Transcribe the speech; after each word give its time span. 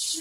Good 0.00 0.16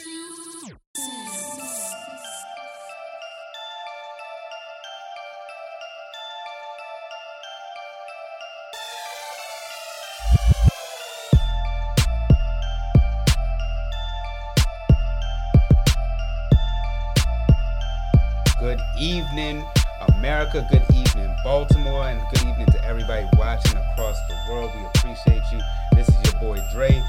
evening, 18.99 19.63
America. 20.09 20.67
Good 20.69 20.83
evening, 20.93 21.33
Baltimore, 21.45 22.03
and 22.03 22.21
good 22.33 22.43
evening 22.49 22.67
to 22.67 22.83
everybody 22.83 23.25
watching 23.37 23.77
across 23.77 24.19
the 24.27 24.35
world. 24.49 24.71
We 24.75 24.85
appreciate 24.87 25.41
you. 25.53 25.61
This 25.93 26.09
is 26.09 26.15
your 26.25 26.41
boy 26.41 26.59
Dre. 26.73 27.01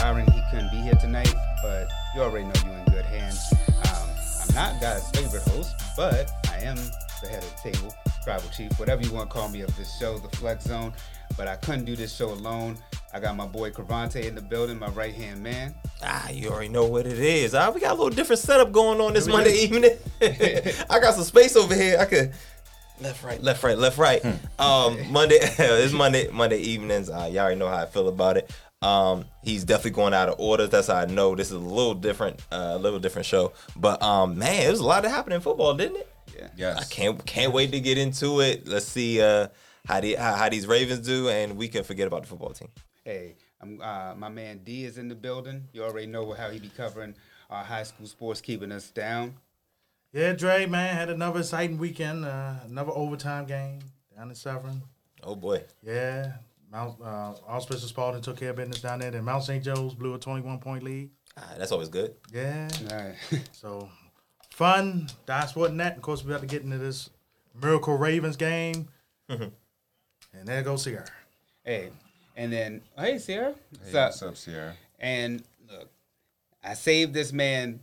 Byron, 0.00 0.26
he 0.32 0.40
couldn't 0.50 0.70
be 0.70 0.78
here 0.78 0.94
tonight, 0.94 1.34
but 1.62 1.90
you 2.14 2.22
already 2.22 2.46
know 2.46 2.52
you're 2.64 2.74
in 2.74 2.84
good 2.86 3.04
hands. 3.04 3.52
Um, 3.68 4.08
I'm 4.48 4.54
not 4.54 4.80
God's 4.80 5.10
favorite 5.10 5.42
host, 5.42 5.74
but 5.94 6.32
I 6.50 6.60
am 6.60 6.76
the 7.20 7.28
head 7.28 7.44
of 7.44 7.54
the 7.54 7.70
table, 7.70 7.94
tribal 8.24 8.48
chief, 8.48 8.72
whatever 8.80 9.02
you 9.02 9.12
want 9.12 9.28
to 9.28 9.34
call 9.34 9.50
me 9.50 9.60
of 9.60 9.76
this 9.76 9.98
show, 9.98 10.16
the 10.16 10.34
Flex 10.38 10.64
Zone. 10.64 10.94
But 11.36 11.48
I 11.48 11.56
couldn't 11.56 11.84
do 11.84 11.96
this 11.96 12.16
show 12.16 12.30
alone. 12.30 12.78
I 13.12 13.20
got 13.20 13.36
my 13.36 13.46
boy 13.46 13.72
Cravante 13.72 14.26
in 14.26 14.34
the 14.34 14.40
building, 14.40 14.78
my 14.78 14.88
right 14.88 15.14
hand 15.14 15.42
man. 15.42 15.74
Ah, 16.02 16.30
you 16.30 16.48
already 16.48 16.70
know 16.70 16.86
what 16.86 17.06
it 17.06 17.18
is. 17.18 17.54
Ah, 17.54 17.68
we 17.70 17.82
got 17.82 17.90
a 17.90 17.94
little 17.94 18.08
different 18.08 18.40
setup 18.40 18.72
going 18.72 19.02
on 19.02 19.12
this 19.12 19.26
Monday 19.26 19.52
evening. 19.52 19.98
I 20.88 20.98
got 20.98 21.12
some 21.12 21.24
space 21.24 21.56
over 21.56 21.74
here. 21.74 21.98
I 22.00 22.06
could 22.06 22.32
left, 23.02 23.22
right, 23.22 23.42
left, 23.42 23.62
right, 23.62 23.76
left, 23.76 23.98
right. 23.98 24.24
Um, 24.58 25.12
Monday, 25.12 25.36
it's 25.40 25.92
Monday, 25.92 26.30
Monday 26.30 26.58
evenings. 26.58 27.10
Uh, 27.10 27.28
y'all 27.30 27.40
already 27.40 27.58
know 27.58 27.68
how 27.68 27.76
I 27.76 27.86
feel 27.86 28.08
about 28.08 28.38
it. 28.38 28.50
Um, 28.82 29.26
he's 29.42 29.64
definitely 29.64 29.90
going 29.92 30.14
out 30.14 30.28
of 30.28 30.36
order. 30.38 30.66
That's 30.66 30.86
how 30.86 30.96
I 30.96 31.04
know 31.06 31.34
this 31.34 31.48
is 31.48 31.54
a 31.54 31.58
little 31.58 31.94
different, 31.94 32.40
uh, 32.50 32.72
a 32.72 32.78
little 32.78 32.98
different 32.98 33.26
show. 33.26 33.52
But 33.76 34.02
um, 34.02 34.38
man, 34.38 34.66
it 34.66 34.70
was 34.70 34.80
a 34.80 34.86
lot 34.86 35.02
that 35.02 35.10
happened 35.10 35.34
in 35.34 35.40
football, 35.40 35.74
didn't 35.74 35.96
it? 35.96 36.12
Yeah. 36.36 36.48
Yes. 36.56 36.78
I 36.78 36.84
can't 36.84 37.24
can't 37.26 37.52
wait 37.52 37.72
to 37.72 37.80
get 37.80 37.98
into 37.98 38.40
it. 38.40 38.66
Let's 38.66 38.86
see 38.86 39.20
uh, 39.20 39.48
how 39.86 40.00
the 40.00 40.14
how, 40.14 40.34
how 40.34 40.48
these 40.48 40.66
Ravens 40.66 41.06
do, 41.06 41.28
and 41.28 41.56
we 41.56 41.68
can 41.68 41.84
forget 41.84 42.06
about 42.06 42.22
the 42.22 42.28
football 42.28 42.50
team. 42.50 42.68
Hey, 43.04 43.36
I'm, 43.60 43.80
uh, 43.82 44.14
my 44.16 44.28
man 44.28 44.60
D 44.64 44.84
is 44.84 44.96
in 44.96 45.08
the 45.08 45.14
building. 45.14 45.68
You 45.72 45.84
already 45.84 46.06
know 46.06 46.32
how 46.32 46.48
he 46.48 46.58
be 46.58 46.68
covering 46.68 47.14
our 47.50 47.64
high 47.64 47.82
school 47.82 48.06
sports, 48.06 48.40
keeping 48.40 48.72
us 48.72 48.90
down. 48.90 49.34
Yeah, 50.12 50.32
Dre, 50.32 50.66
man, 50.66 50.96
had 50.96 51.10
another 51.10 51.40
exciting 51.40 51.78
weekend. 51.78 52.24
Uh, 52.24 52.54
another 52.66 52.92
overtime 52.92 53.46
game 53.46 53.80
down 54.16 54.28
in 54.28 54.34
Severn. 54.34 54.82
Oh 55.22 55.36
boy, 55.36 55.64
Yeah, 55.82 56.32
Mount 56.70 57.00
uh, 57.02 57.34
Archbishop 57.46 57.88
Spalding 57.88 58.22
took 58.22 58.36
care 58.38 58.50
of 58.50 58.56
business 58.56 58.80
down 58.80 59.00
there. 59.00 59.10
Then 59.10 59.24
Mount 59.24 59.44
St. 59.44 59.62
Joe's 59.64 59.94
blew 59.94 60.14
a 60.14 60.18
21 60.18 60.58
point 60.58 60.82
lead. 60.82 61.10
ah, 61.36 61.54
that's 61.58 61.72
always 61.72 61.88
good. 61.88 62.14
Yeah, 62.32 62.68
All 62.90 62.96
right. 62.96 63.14
so 63.52 63.88
fun. 64.50 65.08
That's 65.26 65.56
what 65.56 65.72
net. 65.74 65.96
Of 65.96 66.02
course, 66.02 66.24
we 66.24 66.30
got 66.32 66.40
to 66.40 66.46
get 66.46 66.62
into 66.62 66.78
this 66.78 67.10
Miracle 67.60 67.96
Ravens 67.96 68.36
game. 68.36 68.88
and 69.28 69.50
there 70.44 70.62
goes 70.62 70.82
Sierra. 70.84 71.06
hey, 71.64 71.90
and 72.36 72.52
then 72.52 72.82
hey, 72.98 73.18
Sierra. 73.18 73.52
Hey, 73.52 73.56
What's 73.82 73.94
up? 73.94 74.08
what's 74.10 74.22
up, 74.22 74.36
Sierra? 74.36 74.74
And 74.98 75.42
look, 75.70 75.88
I 76.62 76.74
saved 76.74 77.14
this 77.14 77.32
man 77.32 77.80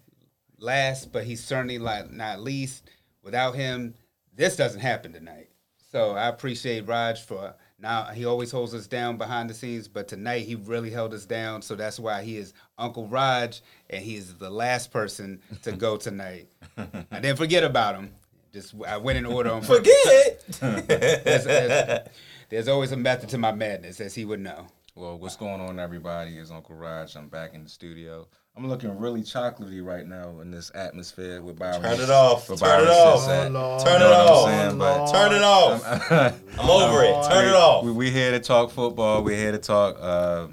last, 0.60 1.12
but 1.12 1.24
he's 1.26 1.44
certainly 1.44 1.80
like 1.80 2.12
not 2.12 2.40
least. 2.42 2.90
Without 3.24 3.56
him, 3.56 3.94
this 4.34 4.56
doesn't 4.56 4.80
happen 4.80 5.12
tonight. 5.12 5.50
So 5.92 6.12
I 6.12 6.28
appreciate 6.28 6.88
Raj 6.88 7.22
for 7.22 7.54
now. 7.80 8.06
He 8.06 8.26
always 8.26 8.52
holds 8.52 8.74
us 8.74 8.88
down 8.88 9.18
behind 9.18 9.50
the 9.50 9.54
scenes, 9.54 9.88
but 9.88 10.08
tonight 10.08 10.46
he 10.46 10.56
really 10.56 10.90
held 10.90 11.14
us 11.14 11.26
down. 11.26 11.62
So 11.62 11.76
that's 11.76 12.00
why 12.00 12.24
he 12.24 12.38
is 12.38 12.54
Uncle 12.78 13.08
Raj, 13.08 13.62
and 13.90 14.04
he 14.04 14.16
is 14.16 14.36
the 14.36 14.50
last 14.50 14.92
person 14.92 15.40
to 15.64 15.72
go 15.72 15.98
tonight. 16.08 16.48
I 16.78 17.20
didn't 17.20 17.38
forget 17.38 17.64
about 17.64 17.96
him. 17.96 18.12
Just 18.54 18.74
I 18.88 18.98
went 18.98 19.18
in 19.18 19.26
order 19.26 19.52
on. 19.52 19.62
Forget. 19.62 20.44
There's, 20.60 21.44
there's- 21.46 22.08
there's 22.50 22.70
always 22.70 22.94
a 22.94 22.98
method 22.98 23.28
to 23.30 23.38
my 23.38 23.52
madness, 23.52 24.00
as 24.00 24.16
he 24.16 24.24
would 24.24 24.40
know. 24.40 24.68
Well, 24.96 25.18
what's 25.20 25.36
going 25.36 25.60
on, 25.60 25.80
everybody? 25.80 26.38
Is 26.38 26.50
Uncle 26.50 26.76
Raj. 26.76 27.16
I'm 27.18 27.28
back 27.28 27.54
in 27.54 27.64
the 27.66 27.70
studio. 27.70 28.28
I'm 28.58 28.68
looking 28.68 28.98
really 28.98 29.22
chocolatey 29.22 29.86
right 29.86 30.08
now 30.08 30.40
in 30.42 30.50
this 30.50 30.72
atmosphere 30.74 31.42
with 31.44 31.60
Byron. 31.60 31.82
Turn 31.84 32.00
it 32.00 32.10
off. 32.10 32.50
with 32.50 32.60
Turn 32.60 32.82
it 32.84 32.90
off. 32.90 33.20
sits 33.20 33.30
at. 33.32 33.52
Lord. 33.52 33.86
Turn 33.86 33.96
it 33.98 34.00
know 34.00 34.10
what 34.10 34.20
I'm 34.20 34.34
off. 34.34 34.46
saying? 34.50 34.78
But- 34.80 35.12
Turn 35.12 35.34
it 35.34 35.44
off. 35.44 36.12
I'm 36.60 36.70
over 36.70 37.04
it. 37.04 37.30
Turn 37.32 37.46
it 37.48 37.54
off. 37.54 37.86
We, 37.86 37.92
we 37.92 38.10
here 38.10 38.32
to 38.32 38.40
talk 38.40 38.72
football. 38.72 39.24
We're 39.24 39.38
here 39.38 39.52
to 39.52 39.60
talk 39.60 39.98
uh, 40.02 40.48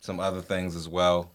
some 0.00 0.20
other 0.20 0.40
things 0.40 0.76
as 0.76 0.88
well. 0.88 1.32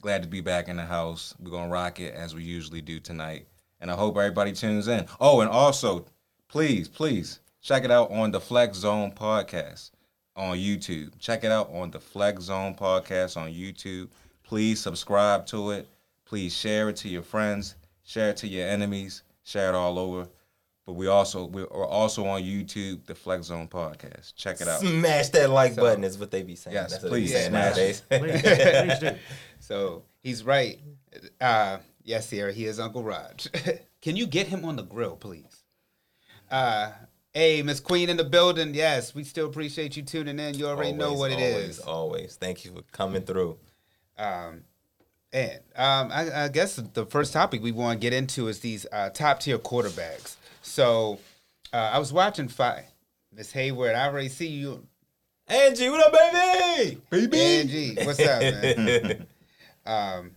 Glad 0.00 0.22
to 0.22 0.28
be 0.28 0.40
back 0.40 0.68
in 0.68 0.76
the 0.76 0.84
house. 0.84 1.34
We're 1.40 1.50
gonna 1.50 1.68
rock 1.72 1.98
it 1.98 2.14
as 2.14 2.36
we 2.36 2.44
usually 2.44 2.80
do 2.80 3.00
tonight, 3.00 3.48
and 3.80 3.90
I 3.90 3.94
hope 3.96 4.16
everybody 4.16 4.52
tunes 4.52 4.86
in. 4.86 5.06
Oh, 5.20 5.40
and 5.40 5.50
also, 5.50 6.06
please, 6.46 6.86
please 6.86 7.40
check 7.60 7.82
it 7.84 7.90
out 7.90 8.12
on 8.12 8.30
the 8.30 8.38
Flex 8.40 8.78
Zone 8.78 9.10
podcast 9.10 9.90
on 10.36 10.56
YouTube. 10.56 11.18
Check 11.18 11.42
it 11.42 11.50
out 11.50 11.68
on 11.72 11.90
the 11.90 11.98
Flex 11.98 12.44
Zone 12.44 12.76
podcast 12.76 13.36
on 13.36 13.50
YouTube. 13.52 14.08
Please 14.48 14.80
subscribe 14.80 15.44
to 15.44 15.72
it. 15.72 15.86
Please 16.24 16.56
share 16.56 16.88
it 16.88 16.96
to 16.96 17.08
your 17.10 17.20
friends. 17.20 17.74
Share 18.02 18.30
it 18.30 18.38
to 18.38 18.48
your 18.48 18.66
enemies. 18.66 19.22
Share 19.44 19.68
it 19.68 19.74
all 19.74 19.98
over. 19.98 20.26
But 20.86 20.94
we 20.94 21.06
also 21.06 21.44
we're 21.44 21.66
also 21.66 22.26
on 22.26 22.40
YouTube, 22.40 23.04
the 23.04 23.14
Flex 23.14 23.48
Zone 23.48 23.68
podcast. 23.68 24.34
Check 24.36 24.62
it 24.62 24.68
out. 24.68 24.80
Smash 24.80 25.28
that 25.28 25.50
like 25.50 25.76
button 25.76 26.02
is 26.02 26.16
what 26.16 26.30
they 26.30 26.42
be 26.42 26.56
saying. 26.56 26.74
Yes, 26.74 26.92
That's 26.92 27.02
what 27.02 27.10
please 27.10 27.30
they 27.30 27.36
be 27.36 27.40
saying 27.40 27.50
smash 27.50 27.76
nowadays. 27.76 28.02
Please, 28.08 28.42
please 28.42 28.98
do. 29.00 29.18
So 29.60 30.04
he's 30.22 30.42
right. 30.42 30.80
Uh, 31.38 31.76
yes, 32.04 32.28
Sierra, 32.28 32.50
he 32.50 32.64
is 32.64 32.80
Uncle 32.80 33.02
Raj. 33.02 33.48
Can 34.00 34.16
you 34.16 34.26
get 34.26 34.46
him 34.46 34.64
on 34.64 34.76
the 34.76 34.82
grill, 34.82 35.16
please? 35.16 35.62
Uh, 36.50 36.92
hey, 37.34 37.60
Miss 37.60 37.80
Queen 37.80 38.08
in 38.08 38.16
the 38.16 38.24
building. 38.24 38.72
Yes, 38.72 39.14
we 39.14 39.24
still 39.24 39.46
appreciate 39.46 39.94
you 39.94 40.02
tuning 40.04 40.38
in. 40.38 40.54
You 40.54 40.68
already 40.68 40.92
know 40.92 41.10
Always, 41.10 41.18
what 41.18 41.30
it 41.32 41.52
always, 41.52 41.68
is. 41.68 41.78
Always. 41.80 42.36
Thank 42.36 42.64
you 42.64 42.72
for 42.72 42.82
coming 42.92 43.20
through. 43.22 43.58
Um, 44.18 44.64
and 45.32 45.60
um, 45.76 46.10
I, 46.10 46.44
I 46.44 46.48
guess 46.48 46.76
the 46.76 47.06
first 47.06 47.32
topic 47.32 47.62
we 47.62 47.72
want 47.72 48.00
to 48.00 48.02
get 48.02 48.12
into 48.12 48.48
is 48.48 48.60
these 48.60 48.86
uh, 48.90 49.10
top 49.10 49.40
tier 49.40 49.58
quarterbacks. 49.58 50.36
So 50.62 51.18
uh, 51.72 51.90
I 51.92 51.98
was 51.98 52.12
watching 52.12 52.48
five. 52.48 52.84
Miss 53.34 53.52
Hayward, 53.52 53.94
I 53.94 54.06
already 54.06 54.30
see 54.30 54.48
you. 54.48 54.86
Angie, 55.46 55.88
what 55.90 56.06
up, 56.06 56.12
baby? 56.12 57.00
Baby. 57.10 57.40
Angie, 57.40 57.94
what's 58.04 58.20
up, 58.20 58.40
man? 58.40 59.26
um, 59.86 60.30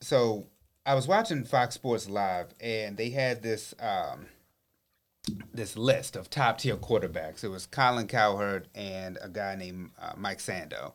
so 0.00 0.46
I 0.84 0.94
was 0.94 1.06
watching 1.08 1.44
Fox 1.44 1.74
Sports 1.74 2.08
Live, 2.08 2.54
and 2.60 2.96
they 2.96 3.10
had 3.10 3.42
this 3.42 3.74
um, 3.80 4.26
this 5.52 5.76
list 5.76 6.16
of 6.16 6.30
top 6.30 6.58
tier 6.58 6.76
quarterbacks. 6.76 7.42
It 7.44 7.48
was 7.48 7.66
Colin 7.66 8.06
Cowherd 8.06 8.68
and 8.74 9.18
a 9.20 9.28
guy 9.28 9.56
named 9.56 9.90
uh, 10.00 10.12
Mike 10.16 10.38
Sando. 10.38 10.92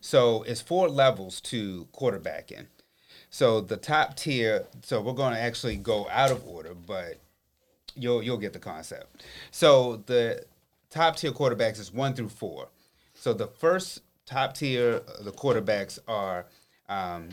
So 0.00 0.42
it's 0.42 0.60
four 0.60 0.88
levels 0.88 1.40
to 1.42 1.88
quarterbacking. 1.92 2.66
So 3.30 3.60
the 3.60 3.76
top 3.76 4.16
tier. 4.16 4.66
So 4.82 5.00
we're 5.00 5.12
going 5.12 5.34
to 5.34 5.40
actually 5.40 5.76
go 5.76 6.08
out 6.10 6.30
of 6.30 6.46
order, 6.46 6.74
but 6.74 7.18
you'll 7.94 8.22
you'll 8.22 8.38
get 8.38 8.52
the 8.52 8.58
concept. 8.58 9.24
So 9.50 10.02
the 10.06 10.44
top 10.90 11.16
tier 11.16 11.32
quarterbacks 11.32 11.78
is 11.78 11.92
one 11.92 12.14
through 12.14 12.30
four. 12.30 12.68
So 13.14 13.32
the 13.32 13.46
first 13.46 14.02
top 14.26 14.54
tier, 14.54 15.00
the 15.20 15.32
quarterbacks 15.32 15.98
are 16.06 16.46
um, 16.88 17.30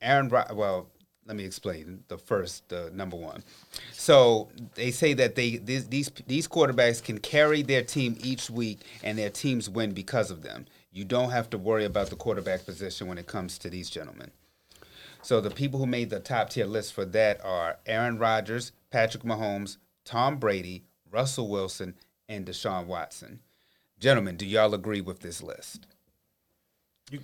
Aaron. 0.00 0.30
Well, 0.30 0.88
let 1.26 1.36
me 1.36 1.44
explain 1.44 2.02
the 2.08 2.16
first, 2.16 2.68
the 2.70 2.90
number 2.94 3.16
one. 3.16 3.44
So 3.92 4.48
they 4.74 4.90
say 4.90 5.12
that 5.14 5.34
they 5.34 5.58
these 5.58 5.86
these 5.88 6.10
these 6.26 6.48
quarterbacks 6.48 7.02
can 7.02 7.18
carry 7.18 7.62
their 7.62 7.82
team 7.82 8.16
each 8.20 8.48
week, 8.48 8.80
and 9.04 9.18
their 9.18 9.30
teams 9.30 9.68
win 9.68 9.92
because 9.92 10.30
of 10.30 10.42
them. 10.42 10.66
You 10.98 11.04
don't 11.04 11.30
have 11.30 11.48
to 11.50 11.58
worry 11.58 11.84
about 11.84 12.10
the 12.10 12.16
quarterback 12.16 12.64
position 12.66 13.06
when 13.06 13.18
it 13.18 13.28
comes 13.28 13.56
to 13.58 13.70
these 13.70 13.88
gentlemen. 13.88 14.32
So 15.22 15.40
the 15.40 15.48
people 15.48 15.78
who 15.78 15.86
made 15.86 16.10
the 16.10 16.18
top 16.18 16.50
tier 16.50 16.66
list 16.66 16.92
for 16.92 17.04
that 17.04 17.40
are 17.44 17.78
Aaron 17.86 18.18
Rodgers, 18.18 18.72
Patrick 18.90 19.22
Mahomes, 19.22 19.76
Tom 20.04 20.38
Brady, 20.38 20.82
Russell 21.08 21.48
Wilson, 21.48 21.94
and 22.28 22.44
Deshaun 22.44 22.86
Watson. 22.86 23.38
Gentlemen, 24.00 24.36
do 24.36 24.44
y'all 24.44 24.74
agree 24.74 25.00
with 25.00 25.20
this 25.20 25.40
list? 25.40 25.86
You- 27.12 27.22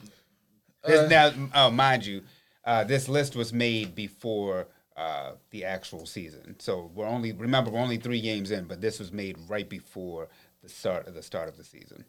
This- 0.86 1.10
now, 1.10 1.32
uh, 1.52 1.70
mind 1.70 2.06
you, 2.06 2.22
uh, 2.64 2.84
this 2.84 3.08
list 3.08 3.34
was 3.34 3.52
made 3.52 3.96
before 3.96 4.68
uh, 4.96 5.32
the 5.50 5.64
actual 5.64 6.06
season. 6.06 6.54
So 6.60 6.92
we're 6.94 7.08
only 7.08 7.32
remember 7.32 7.72
we're 7.72 7.80
only 7.80 7.96
three 7.96 8.20
games 8.20 8.52
in, 8.52 8.66
but 8.66 8.80
this 8.80 9.00
was 9.00 9.10
made 9.10 9.36
right 9.48 9.68
before 9.68 10.28
the 10.62 10.68
start 10.68 11.08
of 11.08 11.14
the 11.14 11.22
start 11.24 11.48
of 11.48 11.56
the 11.56 11.64
season. 11.64 12.04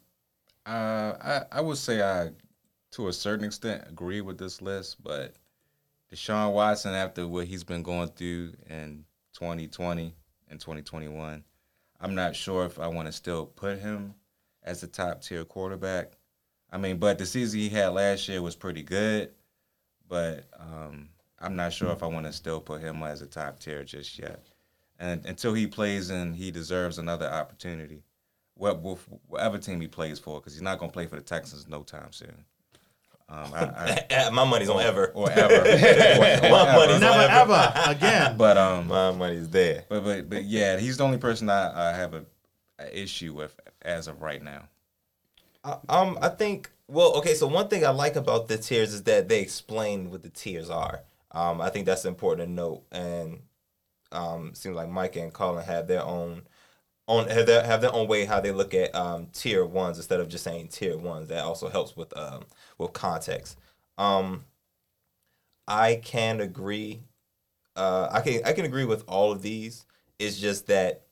Uh, 0.66 1.14
I, 1.22 1.58
I 1.58 1.60
would 1.60 1.78
say 1.78 2.02
I, 2.02 2.30
to 2.92 3.06
a 3.08 3.12
certain 3.12 3.44
extent, 3.46 3.84
agree 3.88 4.20
with 4.20 4.36
this 4.36 4.60
list, 4.60 5.00
but 5.02 5.34
Deshaun 6.12 6.52
Watson, 6.52 6.92
after 6.92 7.28
what 7.28 7.46
he's 7.46 7.62
been 7.62 7.84
going 7.84 8.08
through 8.08 8.52
in 8.68 9.04
2020 9.34 10.12
and 10.50 10.60
2021, 10.60 11.44
I'm 12.00 12.14
not 12.16 12.34
sure 12.34 12.66
if 12.66 12.80
I 12.80 12.88
want 12.88 13.06
to 13.06 13.12
still 13.12 13.46
put 13.46 13.78
him 13.78 14.14
as 14.64 14.82
a 14.82 14.88
top 14.88 15.22
tier 15.22 15.44
quarterback. 15.44 16.12
I 16.72 16.78
mean, 16.78 16.98
but 16.98 17.18
the 17.18 17.26
season 17.26 17.60
he 17.60 17.68
had 17.68 17.88
last 17.88 18.28
year 18.28 18.42
was 18.42 18.56
pretty 18.56 18.82
good, 18.82 19.30
but 20.08 20.46
um, 20.58 21.10
I'm 21.38 21.54
not 21.54 21.72
sure 21.72 21.92
if 21.92 22.02
I 22.02 22.06
want 22.06 22.26
to 22.26 22.32
still 22.32 22.60
put 22.60 22.80
him 22.80 23.02
as 23.04 23.22
a 23.22 23.26
top 23.26 23.60
tier 23.60 23.84
just 23.84 24.18
yet. 24.18 24.44
And 24.98 25.24
until 25.26 25.54
he 25.54 25.68
plays 25.68 26.10
and 26.10 26.34
he 26.34 26.50
deserves 26.50 26.98
another 26.98 27.26
opportunity, 27.26 28.02
whatever 28.56 29.58
team 29.58 29.80
he 29.80 29.86
plays 29.88 30.18
for, 30.18 30.40
because 30.40 30.52
he's 30.54 30.62
not 30.62 30.78
going 30.78 30.90
to 30.90 30.92
play 30.92 31.06
for 31.06 31.16
the 31.16 31.22
Texans 31.22 31.68
no 31.68 31.82
time 31.82 32.12
soon. 32.12 32.44
Um, 33.28 33.52
I, 33.54 34.04
I, 34.10 34.30
my 34.32 34.44
money's 34.44 34.68
on 34.68 34.80
ever 34.80 35.08
or 35.08 35.30
ever. 35.30 35.54
or, 35.54 35.58
or 35.66 36.50
my 36.50 36.76
money's 36.76 37.00
Never 37.00 37.18
on 37.24 37.30
ever. 37.30 37.52
ever 37.74 37.90
again. 37.90 38.36
But 38.36 38.56
um, 38.56 38.86
My 38.88 39.10
money's 39.10 39.48
there. 39.48 39.84
but 39.88 40.04
but 40.04 40.30
but 40.30 40.44
yeah, 40.44 40.78
he's 40.78 40.96
the 40.96 41.04
only 41.04 41.18
person 41.18 41.50
I, 41.50 41.90
I 41.90 41.92
have 41.96 42.14
a, 42.14 42.24
a 42.78 43.02
issue 43.02 43.34
with 43.34 43.58
as 43.82 44.06
of 44.06 44.22
right 44.22 44.42
now. 44.42 44.68
I- 45.64 45.78
Um, 45.88 46.18
I 46.22 46.28
think. 46.28 46.70
Well, 46.88 47.14
okay. 47.16 47.34
So 47.34 47.48
one 47.48 47.66
thing 47.66 47.84
I 47.84 47.90
like 47.90 48.14
about 48.14 48.46
the 48.46 48.58
tiers 48.58 48.94
is 48.94 49.02
that 49.04 49.28
they 49.28 49.40
explain 49.40 50.10
what 50.12 50.22
the 50.22 50.28
tiers 50.30 50.70
are. 50.70 51.00
Um, 51.32 51.60
I 51.60 51.68
think 51.70 51.84
that's 51.84 52.04
important 52.04 52.48
to 52.48 52.54
note, 52.54 52.84
and 52.92 53.40
um, 54.12 54.54
seems 54.54 54.76
like 54.76 54.88
Mike 54.88 55.16
and 55.16 55.32
Colin 55.32 55.64
have 55.64 55.88
their 55.88 56.04
own 56.04 56.42
on 57.06 57.28
have 57.28 57.46
their, 57.46 57.64
have 57.64 57.80
their 57.80 57.92
own 57.92 58.08
way 58.08 58.24
how 58.24 58.40
they 58.40 58.50
look 58.50 58.74
at 58.74 58.94
um, 58.94 59.28
tier 59.32 59.64
ones 59.64 59.96
instead 59.96 60.20
of 60.20 60.28
just 60.28 60.44
saying 60.44 60.68
tier 60.68 60.96
ones. 60.96 61.28
That 61.28 61.44
also 61.44 61.68
helps 61.68 61.96
with 61.96 62.16
um, 62.16 62.44
with 62.78 62.92
context. 62.92 63.58
Um, 63.98 64.44
I 65.68 65.96
can 65.96 66.40
agree. 66.40 67.02
Uh, 67.76 68.08
I 68.10 68.20
can 68.20 68.40
I 68.44 68.52
can 68.52 68.64
agree 68.64 68.84
with 68.84 69.04
all 69.06 69.32
of 69.32 69.42
these. 69.42 69.86
It's 70.18 70.38
just 70.38 70.66
that 70.68 71.02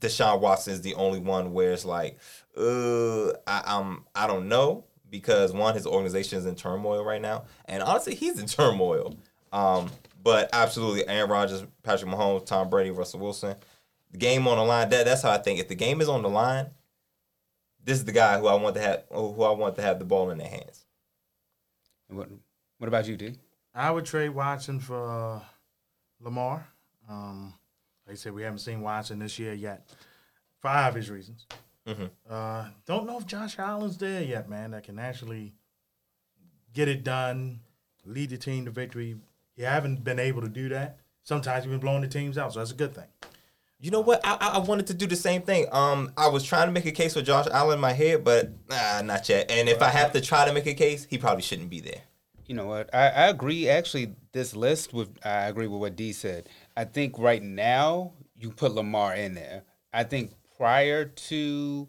Deshaun 0.00 0.40
Watson 0.40 0.72
is 0.72 0.82
the 0.82 0.94
only 0.94 1.18
one 1.18 1.52
where 1.52 1.72
it's 1.72 1.84
like, 1.84 2.18
uh, 2.56 3.28
I, 3.46 3.62
I'm 3.66 4.04
I 4.14 4.26
don't 4.26 4.48
know 4.48 4.84
because 5.10 5.52
one, 5.52 5.74
his 5.74 5.86
organization 5.86 6.38
is 6.38 6.46
in 6.46 6.54
turmoil 6.54 7.04
right 7.04 7.20
now, 7.20 7.44
and 7.66 7.82
honestly, 7.82 8.14
he's 8.14 8.38
in 8.38 8.46
turmoil. 8.48 9.16
Um, 9.52 9.90
but 10.22 10.50
absolutely, 10.52 11.06
Aaron 11.08 11.30
Rodgers, 11.30 11.64
Patrick 11.82 12.10
Mahomes, 12.10 12.44
Tom 12.44 12.68
Brady, 12.68 12.90
Russell 12.90 13.20
Wilson, 13.20 13.56
the 14.10 14.18
game 14.18 14.46
on 14.48 14.56
the 14.58 14.64
line. 14.64 14.88
That 14.90 15.04
that's 15.06 15.22
how 15.22 15.30
I 15.30 15.38
think. 15.38 15.60
If 15.60 15.68
the 15.68 15.74
game 15.74 16.00
is 16.00 16.08
on 16.08 16.22
the 16.22 16.28
line, 16.28 16.70
this 17.84 17.98
is 17.98 18.04
the 18.04 18.12
guy 18.12 18.38
who 18.38 18.46
I 18.46 18.54
want 18.54 18.74
to 18.76 18.80
have 18.80 19.04
who 19.10 19.42
I 19.42 19.50
want 19.52 19.76
to 19.76 19.82
have 19.82 19.98
the 19.98 20.04
ball 20.04 20.30
in 20.30 20.38
their 20.38 20.48
hands. 20.48 20.84
What, 22.08 22.28
what 22.78 22.86
about 22.88 23.06
you, 23.06 23.16
D? 23.16 23.34
I 23.74 23.90
would 23.90 24.06
trade 24.06 24.30
Watson 24.30 24.80
for 24.80 25.36
uh, 25.36 25.40
Lamar. 26.20 26.66
Um, 27.08 27.54
like 28.06 28.14
I 28.14 28.16
said, 28.16 28.32
we 28.32 28.42
haven't 28.42 28.60
seen 28.60 28.80
Watson 28.80 29.18
this 29.18 29.38
year 29.38 29.52
yet, 29.52 29.88
for 30.60 30.68
obvious 30.68 31.08
reasons. 31.08 31.46
Mhm. 31.86 32.10
Uh, 32.28 32.68
don't 32.86 33.06
know 33.06 33.18
if 33.18 33.26
Josh 33.26 33.58
Allen's 33.58 33.98
there 33.98 34.22
yet, 34.22 34.48
man. 34.48 34.70
That 34.72 34.84
can 34.84 34.98
actually 34.98 35.54
get 36.74 36.88
it 36.88 37.04
done, 37.04 37.60
lead 38.04 38.30
the 38.30 38.38
team 38.38 38.64
to 38.66 38.70
victory. 38.70 39.16
You 39.56 39.64
haven't 39.64 40.04
been 40.04 40.18
able 40.18 40.42
to 40.42 40.48
do 40.48 40.68
that. 40.70 40.98
Sometimes 41.22 41.64
you've 41.64 41.72
been 41.72 41.80
blowing 41.80 42.02
the 42.02 42.08
teams 42.08 42.38
out, 42.38 42.52
so 42.52 42.58
that's 42.60 42.70
a 42.72 42.74
good 42.74 42.94
thing. 42.94 43.08
You 43.80 43.92
know 43.92 44.00
what? 44.00 44.20
I, 44.24 44.34
I 44.34 44.58
wanted 44.58 44.88
to 44.88 44.94
do 44.94 45.06
the 45.06 45.16
same 45.16 45.42
thing. 45.42 45.66
Um, 45.70 46.12
I 46.16 46.28
was 46.28 46.42
trying 46.42 46.66
to 46.66 46.72
make 46.72 46.86
a 46.86 46.92
case 46.92 47.14
for 47.14 47.22
Josh 47.22 47.46
Allen 47.50 47.74
in 47.74 47.80
my 47.80 47.92
head, 47.92 48.24
but 48.24 48.50
nah, 48.68 49.02
not 49.02 49.28
yet. 49.28 49.50
And 49.50 49.68
if 49.68 49.82
I 49.82 49.88
have 49.88 50.12
to 50.12 50.20
try 50.20 50.44
to 50.46 50.52
make 50.52 50.66
a 50.66 50.74
case, 50.74 51.06
he 51.08 51.16
probably 51.16 51.42
shouldn't 51.42 51.70
be 51.70 51.80
there. 51.80 52.02
You 52.46 52.56
know 52.56 52.66
what? 52.66 52.92
I, 52.92 53.08
I 53.08 53.28
agree. 53.28 53.68
Actually, 53.68 54.14
this 54.32 54.56
list 54.56 54.92
with 54.92 55.10
I 55.24 55.46
agree 55.46 55.68
with 55.68 55.80
what 55.80 55.96
D 55.96 56.12
said. 56.12 56.48
I 56.76 56.84
think 56.84 57.18
right 57.18 57.42
now 57.42 58.12
you 58.36 58.50
put 58.50 58.72
Lamar 58.72 59.14
in 59.14 59.34
there. 59.34 59.62
I 59.92 60.02
think 60.02 60.32
prior 60.56 61.04
to 61.04 61.88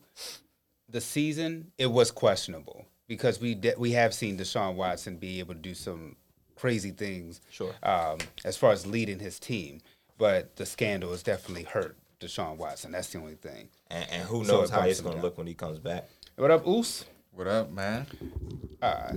the 0.90 1.02
season, 1.02 1.72
it 1.78 1.88
was 1.88 2.12
questionable 2.12 2.86
because 3.08 3.40
we 3.40 3.56
de- 3.56 3.76
we 3.78 3.92
have 3.92 4.14
seen 4.14 4.38
Deshaun 4.38 4.76
Watson 4.76 5.18
be 5.18 5.40
able 5.40 5.56
to 5.56 5.60
do 5.60 5.74
some 5.74 6.18
crazy 6.56 6.92
things. 6.92 7.42
Sure. 7.50 7.74
Um, 7.82 8.18
as 8.46 8.58
far 8.58 8.72
as 8.72 8.86
leading 8.86 9.20
his 9.20 9.40
team, 9.40 9.82
but 10.20 10.56
the 10.58 10.66
scandal 10.68 11.10
has 11.12 11.24
definitely 11.24 11.64
hurt 11.64 11.98
Deshaun 12.20 12.58
Watson. 12.58 12.92
That's 12.92 13.08
the 13.12 13.18
only 13.20 13.34
thing. 13.36 13.70
And, 13.90 14.06
and 14.12 14.24
who 14.24 14.46
So 14.46 14.58
knows 14.58 14.70
it 14.70 14.74
how 14.74 14.80
bumps 14.82 14.92
it's 14.92 15.02
going 15.02 15.16
to 15.16 15.22
look 15.24 15.38
when 15.40 15.48
he 15.48 15.56
comes 15.56 15.80
back. 15.80 16.08
What 16.36 16.52
up, 16.52 16.68
Oos? 16.68 17.06
What 17.32 17.48
up, 17.48 17.72
man? 17.72 18.06
Uh, 18.82 19.14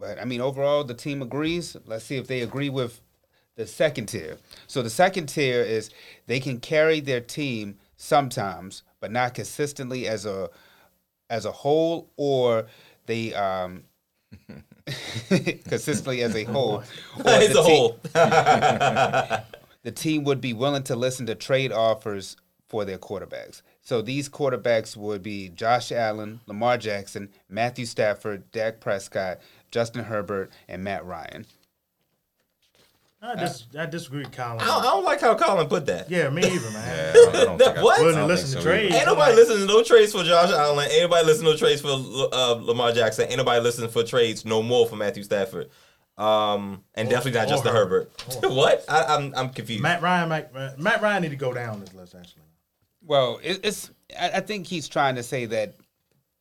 but 0.00 0.18
I 0.20 0.24
mean, 0.24 0.40
overall, 0.40 0.82
the 0.84 0.94
team 0.94 1.22
agrees. 1.22 1.76
Let's 1.86 2.04
see 2.04 2.16
if 2.16 2.26
they 2.26 2.40
agree 2.40 2.70
with 2.70 3.00
the 3.56 3.66
second 3.66 4.06
tier. 4.06 4.38
So 4.66 4.82
the 4.82 4.90
second 4.90 5.26
tier 5.28 5.60
is 5.62 5.90
they 6.26 6.40
can 6.40 6.58
carry 6.60 7.00
their 7.00 7.20
team 7.20 7.76
sometimes, 7.96 8.82
but 9.00 9.12
not 9.12 9.34
consistently 9.34 10.06
as 10.08 10.24
a 10.26 10.50
as 11.28 11.44
a 11.44 11.52
whole, 11.52 12.10
or 12.16 12.66
they 13.06 13.34
um 13.34 13.82
consistently 15.68 16.22
as 16.22 16.34
a 16.34 16.44
whole. 16.44 16.82
Or 17.24 17.28
As 17.30 17.50
a 17.50 17.62
team- 17.62 17.64
whole. 17.64 17.98
the 19.88 19.92
team 19.92 20.22
would 20.22 20.38
be 20.42 20.52
willing 20.52 20.82
to 20.82 20.94
listen 20.94 21.24
to 21.24 21.34
trade 21.34 21.72
offers 21.72 22.36
for 22.68 22.84
their 22.84 22.98
quarterbacks. 22.98 23.62
So 23.80 24.02
these 24.02 24.28
quarterbacks 24.28 24.98
would 24.98 25.22
be 25.22 25.48
Josh 25.48 25.90
Allen, 25.90 26.40
Lamar 26.46 26.76
Jackson, 26.76 27.30
Matthew 27.48 27.86
Stafford, 27.86 28.52
Dak 28.52 28.80
Prescott, 28.80 29.38
Justin 29.70 30.04
Herbert, 30.04 30.52
and 30.68 30.84
Matt 30.84 31.06
Ryan. 31.06 31.46
I, 33.22 33.34
dis- 33.36 33.64
I 33.76 33.86
disagree 33.86 34.20
with 34.24 34.32
Colin. 34.32 34.60
I 34.60 34.66
don't, 34.66 34.80
I 34.80 34.82
don't 34.82 35.04
like 35.04 35.22
how 35.22 35.34
Colin 35.36 35.66
put 35.68 35.86
that. 35.86 36.10
Yeah, 36.10 36.28
me 36.28 36.42
either, 36.44 36.70
man. 36.70 36.86
Yeah, 36.86 37.10
I 37.10 37.12
don't, 37.14 37.34
I 37.36 37.44
don't 37.46 37.58
think 37.58 37.78
I- 37.78 37.82
What? 37.82 37.98
I 37.98 38.02
Willing 38.02 38.14
to 38.16 38.20
don't 38.20 38.28
listen 38.28 38.46
think 38.48 38.56
to 38.58 38.62
so 38.62 38.68
either. 38.70 38.78
trades. 38.80 38.94
Ain't 38.94 39.06
nobody 39.06 39.34
listening 39.36 39.58
to 39.60 39.72
no 39.72 39.82
trades 39.82 40.12
for 40.12 40.22
Josh 40.22 40.50
Allen. 40.50 40.88
Ain't 40.90 41.02
nobody 41.02 41.26
listening 41.26 41.46
to 41.46 41.52
no 41.52 41.56
trades 41.56 41.80
for 41.80 41.88
uh, 42.32 42.52
Lamar 42.60 42.92
Jackson. 42.92 43.26
Ain't 43.28 43.38
nobody 43.38 43.60
listening 43.62 43.88
for 43.88 44.02
trades 44.04 44.44
no 44.44 44.62
more 44.62 44.86
for 44.86 44.96
Matthew 44.96 45.22
Stafford. 45.22 45.70
Um, 46.18 46.82
and 46.94 47.06
Or- 47.08 47.10
definitely 47.12 47.38
not 47.40 47.48
just 47.48 47.62
the 47.64 47.70
Herbert. 47.70 48.10
Herbert. 48.34 48.50
what? 48.52 48.84
I, 48.88 49.04
I'm 49.16 49.32
I'm 49.36 49.50
confused. 49.50 49.82
Matt 49.82 50.02
Ryan, 50.02 50.28
might, 50.28 50.48
uh, 50.54 50.72
Matt 50.76 51.00
Ryan 51.00 51.22
need 51.22 51.30
to 51.30 51.36
go 51.36 51.54
down 51.54 51.80
this 51.80 51.94
list 51.94 52.14
actually. 52.14 52.42
Well, 53.06 53.38
it, 53.42 53.60
it's 53.62 53.90
I, 54.18 54.30
I 54.34 54.40
think 54.40 54.66
he's 54.66 54.88
trying 54.88 55.14
to 55.14 55.22
say 55.22 55.46
that 55.46 55.74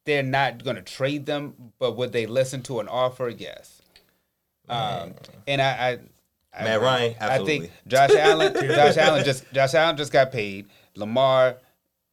they're 0.05 0.23
not 0.23 0.63
going 0.63 0.77
to 0.77 0.81
trade 0.81 1.25
them, 1.27 1.73
but 1.79 1.95
would 1.95 2.11
they 2.11 2.25
listen 2.25 2.63
to 2.63 2.79
an 2.79 2.87
offer? 2.87 3.29
Yes. 3.29 3.81
Um, 4.69 5.13
and 5.47 5.61
I, 5.61 5.99
I, 6.53 6.59
I 6.59 6.63
Matt 6.63 6.81
Ryan, 6.81 7.15
I 7.21 7.45
think. 7.45 7.71
Josh 7.87 8.09
Allen, 8.11 8.53
Josh 8.61 8.97
Allen 8.97 9.23
just 9.23 9.45
Josh 9.53 9.73
Allen 9.75 9.95
just 9.95 10.11
got 10.11 10.31
paid. 10.31 10.67
Lamar, 10.95 11.57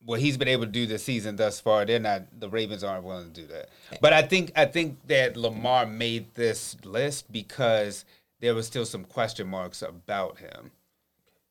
what 0.05 0.21
he's 0.21 0.37
been 0.37 0.49
able 0.49 0.67
to 0.67 0.71
do 0.71 0.87
this 0.87 1.03
season 1.03 1.37
thus 1.37 1.61
far, 1.61 1.85
they're 1.85 1.99
not. 1.99 2.23
The 2.39 2.49
Ravens 2.49 2.85
aren't 2.85 3.05
willing 3.05 3.33
to 3.33 3.41
do 3.41 3.47
that. 3.49 3.71
But 4.01 4.13
I 4.13 4.23
think 4.23 4.53
I 4.57 4.67
think 4.67 4.99
that 5.07 5.37
Lamar 5.37 5.87
made 5.87 6.35
this 6.35 6.77
list 6.85 7.33
because 7.33 8.05
there 8.41 8.55
was 8.55 8.67
still 8.67 8.85
some 8.85 9.05
question 9.05 9.49
marks 9.49 9.83
about 9.83 10.39
him. 10.39 10.71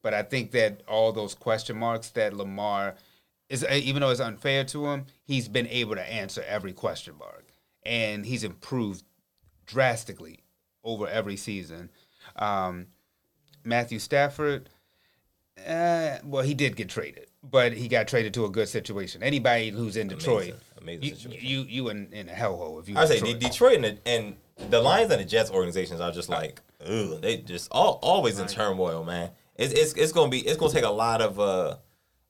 But 0.01 0.13
I 0.13 0.21
think 0.21 0.51
that 0.51 0.81
all 0.87 1.11
those 1.11 1.33
question 1.33 1.77
marks 1.77 2.09
that 2.09 2.33
Lamar 2.33 2.95
is, 3.49 3.65
even 3.69 4.01
though 4.01 4.09
it's 4.09 4.19
unfair 4.19 4.63
to 4.65 4.87
him, 4.87 5.05
he's 5.23 5.47
been 5.47 5.67
able 5.67 5.95
to 5.95 6.11
answer 6.11 6.43
every 6.47 6.73
question 6.73 7.15
mark, 7.17 7.45
and 7.85 8.25
he's 8.25 8.43
improved 8.43 9.03
drastically 9.65 10.39
over 10.83 11.07
every 11.07 11.37
season. 11.37 11.89
Um, 12.35 12.87
Matthew 13.63 13.99
Stafford, 13.99 14.69
uh, 15.65 16.17
well, 16.23 16.43
he 16.43 16.53
did 16.53 16.75
get 16.75 16.89
traded, 16.89 17.27
but 17.43 17.73
he 17.73 17.87
got 17.87 18.07
traded 18.07 18.33
to 18.35 18.45
a 18.45 18.49
good 18.49 18.69
situation. 18.69 19.21
Anybody 19.21 19.69
who's 19.69 19.97
in 19.97 20.07
Detroit, 20.07 20.55
Amazing 20.81 21.31
you, 21.31 21.39
you 21.39 21.61
you 21.63 21.89
in, 21.89 22.11
in 22.11 22.29
a 22.29 22.33
hellhole 22.33 22.79
if 22.81 22.89
you. 22.89 22.97
I 22.97 23.05
say 23.05 23.19
Detroit. 23.19 23.39
Detroit 23.39 23.75
and 23.75 23.83
the, 23.83 23.97
and 24.05 24.35
the 24.69 24.81
Lions 24.81 25.11
and 25.11 25.21
the 25.21 25.25
Jets 25.25 25.51
organizations 25.51 25.99
are 25.99 26.11
just 26.11 26.29
like, 26.29 26.61
ugh, 26.85 27.21
they 27.21 27.37
just 27.37 27.69
all 27.71 27.99
always 28.01 28.39
in 28.39 28.47
turmoil, 28.47 29.03
man. 29.03 29.31
It's 29.55 29.73
it's 29.73 29.93
it's 29.93 30.11
gonna 30.11 30.29
be 30.29 30.39
it's 30.39 30.57
gonna 30.57 30.73
take 30.73 30.83
a 30.83 30.89
lot 30.89 31.21
of 31.21 31.39
uh, 31.39 31.75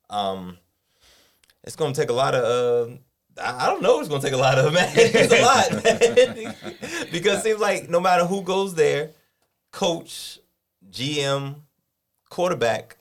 um, 0.09 0.57
it's 1.63 1.75
gonna 1.75 1.93
take 1.93 2.09
a 2.09 2.13
lot 2.13 2.35
of 2.35 2.43
uh. 2.43 2.95
I 3.41 3.65
I 3.65 3.67
don't 3.67 3.81
know. 3.81 3.99
It's 3.99 4.09
gonna 4.09 4.21
take 4.21 4.33
a 4.33 4.37
lot 4.37 4.59
of 4.59 4.73
man. 4.73 4.91
It's 4.95 5.33
a 5.33 5.41
lot, 5.41 5.83
man. 5.83 7.07
because 7.11 7.39
it 7.39 7.43
seems 7.43 7.59
like 7.59 7.89
no 7.89 7.99
matter 7.99 8.25
who 8.25 8.43
goes 8.43 8.75
there, 8.75 9.11
coach, 9.71 10.37
GM, 10.91 11.55
quarterback, 12.29 12.97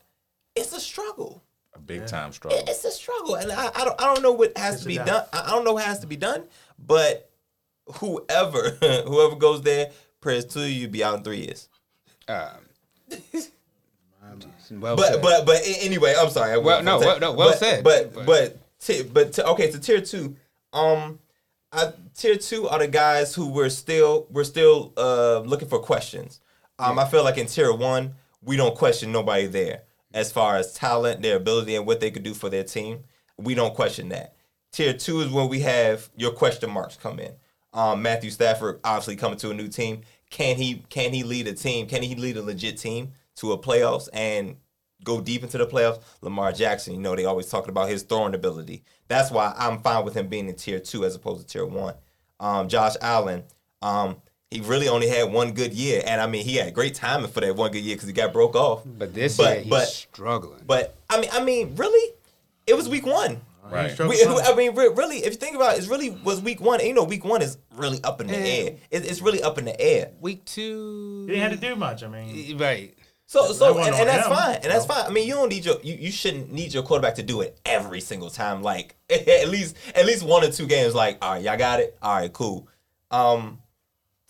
it's 0.55 0.73
a 0.73 0.81
struggle. 0.81 1.43
A 1.83 1.85
big 1.85 2.07
time 2.07 2.33
struggle. 2.33 2.59
It- 2.61 2.69
It's 2.69 2.85
a 2.85 2.91
struggle, 2.93 3.35
and 3.35 3.51
I, 3.51 3.67
I 3.75 3.85
don't 3.85 4.01
I 4.01 4.15
don't 4.15 4.23
know 4.23 4.33
what 4.33 4.57
has 4.57 4.75
It's 4.75 4.83
to 4.85 4.89
be 4.89 4.97
done. 4.97 5.07
done. 5.07 5.25
I 5.33 5.43
I 5.47 5.51
don't 5.51 5.65
know 5.65 5.73
what 5.75 5.85
has 5.85 5.99
to 6.01 6.07
be 6.07 6.17
done, 6.17 6.45
but 6.79 7.29
whoever 7.97 8.71
whoever 9.07 9.37
goes 9.37 9.63
there, 9.63 9.91
prayers 10.21 10.45
to 10.47 10.61
you, 10.69 10.87
be 10.89 11.03
out 11.03 11.19
in 11.19 11.25
three 11.25 11.39
years. 11.41 11.69
Um, 12.29 12.47
well 14.81 14.97
But 14.97 15.07
said. 15.15 15.23
but 15.23 15.45
but 15.47 15.61
anyway, 15.81 16.15
I'm 16.19 16.31
sorry. 16.31 16.53
I 16.53 16.57
Well, 16.59 16.77
went 16.77 16.85
no, 16.85 16.99
from 16.99 17.07
well- 17.07 17.15
te- 17.17 17.21
no, 17.21 17.33
well 17.33 17.49
but, 17.51 17.59
said. 17.59 17.85
But 17.85 18.15
But- 18.15 18.27
but 18.27 18.59
ti- 18.81 19.03
but 19.03 19.33
ti- 19.33 19.43
okay, 19.43 19.71
so 19.71 19.79
tier 19.79 20.01
two, 20.01 20.37
um, 20.73 21.19
I, 21.73 21.93
tier 22.17 22.37
two 22.37 22.69
are 22.69 22.79
the 22.79 22.89
guys 22.89 23.35
who 23.35 23.49
we're 23.49 23.69
still 23.71 24.27
we're 24.31 24.45
still 24.45 24.93
uh 24.97 25.41
looking 25.41 25.69
for 25.69 25.79
questions. 25.81 26.41
Um, 26.79 26.99
I 26.99 27.07
feel 27.07 27.23
like 27.25 27.39
in 27.39 27.47
tier 27.47 27.73
one, 27.73 28.15
we 28.43 28.57
don't 28.57 28.75
question 28.77 29.13
nobody 29.13 29.47
there 29.47 29.83
as 30.15 30.33
far 30.33 30.57
as 30.57 30.73
talent, 30.73 31.23
their 31.23 31.37
ability, 31.37 31.75
and 31.77 31.87
what 31.87 32.01
they 32.01 32.11
could 32.11 32.23
do 32.23 32.35
for 32.35 32.49
their 32.49 32.65
team. 32.65 33.01
We 33.39 33.55
don't 33.55 33.75
question 33.75 34.09
that. 34.11 34.35
Tier 34.73 34.93
two 34.93 35.21
is 35.21 35.31
when 35.31 35.49
we 35.49 35.61
have 35.61 36.11
your 36.17 36.33
question 36.33 36.71
marks 36.71 36.97
come 36.97 37.19
in. 37.19 37.33
Um, 37.75 38.03
Matthew 38.03 38.31
Stafford 38.31 38.81
obviously 38.85 39.17
coming 39.17 39.39
to 39.39 39.51
a 39.51 39.55
new 39.55 39.69
team. 39.69 40.03
can 40.31 40.57
he 40.57 40.83
can 40.89 41.13
he 41.13 41.23
lead 41.23 41.47
a 41.47 41.53
team? 41.53 41.87
Can 41.87 42.03
he 42.03 42.15
lead 42.15 42.37
a 42.37 42.43
legit 42.43 42.79
team 42.79 43.13
to 43.37 43.53
a 43.53 43.59
playoffs 43.59 44.09
and 44.13 44.57
go 45.05 45.21
deep 45.21 45.43
into 45.43 45.59
the 45.59 45.67
playoffs? 45.67 46.01
Lamar 46.21 46.53
Jackson, 46.53 46.95
you 46.95 47.01
know, 47.01 47.15
they 47.15 47.25
always 47.25 47.49
talking 47.49 47.71
about 47.71 47.89
his 47.89 48.03
throwing 48.03 48.35
ability. 48.35 48.83
That's 49.09 49.31
why 49.31 49.55
I'm 49.57 49.79
fine 49.79 50.05
with 50.05 50.15
him 50.15 50.29
being 50.29 50.49
in 50.49 50.55
tier 50.55 50.81
two 50.81 51.05
as 51.05 51.15
opposed 51.15 51.47
to 51.47 51.53
tier 51.53 51.67
one. 51.67 51.95
Um, 52.41 52.69
Josh 52.69 52.95
Allen, 53.01 53.45
um, 53.83 54.17
he 54.53 54.61
really 54.61 54.89
only 54.89 55.09
had 55.09 55.25
one 55.33 55.53
good 55.53 55.73
year, 55.73 56.03
and 56.07 56.21
I 56.21 56.27
mean, 56.27 56.45
he 56.45 56.57
had 56.57 56.73
great 56.75 56.95
timing 56.95 57.31
for 57.31 57.41
that 57.41 57.57
one 57.57 57.71
good 57.73 57.83
year 57.83 57.97
because 57.97 58.07
he 58.09 58.13
got 58.13 58.33
broke 58.33 58.55
off. 58.55 58.83
But 58.85 59.15
this 59.15 59.37
But- 59.37 59.45
year 59.51 59.61
he's 59.63 59.71
but- 59.71 59.89
struggling. 59.89 60.63
But 60.67 60.95
I 61.11 61.21
mean, 61.21 61.31
I 61.33 61.43
mean, 61.43 61.75
really, 61.77 62.15
it 62.67 62.75
was 62.75 62.89
week 62.89 63.07
one. 63.07 63.41
Right. 63.71 63.97
We. 63.99 64.23
I 64.23 64.55
mean, 64.55 64.75
really, 64.75 65.19
if 65.19 65.33
you 65.33 65.39
think 65.39 65.57
about 65.57 65.79
it, 65.79 65.85
it 65.85 65.89
really 65.89 66.11
was 66.11 66.43
week 66.43 66.61
one. 66.61 66.81
And 66.81 66.89
you 66.89 66.95
know, 66.95 67.05
week 67.05 67.25
one 67.25 67.41
is 67.41 67.57
really 67.75 68.03
up 68.05 68.21
in 68.21 68.27
the 68.27 68.37
air. 68.37 68.75
It, 68.91 69.07
it's 69.09 69.23
really 69.23 69.43
up 69.43 69.57
in 69.57 69.65
the 69.65 69.81
air. 69.81 70.11
Week 70.21 70.45
two, 70.45 71.25
He 71.27 71.35
didn't 71.37 71.51
have 71.53 71.61
to 71.61 71.69
do 71.69 71.75
much. 71.77 72.03
I 72.03 72.09
mean, 72.09 72.59
right. 72.59 72.93
So, 73.25 73.51
so, 73.55 73.79
and, 73.79 73.95
and 73.95 74.09
that's 74.11 74.27
him, 74.27 74.33
fine, 74.35 74.55
and 74.57 74.65
that's 74.65 74.85
fine. 74.85 75.07
I 75.07 75.09
mean, 75.09 75.27
you 75.27 75.33
don't 75.33 75.49
need 75.49 75.65
your, 75.65 75.77
you, 75.83 75.95
you 75.95 76.11
shouldn't 76.13 76.53
need 76.53 76.75
your 76.75 76.83
quarterback 76.83 77.15
to 77.15 77.23
do 77.23 77.41
it 77.41 77.59
every 77.65 78.03
single 78.03 78.29
time. 78.29 78.63
Like 78.63 78.95
at 79.11 79.49
least, 79.49 79.75
at 79.95 80.05
least 80.05 80.23
one 80.23 80.45
or 80.45 80.51
two 80.51 80.67
games. 80.67 80.95
Like, 80.95 81.17
all 81.23 81.33
right, 81.33 81.43
y'all 81.43 81.57
got 81.57 81.81
it. 81.81 81.97
All 82.03 82.15
right, 82.17 82.31
cool. 82.31 82.69
Um, 83.11 83.62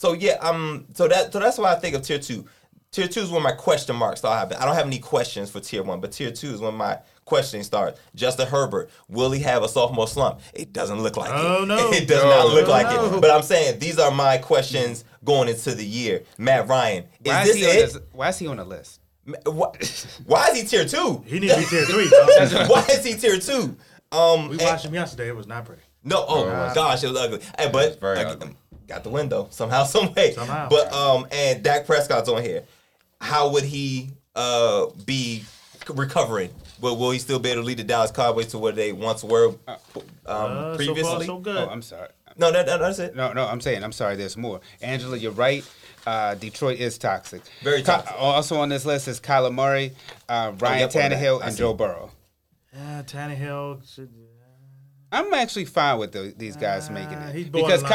so 0.03 0.15
yeah, 0.15 0.33
um, 0.41 0.87
so 0.95 1.07
that, 1.07 1.33
so 1.33 1.39
that's 1.39 1.59
why 1.59 1.73
I 1.73 1.77
think 1.77 1.95
of 1.95 2.03
tier 2.03 2.19
two. 2.19 2.45
Tier 2.91 3.07
two 3.07 3.21
is 3.21 3.31
when 3.31 3.43
my 3.43 3.53
question 3.53 3.95
marks 3.95 4.19
start 4.19 4.37
happening. 4.37 4.59
I 4.61 4.67
don't 4.67 4.75
have 4.75 4.87
any 4.87 4.99
questions 4.99 5.49
for 5.49 5.61
tier 5.61 5.85
one, 5.85 6.01
but 6.01 6.11
tier 6.11 6.33
two 6.33 6.49
is 6.53 6.61
when 6.61 6.75
my 6.75 6.99
questioning 7.25 7.63
starts. 7.63 8.01
Justin 8.17 8.49
Herbert, 8.49 8.91
will 9.09 9.31
he 9.31 9.41
have 9.43 9.63
a 9.63 9.69
sophomore 9.69 10.09
slump? 10.09 10.41
It 10.55 10.73
doesn't 10.73 11.01
look 11.01 11.17
like 11.17 11.31
it. 11.31 11.37
Oh, 11.37 11.63
it. 11.63 11.67
no. 11.67 11.91
It 11.93 12.09
does 12.09 12.23
No, 12.25 12.29
not 12.31 12.47
look 12.53 12.67
no, 12.67 12.71
like 12.73 12.87
no. 12.89 13.15
it. 13.17 13.21
But 13.21 13.31
I'm 13.31 13.43
saying 13.43 13.79
these 13.79 13.99
are 14.01 14.11
my 14.11 14.39
questions 14.39 15.05
going 15.25 15.49
into 15.49 15.73
the 15.75 15.87
year. 15.87 16.25
Matt 16.37 16.67
Ryan, 16.69 17.05
is 17.05 17.09
Why 17.33 17.45
this 17.45 17.57
is, 17.57 17.61
he 17.63 17.65
on 17.65 17.71
it? 17.77 17.81
this, 17.81 17.99
why 18.11 18.29
is 18.29 18.39
he 18.41 18.47
on 18.49 18.57
the 18.57 18.65
list? 18.65 19.01
Why, 19.47 19.71
why 20.27 20.49
is 20.49 20.61
he 20.61 20.67
tier 20.67 20.85
two? 20.85 21.23
he 21.27 21.39
needs 21.39 21.55
to 21.55 21.61
be 21.61 21.67
tier 21.67 21.85
three. 21.87 22.09
why 22.67 22.85
is 22.91 23.05
he 23.05 23.15
tier 23.15 23.39
two? 23.39 23.77
Um, 24.11 24.49
we 24.49 24.57
and- 24.59 24.63
watched 24.65 24.85
him 24.85 24.95
yesterday. 24.95 25.29
It 25.29 25.37
was 25.37 25.47
not 25.47 25.65
pretty. 25.65 25.83
no, 26.05 26.25
oh 26.29 26.45
was. 26.45 26.75
gosh, 26.75 27.05
it 27.05 27.09
was 27.09 27.17
ugly. 27.19 27.39
Hey, 27.57 27.71
but 27.73 27.87
was 27.91 27.97
very 27.97 28.19
again, 28.19 28.33
ugly. 28.33 28.57
Got 28.87 29.05
the 29.05 29.11
window 29.11 29.49
somehow, 29.51 29.85
some 29.97 30.13
way. 30.15 30.33
Somehow. 30.33 30.69
But 30.69 30.93
um, 30.93 31.27
and 31.33 31.63
Dak 31.63 31.87
Prescott's 31.87 32.29
on 32.29 32.43
here. 32.43 32.65
How 33.21 33.51
would 33.51 33.65
he 33.65 34.11
uh 34.35 34.87
be 35.07 35.45
recovering? 35.89 36.51
Will, 36.81 36.97
will 36.97 37.11
he 37.13 37.19
still 37.21 37.39
be 37.39 37.51
able 37.51 37.63
to 37.63 37.67
lead 37.67 37.79
the 37.79 37.85
Dallas 37.85 38.11
Cowboys 38.11 38.49
to 38.49 38.59
where 38.59 38.73
they 38.73 38.93
once 38.93 39.23
were 39.23 39.55
um, 39.69 39.77
Uh, 40.27 40.77
so 40.79 40.95
far, 40.97 41.23
so 41.23 41.39
good. 41.39 41.57
Oh, 41.57 41.69
I'm 41.71 41.83
sorry. 41.83 42.09
no, 42.37 42.51
that, 42.51 42.67
that- 42.67 42.81
that's 42.81 42.99
it. 42.99 43.15
No, 43.15 43.33
no, 43.33 43.47
I'm 43.47 43.61
saying 43.61 43.85
I'm 43.85 43.93
sorry. 43.93 44.17
There's 44.17 44.37
more. 44.37 44.61
Angela, 44.81 45.17
you're 45.17 45.31
right. 45.33 45.65
Uh, 46.05 46.35
Detroit 46.35 46.81
is 46.81 46.99
toxic. 46.99 47.43
Very 47.63 47.79
Ky- 47.79 47.85
toxic. 47.87 48.17
also 48.19 48.57
on 48.59 48.69
this 48.69 48.85
list 48.85 49.07
is 49.07 49.21
Kyler 49.21 49.55
Murray, 49.55 49.93
uh, 50.29 50.53
Ryan 50.59 50.81
yep, 50.81 50.97
on. 50.97 51.03
Tannehill, 51.13 51.43
and. 51.47 51.57
Joe 51.57 51.75
Burrow. 51.75 52.11
yeah, 52.75 53.03
Tannehill. 53.07 53.89
Should, 53.95 54.11
I'm 55.13 55.33
actually 55.35 55.67
fine 55.67 55.99
with 55.99 56.13
the, 56.13 56.35
these 56.37 56.57
guys 56.57 56.89
Uh, 56.89 56.93
making 56.93 57.19
it 57.19 57.35
he's 57.35 57.49
because 57.49 57.83
Ky- 57.83 57.89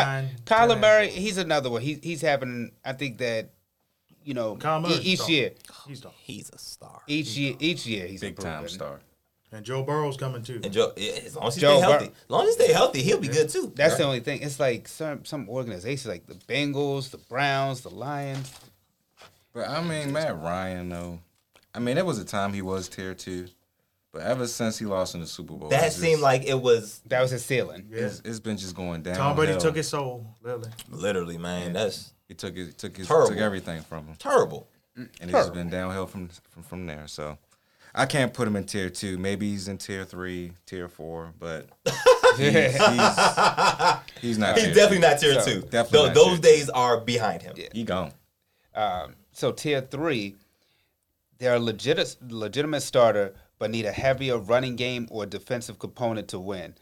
Kyler 0.45 0.75
Yeah. 0.75 0.79
Murray, 0.79 1.09
he's 1.09 1.38
another 1.38 1.69
one. 1.69 1.81
He's 1.81 2.00
he's 2.03 2.21
having. 2.21 2.71
I 2.86 2.93
think 2.93 3.17
that 3.17 3.50
you 4.24 4.33
know 4.36 4.55
Kyler 4.57 5.00
each 5.03 5.19
star. 5.19 5.31
year, 5.31 5.51
He's 5.88 6.01
done. 6.01 6.12
He's 6.17 6.50
a 6.53 6.57
star. 6.59 7.01
each 7.07 7.36
year, 7.36 7.55
each 7.59 7.86
year 7.88 8.05
he's 8.07 8.21
a 8.21 8.27
Big 8.27 8.38
time 8.39 8.67
star. 8.69 9.00
And 9.51 9.65
Joe 9.65 9.81
Burrow's 9.81 10.17
coming 10.17 10.43
too. 10.43 10.59
And 10.62 10.74
Joe, 10.74 10.91
yeah, 10.97 11.13
as 11.25 11.36
long 11.36 11.47
as 11.47 11.55
he 11.55 11.62
Joe 11.62 11.77
stay 11.77 11.89
healthy, 11.89 12.05
Bur- 12.07 12.12
as 12.12 12.29
long 12.29 12.47
as 12.47 12.55
he 12.57 12.63
stay 12.65 12.74
healthy, 12.74 13.01
he'll 13.01 13.19
be 13.19 13.29
good 13.29 13.50
too. 13.50 13.71
That's 13.75 13.95
the 13.95 14.03
only 14.03 14.19
thing. 14.19 14.41
It's 14.41 14.59
like 14.59 14.88
some 14.88 15.24
some 15.25 15.50
organizations 15.50 16.05
like 16.05 16.27
the 16.27 16.36
Bengals, 16.36 17.09
the 17.12 17.17
Browns, 17.17 17.81
the 17.81 17.89
Lions. 17.89 18.53
But 19.53 19.69
I 19.69 19.81
mean, 19.81 20.12
Matt 20.12 20.39
Ryan 20.39 20.89
though. 20.89 21.19
I 21.74 21.79
mean, 21.79 21.95
there 21.95 22.05
was 22.05 22.19
a 22.19 22.25
time 22.25 22.53
he 22.53 22.62
was 22.62 22.89
tier 22.89 23.13
two, 23.13 23.47
but 24.17 24.25
ever 24.25 24.47
since 24.47 24.77
he 24.79 24.86
lost 24.86 25.13
in 25.15 25.21
the 25.21 25.27
Super 25.27 25.53
Bowl, 25.53 25.69
that 25.69 25.86
it's 25.86 25.95
seemed 25.95 26.13
just- 26.13 26.24
like 26.24 26.45
it 26.45 26.59
was 26.59 27.01
That 27.07 27.21
was 27.21 27.31
his 27.31 27.45
ceiling. 27.45 27.88
Yeah. 27.91 28.05
it's, 28.05 28.21
it's 28.25 28.39
been 28.39 28.57
just 28.57 28.75
going 28.75 29.01
down. 29.03 29.15
Tom 29.15 29.36
Brady 29.36 29.57
took 29.59 29.75
his 29.75 29.88
soul, 29.88 30.25
literally. 30.41 30.69
literally, 30.89 31.38
man. 31.38 31.74
That's 31.74 32.13
He 32.27 32.33
took 32.33 32.55
it 32.57 32.77
took 32.77 32.97
his 32.97 33.07
Terrible. 33.07 33.29
took 33.29 33.38
everything 33.38 33.81
from 33.81 34.07
him, 34.07 34.15
terrible. 34.17 34.67
and 34.95 35.09
it's 35.21 35.31
Terrible. 35.31 35.53
been 35.55 35.69
downhill 35.69 36.07
from 36.07 36.29
from 36.50 36.63
from 36.63 36.86
there. 36.86 37.07
So. 37.07 37.38
I 37.95 38.05
can't 38.05 38.31
put 38.31 38.47
him 38.47 38.55
in 38.55 38.65
tier 38.65 38.91
two. 38.91 39.17
Maybe 39.17 39.50
he's 39.50 39.67
in 39.67 39.79
tier 39.79 40.05
three, 40.05 40.51
tier 40.67 40.88
four, 40.88 41.33
but 41.39 41.67
he's, 42.38 42.53
he's, 42.53 42.75
he's 44.21 44.38
not. 44.38 44.55
He's 44.59 44.75
definitely 44.75 44.97
two. 44.97 45.00
not 45.00 45.19
tier 45.19 45.33
So, 45.39 45.45
two. 45.45 45.62
definitely 45.62 45.89
Tho- 46.00 46.05
not 46.07 46.13
those 46.13 46.25
tier 46.25 46.36
two. 46.36 46.41
days 46.41 46.69
are 46.69 47.00
behind 47.00 47.41
him. 47.41 47.55
He 47.74 47.83
gone. 47.83 48.12
Um, 48.75 49.15
so 49.31 49.51
tier 49.51 49.81
three, 49.81 50.36
they're 51.39 51.55
a 51.55 51.59
legit, 51.59 52.17
legitimate 52.29 52.81
starter, 52.81 53.33
but 53.59 53.71
need 53.71 53.85
a 53.85 53.91
heavier 53.91 54.37
running 54.37 54.75
game 54.75 55.07
or 55.09 55.25
defensive 55.25 55.79
component 55.79 56.27
to 56.29 56.39
win. 56.39 56.75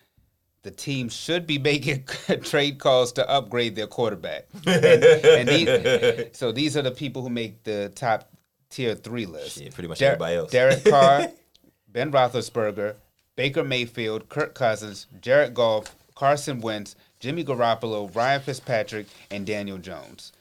The 0.64 0.72
team 0.72 1.10
should 1.10 1.46
be 1.46 1.58
making 1.72 2.06
trade 2.44 2.80
calls 2.80 3.12
to 3.14 3.30
upgrade 3.30 3.76
their 3.76 3.88
quarterback. 3.88 4.48
And, 4.66 4.86
and 4.86 5.48
these, 5.48 6.38
so 6.38 6.52
these 6.52 6.76
are 6.76 6.82
the 6.82 6.92
people 6.92 7.22
who 7.22 7.30
make 7.30 7.64
the 7.64 7.92
top 7.96 8.30
tier 8.70 8.96
three 8.96 9.26
list. 9.26 9.60
Shit, 9.60 9.74
pretty 9.74 9.88
much 9.88 10.00
Der- 10.00 10.08
everybody 10.08 10.36
else. 10.36 10.52
Derek 10.52 10.84
Carr, 10.84 11.28
Ben 11.88 12.12
Roethlisberger, 12.12 12.96
Baker 13.36 13.64
Mayfield, 13.64 14.28
Kirk 14.30 14.54
Cousins, 14.56 15.08
Jared 15.22 15.54
Goff, 15.54 15.96
Carson 16.16 16.62
Wentz, 16.62 16.96
Jimmy 17.20 17.44
Garoppolo, 17.44 18.14
Ryan 18.16 18.42
Fitzpatrick, 18.42 19.08
and 19.32 19.46
Daniel 19.46 19.78
Jones. 19.78 20.32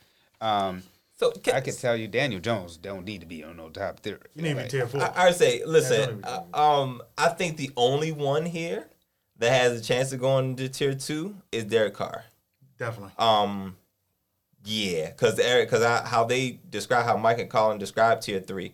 Um, 0.41 0.83
So 1.17 1.31
can, 1.31 1.55
I 1.55 1.61
can 1.61 1.75
tell 1.75 1.95
you, 1.95 2.07
Daniel 2.07 2.41
Jones 2.41 2.75
don't 2.77 3.05
need 3.05 3.21
to 3.21 3.27
be 3.27 3.43
on 3.43 3.55
no 3.57 3.69
top 3.69 4.01
tier. 4.01 4.19
You 4.35 4.41
need 4.43 4.57
to 4.57 4.63
be 4.63 4.69
tier 4.69 4.87
four. 4.87 5.01
I, 5.01 5.27
I 5.27 5.31
say, 5.31 5.63
listen, 5.65 6.21
That's 6.21 6.43
uh, 6.53 6.81
um, 6.81 7.01
I 7.17 7.29
think 7.29 7.55
the 7.57 7.71
only 7.77 8.11
one 8.11 8.45
here 8.45 8.87
that 9.37 9.49
has 9.51 9.79
a 9.79 9.83
chance 9.83 10.11
of 10.11 10.19
going 10.19 10.55
to 10.57 10.67
tier 10.67 10.93
two 10.93 11.35
is 11.51 11.63
Derek 11.65 11.93
Carr. 11.93 12.25
Definitely. 12.77 13.13
Um, 13.17 13.77
yeah, 14.65 15.11
because 15.11 15.39
Eric, 15.39 15.69
because 15.69 15.85
how 16.07 16.25
they 16.25 16.59
describe 16.69 17.05
how 17.05 17.15
Mike 17.17 17.39
and 17.39 17.49
Colin 17.49 17.77
describe 17.77 18.19
tier 18.19 18.39
three. 18.41 18.73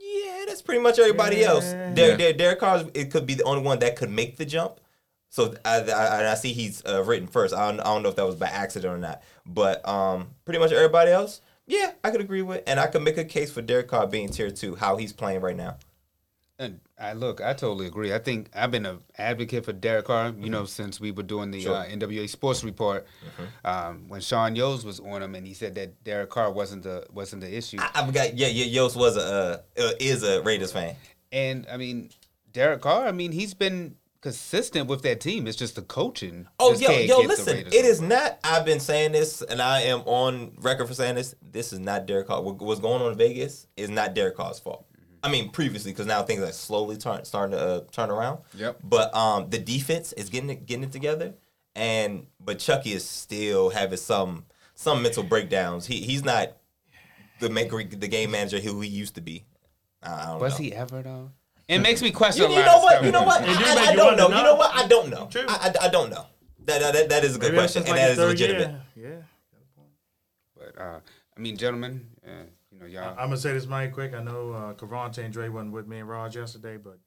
Yeah, 0.00 0.44
that's 0.48 0.62
pretty 0.62 0.80
much 0.82 0.98
everybody 0.98 1.44
else. 1.44 1.72
Yeah. 1.72 1.94
Der- 1.94 2.16
Yeah. 2.18 2.32
Derek 2.32 2.58
Carr, 2.60 2.84
it 2.94 3.10
could 3.12 3.26
be 3.26 3.34
the 3.34 3.44
only 3.44 3.62
one 3.62 3.78
that 3.80 3.96
could 3.96 4.10
make 4.10 4.38
the 4.38 4.44
jump. 4.44 4.80
So 5.28 5.54
I, 5.64 5.82
I, 5.82 6.32
I 6.32 6.34
see 6.34 6.52
he's 6.52 6.84
uh, 6.84 7.04
written 7.04 7.28
first. 7.28 7.54
I 7.54 7.70
don't, 7.70 7.78
I 7.80 7.84
don't 7.84 8.02
know 8.02 8.08
if 8.08 8.16
that 8.16 8.26
was 8.26 8.34
by 8.34 8.48
accident 8.48 8.92
or 8.92 8.98
not, 8.98 9.22
but 9.46 9.86
um, 9.88 10.30
pretty 10.44 10.58
much 10.58 10.72
everybody 10.72 11.12
else, 11.12 11.40
yeah, 11.66 11.92
I 12.02 12.10
could 12.10 12.20
agree 12.20 12.42
with, 12.42 12.62
and 12.66 12.80
I 12.80 12.86
could 12.86 13.02
make 13.02 13.18
a 13.18 13.24
case 13.24 13.50
for 13.52 13.62
Derek 13.62 13.88
Carr 13.88 14.06
being 14.06 14.28
tier 14.28 14.50
two, 14.50 14.74
how 14.76 14.96
he's 14.96 15.12
playing 15.12 15.40
right 15.40 15.56
now. 15.56 15.76
And 16.58 16.80
I 16.98 17.14
look, 17.14 17.40
I 17.40 17.54
totally 17.54 17.86
agree. 17.86 18.12
I 18.12 18.18
think 18.18 18.50
I've 18.54 18.70
been 18.70 18.84
an 18.84 18.98
advocate 19.16 19.64
for 19.64 19.72
Derek 19.72 20.04
Carr, 20.04 20.34
you 20.38 20.50
know, 20.50 20.66
since 20.66 21.00
we 21.00 21.10
were 21.10 21.22
doing 21.22 21.50
the 21.50 21.62
Sure. 21.62 21.74
uh, 21.74 21.86
NWA 21.86 22.28
Sports 22.28 22.62
Report. 22.62 23.06
Um, 23.64 24.08
when 24.08 24.20
Sean 24.20 24.54
Yos 24.54 24.84
was 24.84 25.00
on 25.00 25.22
him, 25.22 25.34
and 25.34 25.46
he 25.46 25.54
said 25.54 25.74
that 25.76 26.04
Derek 26.04 26.28
Carr 26.28 26.52
wasn't 26.52 26.82
the 26.82 27.06
wasn't 27.10 27.40
the 27.40 27.56
issue. 27.56 27.78
I, 27.80 28.02
I 28.02 28.10
got 28.10 28.36
Yeah, 28.36 28.48
yeah. 28.48 28.66
Yost 28.66 28.94
was 28.96 29.16
a 29.16 29.20
uh, 29.78 29.80
uh, 29.82 29.92
is 29.98 30.22
a 30.22 30.42
Raiders 30.42 30.72
fan. 30.72 30.96
And 31.32 31.66
I 31.72 31.78
mean, 31.78 32.10
Derek 32.52 32.82
Carr. 32.82 33.06
I 33.06 33.12
mean, 33.12 33.32
he's 33.32 33.54
been 33.54 33.96
consistent 34.20 34.88
with 34.88 35.02
that 35.02 35.20
team. 35.20 35.46
It's 35.46 35.56
just 35.56 35.76
the 35.76 35.82
coaching. 35.82 36.46
Oh, 36.58 36.70
just 36.70 36.82
yo, 36.82 36.88
can't 36.88 37.04
yo, 37.06 37.20
get 37.20 37.28
listen. 37.28 37.56
Raiders 37.56 37.74
It 37.74 37.84
is 37.84 37.98
over. 38.00 38.08
not. 38.08 38.38
I've 38.44 38.64
been 38.64 38.80
saying 38.80 39.12
this, 39.12 39.42
and 39.42 39.60
I 39.62 39.82
am 39.82 40.00
on 40.00 40.52
record 40.60 40.88
for 40.88 40.94
saying 40.94 41.14
this. 41.16 41.34
This 41.42 41.72
is 41.72 41.78
not 41.78 42.06
Derek 42.06 42.26
Carr. 42.28 42.42
What's 42.42 42.80
going 42.80 43.02
on 43.02 43.12
in 43.12 43.18
Vegas 43.18 43.66
is 43.76 43.88
not 43.90 44.14
Derek 44.14 44.36
Carr's 44.36 44.58
fault. 44.58 44.86
I 45.22 45.30
mean, 45.30 45.50
previously, 45.50 45.92
because 45.92 46.06
now 46.06 46.22
things 46.22 46.40
are 46.42 46.52
slowly 46.52 46.96
turn, 46.96 47.24
starting 47.24 47.56
to 47.58 47.62
uh, 47.62 47.80
turn 47.92 48.10
around. 48.10 48.38
Yep. 48.54 48.78
But 48.82 49.14
um, 49.14 49.50
the 49.50 49.58
defense 49.58 50.12
is 50.14 50.30
getting 50.30 50.48
it, 50.50 50.64
getting 50.64 50.84
it 50.84 50.92
together, 50.92 51.34
and 51.74 52.26
but 52.38 52.58
Chucky 52.58 52.92
is 52.92 53.06
still 53.06 53.68
having 53.70 53.98
some 53.98 54.46
some 54.74 55.02
mental 55.02 55.22
breakdowns. 55.22 55.86
He 55.86 56.00
he's 56.00 56.24
not 56.24 56.56
the 57.38 57.50
maker, 57.50 57.84
the 57.84 58.08
game 58.08 58.30
manager 58.30 58.60
who 58.60 58.80
he 58.80 58.88
used 58.88 59.14
to 59.16 59.20
be. 59.20 59.44
I 60.02 60.26
don't 60.26 60.40
Was 60.40 60.58
know. 60.58 60.64
he 60.64 60.72
ever 60.74 61.02
though? 61.02 61.30
It 61.70 61.78
makes 61.80 62.02
me 62.02 62.10
question. 62.10 62.50
You, 62.50 62.56
a 62.56 62.60
you 62.60 62.66
know 62.66 62.78
what? 62.80 63.04
You 63.04 63.12
know 63.12 63.22
what? 63.22 63.42
It 63.42 63.46
do 63.46 63.64
I, 63.64 63.86
I 63.90 63.94
don't 63.94 64.06
wonder, 64.18 64.28
know. 64.28 64.38
You 64.38 64.44
know 64.44 64.54
what? 64.56 64.70
I 64.74 64.86
don't 64.88 65.08
know. 65.10 65.28
True. 65.30 65.44
I, 65.48 65.72
I, 65.80 65.86
I 65.86 65.88
don't 65.88 66.10
know. 66.10 66.26
That, 66.66 66.92
that 66.92 67.08
that 67.08 67.24
is 67.24 67.36
a 67.36 67.38
good 67.38 67.52
Maybe 67.52 67.58
question, 67.58 67.82
and 67.82 67.90
like 67.90 67.98
that 68.00 68.06
the 68.06 68.12
is 68.12 68.18
third 68.18 68.28
legitimate. 68.28 68.80
year. 68.96 69.10
Yeah. 69.10 69.22
But 70.56 70.80
uh, 70.80 71.00
I 71.36 71.40
mean, 71.40 71.56
gentlemen, 71.56 72.06
uh, 72.26 72.30
you 72.70 72.78
know, 72.78 72.86
y'all. 72.86 73.10
I'm 73.18 73.26
gonna 73.28 73.36
say 73.38 73.52
this 73.52 73.66
mighty 73.66 73.90
quick. 73.92 74.14
I 74.14 74.22
know 74.22 74.52
uh, 74.52 74.74
Cavante 74.74 75.18
and 75.18 75.32
Dre 75.32 75.48
wasn't 75.48 75.72
with 75.72 75.86
me 75.86 75.98
and 76.00 76.08
Raj 76.08 76.36
yesterday, 76.36 76.76
but 76.76 76.98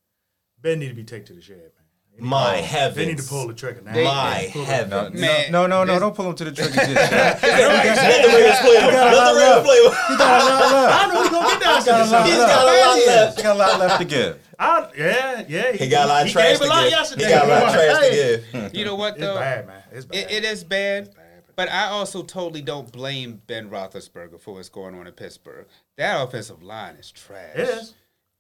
Ben 0.62 0.80
need 0.80 0.90
to 0.90 0.96
be 0.96 1.04
taken 1.04 1.26
to 1.28 1.34
the 1.34 1.42
shed, 1.42 1.58
man. 1.58 1.70
They 2.16 2.22
need- 2.22 2.30
My 2.30 2.92
They 2.96 3.06
need 3.06 3.18
to 3.18 3.24
pull 3.24 3.48
the 3.48 3.54
trigger 3.54 3.82
now. 3.82 3.94
They- 3.94 4.04
My 4.04 4.50
Pull 4.54 4.62
No, 4.64 4.68
heavens. 4.68 5.20
Man, 5.20 5.52
no, 5.52 5.68
no, 5.68 5.84
no, 5.84 5.94
this- 5.94 6.00
don't 6.02 6.16
pull 6.16 6.30
him 6.30 6.36
to 6.36 6.44
the 6.46 6.52
trigger 6.52 6.74
just 6.74 6.88
yet. 6.90 7.42
Let 7.42 7.42
the 7.42 8.28
Raiders 8.28 8.60
play 8.60 8.76
him. 8.76 8.92
got 8.92 9.14
a 9.14 9.16
Let 9.16 9.16
the 9.16 9.18
lot 9.18 9.36
Raiders 9.36 9.64
play 9.66 9.78
him. 9.78 9.92
He 10.10 10.18
got 10.18 10.42
a 10.42 10.46
lot 10.46 10.72
left. 10.74 10.94
I 10.94 11.14
know 11.14 11.24
he 11.24 11.30
gonna 11.30 11.48
get 11.50 11.62
down 11.62 11.80
to 11.82 11.86
Got 11.86 12.08
a 12.08 12.12
lot 12.12 12.28
left. 12.28 12.38
got 12.38 12.64
a 12.64 12.66
lot 12.66 13.06
left. 13.08 13.38
He 13.38 13.44
got 13.44 13.56
a 13.56 13.60
lot 13.60 13.80
left 13.80 14.00
to 14.02 14.06
give. 14.06 14.43
I, 14.60 14.90
yeah, 14.98 15.46
yeah. 15.48 15.72
He 15.74 15.88
got 15.90 16.06
a 16.06 16.10
lot 16.10 16.26
of 16.26 16.32
trash 16.32 16.50
gave 16.52 16.58
to 16.60 16.66
a 16.66 16.68
lot 16.68 16.84
give. 16.84 16.92
yesterday. 16.92 17.24
He 17.26 17.30
got 17.32 17.46
a 17.46 17.50
lot 17.50 17.64
of 17.64 17.74
trash 17.74 18.10
to 18.10 18.12
give. 18.52 18.76
you 18.76 18.86
know 18.86 18.96
what 18.96 19.18
though? 19.18 19.26
It's 19.32 19.34
though? 19.36 19.40
bad, 19.40 19.68
man. 19.68 19.84
It's 19.92 20.06
bad. 20.06 20.18
It, 20.18 20.32
it 20.32 20.44
is 20.44 20.64
bad, 20.64 21.16
bad, 21.16 21.44
But 21.56 21.70
I 21.70 21.88
also 21.88 22.24
totally 22.24 22.62
don't 22.62 22.92
blame 22.92 23.42
Ben 23.48 23.70
Roethlisberger 23.70 24.40
for 24.40 24.54
what's 24.56 24.70
going 24.70 24.96
on 25.00 25.08
in 25.08 25.14
Pittsburgh. 25.14 25.68
That 25.98 26.22
offensive 26.22 26.62
line 26.64 26.96
is 26.96 27.12
trash. 27.12 27.56
It 27.56 27.70
is. 27.70 27.94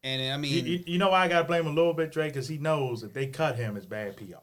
And 0.04 0.34
I 0.34 0.38
mean, 0.38 0.66
you- 0.66 0.84
you 0.86 0.98
know 0.98 1.10
why 1.10 1.24
I 1.24 1.28
got 1.28 1.40
to 1.44 1.48
blame 1.48 1.62
him 1.62 1.72
a 1.72 1.76
little 1.76 1.94
bit, 1.94 2.12
Drake? 2.12 2.34
Because 2.34 2.48
he 2.48 2.58
knows 2.58 3.04
if 3.04 3.14
they 3.14 3.28
cut 3.28 3.56
him, 3.56 3.78
it's 3.78 3.86
bad 3.86 4.18
PR. 4.18 4.36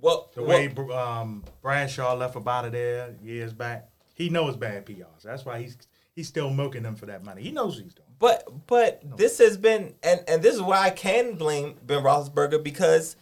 Well, 0.00 0.30
The 0.34 0.42
well, 0.42 0.58
way 0.58 0.94
um, 0.94 1.44
Bradshaw 1.62 2.14
left 2.14 2.36
up 2.36 2.46
out 2.46 2.66
of 2.66 2.72
there 2.72 3.14
years 3.22 3.52
back, 3.52 3.88
he 4.14 4.28
knows 4.28 4.56
bad 4.56 4.86
PR. 4.86 4.92
So 5.18 5.28
that's 5.28 5.44
why 5.44 5.60
he's 5.60 5.76
he's 6.14 6.28
still 6.28 6.50
milking 6.50 6.82
them 6.82 6.94
for 6.94 7.06
that 7.06 7.24
money. 7.24 7.42
He 7.42 7.50
knows 7.50 7.76
what 7.76 7.84
he's 7.84 7.94
doing. 7.94 8.07
But 8.18 8.66
but 8.66 9.02
this 9.16 9.38
has 9.38 9.56
been 9.56 9.94
and 10.02 10.20
and 10.26 10.42
this 10.42 10.54
is 10.54 10.62
why 10.62 10.80
I 10.80 10.90
can 10.90 11.34
blame 11.34 11.76
Ben 11.86 12.02
Roethlisberger 12.02 12.62
because 12.62 13.16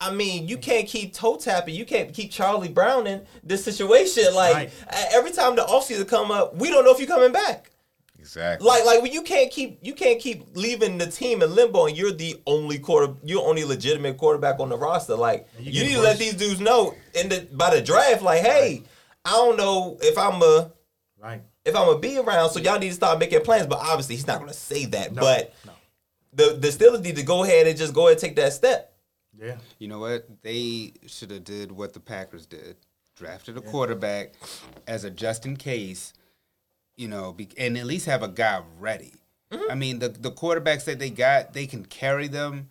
I 0.00 0.12
mean 0.12 0.48
you 0.48 0.58
mm. 0.58 0.62
can't 0.62 0.86
keep 0.86 1.14
toe 1.14 1.36
tapping, 1.36 1.74
you 1.74 1.86
can't 1.86 2.12
keep 2.12 2.30
Charlie 2.30 2.68
Brown 2.68 3.06
in 3.06 3.24
this 3.42 3.64
situation. 3.64 4.34
Like 4.34 4.54
Right. 4.54 4.72
every 5.12 5.30
time 5.30 5.56
the 5.56 5.62
offseason 5.62 6.06
come 6.06 6.30
up, 6.30 6.54
we 6.56 6.68
don't 6.70 6.84
know 6.84 6.92
if 6.92 6.98
you're 6.98 7.08
coming 7.08 7.32
back. 7.32 7.70
Exactly. 8.18 8.68
Like 8.68 8.84
like 8.84 9.02
when 9.02 9.12
you 9.12 9.22
can't 9.22 9.50
keep 9.50 9.78
you 9.82 9.94
can't 9.94 10.20
keep 10.20 10.44
leaving 10.54 10.98
the 10.98 11.06
team 11.06 11.42
in 11.42 11.54
limbo 11.54 11.86
and 11.86 11.96
you're 11.96 12.12
the 12.12 12.40
only 12.46 12.78
quarter 12.78 13.14
you're 13.24 13.46
only 13.46 13.64
legitimate 13.64 14.18
quarterback 14.18 14.60
on 14.60 14.68
the 14.68 14.76
roster. 14.76 15.16
Like 15.16 15.48
And 15.56 15.66
you, 15.66 15.72
you 15.72 15.80
get 15.80 15.88
need 15.88 15.94
to 15.94 16.02
let 16.02 16.18
these 16.18 16.34
dudes 16.34 16.60
know 16.60 16.94
in 17.14 17.30
the 17.30 17.48
by 17.52 17.74
the 17.74 17.80
draft. 17.80 18.22
Like 18.22 18.42
hey, 18.42 18.82
I 19.24 19.30
don't 19.30 19.56
know 19.56 19.96
if 20.00 20.18
I'm 20.18 20.42
a 20.42 20.70
Right. 21.18 21.42
If 21.64 21.76
I'm 21.76 21.86
gonna 21.86 21.98
be 21.98 22.18
around, 22.18 22.50
so 22.50 22.60
y'all 22.60 22.78
need 22.78 22.88
to 22.88 22.94
start 22.94 23.18
making 23.18 23.40
plans. 23.42 23.66
But 23.66 23.78
obviously, 23.78 24.16
he's 24.16 24.26
not 24.26 24.40
gonna 24.40 24.52
say 24.52 24.86
that. 24.86 25.14
No, 25.14 25.20
but 25.22 25.54
no. 25.66 25.72
the 26.32 26.54
the 26.58 26.68
Steelers 26.68 27.02
need 27.02 27.16
to 27.16 27.22
go 27.22 27.44
ahead 27.44 27.66
and 27.66 27.76
just 27.78 27.94
go 27.94 28.02
ahead 28.08 28.12
and 28.12 28.20
take 28.20 28.36
that 28.36 28.52
step. 28.52 28.92
Yeah. 29.38 29.56
you 29.78 29.88
know 29.88 29.98
what? 29.98 30.26
They 30.42 30.92
should 31.06 31.30
have 31.30 31.44
did 31.44 31.72
what 31.72 31.92
the 31.94 32.00
Packers 32.00 32.46
did. 32.46 32.76
Drafted 33.16 33.56
a 33.56 33.60
quarterback 33.60 34.34
as 34.86 35.04
a 35.04 35.10
just 35.10 35.46
in 35.46 35.56
case, 35.56 36.12
you 36.96 37.08
know, 37.08 37.32
be, 37.32 37.48
and 37.58 37.76
at 37.78 37.86
least 37.86 38.06
have 38.06 38.22
a 38.22 38.28
guy 38.28 38.62
ready. 38.78 39.14
Mm-hmm. 39.50 39.70
I 39.70 39.74
mean, 39.74 39.98
the 40.00 40.08
the 40.08 40.30
quarterbacks 40.32 40.84
that 40.84 40.98
they 40.98 41.10
got, 41.10 41.52
they 41.52 41.66
can 41.66 41.84
carry 41.84 42.28
them 42.28 42.68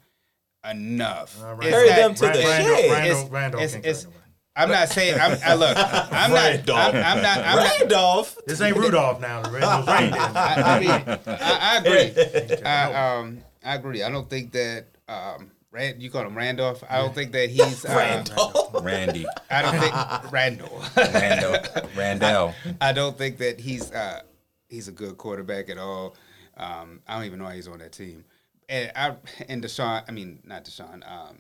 enough. 0.70 1.42
Uh, 1.42 1.56
It's 1.62 1.70
Carry 1.70 1.90
not- 1.90 1.96
them 1.96 2.16
to 2.16 2.26
Rand- 2.26 2.36
the 2.38 2.44
Randall, 2.44 2.76
shed. 2.76 2.92
Randall, 2.92 3.12
It's- 3.12 3.30
Randall 3.32 3.60
it's- 3.62 3.72
can't 3.74 3.86
it's- 3.86 4.04
carry 4.04 4.14
nobody. 4.14 4.21
I'm 4.56 4.70
not 4.70 4.90
saying. 4.90 5.20
I'm, 5.20 5.38
I 5.46 5.54
look. 5.54 5.78
I'm 5.78 6.32
not. 6.32 6.70
I'm, 6.70 6.96
I'm 6.96 7.22
not. 7.22 7.38
I'm 7.38 7.56
not. 7.56 7.80
Randolph. 7.80 8.38
This 8.46 8.60
ain't 8.62 8.76
Rudolph 8.76 9.22
now. 9.22 9.42
Randall's 9.50 9.88
reindeer. 9.88 10.20
I, 10.20 10.64
I 10.66 10.80
mean, 10.80 11.20
I, 11.26 11.58
I 11.62 11.78
agree. 11.78 12.62
I, 12.66 13.18
um, 13.18 13.40
I 13.64 13.76
agree. 13.76 14.04
I 14.04 14.10
don't 14.10 14.30
think 14.30 14.52
that 14.52 14.88
um, 15.08 15.52
Rand, 15.72 16.04
you 16.04 16.10
call 16.10 16.26
him 16.26 16.36
Randolph. 16.36 16.84
I 16.90 16.98
don't 16.98 17.16
think 17.16 17.32
that 17.32 17.50
he's 17.50 17.86
uh, 17.86 17.94
Randolph. 17.96 18.84
Randy. 18.84 19.26
I 19.50 19.62
don't 19.62 19.80
think 19.80 20.32
Randall. 20.32 20.84
Randall. 20.98 21.90
Randall. 21.96 22.54
I 22.82 22.92
don't 22.92 23.18
think 23.18 23.38
that 23.38 23.60
he's 23.60 23.90
uh, 23.92 24.22
he's 24.68 24.90
a 24.90 24.92
good 24.92 25.18
quarterback 25.18 25.70
at 25.70 25.78
all. 25.78 26.16
Um, 26.58 27.00
I 27.08 27.16
don't 27.16 27.26
even 27.26 27.40
know 27.40 27.46
why 27.46 27.56
he's 27.56 27.70
on 27.70 27.80
that 27.80 27.94
team. 27.94 28.26
And 28.68 28.92
I 28.96 29.16
and 29.48 29.64
Deshaun, 29.64 30.04
I 30.08 30.12
mean 30.12 30.40
not 30.44 30.66
Deshaun, 30.66 31.10
um, 31.10 31.38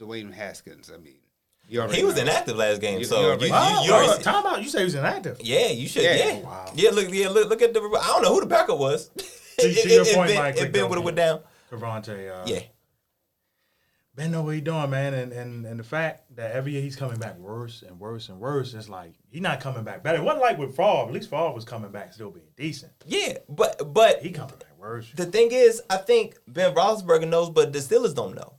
Dwayne 0.00 0.32
Haskins. 0.32 0.90
I 0.92 0.96
mean, 0.96 1.17
you 1.68 1.80
already 1.80 1.96
He 1.98 2.04
was 2.04 2.18
inactive 2.18 2.56
last 2.56 2.80
game, 2.80 2.98
You- 2.98 3.04
so 3.04 3.16
you 3.16 3.22
you, 3.22 3.28
already- 3.28 3.44
you, 3.46 3.50
you 3.50 3.92
wow, 3.92 4.04
already, 4.06 4.22
time 4.22 4.46
out. 4.46 4.62
You 4.62 4.68
say 4.68 4.78
he 4.78 4.84
was 4.84 4.94
inactive. 4.94 5.40
yeah, 5.42 5.68
you 5.68 5.86
should, 5.86 6.02
Yeah. 6.02 6.14
yeah, 6.16 6.38
Wow. 6.40 6.72
yeah. 6.74 6.90
Look, 6.90 7.08
yeah, 7.12 7.28
look, 7.28 7.48
look 7.48 7.62
at 7.62 7.74
the. 7.74 7.80
I 7.80 8.06
don't 8.08 8.22
know 8.22 8.34
who 8.34 8.40
the 8.40 8.46
backup 8.46 8.78
was. 8.78 9.10
To- 9.58 9.74
to 9.74 9.88
your 9.88 10.04
point, 10.04 10.28
Ben, 10.28 10.36
Mike, 10.38 10.54
it 10.54 10.58
quick 10.58 10.72
Ben 10.72 10.82
though, 10.82 10.88
would 10.88 10.98
have 10.98 11.04
went 11.04 11.16
down. 11.16 11.40
Cavante. 11.72 12.30
Uh, 12.30 12.44
Yeah, 12.46 12.60
Ben 14.14 14.30
know 14.32 14.42
what 14.42 14.54
he 14.54 14.60
doing, 14.60 14.90
man, 14.90 15.14
and, 15.14 15.32
and 15.32 15.64
and 15.66 15.78
the 15.78 15.84
fact 15.84 16.34
that 16.36 16.50
every 16.52 16.72
year 16.72 16.82
he's 16.82 16.96
coming 16.96 17.18
back 17.18 17.36
worse 17.38 17.82
and 17.82 18.00
worse 18.00 18.28
and 18.28 18.40
worse. 18.40 18.74
It's 18.74 18.88
like 18.88 19.14
he's 19.30 19.40
not 19.42 19.60
coming 19.60 19.84
back 19.84 20.02
better. 20.02 20.18
It 20.18 20.22
wasn't 20.24 20.42
like 20.42 20.58
with 20.58 20.76
Favre. 20.76 21.06
At 21.08 21.12
least 21.12 21.30
Favre 21.30 21.52
was 21.52 21.64
coming 21.64 21.90
back 21.92 22.12
still 22.12 22.30
being 22.30 22.46
decent. 22.56 22.92
yeah, 23.06 23.38
but 23.48 23.92
but 23.92 24.22
He 24.22 24.30
coming 24.30 24.54
back 24.58 24.76
worse. 24.78 25.06
the 25.14 25.26
thing 25.26 25.50
is, 25.52 25.82
I 25.88 25.98
think 25.98 26.36
Ben 26.48 26.74
Roethlisberger 26.74 27.28
knows, 27.28 27.50
but 27.50 27.72
the 27.72 27.78
Steelers 27.80 28.14
don't 28.14 28.34
know. 28.34 28.54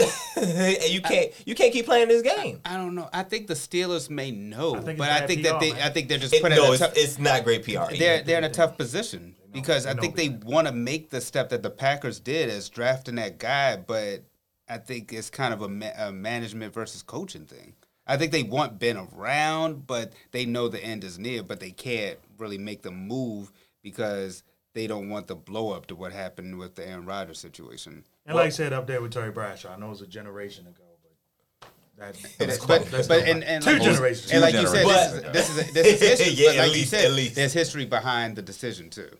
and 0.36 0.88
you 0.92 1.00
can't 1.02 1.32
you 1.46 1.54
can't 1.54 1.72
keep 1.72 1.84
playing 1.86 2.08
this 2.08 2.22
game. 2.22 2.60
I 2.64 2.76
don't 2.76 2.94
know. 2.94 3.08
I 3.12 3.22
think 3.22 3.46
the 3.46 3.54
Steelers 3.54 4.10
may 4.10 4.30
know, 4.30 4.74
think 4.74 4.88
it's 4.90 4.98
but 4.98 5.10
I 5.10 5.26
think 5.26 5.42
PR, 5.42 5.48
that 5.48 5.60
they. 5.60 5.72
man. 5.72 5.82
I 5.82 5.90
think 5.90 6.08
they're 6.08 6.18
just 6.18 6.34
It, 6.34 6.42
putting. 6.42 6.56
no, 6.58 6.66
a 6.66 6.70
it's, 6.72 6.80
tough- 6.80 6.92
it's 6.96 7.18
not 7.18 7.44
great 7.44 7.64
PR. 7.64 7.94
they're 7.96 8.22
they're 8.22 8.38
in 8.38 8.44
a 8.44 8.50
tough 8.50 8.76
position 8.76 9.34
because 9.52 9.86
I 9.86 9.94
think 9.94 10.16
they 10.16 10.28
want 10.28 10.68
to 10.68 10.72
make 10.72 11.10
the 11.10 11.20
step 11.20 11.48
that 11.50 11.62
the 11.62 11.70
Packers 11.70 12.20
did 12.20 12.48
as 12.48 12.68
drafting 12.68 13.16
that 13.16 13.38
guy, 13.38 13.76
but 13.76 14.22
I 14.68 14.78
think 14.78 15.12
it's 15.12 15.28
kind 15.30 15.52
of 15.52 15.62
a, 15.62 15.68
ma- 15.68 15.90
a 15.98 16.12
management 16.12 16.72
versus 16.72 17.02
coaching 17.02 17.46
thing. 17.46 17.74
I 18.06 18.16
think 18.16 18.30
they 18.30 18.44
want 18.44 18.78
Ben 18.78 18.96
around, 18.96 19.86
but 19.88 20.12
they 20.30 20.46
know 20.46 20.68
the 20.68 20.82
end 20.82 21.02
is 21.02 21.18
near, 21.18 21.42
but 21.42 21.58
they 21.58 21.72
can't 21.72 22.18
really 22.38 22.58
make 22.58 22.82
the 22.82 22.92
move 22.92 23.50
because 23.82 24.44
they 24.74 24.86
don't 24.86 25.08
want 25.08 25.26
the 25.26 25.34
blow 25.34 25.72
up 25.72 25.86
to 25.86 25.96
what 25.96 26.12
happened 26.12 26.58
with 26.58 26.74
the 26.74 26.88
Aaron 26.88 27.04
Rodgers 27.04 27.38
situation. 27.38 28.04
And 28.26 28.36
like 28.36 28.46
I 28.46 28.50
said 28.50 28.72
up 28.72 28.86
there 28.86 29.00
with 29.00 29.12
Terry 29.12 29.30
Bradshaw, 29.30 29.74
I 29.74 29.78
know 29.78 29.86
it 29.86 29.90
was 29.90 30.02
a 30.02 30.06
generation 30.06 30.66
ago, 30.66 30.84
but 31.02 31.68
that, 31.96 32.14
that's 32.38 32.58
but 32.58 32.82
close. 32.82 32.90
That's 32.90 33.08
but 33.08 33.28
and, 33.28 33.42
and 33.44 33.62
two 33.62 33.72
like, 33.72 33.82
generations. 33.82 34.32
And 34.32 34.42
like 34.42 34.54
Two 34.54 34.60
you 34.60 34.66
said, 34.68 34.86
generations. 34.86 35.32
this 35.32 35.48
is 35.50 35.56
this 35.56 35.66
is, 35.66 35.72
this 35.72 35.86
is 36.02 36.18
history. 36.20 36.34
Yeah, 36.34 36.48
but 36.48 36.56
at 36.56 36.58
like 36.58 36.66
you 36.68 36.72
least, 36.74 36.90
said, 36.90 37.04
at 37.04 37.12
least. 37.12 37.34
there's 37.34 37.52
history 37.52 37.84
behind 37.84 38.36
the 38.36 38.42
decision 38.42 38.90
too. 38.90 39.10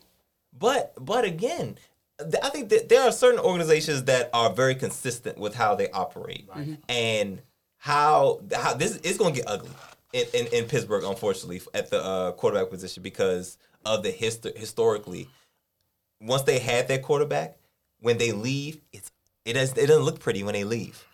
But 0.56 0.92
but 0.98 1.24
again, 1.24 1.78
th- 2.18 2.42
I 2.42 2.50
think 2.50 2.68
that 2.70 2.88
there 2.88 3.02
are 3.02 3.12
certain 3.12 3.40
organizations 3.40 4.04
that 4.04 4.30
are 4.32 4.52
very 4.52 4.74
consistent 4.74 5.38
with 5.38 5.54
how 5.54 5.74
they 5.74 5.90
operate 5.90 6.48
and 6.88 7.42
how 7.78 8.40
how 8.54 8.74
this 8.74 8.96
is 8.98 9.16
going 9.16 9.34
to 9.34 9.40
get 9.40 9.48
ugly 9.48 9.70
in, 10.12 10.26
in, 10.34 10.46
in 10.52 10.64
Pittsburgh, 10.66 11.04
unfortunately, 11.04 11.62
at 11.74 11.90
the 11.90 12.02
uh, 12.02 12.32
quarterback 12.32 12.70
position 12.70 13.02
because 13.02 13.58
of 13.84 14.02
the 14.02 14.10
history 14.10 14.52
historically. 14.56 15.28
Once 16.20 16.42
they 16.42 16.58
had 16.58 16.88
their 16.88 16.98
quarterback, 16.98 17.56
when 18.00 18.18
they 18.18 18.32
leave, 18.32 18.80
it's 18.92 19.10
it 19.44 19.54
does 19.54 19.72
it 19.76 19.86
doesn't 19.86 20.04
look 20.04 20.20
pretty 20.20 20.42
when 20.42 20.54
they 20.54 20.64
leave. 20.64 21.06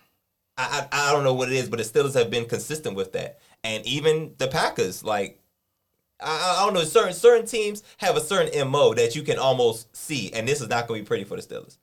I, 0.57 0.87
I 0.91 1.09
I 1.09 1.13
don't 1.13 1.23
know 1.23 1.33
what 1.33 1.49
it 1.49 1.55
is, 1.55 1.69
but 1.69 1.77
the 1.77 1.85
Steelers 1.85 2.13
have 2.15 2.29
been 2.29 2.45
consistent 2.45 2.95
with 2.95 3.13
that, 3.13 3.39
and 3.63 3.85
even 3.85 4.33
the 4.37 4.47
Packers, 4.47 5.03
like 5.03 5.39
I, 6.19 6.57
I 6.59 6.65
don't 6.65 6.73
know. 6.73 6.83
Certain 6.83 7.13
certain 7.13 7.45
teams 7.45 7.83
have 7.97 8.17
a 8.17 8.21
certain 8.21 8.67
mo 8.69 8.93
that 8.93 9.15
you 9.15 9.21
can 9.21 9.37
almost 9.37 9.95
see, 9.95 10.31
and 10.33 10.47
this 10.47 10.61
is 10.61 10.69
not 10.69 10.87
going 10.87 10.99
to 10.99 11.03
be 11.03 11.07
pretty 11.07 11.23
for 11.23 11.35
the 11.35 11.41
Steelers, 11.41 11.77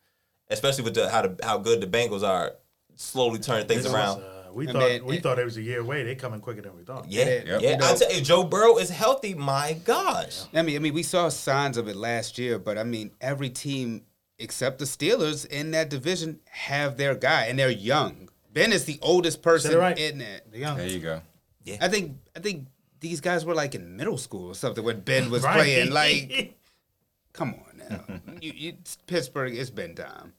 especially 0.48 0.84
with 0.84 0.94
the, 0.94 1.08
how 1.08 1.22
the, 1.22 1.44
how 1.44 1.58
good 1.58 1.80
the 1.80 1.86
Bengals 1.86 2.26
are 2.26 2.52
slowly 2.96 3.38
turning 3.38 3.66
things 3.66 3.84
This 3.84 3.92
around. 3.92 4.22
Uh, 4.22 4.33
we 4.54 4.68
I 4.68 4.72
thought 4.72 4.82
mean, 4.82 5.04
we 5.04 5.16
it- 5.16 5.22
thought 5.22 5.38
it 5.38 5.44
was 5.44 5.56
a 5.56 5.62
year 5.62 5.80
away. 5.80 6.02
They 6.04 6.14
coming 6.14 6.40
quicker 6.40 6.62
than 6.62 6.76
we 6.76 6.82
thought. 6.84 7.10
yeah, 7.10 7.24
it- 7.24 7.46
yeah. 7.46 7.58
you 7.72 7.76
know- 7.78 7.90
I 7.90 7.94
tell 7.94 8.12
you, 8.12 8.20
Joe 8.20 8.44
Burrow 8.44 8.78
is 8.78 8.90
healthy. 8.90 9.34
My 9.34 9.74
gosh, 9.84 10.42
I 10.54 10.62
mean, 10.62 10.76
I 10.76 10.78
mean, 10.78 10.94
we 10.94 11.02
saw 11.02 11.28
signs 11.28 11.76
of 11.76 11.88
it 11.88 11.96
last 11.96 12.38
year, 12.38 12.58
but 12.58 12.78
I 12.78 12.84
mean, 12.84 13.10
every 13.20 13.50
team 13.50 14.04
except 14.38 14.78
the 14.80 14.84
Steelers 14.84 15.46
in 15.46 15.70
that 15.72 15.88
division 15.90 16.40
have 16.50 16.96
their 16.96 17.14
guy, 17.14 17.44
and 17.46 17.58
they're 17.58 17.70
young. 17.70 18.28
Ben 18.52 18.72
is 18.72 18.84
the 18.84 18.98
oldest 19.02 19.42
person 19.42 19.76
right. 19.76 19.98
in 19.98 20.20
it. 20.20 20.50
The 20.50 20.58
young. 20.58 20.76
There 20.76 20.86
you 20.88 21.00
go. 21.00 21.20
Yeah, 21.64 21.76
I 21.80 21.88
think 21.88 22.16
I 22.36 22.40
think 22.40 22.66
these 23.00 23.20
guys 23.20 23.44
were 23.44 23.54
like 23.54 23.74
in 23.74 23.96
middle 23.96 24.18
school 24.18 24.48
or 24.48 24.54
something 24.54 24.82
when 24.84 25.00
Ben 25.00 25.30
was 25.30 25.42
Right. 25.42 25.54
playing. 25.56 25.90
Like, 25.90 26.56
come 27.32 27.54
on 27.54 27.78
now, 27.88 28.04
you, 28.40 28.52
you, 28.54 28.72
Pittsburgh, 29.06 29.56
it's 29.56 29.70
been 29.70 29.94
time. 29.94 30.32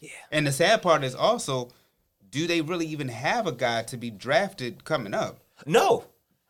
yeah. 0.00 0.10
And 0.30 0.46
the 0.46 0.52
sad 0.52 0.82
part 0.82 1.04
is 1.04 1.14
also, 1.14 1.70
do 2.32 2.46
they 2.48 2.60
really 2.60 2.86
even 2.86 3.06
have 3.08 3.46
a 3.46 3.52
guy 3.52 3.82
to 3.84 3.96
be 3.96 4.10
drafted 4.10 4.84
coming 4.84 5.14
up? 5.14 5.38
No, 5.66 6.04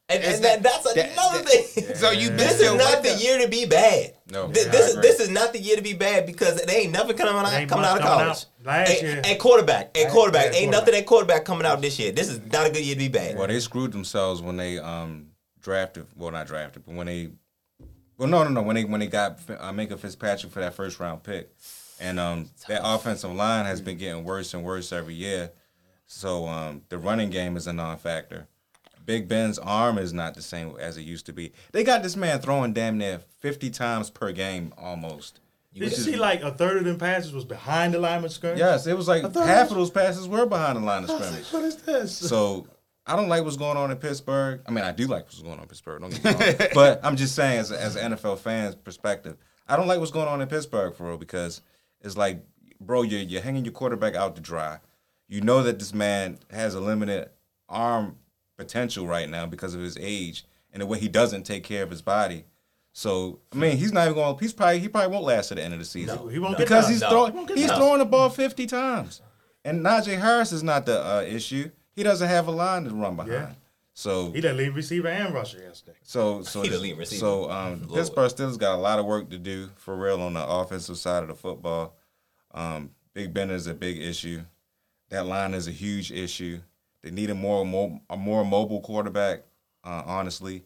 and, 0.09 0.23
and 0.25 0.43
that, 0.45 0.63
that- 0.63 0.83
that's 0.85 0.97
another 0.97 1.45
that- 1.45 1.49
thing. 1.49 1.97
So 1.97 2.11
you 2.11 2.31
This 2.31 2.59
missed 2.59 2.61
is 2.63 2.75
not 2.75 3.03
the 3.03 3.11
window. 3.11 3.23
year 3.23 3.39
to 3.43 3.49
be 3.49 3.67
bad. 3.67 4.15
No, 4.31 4.51
Th- 4.51 4.67
I 4.67 4.71
this 4.71 4.89
is 4.95 5.01
this 5.03 5.21
is 5.21 5.29
not 5.29 5.53
the 5.53 5.59
year 5.61 5.77
to 5.77 5.83
be 5.83 5.93
bad 5.93 6.27
because 6.27 6.61
it 6.61 6.71
ain't 6.71 6.93
nothing 6.93 7.17
coming 7.17 7.35
out, 7.35 7.69
coming 7.69 7.69
much 7.69 7.85
out 7.91 7.99
of 7.99 8.03
college. 8.05 8.29
out. 8.29 8.47
Last 8.65 8.91
and, 8.91 9.03
year- 9.03 9.23
and 9.25 9.39
quarterback, 9.39 9.91
and 9.97 10.05
Last 10.05 10.13
quarterback, 10.13 10.53
year, 10.53 10.63
ain't 10.63 10.71
nothing 10.73 10.95
at 10.95 11.05
quarterback 11.07 11.45
coming 11.45 11.67
out 11.67 11.81
this 11.83 11.99
year. 11.99 12.11
This 12.13 12.29
is 12.29 12.41
not 12.53 12.67
a 12.67 12.71
good 12.71 12.85
year 12.85 12.95
to 12.95 12.99
be 12.99 13.09
bad. 13.09 13.37
Well, 13.37 13.47
they 13.49 13.61
screwed 13.61 13.93
themselves 13.93 14.41
when 14.43 14.57
they 14.57 14.79
um 14.79 15.29
drafted. 15.61 16.07
Well, 16.17 16.31
not 16.33 16.47
drafted, 16.47 16.85
but 16.87 16.95
when 16.95 17.07
they. 17.07 17.31
Well, 18.19 18.29
no, 18.29 18.43
no, 18.45 18.51
no. 18.51 18.63
When 18.63 18.77
they 18.77 18.85
when 18.85 19.01
they 19.01 19.07
got 19.09 19.39
uh, 19.49 19.73
Minkah 19.73 19.99
Fitzpatrick 19.99 20.53
for 20.53 20.61
that 20.61 20.75
first 20.75 20.99
round 21.01 21.23
pick, 21.23 21.51
and 22.01 22.19
um 22.21 22.51
that 22.69 22.81
offensive 22.85 23.33
line 23.33 23.67
has 23.67 23.81
been 23.81 23.99
getting 23.99 24.25
worse 24.25 24.55
and 24.55 24.63
worse 24.65 24.93
every 24.93 25.15
year. 25.15 25.51
So 26.13 26.47
um 26.47 26.83
the 26.89 26.99
running 26.99 27.31
game 27.31 27.57
is 27.57 27.67
a 27.67 27.73
non-factor. 27.73 28.47
Big 29.05 29.27
Ben's 29.27 29.59
arm 29.59 29.99
is 29.99 30.13
not 30.13 30.35
the 30.35 30.43
same 30.43 30.77
as 30.79 30.97
it 30.97 31.03
used 31.03 31.27
to 31.27 31.33
be. 31.33 31.53
They 31.73 31.83
got 31.83 32.03
this 32.03 32.17
man 32.17 32.39
throwing 32.41 32.73
damn 32.73 32.99
near 32.99 33.21
fifty 33.41 33.71
times 33.71 34.11
per 34.11 34.31
game 34.31 34.73
almost. 34.77 35.41
Did 35.75 35.85
you 35.85 35.91
see 35.91 36.17
like 36.17 36.43
a 36.43 36.53
third 36.53 36.77
of 36.77 36.85
them 36.85 36.99
passes 36.99 37.33
was 37.33 37.47
behind 37.47 37.95
the 37.95 37.99
line 37.99 38.23
of 38.25 38.31
scrimmage? 38.31 38.59
Yes, 38.59 38.87
it 38.87 38.97
was 38.97 39.09
like 39.09 39.23
half 39.35 39.71
of 39.71 39.77
those 39.77 39.91
passes 39.91 40.29
were 40.29 40.45
behind 40.45 40.77
the 40.77 40.83
line 40.83 41.05
of 41.05 41.11
scrimmage. 41.11 41.51
What 41.51 41.65
is 41.65 41.77
this? 41.77 42.15
So 42.15 42.67
I 43.07 43.17
don't 43.17 43.29
like 43.29 43.43
what's 43.43 43.57
going 43.57 43.79
on 43.79 43.91
in 43.91 43.97
Pittsburgh. 43.97 44.61
I 44.67 44.71
mean, 44.71 44.85
I 44.85 44.93
do 44.93 45.07
like 45.07 45.25
what's 45.25 45.41
going 45.41 45.55
on 45.55 45.61
in 45.61 45.69
Pittsburgh. 45.69 46.03
Don't 46.03 46.23
get 46.23 46.39
me 46.39 46.57
wrong. 46.59 46.69
but 46.75 47.01
I'm 47.03 47.17
just 47.17 47.35
saying, 47.35 47.59
as, 47.59 47.71
a, 47.71 47.81
as 47.81 47.97
an 47.97 48.13
NFL 48.13 48.39
fan's 48.39 48.75
perspective, 48.77 49.39
I 49.67 49.77
don't 49.77 49.89
like 49.89 49.99
what's 49.99 50.13
going 50.13 50.29
on 50.29 50.43
in 50.43 50.49
Pittsburgh 50.49 50.95
for 50.95 51.09
real 51.09 51.17
because 51.17 51.63
it's 52.03 52.17
like, 52.17 52.45
bro, 52.81 53.03
you're, 53.03 53.21
you're 53.21 53.43
hanging 53.43 53.65
your 53.65 53.73
quarterback 53.73 54.15
out 54.15 54.37
to 54.37 54.43
dry. 54.43 54.79
You 55.33 55.41
know 55.41 55.63
that 55.63 55.79
this 55.79 55.95
man 55.95 56.39
has 56.51 56.75
a 56.75 56.81
limited 56.81 57.31
arm 57.69 58.17
potential 58.59 59.07
right 59.07 59.29
now 59.29 59.47
because 59.47 59.75
of 59.75 59.81
his 59.81 59.97
age 59.99 60.45
and 60.73 60.83
the 60.83 60.87
way 60.87 60.99
he 60.99 61.09
doesn't 61.09 61.45
take 61.45 61.65
care 61.65 61.83
of 61.83 61.91
his 61.91 62.03
body. 62.03 62.45
So 62.93 63.41
I 63.53 63.57
mean, 63.57 63.79
he's 63.79 63.93
not 63.93 64.03
even 64.03 64.15
going. 64.15 64.37
He's 64.39 64.53
probably 64.53 64.81
he 64.81 64.89
probably 64.89 65.11
won't 65.11 65.25
last 65.25 65.49
to 65.49 65.55
the 65.55 65.63
end 65.63 65.73
of 65.73 65.79
the 65.79 65.87
season 65.87 66.17
No, 66.17 66.29
he 66.29 66.39
won't 66.39 66.59
get 66.59 66.67
because 66.69 66.85
done. 66.85 66.93
he's 66.93 67.01
No. 67.01 67.09
throwing 67.09 67.49
He 67.49 67.55
he's 67.55 67.67
done. 67.69 67.79
throwing 67.79 67.99
the 68.01 68.05
ball 68.05 68.29
fifty 68.29 68.67
times. 68.67 69.23
And 69.65 69.81
Najee 69.83 70.19
Harris 70.19 70.53
is 70.53 70.63
not 70.63 70.85
the 70.85 71.01
uh, 71.03 71.23
issue. 71.23 71.71
He 71.97 72.03
doesn't 72.03 72.29
have 72.29 72.49
a 72.49 72.51
line 72.51 72.85
to 72.85 72.91
run 72.91 73.17
behind. 73.17 73.33
Yeah. 73.33 73.51
So 73.95 74.27
He 74.33 74.41
didn't 74.43 74.59
lead 74.59 74.75
receiver 74.75 75.09
and 75.09 75.33
rusher 75.33 75.61
yesterday. 75.61 75.97
so 76.03 76.43
so 76.43 76.61
He 76.65 76.69
the 76.69 76.79
lead 76.79 76.99
receiver. 76.99 77.21
so 77.21 77.51
um, 77.51 77.81
Lord. 77.85 77.95
Pittsburgh 77.95 78.31
still's 78.31 78.59
got 78.59 78.75
a 78.75 78.81
lot 78.83 78.99
of 78.99 79.07
work 79.07 79.31
to 79.31 79.39
do 79.39 79.71
for 79.77 79.97
real 79.97 80.21
on 80.21 80.35
the 80.35 80.47
offensive 80.47 80.99
side 80.99 81.23
of 81.23 81.29
the 81.29 81.35
football. 81.35 81.97
Um, 82.53 82.91
Big 83.15 83.33
Ben 83.33 83.51
is 83.51 83.67
a 83.67 83.75
big 83.75 83.99
issue. 83.99 84.43
That 85.13 85.27
line 85.27 85.53
is 85.55 85.69
a 85.69 85.71
huge 85.71 86.11
issue. 86.11 86.59
They 87.03 87.11
need 87.11 87.29
a 87.31 87.35
more 87.35 87.65
mo- 87.67 88.01
a 88.09 88.17
more 88.17 88.45
mobile 88.45 88.81
quarterback, 88.81 89.41
uh, 89.85 90.03
honestly. 90.07 90.65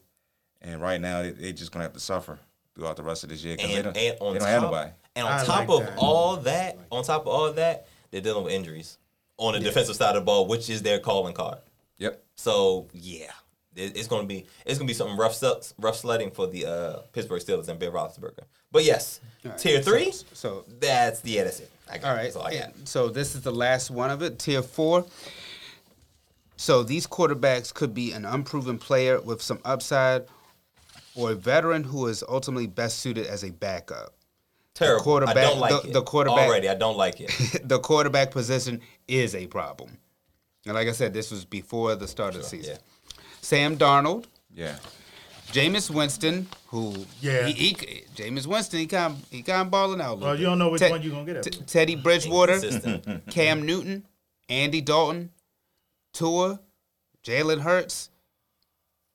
And 0.61 0.81
right 0.81 0.99
now, 1.01 1.21
they, 1.21 1.31
they 1.31 1.53
just 1.53 1.71
gonna 1.71 1.83
have 1.83 1.93
to 1.93 1.99
suffer 1.99 2.39
throughout 2.73 2.95
the 2.95 3.03
rest 3.03 3.23
of 3.23 3.29
this 3.29 3.43
year 3.43 3.57
because 3.57 3.69
they 3.69 3.75
And, 3.75 3.83
don't, 3.83 3.97
and 3.97 4.17
on 4.21 4.33
they 4.33 4.39
don't 4.39 4.47
top, 4.47 4.47
have 4.49 4.61
nobody. 4.63 4.91
and 5.17 5.27
on 5.27 5.33
I 5.33 5.45
top 5.45 5.67
like 5.67 5.69
of 5.69 5.85
that. 5.85 5.97
all 5.97 6.37
that, 6.37 6.77
on 6.91 7.03
top 7.03 7.21
of 7.23 7.27
all 7.27 7.51
that, 7.53 7.87
they're 8.09 8.21
dealing 8.21 8.45
with 8.45 8.53
injuries 8.53 8.97
on 9.37 9.53
the 9.53 9.59
defensive 9.59 9.95
side 9.97 10.15
of 10.15 10.21
the 10.21 10.25
ball, 10.25 10.47
which 10.47 10.69
is 10.69 10.81
their 10.81 10.99
calling 10.99 11.33
card. 11.33 11.57
Yep. 11.97 12.23
So 12.35 12.87
yeah, 12.93 13.31
it, 13.75 13.97
it's 13.97 14.07
gonna 14.07 14.27
be 14.27 14.45
it's 14.65 14.79
gonna 14.79 14.87
be 14.87 14.93
something 14.93 15.17
rough 15.17 15.43
rough 15.77 15.97
sledding 15.97 16.31
for 16.31 16.47
the 16.47 16.65
uh, 16.65 16.93
Pittsburgh 17.11 17.41
Steelers 17.41 17.67
and 17.67 17.77
Ben 17.79 17.91
Roethlisberger. 17.91 18.45
But 18.71 18.85
yes, 18.85 19.19
right. 19.43 19.57
tier 19.57 19.81
three. 19.81 20.11
So- 20.11 20.25
so- 20.33 20.65
that's 20.79 21.25
yeah, 21.25 21.43
that's 21.43 21.59
it. 21.59 21.71
I 21.89 21.97
got 21.97 22.07
All 22.09 22.13
it. 22.13 22.17
right. 22.17 22.23
That's 22.23 22.35
all 22.35 22.47
I 22.47 22.53
got. 22.55 22.75
and 22.75 22.87
So 22.87 23.09
this 23.09 23.35
is 23.35 23.41
the 23.41 23.51
last 23.51 23.89
one 23.91 24.09
of 24.09 24.21
it, 24.21 24.39
tier 24.39 24.61
four. 24.61 25.05
So 26.57 26.83
these 26.83 27.05
quarterbacks 27.05 27.73
could 27.73 27.93
be 27.93 28.11
an 28.13 28.25
unproven 28.25 28.77
player 28.79 29.21
with 29.21 29.41
some 29.41 29.59
upside, 29.63 30.25
or 31.15 31.31
a 31.31 31.35
veteran 31.35 31.83
who 31.83 32.07
is 32.07 32.23
ultimately 32.27 32.67
best 32.67 32.99
suited 32.99 33.27
as 33.27 33.43
a 33.43 33.51
backup. 33.51 34.13
Terrible. 34.73 35.01
I 35.01 35.03
quarterback- 35.03 35.35
don't 35.35 35.59
like 35.59 35.81
the- 35.83 35.89
it. 35.89 35.93
the 35.93 36.01
quarterback- 36.03 36.47
already. 36.47 36.69
I 36.69 36.75
don't 36.75 36.97
like 36.97 37.19
it. 37.21 37.31
the 37.67 37.79
quarterback 37.79 38.31
position 38.31 38.81
is 39.07 39.33
a 39.35 39.47
problem. 39.47 39.97
And 40.65 40.75
like 40.75 40.87
I 40.87 40.91
said, 40.91 41.13
this 41.13 41.31
was 41.31 41.45
before 41.45 41.95
the 41.95 42.07
start 42.07 42.35
of 42.35 42.41
the 42.41 42.47
season. 42.47 42.73
yeah. 42.75 43.17
Sam 43.41 43.77
Darnold, 43.77 44.25
Yeah. 44.53 44.75
Jameis 45.51 45.89
Winston, 45.89 46.47
who 46.67 46.93
Yeah. 47.21 47.47
he, 47.47 47.53
he 47.69 48.03
Jameis 48.15 48.45
Winston, 48.45 48.79
he 48.79 48.85
kind 48.87 49.13
of, 49.13 49.25
he 49.31 49.41
kind 49.41 49.61
of 49.61 49.71
balling 49.71 50.01
out. 50.01 50.19
Well, 50.19 50.35
you 50.37 50.45
don't 50.45 50.59
know 50.59 50.69
which 50.69 50.81
Te- 50.81 50.89
one 50.89 51.01
you're 51.01 51.11
gonna 51.11 51.33
get. 51.33 51.43
T- 51.43 51.61
Teddy 51.65 51.95
Bridgewater, 51.95 52.59
Cam 53.29 53.65
Newton, 53.65 54.05
Andy 54.49 54.81
Dalton, 54.81 55.31
Tua, 56.13 56.59
Jalen 57.23 57.61
Hurts, 57.61 58.09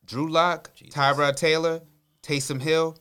Drew 0.05 0.29
Lock, 0.29 0.71
Tyrod 0.89 1.35
Taylor, 1.35 1.81
Taysom 2.23 2.61
Hill, 2.61 2.97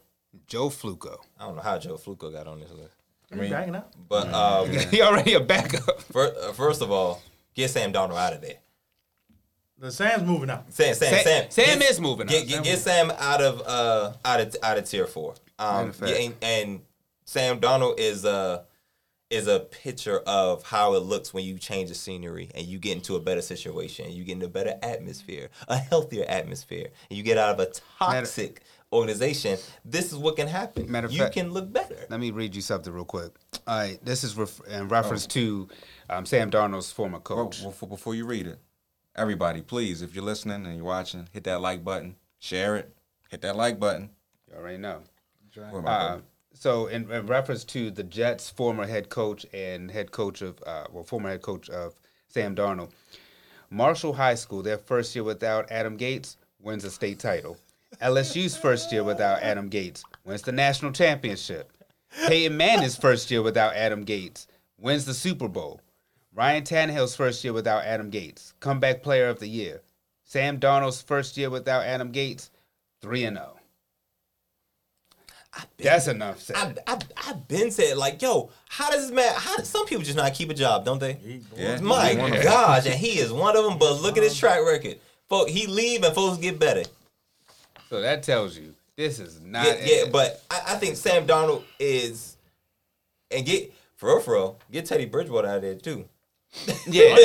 Joe 0.47 0.69
Flacco. 0.69 1.19
I 1.39 1.47
don't 1.47 1.57
know 1.57 1.63
how 1.63 1.79
Joe 1.79 1.97
Flacco 1.97 2.33
got 2.33 2.47
on 2.47 2.61
this 2.61 2.71
list, 2.71 2.95
I 3.33 3.37
mean, 3.37 3.51
backing 3.51 3.75
up. 3.75 3.93
but 4.09 4.33
um, 4.35 4.71
he 4.91 5.01
already 5.03 5.35
a 5.35 5.41
backup. 5.41 6.01
fir- 6.03 6.35
uh, 6.41 6.53
first 6.53 6.83
of 6.83 6.91
all, 6.91 7.23
get 7.55 7.71
Sam 7.71 7.93
Darnold 7.93 8.17
out 8.19 8.35
of 8.35 8.41
there. 8.43 8.57
The 9.83 9.91
Sam's 9.91 10.23
moving 10.23 10.49
out. 10.49 10.73
Sam, 10.73 10.95
Sam, 10.95 11.13
Sam- 11.13 11.25
Sam, 11.25 11.51
Sam 11.51 11.79
get- 11.81 11.91
is 11.91 12.01
moving 12.01 12.29
Get, 12.29 12.43
up. 12.43 12.49
get, 12.49 12.55
Sam 12.55 12.63
get 12.63 12.79
Sam 12.79 13.13
out 13.19 13.43
of 13.43 13.63
uh 13.67 14.13
out 14.25 14.41
of 14.41 14.57
out 14.63 14.79
of 14.79 14.89
tier 14.89 15.07
four. 15.09 15.35
Um, 15.59 15.75
Matter 15.77 15.89
of 15.89 15.97
fact. 15.97 16.11
yeah, 16.13 16.19
and, 16.27 16.35
and 16.43 16.81
Sam 17.25 17.61
Darnold 17.61 17.99
is 17.99 18.25
a 18.25 18.65
is 19.29 19.49
a 19.49 19.59
picture 19.59 20.21
of 20.21 20.63
how 20.63 20.95
it 20.95 21.01
looks 21.01 21.35
when 21.35 21.45
you 21.45 21.59
change 21.59 21.89
the 21.89 21.97
scenery 21.97 22.49
and 22.55 22.65
you 22.65 22.79
get 22.79 22.97
into 22.97 23.17
a 23.17 23.21
better 23.21 23.43
situation, 23.43 24.13
you 24.13 24.23
get 24.23 24.35
into 24.35 24.47
a 24.47 24.51
better 24.51 24.79
atmosphere, 24.85 25.49
a 25.67 25.77
healthier 25.79 26.27
atmosphere, 26.29 26.87
and 27.11 27.17
you 27.17 27.25
get 27.25 27.37
out 27.37 27.59
of 27.59 27.59
a 27.59 27.73
toxic 27.99 28.61
organization. 28.93 29.59
This 29.85 30.13
is 30.13 30.19
what 30.19 30.37
can 30.37 30.47
happen. 30.47 30.89
Matter 30.93 31.07
of 31.07 31.13
you 31.13 31.23
fact- 31.23 31.35
can 31.35 31.51
look 31.51 31.73
better. 31.73 32.07
Let 32.09 32.21
me 32.21 32.31
read 32.31 32.55
you 32.55 32.61
something 32.63 32.93
real 32.93 33.05
quick. 33.07 33.33
All 33.67 33.79
right, 33.79 33.99
this 34.05 34.23
is 34.23 34.37
ref- 34.37 34.61
in 34.69 34.87
reference 34.89 35.27
to 35.29 35.67
um, 36.09 36.25
Sam 36.27 36.51
Darnold's 36.53 36.93
former 36.93 37.15
Well, 37.15 37.21
coach. 37.47 37.65
before, 37.65 37.89
before 37.89 38.15
you 38.15 38.27
read 38.27 38.47
it, 38.47 38.59
everybody, 39.17 39.63
please, 39.63 40.03
if 40.03 40.15
you're 40.15 40.25
listening 40.25 40.67
and 40.67 40.77
you're 40.77 40.85
watching, 40.85 41.29
hit 41.33 41.45
that 41.45 41.61
like 41.61 41.85
button, 41.85 42.17
share 42.39 42.77
it, 42.77 42.95
hit 43.31 43.41
that 43.43 43.57
like 43.57 43.79
button. 43.79 44.11
You 44.51 44.59
already 44.59 44.79
know. 44.79 45.01
Where 45.55 45.79
am 45.79 45.87
I 45.87 45.91
Uh, 45.91 46.21
so, 46.55 46.87
in, 46.87 47.11
in 47.11 47.27
reference 47.27 47.65
to 47.65 47.91
the 47.91 48.03
Jets' 48.03 48.51
former 48.51 48.87
head 48.87 49.09
coach 49.09 49.47
and 49.53 49.91
head 49.91 50.11
coach 50.13 50.43
of, 50.43 50.63
uh, 50.67 50.85
well, 50.93 51.03
former 51.05 51.31
head 51.31 51.43
coach 51.43 51.71
of 51.71 51.95
Sam 52.29 52.55
Darnold, 52.55 52.91
Marshall 53.71 54.13
High 54.13 54.35
School, 54.35 54.63
their 54.63 54.79
first 54.79 55.15
year 55.15 55.25
without 55.25 55.71
Adam 55.71 55.97
Gase, 55.97 56.37
wins 56.61 56.85
a 56.85 56.91
state 56.91 57.19
title. 57.19 57.57
LSU's 58.01 58.57
first 58.57 58.93
year 58.93 59.05
without 59.05 59.43
Adam 59.43 59.69
Gase 59.69 60.03
wins 60.25 60.43
the 60.43 60.53
national 60.53 60.93
championship. 60.93 61.71
Peyton 62.27 62.57
Manning's 62.57 62.97
first 62.97 63.31
year 63.31 63.43
without 63.43 63.75
Adam 63.75 64.05
Gase 64.05 64.47
wins 64.79 65.05
the 65.05 65.15
Super 65.15 65.49
Bowl. 65.49 65.81
Ryan 66.35 66.65
Tannehill's 66.65 67.15
first 67.15 67.45
year 67.45 67.53
without 67.53 67.85
Adam 67.85 68.11
Gase, 68.11 68.55
comeback 68.61 69.03
player 69.03 69.29
of 69.29 69.39
the 69.39 69.49
year. 69.49 69.83
Sam 70.25 70.59
Darnold's 70.59 71.03
first 71.03 71.37
year 71.37 71.51
without 71.51 71.85
Adam 71.85 72.11
Gase, 72.11 72.49
3 73.03 73.25
and 73.25 73.39
oh. 73.39 73.41
0. 73.41 73.59
That's 75.79 76.09
enough 76.09 76.41
said. 76.41 76.57
I, 76.57 76.95
I, 76.95 76.99
I've 77.29 77.47
been 77.47 77.71
said 77.71 77.99
like, 77.99 78.23
yo, 78.23 78.51
how 78.69 78.91
does 78.91 79.03
this 79.03 79.11
man? 79.15 79.31
How 79.37 79.57
does 79.57 79.69
some 79.69 79.85
people 79.85 80.03
just 80.03 80.17
not 80.17 80.33
keep 80.33 80.49
a 80.49 80.55
job, 80.55 80.87
don't 80.87 80.99
they? 80.99 81.19
Yeah. 81.55 81.79
My 81.81 82.09
He's 82.09 82.19
one 82.19 82.31
of 82.31 82.37
them. 82.37 82.45
gosh, 82.45 82.87
and 82.87 82.95
he 82.95 83.19
is 83.19 83.31
one 83.31 83.55
of 83.55 83.65
them. 83.65 83.79
But 83.79 84.01
look 84.01 84.17
at 84.17 84.23
his 84.23 84.39
track 84.39 84.65
record. 84.65 84.99
Folk, 85.29 85.51
he 85.51 85.67
leave 85.67 86.05
and 86.05 86.15
folks 86.15 86.39
get 86.39 86.59
better. 86.59 86.85
So 87.91 88.01
that 88.01 88.23
tells 88.23 88.57
you 88.57 88.75
this 88.97 89.19
is 89.19 89.43
not. 89.43 89.67
Yeah, 89.67 89.85
yeah 89.85 90.05
but 90.11 90.43
I, 90.51 90.63
I 90.69 90.75
think 90.77 90.97
Sam 90.97 91.27
Darnold 91.27 91.65
is, 91.79 92.39
and 93.31 93.45
get 93.45 93.75
for 93.97 94.09
real, 94.15 94.21
for 94.21 94.35
real, 94.35 94.59
get 94.71 94.87
Teddy 94.87 95.05
Bridgewater 95.05 95.49
out 95.49 95.57
of 95.57 95.63
there 95.63 95.75
too. 95.75 96.07
Yeah. 96.87 97.17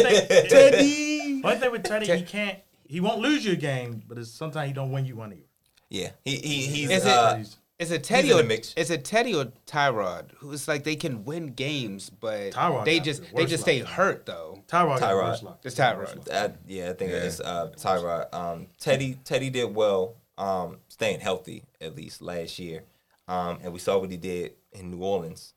Teddy. 0.49 1.41
One 1.41 1.59
thing 1.59 1.71
with 1.71 1.83
Teddy, 1.83 2.15
he 2.17 2.23
can't. 2.23 2.59
He 2.87 2.99
won't 3.01 3.19
lose 3.19 3.45
you 3.45 3.53
a 3.53 3.57
game, 3.57 4.01
but 4.07 4.17
it's 4.17 4.31
sometimes 4.31 4.67
he 4.69 4.73
don't 4.73 4.91
win 4.91 5.05
you 5.05 5.15
one 5.15 5.33
either. 5.33 5.41
Yeah, 5.89 6.09
he, 6.23 6.37
he 6.37 6.61
he's 6.67 6.89
Is 6.89 7.05
it- 7.05 7.11
uh, 7.11 7.43
Is 7.79 7.91
it 7.91 8.03
Teddy 8.03 8.23
He's 8.23 8.31
in 8.33 8.39
or 8.39 8.41
the 8.41 8.47
mix. 8.47 8.73
is 8.75 8.89
it 8.91 9.05
Teddy 9.05 9.35
or 9.35 9.45
Tyrod? 9.67 10.31
Who's 10.37 10.67
like 10.67 10.83
they 10.83 10.95
can 10.95 11.23
win 11.25 11.53
games, 11.53 12.09
but 12.09 12.51
Tyrod 12.53 12.85
they 12.85 12.99
just 12.99 13.21
the 13.21 13.27
they 13.27 13.33
worst 13.43 13.49
just 13.49 13.63
stay 13.63 13.83
luck. 13.83 13.91
hurt 13.91 14.25
though. 14.25 14.63
Tyrod. 14.67 14.99
Tyrod. 14.99 15.43
worse. 15.43 15.57
It's 15.63 15.75
Tyrod. 15.75 16.31
I, 16.31 16.53
yeah, 16.67 16.89
I 16.89 16.93
think 16.93 17.11
Yeah. 17.11 17.17
it's 17.17 17.39
uh, 17.39 17.71
Tyrod. 17.77 18.33
Um, 18.33 18.67
Teddy 18.79 19.19
Teddy 19.23 19.49
did 19.49 19.75
well, 19.75 20.15
um, 20.37 20.77
staying 20.87 21.19
healthy 21.19 21.63
at 21.79 21.95
least 21.95 22.21
last 22.21 22.57
year, 22.57 22.83
um, 23.27 23.59
and 23.63 23.71
we 23.71 23.79
saw 23.79 23.97
what 23.99 24.09
he 24.11 24.17
did 24.17 24.53
in 24.73 24.89
New 24.91 25.03
Orleans. 25.03 25.53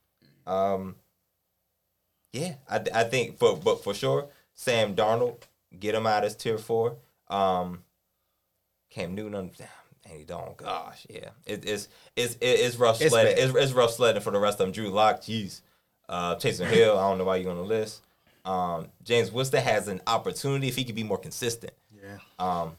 Um, 0.46 0.96
yeah, 2.32 2.54
I, 2.68 2.80
I 2.94 3.04
think 3.04 3.38
for 3.38 3.56
but 3.56 3.82
for 3.82 3.94
sure, 3.94 4.28
Sam 4.54 4.94
Darnold 4.94 5.42
get 5.78 5.94
him 5.94 6.06
out 6.06 6.24
as 6.24 6.36
tier 6.36 6.58
four. 6.58 6.96
Um, 7.28 7.82
Cam 8.90 9.14
Newton, 9.14 9.50
Andy 10.08 10.24
Dalton, 10.24 10.54
gosh, 10.56 11.06
yeah, 11.08 11.30
it, 11.46 11.64
it's 11.68 11.88
it's 12.16 12.36
it's 12.40 12.76
rough 12.76 13.00
It's 13.00 13.10
sledding. 13.10 13.34
It's, 13.36 13.54
it's 13.54 13.72
rough 13.72 13.92
sledding 13.92 14.22
for 14.22 14.30
the 14.32 14.40
rest 14.40 14.60
of 14.60 14.66
them. 14.66 14.72
Drew 14.72 14.90
Lock, 14.90 15.20
jeez, 15.20 15.60
uh, 16.08 16.36
Taysom 16.36 16.66
Hill. 16.66 16.98
I 16.98 17.08
don't 17.08 17.18
know 17.18 17.24
why 17.24 17.36
you're 17.36 17.50
on 17.50 17.56
the 17.56 17.62
list. 17.62 18.02
Um, 18.44 18.88
Jameis 19.04 19.32
Winston 19.32 19.62
has 19.62 19.86
an 19.86 20.00
opportunity 20.06 20.68
if 20.68 20.76
he 20.76 20.84
could 20.84 20.94
be 20.94 21.04
more 21.04 21.18
consistent. 21.18 21.72
Yeah. 21.94 22.18
Um, 22.38 22.72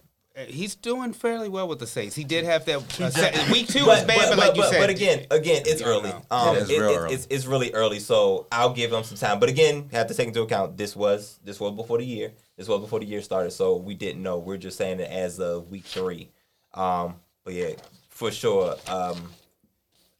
He's 0.47 0.75
doing 0.75 1.11
fairly 1.11 1.49
well 1.49 1.67
with 1.67 1.79
the 1.79 1.87
Saints. 1.87 2.15
He 2.15 2.23
did 2.23 2.45
have 2.45 2.63
that 2.65 2.77
uh, 2.77 3.09
did. 3.09 3.51
week 3.51 3.67
two 3.67 3.85
was 3.85 4.03
bad, 4.05 4.29
but, 4.29 4.37
like 4.37 4.55
you 4.55 4.61
but, 4.61 4.71
said, 4.71 4.79
but 4.79 4.89
again, 4.89 5.25
again, 5.29 5.63
it's 5.65 5.81
early. 5.81 6.11
Um, 6.31 6.55
It 6.55 6.61
is 6.63 6.69
it- 6.69 6.79
real 6.79 6.89
it- 6.89 6.95
early. 6.97 7.13
It's, 7.13 7.27
it's 7.29 7.45
really 7.45 7.73
early, 7.73 7.99
so 7.99 8.47
I'll 8.49 8.73
give 8.73 8.93
him 8.93 9.03
some 9.03 9.17
time. 9.17 9.39
But 9.41 9.49
again, 9.49 9.89
have 9.91 10.07
to 10.07 10.13
take 10.13 10.27
into 10.27 10.41
account 10.41 10.77
this 10.77 10.95
was 10.95 11.37
this 11.43 11.59
was 11.59 11.73
before 11.73 11.97
the 11.97 12.05
year. 12.05 12.31
This 12.55 12.69
was 12.69 12.79
before 12.79 13.01
the 13.01 13.05
year 13.05 13.21
started, 13.21 13.51
so 13.51 13.75
we 13.75 13.93
didn't 13.93 14.23
know. 14.23 14.39
We're 14.39 14.57
just 14.57 14.77
saying 14.77 15.01
it 15.01 15.11
as 15.11 15.39
of 15.39 15.69
week 15.69 15.83
three. 15.83 16.29
Um, 16.73 17.15
but 17.43 17.53
yeah, 17.53 17.71
for 18.09 18.31
sure. 18.31 18.75
Um, 18.87 19.17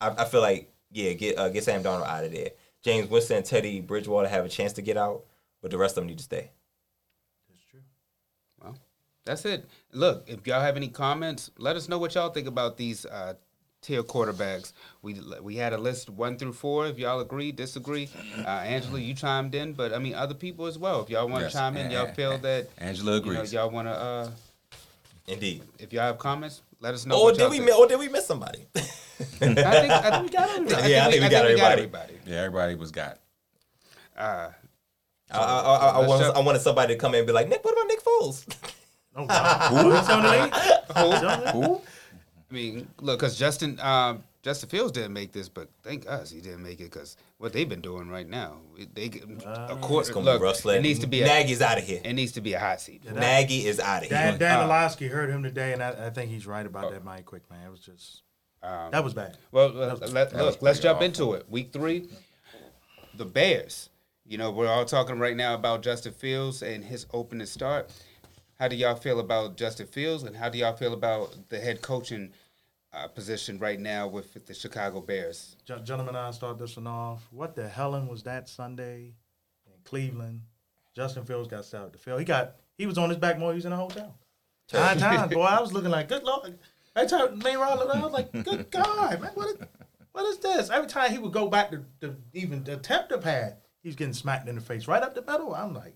I, 0.02 0.10
I 0.10 0.26
feel 0.26 0.42
like 0.42 0.74
yeah, 0.92 1.14
get 1.14 1.38
uh, 1.38 1.48
get 1.50 1.64
Sam 1.64 1.84
Darnold 1.84 2.06
out 2.08 2.26
of 2.26 2.34
there. 2.34 2.50
Jameis 2.84 3.10
Winston 3.10 3.44
Teddy 3.44 3.80
Bridgewater 3.80 4.28
have 4.28 4.44
a 4.44 4.50
chance 4.50 4.74
to 4.74 4.82
get 4.82 4.98
out, 4.98 5.24
but 5.62 5.72
the 5.72 5.78
rest 5.78 5.94
of 5.98 6.02
them 6.02 6.08
need 6.08 6.18
to 6.18 6.24
stay. 6.24 6.52
That's 9.26 9.42
true. 9.42 9.52
Well, 9.52 9.60
that's 9.60 9.64
it. 9.64 9.70
Look, 9.92 10.24
if 10.28 10.48
y'all 10.48 10.62
have 10.62 10.76
any 10.78 10.88
comments, 10.88 11.52
let 11.58 11.76
us 11.76 11.88
know 11.90 11.98
what 11.98 12.16
y'all 12.16 12.30
think 12.30 12.48
about 12.48 12.78
these 12.78 13.06
uh, 13.06 13.34
tier 13.82 14.04
quarterbacks. 14.04 14.74
We 15.02 15.20
we 15.42 15.56
had 15.56 15.74
a 15.74 15.78
list 15.78 16.10
one 16.10 16.38
through 16.38 16.54
four. 16.54 16.88
If 16.88 16.98
y'all 17.00 17.20
agree, 17.20 17.52
disagree, 17.52 18.10
uh, 18.40 18.48
Angela, 18.50 19.00
you 19.00 19.14
chimed 19.14 19.56
in, 19.56 19.74
but 19.74 19.94
I 19.94 20.00
mean 20.00 20.14
other 20.16 20.34
people 20.36 20.66
as 20.66 20.78
well. 20.78 21.02
If 21.02 21.10
y'all 21.10 21.28
want 21.28 21.42
to 21.42 21.46
Yes. 21.46 21.54
chime 21.54 21.78
in, 21.78 21.92
y'all 21.92 22.14
feel 22.14 22.38
that 22.40 22.70
Angela 22.78 23.16
you 23.18 23.22
know 23.26 23.32
agrees. 23.32 23.54
y'all 23.54 23.70
want 23.70 23.88
to. 23.88 23.92
Uh, 23.94 24.30
Indeed. 25.28 25.64
if 25.80 25.94
y'all 25.94 26.04
have 26.04 26.18
comments, 26.18 26.62
let 26.80 26.94
us 26.94 27.06
know. 27.06 27.16
Or 27.18 27.24
what 27.26 27.36
did 27.36 27.42
y'all 27.42 27.50
we 27.52 27.60
think. 27.60 27.78
or 27.80 27.88
did 27.88 28.00
we 28.00 28.10
miss 28.10 28.26
somebody? 28.26 28.66
I 28.76 28.84
think, 29.22 29.58
I 29.60 30.10
think 30.12 30.24
we 30.24 30.30
got 30.30 30.50
everybody. 30.50 30.90
Yeah, 30.92 31.08
I 31.08 31.12
think 31.12 31.24
we 31.24 31.30
got 31.30 31.46
everybody. 31.46 32.14
yeah, 32.26 32.38
everybody 32.38 32.76
was 32.76 32.92
got. 32.92 33.20
Uh, 34.18 34.50
I, 35.32 35.38
I, 35.38 35.40
I, 35.40 35.88
I, 36.02 36.08
wanted, 36.08 36.36
I 36.36 36.40
wanted 36.40 36.62
somebody 36.62 36.94
to 36.96 37.00
come 37.00 37.14
in 37.14 37.20
and 37.20 37.28
be 37.28 37.32
like, 37.34 37.48
Nick, 37.48 37.64
what 37.64 37.72
about 37.74 37.88
Nick 37.88 38.04
Foles? 38.04 38.46
Oh, 39.16 39.26
wow. 39.26 39.68
He's 39.70 40.10
on 40.10 40.24
the 40.24 40.30
league? 40.30 40.54
He's 40.54 41.24
on 41.24 41.40
the 41.42 41.46
league? 41.46 41.54
Who? 41.68 41.82
I 42.50 42.54
mean, 42.54 42.88
look, 43.00 43.20
because 43.20 43.38
Justin 43.38 43.80
um, 43.82 44.24
Justin 44.44 44.68
Fields 44.70 44.92
didn't 44.92 45.14
make 45.14 45.32
this, 45.32 45.48
but 45.48 45.70
thank 45.84 46.10
us 46.10 46.30
he 46.32 46.42
didn't 46.42 46.64
make 46.64 46.80
it 46.80 46.86
because 46.92 47.16
what 47.38 47.54
they've 47.54 47.70
been 47.70 47.80
doing 47.82 48.10
right 48.10 48.28
now, 48.28 48.58
they 48.94 49.06
a 49.46 49.76
quarter. 49.78 50.02
It's 50.02 50.10
gonna 50.10 50.26
Look, 50.26 50.42
be 50.42 50.44
rough 50.44 50.66
it 50.66 50.82
needs 50.82 51.00
to 51.00 51.08
be 51.08 51.22
a, 51.22 51.26
Nagy's 51.28 51.62
out 51.62 51.78
of 51.78 51.84
here. 51.86 52.02
it 52.04 52.14
needs 52.14 52.34
to 52.34 52.42
be 52.42 52.54
a 52.54 52.60
hot 52.60 52.82
seat. 52.82 53.04
Nagy 53.14 53.66
is 53.68 53.80
out 53.80 54.04
of 54.04 54.10
here. 54.10 54.18
Dan, 54.18 54.38
Dan 54.40 54.60
Uh, 54.60 54.64
Orlovsky 54.64 55.08
heard 55.08 55.30
him 55.30 55.44
today, 55.44 55.72
and 55.74 55.82
I, 55.84 56.08
I 56.08 56.10
think 56.10 56.30
he's 56.32 56.46
right 56.48 56.66
about 56.66 56.92
that 56.92 57.06
Mike 57.06 57.26
Quick, 57.26 57.50
man. 57.50 57.68
It 57.68 57.72
was 57.72 57.80
just, 57.80 58.24
Um, 58.64 58.92
that 58.92 59.04
was 59.04 59.14
bad. 59.14 59.38
Well, 59.52 59.70
let, 59.70 60.12
let, 60.12 60.36
look, 60.36 60.62
let's 60.62 60.80
jump 60.80 60.98
awful. 60.98 61.06
into 61.06 61.34
it. 61.34 61.50
Week 61.50 61.72
three, 61.72 62.10
the 63.16 63.26
Bears. 63.26 63.90
You 64.26 64.38
know, 64.38 64.52
we're 64.52 64.68
all 64.68 64.86
talking 64.86 65.20
right 65.20 65.36
now 65.38 65.54
about 65.56 65.84
Justin 65.84 66.14
Fields 66.14 66.64
and 66.64 66.84
his 66.84 67.06
opening 67.14 67.48
start. 67.48 67.92
How 68.62 68.68
do 68.68 68.76
y'all 68.76 68.94
feel 68.94 69.20
about 69.20 69.58
Justin 69.58 69.88
Fields, 69.88 70.22
and 70.22 70.36
how 70.36 70.48
do 70.48 70.60
y'all 70.60 70.76
feel 70.76 70.94
about 70.94 71.50
the 71.50 71.58
head 71.58 71.82
coaching 71.82 72.32
uh, 72.94 73.08
position 73.08 73.58
right 73.58 73.80
now 73.80 74.08
with 74.08 74.46
the 74.46 74.54
Chicago 74.54 75.02
Bears? 75.02 75.56
Gentlemen, 75.66 76.16
I'll 76.16 76.32
start 76.32 76.60
this 76.60 76.78
one 76.78 76.86
off. 76.86 77.28
What 77.32 77.56
the 77.56 77.68
hellen 77.68 78.08
was 78.08 78.22
that 78.22 78.48
Sunday 78.48 79.16
in 79.66 79.74
Cleveland? 79.84 80.42
Justin 80.96 81.26
Fields 81.26 81.48
got 81.48 81.66
sent 81.66 81.86
out 81.86 81.92
the 81.92 81.98
field. 81.98 82.20
He 82.20 82.26
got, 82.26 82.58
he 82.78 82.86
was 82.86 83.00
on 83.00 83.10
his 83.10 83.18
back 83.18 83.40
more. 83.40 83.50
He 83.52 83.56
was 83.56 83.66
in 83.66 83.72
a 83.72 83.76
hotel. 83.76 84.16
Nine 84.72 85.00
times, 85.00 85.34
boy. 85.34 85.42
I 85.42 85.60
was 85.60 85.74
looking 85.74 85.90
like, 85.90 86.08
good 86.08 86.22
lord. 86.22 86.60
Every 86.96 87.10
time 87.10 87.40
me 87.40 87.54
and 87.54 87.60
Rod 87.60 87.80
looked, 87.80 87.96
I 87.96 88.00
was 88.00 88.14
like, 88.14 88.32
good 88.44 88.70
God, 88.70 89.22
man, 89.22 89.32
what 89.34 89.48
is, 89.48 89.58
what 90.12 90.26
is 90.28 90.38
this? 90.38 90.70
Every 90.70 90.88
time 90.88 91.10
he 91.10 91.18
would 91.18 91.34
go 91.34 91.48
back 91.48 91.72
to, 91.72 91.84
to 92.02 92.16
even 92.34 92.60
attempt 92.68 93.10
the 93.10 93.18
pad, 93.18 93.58
he 93.82 93.90
was 93.90 93.96
getting 93.96 94.14
smacked 94.14 94.48
in 94.48 94.54
the 94.54 94.62
face 94.62 94.88
right 94.88 95.02
up 95.02 95.16
the 95.16 95.24
middle. 95.24 95.56
I'm 95.56 95.74
like, 95.74 95.96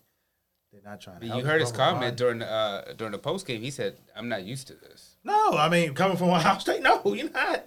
they're 0.82 0.92
not 0.92 1.02
trying 1.02 1.20
to. 1.22 1.26
You 1.28 1.46
heard 1.46 1.62
his 1.62 1.72
Bubba 1.72 1.76
comment 1.76 2.18
during 2.18 2.40
the 2.40 2.52
uh, 2.52 2.94
during 2.94 3.12
the 3.14 3.18
post 3.18 3.46
game. 3.48 3.62
He 3.62 3.72
said, 3.72 3.98
"I'm 4.16 4.28
not 4.28 4.44
used 4.44 4.68
to 4.68 4.74
this." 4.74 5.16
No, 5.24 5.52
I 5.58 5.70
mean, 5.70 5.94
coming 5.94 6.18
from 6.18 6.30
Ohio 6.32 6.58
State, 6.60 6.82
no, 6.82 7.02
you're 7.14 7.30
not. 7.30 7.66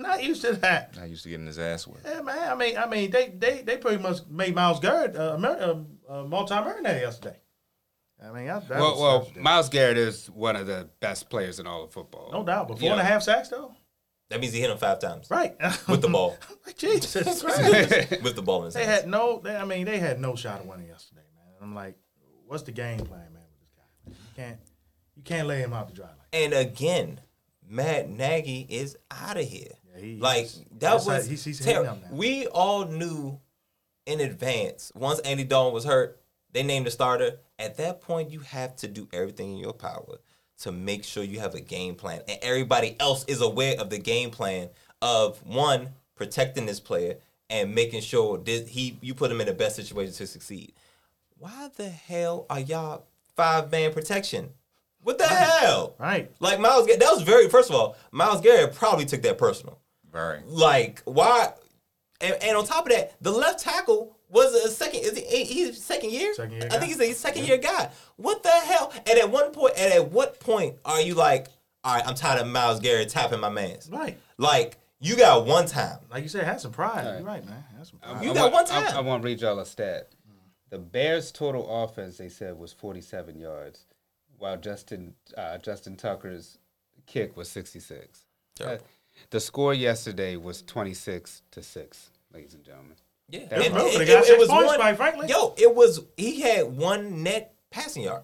Not 0.00 0.22
used 0.22 0.42
to 0.42 0.52
that. 0.54 0.96
I 1.00 1.06
used 1.06 1.24
to 1.24 1.28
getting 1.28 1.46
his 1.46 1.58
ass 1.58 1.84
whipped. 1.86 2.06
Yeah, 2.06 2.20
man. 2.22 2.52
I 2.52 2.54
mean, 2.54 2.76
I 2.76 2.86
mean, 2.86 3.10
they 3.10 3.28
they 3.30 3.62
they 3.62 3.76
pretty 3.76 4.00
much 4.02 4.18
made 4.30 4.54
Myles 4.54 4.78
Garrett 4.80 5.16
uh, 5.16 5.34
Amer- 5.36 5.84
uh, 6.08 6.12
uh, 6.20 6.24
multi-millionaire 6.24 7.00
yesterday. 7.00 7.36
I 8.20 8.32
mean, 8.32 8.46
that, 8.46 8.68
that 8.68 8.80
well, 8.80 8.90
was, 8.92 9.00
well, 9.00 9.42
Myles 9.42 9.68
Garrett 9.68 9.96
is 9.96 10.28
one 10.30 10.56
of 10.56 10.66
the 10.66 10.88
best 11.00 11.30
players 11.30 11.60
in 11.60 11.66
all 11.68 11.84
of 11.84 11.92
football. 11.92 12.30
no 12.32 12.42
doubt. 12.44 12.66
But 12.68 12.74
You 12.78 12.88
four 12.88 12.92
and 12.92 13.00
a 13.00 13.04
half 13.04 13.22
sacks 13.22 13.48
though, 13.48 13.74
That 14.30 14.40
means 14.40 14.52
he 14.52 14.60
hit 14.60 14.70
him 14.70 14.78
five 14.78 14.98
times 15.00 15.30
right? 15.30 15.54
with 15.88 16.02
the 16.02 16.08
ball. 16.08 16.36
Like, 16.66 16.76
Jesus 16.76 17.42
Christ. 17.42 18.22
with 18.22 18.34
the 18.36 18.42
ball 18.42 18.60
in 18.60 18.64
his 18.66 18.74
they 18.74 18.84
hands. 18.84 19.02
had 19.02 19.08
no. 19.08 19.40
They, 19.42 19.56
I 19.56 19.64
mean, 19.64 19.84
they 19.84 19.98
had 19.98 20.20
no 20.20 20.34
shot 20.36 20.60
of 20.60 20.66
winning 20.66 20.88
yesterday, 20.88 21.22
man. 21.34 21.54
And 21.56 21.64
I'm 21.64 21.74
like, 21.74 21.96
what's 22.48 22.62
the 22.64 22.72
game 22.72 22.98
plan, 22.98 23.20
man, 23.32 23.42
with 23.50 23.60
this 23.60 23.70
guy? 23.76 24.12
You 24.12 24.14
can't 24.36 24.58
you 25.16 25.22
can't 25.22 25.46
lay 25.48 25.60
him 25.60 25.72
out 25.72 25.88
to 25.88 25.94
dry 25.94 26.06
like. 26.06 26.16
that. 26.30 26.36
And 26.38 26.52
again, 26.54 27.20
Matt 27.68 28.08
Nagy 28.08 28.66
is 28.68 28.96
out 29.10 29.36
of 29.36 29.44
here. 29.46 29.72
Yeah, 29.94 30.00
he- 30.00 30.16
like 30.16 30.48
that 30.78 30.94
was 30.94 31.06
how- 31.06 31.20
he's- 31.22 31.44
he's 31.44 31.58
ter- 31.60 31.84
hitting 31.84 32.00
now. 32.02 32.08
we 32.12 32.46
all 32.46 32.86
knew 32.86 33.40
in 34.06 34.20
advance 34.20 34.90
once 34.94 35.18
Andy 35.20 35.44
Dalton 35.44 35.74
was 35.74 35.84
hurt, 35.84 36.20
they 36.52 36.62
named 36.62 36.86
the 36.86 36.90
starter. 36.90 37.40
At 37.58 37.76
that 37.76 38.00
point, 38.00 38.30
you 38.30 38.40
have 38.40 38.76
to 38.76 38.88
do 38.88 39.08
everything 39.12 39.52
in 39.52 39.58
your 39.58 39.72
power 39.74 40.18
to 40.60 40.72
make 40.72 41.04
sure 41.04 41.22
you 41.22 41.40
have 41.40 41.54
a 41.54 41.60
game 41.60 41.94
plan, 41.94 42.22
and 42.28 42.38
everybody 42.42 42.96
else 42.98 43.24
is 43.26 43.40
aware 43.40 43.78
of 43.78 43.90
the 43.90 43.98
game 43.98 44.30
plan 44.30 44.70
of 45.02 45.44
one 45.46 45.94
protecting 46.14 46.66
this 46.66 46.80
player 46.80 47.16
and 47.50 47.74
making 47.74 48.00
sure 48.00 48.38
this, 48.38 48.68
he 48.68 48.98
you 49.00 49.14
put 49.14 49.30
him 49.30 49.40
in 49.40 49.46
the 49.46 49.52
best 49.52 49.76
situation 49.76 50.12
to 50.14 50.26
succeed. 50.26 50.72
Why 51.38 51.68
the 51.76 51.88
hell 51.88 52.46
are 52.50 52.60
y'all 52.60 53.04
five 53.36 53.70
man 53.70 53.92
protection? 53.92 54.50
What 55.02 55.18
the 55.18 55.26
hell? 55.26 55.94
Right. 55.98 56.30
Like 56.40 56.58
Myles, 56.60 56.86
that 56.86 56.98
was 57.00 57.22
very. 57.22 57.48
First 57.48 57.70
of 57.70 57.76
all, 57.76 57.96
Myles 58.10 58.40
Garrett 58.40 58.74
probably 58.74 59.04
took 59.04 59.22
that 59.22 59.38
personal. 59.38 59.78
Very. 60.12 60.40
Like 60.46 61.02
why? 61.04 61.52
And, 62.20 62.36
and 62.42 62.56
on 62.56 62.64
top 62.66 62.86
of 62.86 62.92
that, 62.92 63.14
the 63.22 63.30
left 63.30 63.60
tackle 63.60 64.16
was 64.28 64.52
a 64.54 64.68
second. 64.68 65.00
Is 65.04 65.16
he? 65.16 65.44
He's 65.44 65.82
second 65.82 66.10
year. 66.10 66.34
Second 66.34 66.52
year 66.54 66.64
I 66.64 66.68
guy. 66.68 66.78
think 66.80 66.92
he's 66.92 67.00
a 67.00 67.12
second 67.14 67.46
year 67.46 67.58
guy. 67.58 67.90
What 68.16 68.42
the 68.42 68.50
hell? 68.50 68.92
And 69.08 69.18
at 69.18 69.30
one 69.30 69.52
point, 69.52 69.74
and 69.78 69.92
at 69.92 70.10
what 70.10 70.40
point 70.40 70.76
are 70.84 71.00
you 71.00 71.14
like, 71.14 71.46
all 71.84 71.94
right, 71.94 72.06
I'm 72.06 72.14
tired 72.16 72.40
of 72.40 72.48
Myles 72.48 72.80
Garrett 72.80 73.08
tapping 73.08 73.38
my 73.40 73.48
man's. 73.48 73.88
Right. 73.90 74.18
Like 74.36 74.76
you 75.00 75.16
got 75.16 75.46
one 75.46 75.66
time. 75.66 75.98
Like 76.10 76.24
you 76.24 76.28
said, 76.28 76.42
have 76.44 76.60
some 76.60 76.72
pride. 76.72 77.04
You're 77.04 77.22
right, 77.26 77.44
man. 77.46 77.64
Have 77.76 77.86
some 77.86 78.00
pride. 78.00 78.24
You 78.24 78.32
I 78.32 78.34
got 78.34 78.52
want- 78.52 78.54
one 78.54 78.66
time. 78.66 78.94
I, 78.94 78.98
I 78.98 79.00
want 79.00 79.22
to 79.22 79.26
read 79.26 79.40
y'all 79.40 79.58
a 79.60 79.64
stat. 79.64 80.08
The 80.70 80.78
Bears' 80.78 81.32
total 81.32 81.82
offense, 81.84 82.18
they 82.18 82.28
said, 82.28 82.58
was 82.58 82.72
47 82.72 83.38
yards, 83.38 83.86
while 84.38 84.56
Justin 84.56 85.14
uh, 85.36 85.58
Justin 85.58 85.96
Tucker's 85.96 86.58
kick 87.06 87.36
was 87.36 87.48
66. 87.50 88.26
Terrible. 88.54 88.84
Uh, 88.84 88.88
the 89.30 89.40
score 89.40 89.74
yesterday 89.74 90.36
was 90.36 90.62
26 90.62 91.42
to 91.52 91.62
six, 91.62 92.10
ladies 92.32 92.54
and 92.54 92.62
gentlemen. 92.64 92.94
Yeah, 93.30 93.46
That's 93.50 93.66
And 93.66 93.74
right. 93.74 93.94
it, 93.94 94.00
it- 94.08 94.08
it 94.28 94.38
was 94.38 94.48
points, 94.48 94.66
one. 94.68 94.76
quite 94.78 94.96
frankly. 94.96 95.28
Yo, 95.28 95.54
it 95.58 95.74
was. 95.74 96.00
He 96.16 96.40
had 96.40 96.76
one 96.76 97.22
net 97.22 97.54
passing 97.70 98.04
yard. 98.04 98.22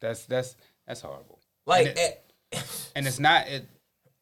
That's 0.00 0.26
that's 0.26 0.56
that's 0.86 1.00
horrible. 1.00 1.40
Like, 1.66 1.88
And 1.88 1.98
it- 1.98 2.20
And 2.94 3.06
it's 3.06 3.18
not. 3.18 3.48
It, 3.48 3.66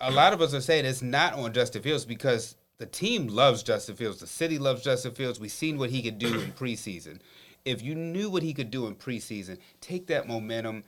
a 0.01 0.11
lot 0.11 0.33
of 0.33 0.41
us 0.41 0.55
are 0.55 0.61
saying 0.61 0.85
it's 0.85 1.03
not 1.03 1.35
on 1.35 1.53
Justin 1.53 1.83
Fields 1.83 2.05
because 2.05 2.57
the 2.83 2.87
team 2.87 3.29
loves 3.29 3.62
Justin 3.62 3.95
Fields. 3.95 4.18
The 4.18 4.27
city 4.27 4.59
loves 4.59 4.83
Justin 4.83 5.12
Fields. 5.12 5.38
We've 5.38 5.53
seen 5.53 5.79
what 5.79 5.90
he 5.90 6.03
could 6.03 6.18
do 6.18 6.40
in 6.40 6.51
preseason. 6.51 7.21
If 7.64 7.81
you 7.81 7.95
knew 7.95 8.29
what 8.29 8.42
he 8.42 8.53
could 8.53 8.73
do 8.73 8.88
in 8.88 8.97
preseason, 8.97 9.59
take 9.81 10.09
that 10.09 10.27
momentum 10.27 10.83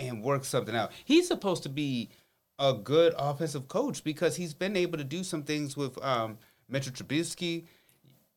and 0.00 0.24
work 0.24 0.44
something 0.44 0.74
out. 0.74 0.90
He's 1.04 1.28
supposed 1.28 1.62
to 1.62 1.68
be 1.68 2.10
a 2.58 2.74
good 2.74 3.14
offensive 3.16 3.68
coach 3.68 4.02
because 4.02 4.34
he's 4.34 4.54
been 4.54 4.76
able 4.76 4.98
to 4.98 5.04
do 5.04 5.22
some 5.22 5.44
things 5.44 5.76
with 5.76 6.02
um, 6.04 6.36
Mitchell 6.68 6.92
Trubisky. 6.92 7.66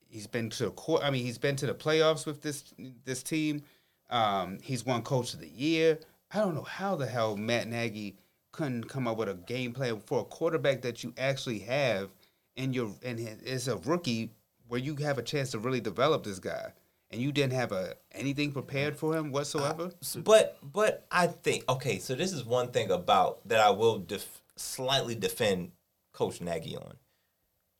He's 0.07 0.27
been 0.27 0.51
to 0.51 0.65
the 0.65 0.71
court. 0.71 1.01
I 1.03 1.09
mean, 1.09 1.25
he's 1.25 1.39
been 1.39 1.55
to 1.55 1.65
the 1.65 1.73
playoffs 1.73 2.27
with 2.27 2.43
this 2.43 2.75
this 3.05 3.23
team. 3.23 3.63
Um, 4.11 4.59
he's 4.61 4.85
won 4.85 5.01
Coach 5.01 5.33
of 5.33 5.39
the 5.39 5.49
Year. 5.49 5.97
I 6.31 6.41
don't 6.41 6.53
know 6.53 6.61
how 6.61 6.95
the 6.95 7.07
hell 7.07 7.35
Matt 7.35 7.67
Nagy 7.67 8.17
couldn't 8.51 8.83
come 8.83 9.07
up 9.07 9.17
with 9.17 9.29
a 9.29 9.33
game 9.33 9.73
plan 9.73 9.99
for 9.99 10.19
a 10.19 10.25
quarterback 10.25 10.83
that 10.83 11.03
you 11.03 11.11
actually 11.17 11.57
have 11.57 12.11
in 12.59 12.73
your 12.73 12.93
and 13.03 13.19
is 13.19 13.67
a 13.67 13.77
rookie 13.77 14.31
where 14.67 14.79
you 14.79 14.95
have 14.97 15.17
a 15.17 15.23
chance 15.23 15.51
to 15.51 15.59
really 15.59 15.79
develop 15.79 16.23
this 16.23 16.39
guy, 16.39 16.73
and 17.09 17.21
you 17.21 17.31
didn't 17.31 17.53
have 17.53 17.71
a 17.71 17.95
anything 18.11 18.51
prepared 18.51 18.97
for 18.97 19.15
him 19.15 19.31
whatsoever. 19.31 19.85
Uh, 19.85 20.19
but 20.19 20.57
but 20.61 21.05
I 21.09 21.27
think 21.27 21.63
okay. 21.69 21.99
So 21.99 22.15
this 22.15 22.33
is 22.33 22.43
one 22.43 22.67
thing 22.71 22.91
about 22.91 23.47
that 23.47 23.61
I 23.61 23.69
will 23.69 23.99
def- 23.99 24.41
slightly 24.57 25.15
defend 25.15 25.71
Coach 26.11 26.41
Nagy 26.41 26.75
on. 26.75 26.95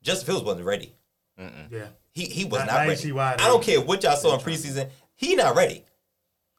Justin 0.02 0.28
Fields 0.28 0.46
wasn't 0.46 0.65
ready. 0.65 0.96
Yeah. 1.70 1.88
He 2.12 2.26
he 2.26 2.46
was 2.46 2.62
Now- 2.62 2.78
not 2.78 2.88
ready. 2.88 3.12
I 3.12 3.36
don't 3.38 3.63
care 3.63 3.82
what 3.82 4.02
y'all 4.04 4.15
saw 4.15 4.34
in 4.36 4.39
preseason. 4.39 4.89
He 5.15 5.36
not 5.36 5.56
ready. 5.56 5.84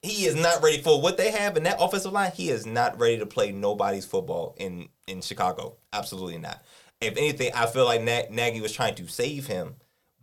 He 0.02 0.24
is 0.24 0.34
not 0.34 0.62
ready 0.62 0.80
for 0.80 1.00
what 1.02 1.18
they 1.18 1.30
have 1.30 1.58
in 1.58 1.64
that 1.64 1.76
offensive 1.78 2.12
line. 2.12 2.32
He 2.32 2.48
is 2.48 2.64
not 2.64 2.98
ready 2.98 3.18
to 3.18 3.26
play 3.26 3.52
nobody's 3.52 4.04
football 4.06 4.54
in 4.58 4.88
in 5.06 5.20
Chicago. 5.22 5.76
Absolutely 5.92 6.38
not. 6.38 6.62
If 7.00 7.16
anything, 7.16 7.52
I 7.54 7.66
feel 7.66 7.84
like 7.86 8.02
Na- 8.02 8.30
Nagy 8.30 8.60
was 8.60 8.72
trying 8.72 8.94
to 8.96 9.08
save 9.08 9.46
him. 9.46 9.76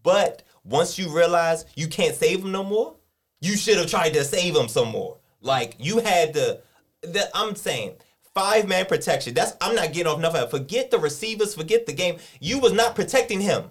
But 0.04 0.44
once 0.64 0.98
you 0.98 1.16
realize 1.16 1.66
you 1.76 1.88
can't 1.88 2.16
save 2.16 2.44
him 2.44 2.52
no 2.52 2.64
more, 2.64 2.96
you 3.42 3.58
should 3.58 3.78
have 3.78 3.90
tried 3.90 4.14
to 4.14 4.24
save 4.24 4.56
him 4.56 4.68
some 4.68 4.90
more. 4.90 5.18
Like 5.42 5.76
you 5.80 6.00
had 6.00 6.34
to. 6.36 6.62
The, 7.02 7.30
I'm 7.34 7.56
saying 7.56 7.96
five 8.34 8.68
man 8.68 8.86
protection. 8.86 9.34
That's 9.34 9.54
I'm 9.60 9.76
not 9.76 9.94
getting 9.94 10.08
off 10.08 10.36
it. 10.36 10.52
Forget 10.52 10.92
the 10.92 11.00
receivers. 11.00 11.56
Forget 11.56 11.86
the 11.88 11.94
game. 11.94 12.18
You 12.40 12.60
was 12.60 12.74
not 12.74 12.96
protecting 12.96 13.42
him. 13.42 13.66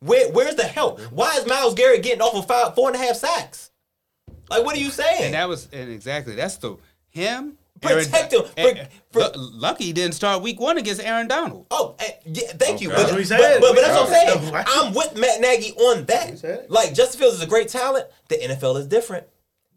Where 0.00 0.30
where's 0.32 0.56
the 0.56 0.64
help? 0.64 1.00
Why 1.10 1.36
is 1.36 1.46
Myles 1.46 1.74
Garrett 1.74 2.02
getting 2.02 2.22
off 2.22 2.34
of 2.34 2.46
five 2.46 2.74
four 2.74 2.88
and 2.88 2.96
a 2.96 2.98
half 2.98 3.16
sacks? 3.16 3.70
Like 4.50 4.64
what 4.64 4.76
are 4.76 4.80
you 4.80 4.90
saying? 4.90 5.24
And 5.24 5.34
that 5.34 5.48
was 5.48 5.68
and 5.72 5.90
exactly 5.90 6.34
that's 6.34 6.56
the 6.56 6.76
him. 7.08 7.56
Protect 7.80 8.32
him. 8.32 8.42
Aaron- 8.56 8.88
For- 9.12 9.20
Lu- 9.20 9.30
lucky 9.34 9.84
he 9.84 9.92
didn't 9.92 10.14
start 10.14 10.42
week 10.42 10.60
one 10.60 10.76
against 10.78 11.02
Aaron 11.02 11.26
Donald. 11.28 11.66
Oh, 11.70 11.96
eh, 11.98 12.12
yeah, 12.26 12.48
thank 12.58 12.80
you. 12.80 12.88
But, 12.90 12.98
That's 12.98 13.12
what 13.12 13.20
he 13.22 13.28
but, 13.28 13.40
said. 13.40 13.60
but, 13.60 13.74
but 13.74 13.80
that's 13.80 13.98
what 13.98 14.06
I'm 14.08 14.12
Yeah. 14.12 14.52
saying. 14.52 14.64
I'm 14.68 14.94
with 14.94 15.16
Matt 15.16 15.40
Nagy 15.40 15.72
on 15.72 16.04
that. 16.06 16.66
Like 16.70 16.94
Justin 16.94 17.20
Fields 17.20 17.36
is 17.36 17.42
a 17.42 17.46
great 17.46 17.68
talent. 17.68 18.06
The 18.28 18.36
NFL 18.36 18.76
is 18.76 18.86
different. 18.86 19.26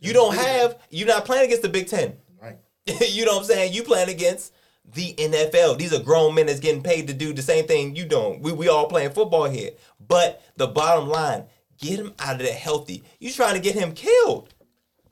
You 0.01 0.11
don't 0.13 0.35
have. 0.35 0.77
You're 0.89 1.07
not 1.07 1.23
playing 1.25 1.45
against 1.45 1.61
the 1.63 1.69
Big 1.69 1.87
Ten. 1.87 2.17
Right. 2.41 2.57
you 3.09 3.25
know 3.25 3.33
what 3.33 3.39
I'm 3.39 3.45
saying? 3.45 3.73
You 3.73 3.83
playing 3.83 4.09
against 4.09 4.51
the 4.93 5.13
NFL. 5.13 5.77
These 5.77 5.93
are 5.93 6.03
grown 6.03 6.35
men 6.35 6.47
that's 6.47 6.59
getting 6.59 6.83
paid 6.83 7.07
to 7.07 7.13
do 7.13 7.31
the 7.31 7.41
same 7.41 7.65
thing 7.67 7.95
you 7.95 8.05
don't. 8.05 8.41
We 8.41 8.51
we 8.51 8.67
all 8.67 8.87
playing 8.87 9.11
football 9.11 9.45
here. 9.45 9.71
But 10.05 10.41
the 10.57 10.67
bottom 10.67 11.07
line, 11.07 11.45
get 11.79 11.99
him 11.99 12.13
out 12.19 12.33
of 12.35 12.39
there 12.39 12.53
healthy. 12.53 13.03
You 13.19 13.31
trying 13.31 13.53
to 13.53 13.61
get 13.61 13.75
him 13.75 13.93
killed. 13.93 14.53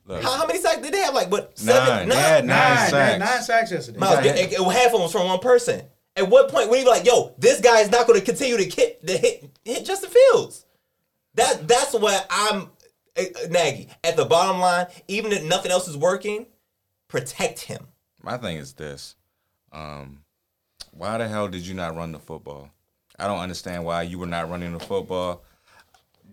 Look, 0.04 0.22
How, 0.22 0.36
how 0.38 0.46
many 0.46 0.58
sacks 0.58 0.80
did 0.80 0.92
they 0.92 1.00
have? 1.00 1.14
Like 1.14 1.30
what? 1.30 1.58
Nine. 1.62 1.76
Seven? 1.76 2.08
They 2.08 2.14
had 2.16 2.44
nine. 2.44 2.58
Nine, 2.58 2.90
sacks. 2.90 2.92
nine, 2.92 3.18
nine 3.20 3.42
sacks 3.42 3.70
yesterday. 3.70 3.98
Myles, 3.98 4.14
got 4.16 4.26
it, 4.26 4.52
it, 4.52 4.58
half 4.58 4.86
of 4.86 4.92
them 4.92 5.02
was 5.02 5.12
from 5.12 5.26
one 5.26 5.38
person. 5.38 5.82
At 6.16 6.28
what 6.28 6.50
point 6.50 6.68
when 6.68 6.80
you 6.80 6.84
be 6.84 6.90
like, 6.90 7.06
yo, 7.06 7.34
this 7.38 7.60
guy 7.60 7.80
is 7.80 7.90
not 7.90 8.06
going 8.06 8.18
to 8.18 8.24
continue 8.24 8.56
to 8.56 8.64
hit, 8.64 9.06
to 9.06 9.16
hit 9.16 9.50
hit 9.64 9.84
Justin 9.84 10.10
Fields? 10.10 10.66
That 11.34 11.66
that's 11.66 11.94
what 11.94 12.26
I'm 12.30 12.70
uh, 13.16 13.22
Nagy. 13.48 13.88
At 14.04 14.16
the 14.16 14.24
bottom 14.24 14.60
line, 14.60 14.86
even 15.08 15.32
if 15.32 15.42
nothing 15.44 15.70
else 15.70 15.88
is 15.88 15.96
working, 15.96 16.46
protect 17.08 17.60
him. 17.60 17.86
My 18.22 18.36
thing 18.36 18.56
is 18.56 18.74
this: 18.74 19.16
um, 19.72 20.24
why 20.90 21.16
the 21.18 21.28
hell 21.28 21.48
did 21.48 21.66
you 21.66 21.74
not 21.74 21.96
run 21.96 22.12
the 22.12 22.18
football? 22.18 22.70
I 23.18 23.26
don't 23.26 23.38
understand 23.38 23.84
why 23.84 24.02
you 24.02 24.18
were 24.18 24.26
not 24.26 24.50
running 24.50 24.72
the 24.72 24.80
football, 24.80 25.44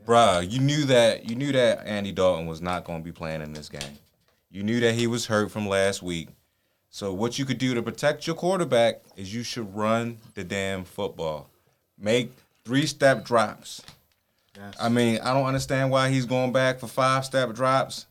bruh. 0.10 0.50
You 0.50 0.60
knew 0.60 0.86
that 0.86 1.30
you 1.30 1.36
knew 1.36 1.52
that 1.52 1.86
Andy 1.86 2.12
Dalton 2.12 2.48
was 2.48 2.62
not 2.62 2.84
going 2.84 3.00
to 3.00 3.06
be 3.06 3.12
playing 3.12 3.41
in 3.41 3.54
this 3.54 3.69
game. 3.69 3.98
You 4.50 4.63
knew 4.63 4.80
that 4.80 4.95
he 4.95 5.06
was 5.06 5.28
hurt 5.28 5.52
from 5.52 5.67
last 5.67 6.02
week. 6.02 6.30
So 6.89 7.13
what 7.13 7.38
you 7.38 7.45
could 7.45 7.60
do 7.60 7.76
to 7.76 7.84
protect 7.84 8.26
your 8.26 8.36
quarterback 8.36 9.02
is 9.15 9.34
you 9.34 9.43
should 9.43 9.76
run 9.76 10.17
the 10.34 10.43
damn 10.43 10.84
football. 10.84 11.48
Make 12.00 12.32
three 12.65 12.88
step 12.88 13.24
drops. 13.24 13.84
Yes. 14.58 14.74
I 14.80 14.89
mean, 14.89 15.19
I 15.22 15.34
don't 15.34 15.45
understand 15.45 15.91
why 15.91 16.10
he's 16.10 16.26
going 16.26 16.52
back 16.52 16.80
for 16.80 16.88
five 16.88 17.24
step 17.26 17.54
drops. 17.54 18.08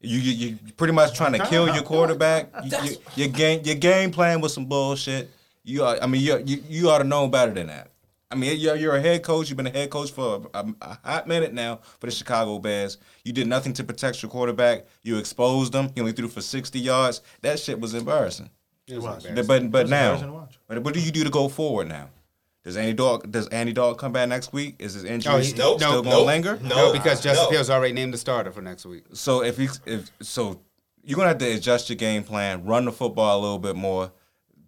You 0.00 0.18
you 0.18 0.32
you 0.32 0.72
pretty 0.76 0.94
much 0.94 1.14
trying 1.14 1.32
to 1.32 1.46
kill 1.46 1.72
your 1.72 1.82
quarterback. 1.82 2.48
You, 2.64 2.78
you, 2.84 2.96
your 3.16 3.28
game 3.28 3.60
your 3.64 3.76
game 3.76 4.10
plan 4.10 4.40
was 4.40 4.54
some 4.54 4.64
bullshit. 4.64 5.30
You 5.62 5.84
are, 5.84 5.98
I 6.00 6.06
mean 6.06 6.22
you 6.22 6.42
you 6.44 6.62
you 6.68 6.90
ought 6.90 6.98
to 6.98 7.04
know 7.04 7.28
better 7.28 7.52
than 7.52 7.66
that. 7.68 7.90
I 8.30 8.36
mean 8.36 8.58
you're, 8.58 8.76
you're 8.76 8.96
a 8.96 9.00
head 9.00 9.22
coach. 9.22 9.48
You've 9.48 9.56
been 9.56 9.66
a 9.66 9.70
head 9.70 9.90
coach 9.90 10.10
for 10.10 10.48
a, 10.54 10.66
a 10.80 10.98
hot 11.04 11.28
minute 11.28 11.52
now 11.52 11.80
for 12.00 12.06
the 12.06 12.12
Chicago 12.12 12.58
Bears. 12.58 12.98
You 13.24 13.32
did 13.32 13.46
nothing 13.46 13.72
to 13.74 13.84
protect 13.84 14.22
your 14.22 14.30
quarterback. 14.30 14.86
You 15.02 15.18
exposed 15.18 15.74
him. 15.74 15.90
He 15.94 16.00
only 16.00 16.12
threw 16.12 16.28
for 16.28 16.40
sixty 16.40 16.80
yards. 16.80 17.20
That 17.42 17.58
shit 17.58 17.78
was 17.80 17.94
embarrassing. 17.94 18.50
It 18.86 18.96
was 18.96 19.04
was. 19.04 19.24
embarrassing. 19.26 19.46
But 19.46 19.70
but 19.72 19.82
was 19.84 19.90
now, 19.90 20.02
embarrassing 20.14 20.26
to 20.28 20.32
watch. 20.34 20.58
but 20.66 20.78
what 20.82 20.94
do 20.94 21.00
you 21.00 21.12
do 21.12 21.22
to 21.24 21.30
go 21.30 21.48
forward 21.48 21.88
now? 21.88 22.08
Does 22.64 22.76
Andy 22.78 22.94
Dog 22.94 23.30
does 23.30 23.46
Andy 23.48 23.72
Dalton 23.74 23.98
come 23.98 24.12
back 24.12 24.28
next 24.28 24.52
week? 24.52 24.76
Is 24.78 24.94
his 24.94 25.04
injury 25.04 25.32
Oh, 25.34 25.36
he- 25.38 25.44
still, 25.44 25.72
nope, 25.72 25.80
still 25.80 25.92
nope, 26.02 26.04
gonna 26.06 26.24
linger? 26.24 26.58
no. 26.62 26.68
No, 26.88 26.92
because 26.92 27.20
Justin 27.20 27.44
no. 27.44 27.50
Fields 27.50 27.68
already 27.68 27.92
named 27.92 28.14
the 28.14 28.18
starter 28.18 28.50
for 28.50 28.62
next 28.62 28.86
week. 28.86 29.04
So 29.12 29.42
if 29.42 29.58
he's 29.58 29.80
if 29.84 30.10
so, 30.22 30.60
you're 31.02 31.16
gonna 31.16 31.28
have 31.28 31.38
to 31.38 31.52
adjust 31.52 31.90
your 31.90 31.96
game 31.96 32.24
plan, 32.24 32.64
run 32.64 32.86
the 32.86 32.92
football 32.92 33.38
a 33.38 33.40
little 33.40 33.58
bit 33.58 33.76
more, 33.76 34.10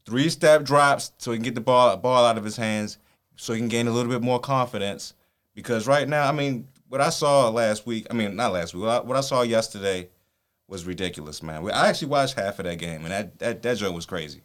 three 0.05 0.29
step 0.29 0.63
drops 0.63 1.13
so 1.17 1.33
he 1.33 1.39
can 1.39 1.45
get 1.45 1.55
the 1.55 1.61
ball 1.63 1.97
ball 1.97 2.27
out 2.27 2.37
of 2.37 2.45
his 2.45 2.57
hands, 2.59 2.99
so 3.37 3.53
he 3.53 3.61
can 3.61 3.69
gain 3.69 3.87
a 3.87 3.93
little 3.93 4.11
bit 4.11 4.23
more 4.23 4.41
confidence. 4.41 5.15
Because 5.55 5.87
right 5.87 6.09
now, 6.09 6.29
I 6.29 6.33
mean, 6.33 6.69
what 6.89 7.01
I 7.01 7.11
saw 7.11 7.49
last 7.49 7.87
week, 7.87 8.07
I 8.11 8.15
mean, 8.15 8.37
not 8.37 8.53
last 8.53 8.75
week, 8.75 8.83
what 8.85 8.91
I, 8.91 9.01
what 9.07 9.17
I 9.17 9.21
saw 9.23 9.43
yesterday 9.43 10.09
was 10.69 10.85
ridiculous, 10.85 11.43
man. 11.43 11.69
I 11.71 11.89
actually 11.89 12.09
watched 12.09 12.35
half 12.39 12.59
of 12.59 12.65
that 12.67 12.79
game, 12.79 13.03
and 13.03 13.11
that 13.13 13.39
that 13.39 13.63
that 13.63 13.77
joint 13.79 13.95
was 13.95 14.07
crazy. 14.07 14.43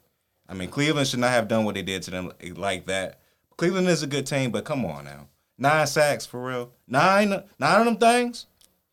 I 0.47 0.53
mean, 0.53 0.69
Cleveland 0.69 1.07
should 1.07 1.19
not 1.19 1.31
have 1.31 1.47
done 1.47 1.65
what 1.65 1.75
they 1.75 1.81
did 1.81 2.03
to 2.03 2.11
them 2.11 2.31
like 2.55 2.85
that. 2.85 3.19
Cleveland 3.57 3.87
is 3.87 4.03
a 4.03 4.07
good 4.07 4.25
team, 4.27 4.51
but 4.51 4.65
come 4.65 4.85
on 4.85 5.05
now, 5.05 5.27
nine 5.57 5.87
sacks 5.87 6.25
for 6.25 6.43
real, 6.43 6.71
nine 6.87 7.29
nine 7.59 7.79
of 7.79 7.85
them 7.85 7.97
things. 7.97 8.47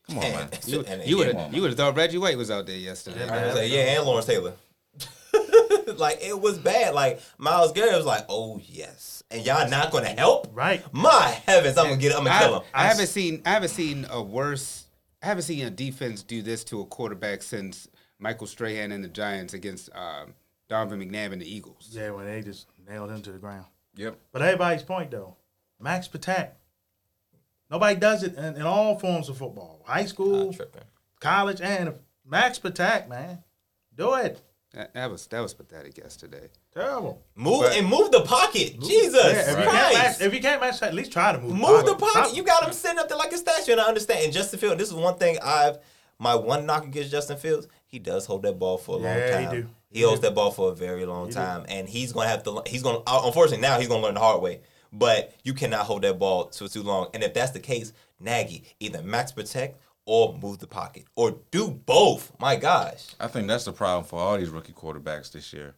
Come 0.08 0.18
on, 0.18 0.22
man. 0.24 0.48
You, 0.66 0.80
And- 0.84 1.04
you 1.04 1.18
would 1.18 1.34
have 1.34 1.54
you 1.54 1.60
would 1.62 1.70
have 1.70 1.76
thought 1.78 1.96
Reggie 1.96 2.18
White 2.18 2.36
was 2.38 2.50
out 2.50 2.66
there 2.66 2.76
yesterday. 2.76 3.28
I 3.28 3.46
was 3.46 3.54
like, 3.56 3.70
yeah, 3.70 3.96
and 3.98 4.04
Lawrence 4.04 4.26
Taylor. 4.26 4.54
like 5.96 6.18
it 6.22 6.38
was 6.40 6.58
bad. 6.58 6.94
Like 6.94 7.20
Myles 7.38 7.72
Garrett 7.72 7.96
was 7.96 8.06
like, 8.06 8.24
oh 8.28 8.60
yes, 8.64 9.17
and 9.30 9.44
y'all 9.44 9.68
not 9.68 9.90
gonna 9.90 10.08
help? 10.08 10.48
Right. 10.52 10.82
My 10.92 11.40
heavens, 11.46 11.76
I'm 11.78 11.86
gonna 11.86 11.96
get, 11.96 12.16
I'm 12.16 12.24
gonna 12.24 12.38
kill 12.38 12.60
him. 12.60 12.62
I, 12.74 12.84
I 12.84 12.86
haven't 12.88 13.08
seen 13.08 13.42
I 13.44 13.50
haven't 13.50 13.70
seen 13.70 14.06
a 14.10 14.22
worse 14.22 14.86
I 15.22 15.26
haven't 15.26 15.42
seen 15.42 15.66
a 15.66 15.70
defense 15.70 16.22
do 16.22 16.42
this 16.42 16.64
to 16.64 16.80
a 16.80 16.86
quarterback 16.86 17.42
since 17.42 17.88
Michael 18.18 18.46
Strahan 18.46 18.92
and 18.92 19.02
the 19.02 19.08
Giants 19.08 19.54
against 19.54 19.90
um, 19.94 20.34
Donovan 20.68 21.00
McNabb 21.00 21.32
and 21.32 21.42
the 21.42 21.52
Eagles. 21.52 21.88
Yeah, 21.90 22.10
when 22.10 22.26
they 22.26 22.40
just 22.42 22.66
nailed 22.88 23.10
him 23.10 23.22
to 23.22 23.32
the 23.32 23.38
ground. 23.38 23.66
Yep. 23.96 24.18
But 24.32 24.42
everybody's 24.42 24.82
point 24.82 25.10
though, 25.10 25.36
max 25.80 26.06
protect. 26.06 26.56
Nobody 27.70 27.98
does 27.98 28.22
it 28.22 28.34
in, 28.36 28.56
in 28.56 28.62
all 28.62 28.98
forms 28.98 29.28
of 29.28 29.36
football, 29.36 29.82
high 29.84 30.06
school, 30.06 30.54
college, 31.20 31.60
and 31.60 31.94
max 32.24 32.58
protect, 32.58 33.08
man, 33.08 33.42
do 33.94 34.14
it. 34.14 34.40
That, 34.78 34.94
that 34.94 35.10
was 35.10 35.26
that 35.26 35.40
was 35.40 35.54
pathetic 35.54 35.98
yesterday. 35.98 36.48
Terrible. 36.72 37.20
Move 37.34 37.62
But- 37.62 37.76
and 37.76 37.84
move 37.88 38.12
the 38.12 38.20
pocket. 38.20 38.78
Jesus 38.80 39.24
Yeah, 39.24 39.40
if, 39.40 39.48
you 39.58 39.64
can't 39.64 39.94
match, 39.94 40.20
if 40.20 40.34
you 40.34 40.40
can't 40.40 40.60
match 40.60 40.78
that, 40.78 40.90
at 40.90 40.94
least 40.94 41.10
try 41.10 41.32
to 41.32 41.38
move. 41.40 41.50
Move 41.56 41.84
the 41.84 41.96
Stop- 41.98 42.12
pocket. 42.12 42.36
You 42.36 42.44
got 42.44 42.62
him 42.64 42.72
sitting 42.72 42.96
up 43.00 43.08
there 43.08 43.18
like 43.18 43.32
a 43.32 43.38
statue, 43.38 43.72
and 43.72 43.80
I 43.80 43.84
understand. 43.86 44.24
And 44.26 44.32
Justin 44.32 44.60
Fields, 44.60 44.76
this 44.78 44.86
is 44.88 44.94
one 44.94 45.16
thing 45.16 45.36
I've 45.42 45.78
my 46.20 46.36
one 46.36 46.64
knock 46.64 46.84
against 46.84 47.10
Justin 47.10 47.38
Fields. 47.38 47.66
He 47.86 47.98
does 47.98 48.24
hold 48.26 48.42
that 48.44 48.56
ball 48.60 48.78
for 48.78 48.92
a 48.92 48.98
long 49.00 49.16
Yeah, 49.16 49.38
he 49.40 49.46
time. 49.46 49.54
do. 49.62 49.68
He 49.90 50.02
holds 50.02 50.20
that 50.20 50.36
ball 50.36 50.52
for 50.52 50.70
a 50.70 50.74
very 50.76 51.04
long 51.06 51.28
time, 51.30 51.64
and 51.68 51.88
he's 51.88 52.12
gonna 52.12 52.28
have 52.28 52.44
to. 52.44 52.62
He's 52.66 52.84
gonna. 52.84 52.98
Uh, 53.04 53.22
unfortunately, 53.24 53.62
now 53.62 53.80
he's 53.80 53.88
gonna 53.88 54.02
learn 54.02 54.14
the 54.14 54.20
hard 54.20 54.40
way. 54.42 54.60
But 54.92 55.34
you 55.42 55.54
cannot 55.54 55.86
hold 55.86 56.02
that 56.02 56.20
ball 56.20 56.52
for 56.56 56.68
too 56.68 56.84
long. 56.84 57.08
And 57.14 57.24
if 57.24 57.34
that's 57.34 57.50
the 57.50 57.58
case, 57.60 57.92
Nagy 58.20 58.62
either 58.78 59.02
max 59.02 59.32
protect 59.32 59.80
or 60.08 60.34
move 60.40 60.58
the 60.58 60.66
pocket 60.66 61.04
or 61.16 61.36
do 61.50 61.70
both. 61.70 62.32
My 62.40 62.56
gosh. 62.56 63.14
I 63.20 63.26
think 63.26 63.46
that's 63.46 63.66
the 63.66 63.72
problem 63.72 64.04
for 64.04 64.18
all 64.18 64.38
these 64.38 64.48
rookie 64.48 64.72
quarterbacks 64.72 65.30
this 65.30 65.52
year. 65.52 65.74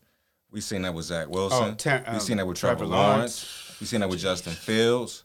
We 0.52 0.60
seen 0.60 0.82
that 0.82 0.94
with 0.94 1.06
Zach 1.06 1.28
Wilson. 1.28 1.70
Oh, 1.70 1.74
Ter- 1.74 2.04
we 2.06 2.14
um, 2.14 2.20
seen 2.20 2.36
that 2.36 2.46
with 2.46 2.56
Trevor, 2.56 2.78
Trevor 2.78 2.90
Lawrence. 2.92 3.18
Lawrence. 3.44 3.76
We 3.80 3.86
seen 3.88 4.00
that 4.00 4.08
with 4.08 4.20
Justin 4.20 4.52
Fields. 4.52 5.24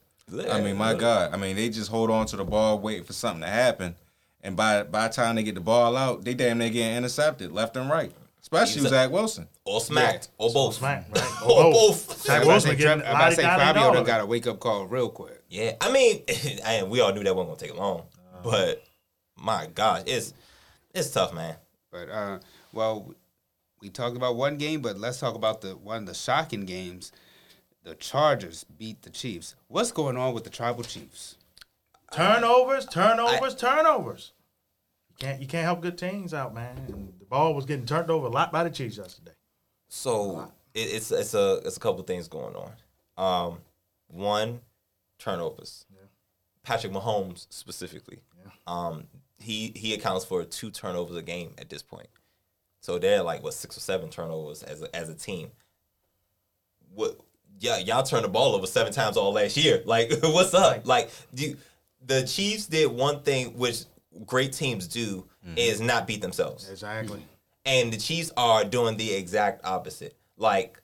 I 0.50 0.60
mean, 0.60 0.76
my 0.76 0.96
God. 0.96 1.34
I 1.36 1.38
mean, 1.38 1.56
they 1.56 1.70
just 1.70 1.92
hold 1.92 2.10
on 2.10 2.26
to 2.28 2.36
the 2.36 2.44
ball, 2.44 2.80
waiting 2.80 3.04
for 3.04 3.14
something 3.14 3.42
to 3.42 3.48
happen, 3.48 3.96
and 4.42 4.56
by 4.58 4.82
by 4.82 5.08
the 5.08 5.14
time 5.14 5.36
they 5.36 5.44
get 5.44 5.54
the 5.54 5.62
ball 5.62 5.96
out, 5.96 6.24
they 6.26 6.34
damn 6.34 6.58
near 6.58 6.72
getting 6.72 6.98
intercepted 6.98 7.52
left 7.52 7.78
and 7.78 7.88
right. 7.92 8.12
Especially 8.42 8.82
He's 8.82 8.86
a- 8.86 8.90
Zach 8.90 9.12
Wilson. 9.12 9.48
Or 9.66 9.80
smacked 9.82 10.30
or 10.40 10.52
both. 10.52 10.76
Smacked, 10.76 11.16
right. 11.16 11.42
Or 11.44 11.64
Or 11.66 11.72
both. 11.72 12.22
Zach 12.22 12.38
I'm 12.38 12.42
about 12.42 12.44
to 12.44 12.48
Wilson 12.48 12.72
say, 12.72 12.76
getting 12.78 13.04
I'm 13.06 13.16
about 13.16 13.30
to 13.30 13.36
say 13.36 13.42
Fabio 13.44 13.94
dollar. 13.94 14.04
got 14.04 14.22
a 14.22 14.26
wake 14.26 14.48
up 14.48 14.60
call 14.60 14.86
real 14.88 15.10
quick. 15.10 15.44
Yeah, 15.50 15.74
I 15.80 15.92
mean, 15.92 16.24
and 16.66 16.90
we 16.90 17.02
all 17.02 17.14
knew 17.14 17.24
that 17.24 17.36
wasn't 17.36 17.58
gonna 17.60 17.72
take 17.72 17.80
long, 17.80 18.04
but 18.44 18.84
my 19.38 19.68
gosh, 19.74 20.04
it's 20.06 20.34
it's 20.94 21.10
tough, 21.12 21.34
man. 21.34 21.56
But 21.92 22.10
uh, 22.10 22.40
well, 22.74 23.14
we 23.82 23.90
talked 23.90 24.18
about 24.18 24.36
one 24.36 24.58
game, 24.58 24.82
but 24.82 24.98
let's 24.98 25.20
talk 25.20 25.36
about 25.36 25.62
the 25.62 25.76
one 25.76 26.00
of 26.00 26.06
the 26.08 26.14
shocking 26.14 26.66
games. 26.66 27.12
The 27.84 27.96
Chargers 27.96 28.64
beat 28.64 29.04
the 29.04 29.12
Chiefs. 29.12 29.56
What's 29.68 29.92
going 29.92 30.18
on 30.18 30.34
with 30.34 30.44
the 30.44 30.50
Tribal 30.50 30.84
Chiefs? 30.84 31.38
Turnovers, 32.12 32.86
turnovers, 32.86 33.56
turnovers. 33.56 34.32
You 35.10 35.16
can't 35.20 35.42
you 35.42 35.48
can't 35.48 35.66
help 35.66 35.82
good 35.82 35.98
teams 35.98 36.34
out, 36.34 36.54
man. 36.54 36.78
And 36.88 37.14
the 37.20 37.26
ball 37.26 37.54
was 37.54 37.66
getting 37.66 37.86
turned 37.86 38.10
over 38.10 38.28
a 38.28 38.30
lot 38.30 38.52
by 38.52 38.64
the 38.64 38.70
Chiefs 38.70 38.98
yesterday. 38.98 39.34
So 39.88 40.52
it, 40.74 40.80
it's 40.80 41.12
it's 41.12 41.34
a 41.34 41.62
it's 41.64 41.78
a 41.78 41.80
couple 41.80 42.04
things 42.04 42.28
going 42.28 42.56
on. 42.56 42.72
Um, 43.18 43.60
one, 44.08 44.62
turnovers. 45.20 45.86
Patrick 46.64 46.92
Mahomes 46.92 47.46
specifically. 47.50 48.20
Um, 48.66 49.06
he 49.46 49.72
he 49.76 49.94
accounts 49.94 50.26
for 50.26 50.44
two 50.44 50.72
turnovers 50.72 51.16
a 51.16 51.22
game 51.22 51.54
at 51.58 51.70
this 51.70 51.82
point. 51.84 52.08
So 52.82 53.00
they're 53.00 53.24
like 53.24 53.44
what 53.44 53.54
six 53.54 53.78
or 53.78 53.80
seven 53.80 54.10
turnovers 54.10 54.64
as 54.64 54.82
a, 54.82 54.96
as 54.96 55.10
a 55.10 55.16
team. 55.16 55.52
What? 56.94 57.20
Yeah, 57.60 57.78
y'all 57.78 58.04
turned 58.04 58.26
the 58.26 58.30
ball 58.30 58.54
over 58.54 58.68
seven 58.68 58.92
times 58.92 59.16
all 59.18 59.32
last 59.34 59.56
year. 59.56 59.82
Like, 59.86 60.12
what's 60.22 60.54
up? 60.54 60.86
Like, 60.86 61.10
do 61.34 61.56
the 62.06 62.24
Chiefs 62.28 62.66
did 62.66 62.92
one 62.92 63.22
thing 63.22 63.58
which 63.58 63.86
great 64.26 64.52
teams 64.54 64.88
do 64.88 65.26
mm-hmm. 65.46 65.58
is 65.58 65.82
not 65.82 66.08
beat 66.08 66.22
themselves 66.22 66.70
Exactly. 66.70 67.22
and 67.66 67.92
the 67.92 67.98
Chiefs 67.98 68.32
are 68.38 68.64
doing 68.64 68.98
the 68.98 69.14
exact 69.14 69.66
opposite. 69.66 70.16
Like 70.38 70.82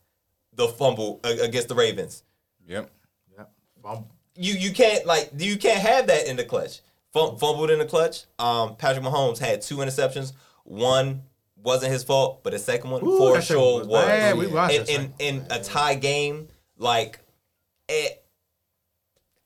the 0.54 0.67
fumble 0.67 1.19
against 1.24 1.67
the 1.67 1.76
Ravens. 1.76 2.24
Yep. 2.67 2.89
Yep. 3.38 3.52
Bum- 3.84 4.06
You 4.36 4.54
you 4.54 4.71
can't 4.71 5.06
like 5.06 5.30
you 5.38 5.58
can't 5.58 5.80
have 5.82 6.08
that 6.08 6.28
in 6.28 6.36
the 6.38 6.43
clutch. 6.45 6.80
Fum- 7.13 7.38
fumbled 7.38 7.71
in 7.71 7.80
the 7.80 7.86
clutch. 7.86 8.26
Um, 8.39 8.76
Patrick 8.76 9.04
Mahomes 9.04 9.38
had 9.38 9.62
two 9.62 9.78
interceptions. 9.78 10.34
One 10.63 11.24
wasn't 11.58 11.91
his 11.91 12.04
fault, 12.04 12.43
but 12.43 12.54
the 12.54 12.60
second 12.60 12.89
one 12.89 13.06
Ooh, 13.06 13.17
for 13.17 13.41
sure 13.41 13.80
was 13.80 13.88
was. 13.88 14.06
bad. 14.06 14.38
We 14.38 14.47
watched 14.47 14.89
in, 14.89 15.13
in, 15.19 15.38
in 15.38 15.45
a 15.50 15.62
tie 15.62 15.95
game, 15.95 16.47
like 16.78 17.19
it. 17.89 18.24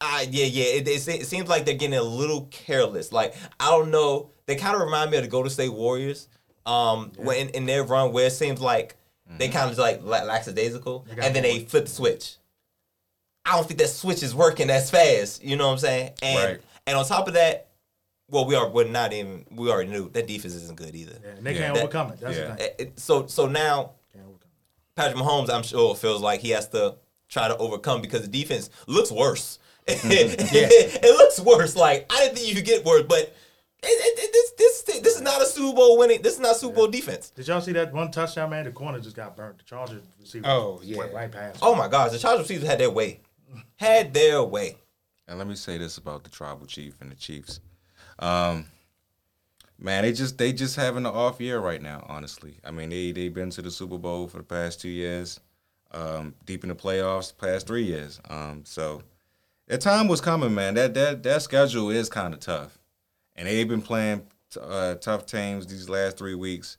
I 0.02 0.28
yeah 0.30 0.46
yeah. 0.46 0.64
It, 0.66 0.88
it, 0.88 1.08
it 1.08 1.26
seems 1.26 1.50
like 1.50 1.66
they're 1.66 1.74
getting 1.76 1.98
a 1.98 2.04
little 2.04 2.48
careless. 2.52 3.12
Like 3.12 3.34
I 3.60 3.72
don't 3.72 3.92
know. 3.92 4.30
They 4.46 4.56
kind 4.56 4.76
of 4.76 4.82
remind 4.82 5.12
me 5.12 5.18
of 5.18 5.24
the 5.24 5.30
Golden 5.30 5.50
State 5.50 5.74
Warriors. 5.74 6.28
Um, 6.66 7.12
when 7.18 7.50
in 7.50 7.66
their 7.66 7.84
run 7.84 8.12
where 8.12 8.28
it 8.28 8.32
seems 8.32 8.60
like 8.60 8.96
they 9.38 9.50
kind 9.50 9.72
of 9.72 9.78
like 9.78 10.02
la- 10.04 10.24
lackadaisical, 10.24 11.06
and 11.10 11.36
then 11.36 11.44
they 11.44 11.60
flip 11.60 11.86
the 11.86 11.92
switch. 11.92 12.36
I 13.46 13.52
don't 13.56 13.68
think 13.68 13.80
that 13.80 13.90
switch 13.90 14.24
is 14.24 14.34
working 14.34 14.70
as 14.70 14.90
fast. 14.90 15.44
You 15.44 15.56
know 15.56 15.68
what 15.68 15.74
I'm 15.74 15.78
saying? 15.80 16.12
And 16.22 16.38
Right. 16.40 16.62
And 16.88 16.98
on 16.98 17.06
top 17.06 17.28
of 17.28 17.34
that, 17.36 17.70
well, 18.30 18.46
we 18.46 18.56
are 18.56 18.68
we're 18.70 18.88
not 18.88 19.14
even 19.14 19.46
we 19.52 19.70
already 19.70 19.90
knew 19.92 20.10
that 20.10 20.28
defense 20.28 20.54
isn't 20.56 20.76
good 20.78 20.96
either. 20.96 21.18
Yeah, 21.24 21.30
and 21.32 21.46
they 21.46 21.54
Yeah. 21.54 21.60
can't 21.60 21.74
That- 21.76 21.84
overcome 21.84 22.12
it. 22.14 22.20
That's 22.20 22.38
yeah. 22.38 22.48
the 22.50 22.56
thing. 22.56 22.66
Eh, 22.80 22.84
it- 22.84 23.00
So 23.00 23.28
so 23.28 23.48
now 23.48 23.92
Can't 24.14 24.26
overcome 24.26 24.50
it. 24.52 24.96
Patrick 24.96 25.18
Mahomes, 25.18 25.50
I'm 25.54 25.64
sure 25.64 25.96
feels 25.96 26.22
like 26.22 26.40
he 26.42 26.50
has 26.52 26.68
to 26.70 26.96
try 27.30 27.48
to 27.48 27.58
overcome 27.58 28.02
because 28.02 28.22
the 28.22 28.28
defense 28.28 28.70
looks 28.88 29.12
worse. 29.12 29.60
it, 29.88 31.04
looks 31.04 31.40
worse. 31.40 31.76
Like 31.76 32.06
I 32.12 32.20
didn't 32.22 32.38
think 32.38 32.48
you 32.50 32.56
could 32.56 32.66
get 32.66 32.84
worse, 32.86 33.04
but 33.08 33.20
it, 33.20 33.34
it, 33.84 34.20
it- 34.20 34.32
this 34.58 34.82
this 34.84 35.02
this 35.02 35.16
is 35.16 35.22
not 35.22 35.42
a 35.42 35.46
Super 35.46 35.76
Bowl 35.76 35.98
winning. 36.00 36.22
This 36.24 36.34
is 36.34 36.40
not 36.40 36.56
Super 36.56 36.76
Bowl 36.76 36.88
defense. 36.88 37.30
Did 37.30 37.48
y'all 37.48 37.62
see 37.62 37.74
that 37.74 37.94
one 37.94 38.10
touchdown, 38.10 38.50
man? 38.50 38.66
The 38.66 38.72
corner 38.72 39.00
just 39.00 39.16
got 39.16 39.36
burnt. 39.38 39.60
The 39.60 39.64
Chargers 39.66 40.02
receiver 40.20 40.48
Oh, 40.48 40.80
yeah. 40.84 40.98
went 40.98 41.14
right 41.14 41.32
past. 41.32 41.60
Oh 41.62 41.76
my 41.76 41.88
gosh, 41.88 42.12
the 42.12 42.18
Chargers 42.18 42.50
receivers 42.50 42.68
had 42.68 42.80
their 42.80 42.90
way, 42.90 43.20
had 43.76 44.14
their 44.14 44.44
way. 44.44 44.78
And 45.28 45.38
let 45.38 45.48
me 45.48 45.56
say 45.56 45.78
this 45.78 45.98
about 45.98 46.24
the 46.24 46.30
tribal 46.30 46.66
chief 46.66 47.02
and 47.02 47.12
the 47.12 47.16
Chiefs. 47.16 47.60
Um, 48.20 48.66
Man, 49.78 50.04
they 50.04 50.14
just 50.14 50.38
they 50.38 50.54
just 50.54 50.78
having 50.78 51.06
an 51.06 51.12
off 51.12 51.42
year 51.42 51.60
right 51.60 51.82
now. 51.82 52.06
Honestly, 52.08 52.60
I 52.64 52.72
mean 52.72 52.90
they 52.90 53.12
they've 53.12 53.34
been 53.34 53.50
to 53.52 53.62
the 53.62 53.72
Super 53.72 53.98
Bowl 53.98 54.28
for 54.28 54.38
the 54.38 54.44
past 54.44 54.80
two 54.80 54.90
years, 54.90 55.40
um, 55.92 56.34
deep 56.46 56.64
in 56.64 56.70
the 56.70 56.76
playoffs 56.76 57.38
past 57.38 57.68
three 57.68 57.84
years. 57.84 58.22
Um, 58.30 58.64
so 58.64 59.04
that 59.68 59.82
time 59.82 60.08
was 60.08 60.22
coming, 60.22 60.56
man. 60.56 60.76
That 60.76 60.94
that 60.94 61.24
that 61.24 61.42
schedule 61.42 61.90
is 61.90 62.08
kind 62.08 62.34
of 62.34 62.40
tough, 62.40 62.80
and 63.36 63.48
they've 63.48 63.68
been 63.68 63.82
playing 63.82 64.26
uh, 64.62 64.96
tough 64.96 65.26
teams 65.26 65.68
these 65.68 65.90
last 65.90 66.18
three 66.18 66.36
weeks. 66.36 66.78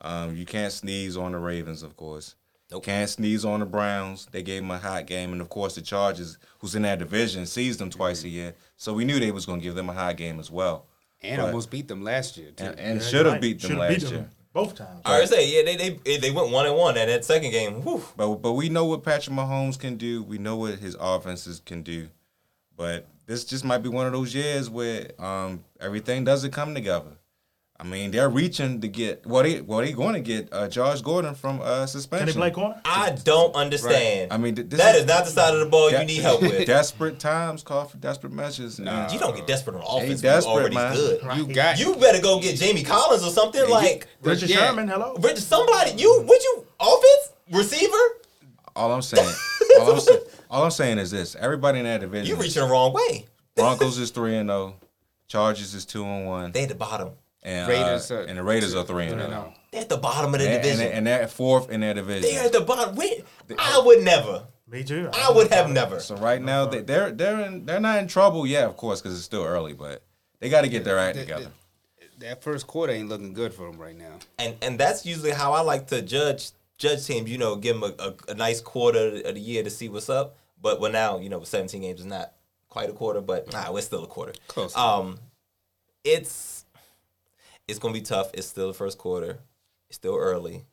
Um, 0.00 0.34
you 0.34 0.46
can't 0.46 0.72
sneeze 0.72 1.18
on 1.18 1.32
the 1.32 1.38
Ravens, 1.38 1.82
of 1.82 1.96
course. 1.96 2.34
Nope. 2.70 2.84
Can't 2.84 3.08
sneeze 3.08 3.44
on 3.44 3.60
the 3.60 3.66
Browns. 3.66 4.26
They 4.30 4.42
gave 4.42 4.60
them 4.62 4.70
a 4.70 4.78
hot 4.78 5.06
game, 5.06 5.32
and 5.32 5.40
of 5.40 5.48
course 5.48 5.74
the 5.74 5.80
Chargers, 5.80 6.36
who's 6.58 6.74
in 6.74 6.82
that 6.82 6.98
division, 6.98 7.46
sees 7.46 7.78
them 7.78 7.88
twice 7.90 8.24
a 8.24 8.28
year. 8.28 8.54
So 8.76 8.92
we 8.92 9.04
knew 9.06 9.18
they 9.18 9.30
was 9.30 9.46
going 9.46 9.60
to 9.60 9.64
give 9.64 9.74
them 9.74 9.88
a 9.88 9.94
hot 9.94 10.16
game 10.18 10.38
as 10.38 10.50
well, 10.50 10.86
And 11.22 11.38
But- 11.40 11.46
almost 11.46 11.70
beat 11.70 11.88
them 11.88 12.04
last 12.04 12.36
year 12.36 12.50
too. 12.52 12.64
and, 12.64 12.78
and 12.78 13.00
Yeah, 13.00 13.06
should 13.08 13.26
have 13.26 13.40
beat 13.40 13.60
them 13.60 13.70
Should've 13.70 13.78
last 13.80 13.90
beat 13.94 14.02
them 14.04 14.14
year. 14.14 14.30
both 14.52 14.74
times. 14.74 15.00
I 15.04 15.20
was 15.20 15.30
say, 15.30 15.48
yeah, 15.50 15.62
they 15.64 15.76
they 16.04 16.16
they 16.18 16.30
went 16.30 16.50
one 16.50 16.66
and 16.66 16.76
one, 16.76 16.96
and 16.98 17.08
that 17.10 17.24
second 17.24 17.50
game, 17.52 17.80
whew, 17.82 18.04
But 18.16 18.34
but 18.36 18.52
we 18.52 18.68
know 18.68 18.84
what 18.84 19.02
Patrick 19.02 19.34
Mahomes 19.34 19.78
can 19.78 19.96
do. 19.96 20.22
We 20.22 20.36
know 20.38 20.56
what 20.56 20.78
his 20.78 20.94
offenses 21.00 21.60
can 21.64 21.82
do. 21.82 22.08
But 22.76 23.06
this 23.26 23.44
just 23.44 23.64
might 23.64 23.78
be 23.82 23.88
one 23.88 24.06
of 24.06 24.12
those 24.12 24.34
years 24.34 24.70
where 24.70 25.10
um, 25.20 25.64
everything 25.80 26.22
doesn't 26.24 26.52
come 26.52 26.74
together. 26.74 27.17
I 27.80 27.84
mean, 27.84 28.10
they're 28.10 28.28
reaching 28.28 28.80
to 28.80 28.88
get 28.88 29.24
well. 29.24 29.44
They 29.44 29.60
well 29.60 29.78
they 29.78 29.92
going 29.92 30.14
to 30.14 30.20
get 30.20 30.48
uh, 30.52 30.66
Josh 30.66 31.00
Gordon 31.00 31.36
from 31.36 31.60
uh, 31.60 31.78
Can 31.80 31.86
suspension. 31.86 32.26
they 32.26 32.32
play 32.32 32.50
corner? 32.50 32.80
I 32.84 33.10
don't 33.22 33.54
understand. 33.54 34.32
I 34.32 34.36
mean, 34.36 34.56
th- 34.56 34.68
this 34.68 34.80
that 34.80 34.96
is 34.96 35.06
not 35.06 35.26
the 35.26 35.30
side 35.30 35.54
of 35.54 35.60
the 35.60 35.66
ball 35.66 35.88
you 35.92 36.02
need 36.04 36.20
help 36.20 36.40
with. 36.42 36.66
Desperate 36.66 37.20
times 37.20 37.62
call 37.62 37.84
for 37.84 37.96
desperate 37.98 38.32
measures. 38.32 38.80
Nah. 38.80 39.04
And 39.04 39.12
You 39.12 39.20
don't 39.20 39.36
get 39.36 39.46
desperate 39.46 39.76
on 39.76 39.82
offense. 39.82 40.00
when 40.00 40.10
you 40.10 40.16
desperate, 40.16 40.52
already 40.52 40.74
man. 40.74 40.94
good. 40.96 41.20
You 41.36 41.54
got 41.54 41.78
You 41.78 41.94
better 41.94 42.20
go 42.20 42.40
get 42.40 42.56
Jamie 42.56 42.82
Collins 42.82 43.22
or 43.22 43.30
something 43.30 43.60
you- 43.60 43.70
like 43.70 44.08
Richard 44.22 44.50
Yeah. 44.50 44.56
Sherman, 44.56 44.88
hello. 44.88 45.14
Richard. 45.20 45.38
somebody. 45.38 45.92
You 45.92 46.24
would 46.26 46.42
you 46.42 46.66
offense 46.80 47.32
receiver? 47.52 47.96
all 48.74 48.92
I'm 48.92 49.02
saying, 49.02 49.28
all 49.80 49.92
I'm, 49.92 50.00
saying 50.00 50.20
all 50.50 50.64
I'm 50.64 50.70
saying 50.72 50.98
is 50.98 51.12
this: 51.12 51.36
everybody 51.36 51.78
in 51.78 51.84
that 51.84 52.00
division, 52.00 52.26
You 52.26 52.42
reaching 52.42 52.62
the 52.64 52.68
wrong 52.68 52.92
way. 52.92 53.26
Broncos 53.54 53.98
is 53.98 54.10
three 54.10 54.36
and 54.36 54.48
zero, 54.48 54.74
Chargers 55.28 55.74
is 55.74 55.84
two 55.84 56.04
and 56.04 56.26
one, 56.26 56.50
They 56.52 56.64
at 56.64 56.68
the 56.70 56.74
bottom. 56.74 57.10
And 57.48 57.68
Raiders 57.68 58.10
uh, 58.10 58.14
are 58.16 58.20
and 58.22 58.38
the 58.38 58.42
Raiders 58.42 58.74
are 58.74 58.84
three 58.84 59.06
and 59.06 59.16
no, 59.16 59.26
zero. 59.26 59.30
no. 59.30 59.52
They 59.72 59.78
at 59.78 59.88
the 59.88 59.96
bottom 59.96 60.34
of 60.34 60.40
the 60.40 60.48
And, 60.48 60.62
division. 60.62 60.86
and, 60.86 60.94
and 60.94 61.06
they're 61.06 61.28
fourth 61.28 61.70
in 61.70 61.80
their 61.80 61.94
division. 61.94 62.22
They're 62.34 62.44
at 62.46 62.52
the 62.52 62.60
bottom. 62.62 62.94
We, 62.96 63.22
I 63.58 63.82
would 63.84 64.02
never. 64.04 64.46
Me 64.70 64.84
too. 64.84 65.08
I 65.14 65.30
would 65.32 65.50
have 65.52 65.70
never. 65.70 65.98
So 66.00 66.16
right 66.16 66.40
now 66.42 66.66
they, 66.66 66.80
they're 66.82 67.10
they're 67.10 67.40
in, 67.40 67.64
they're 67.66 67.80
not 67.80 67.98
in 68.00 68.06
trouble 68.08 68.46
yet, 68.46 68.64
of 68.64 68.76
course, 68.76 69.00
because 69.00 69.16
it's 69.16 69.24
still 69.24 69.44
early, 69.44 69.72
but 69.72 70.02
they 70.40 70.48
got 70.50 70.62
to 70.62 70.68
get 70.68 70.84
their 70.84 70.98
act 70.98 71.16
The- 71.16 71.22
together. 71.22 71.50
That 72.20 72.42
first 72.42 72.66
quarter 72.66 72.92
ain't 72.92 73.08
looking 73.08 73.32
good 73.32 73.54
for 73.54 73.70
them 73.70 73.80
right 73.80 73.96
now. 73.96 74.18
and 74.38 74.56
and 74.60 74.78
that's 74.78 75.06
usually 75.06 75.30
how 75.30 75.52
I 75.52 75.60
like 75.60 75.86
to 75.88 76.02
judge 76.02 76.50
judge 76.76 77.06
teams. 77.06 77.30
You 77.30 77.38
know, 77.38 77.54
give 77.56 77.80
them 77.80 77.94
a, 77.98 78.02
a, 78.02 78.14
a 78.32 78.34
nice 78.34 78.60
quarter 78.60 79.20
of 79.24 79.34
the 79.34 79.40
year 79.40 79.62
to 79.62 79.70
see 79.70 79.88
what's 79.88 80.10
up. 80.10 80.36
But 80.60 80.80
well, 80.80 80.90
now 80.90 81.18
you 81.18 81.28
know, 81.28 81.44
17 81.44 81.80
games 81.80 82.00
is 82.00 82.06
not 82.06 82.32
quite 82.68 82.90
a 82.90 82.92
quarter, 82.92 83.20
but 83.20 83.52
nah, 83.52 83.72
it's 83.76 83.86
still 83.86 84.02
a 84.02 84.08
quarter. 84.08 84.32
Close. 84.48 84.74
Um, 84.76 85.20
it's 86.04 86.57
it's 87.68 87.78
gonna 87.78 87.94
be 87.94 88.00
tough. 88.00 88.30
It's 88.34 88.46
still 88.46 88.68
the 88.68 88.74
first 88.74 88.98
quarter. 88.98 89.38
It's 89.88 89.96
still 89.96 90.16
early. 90.16 90.64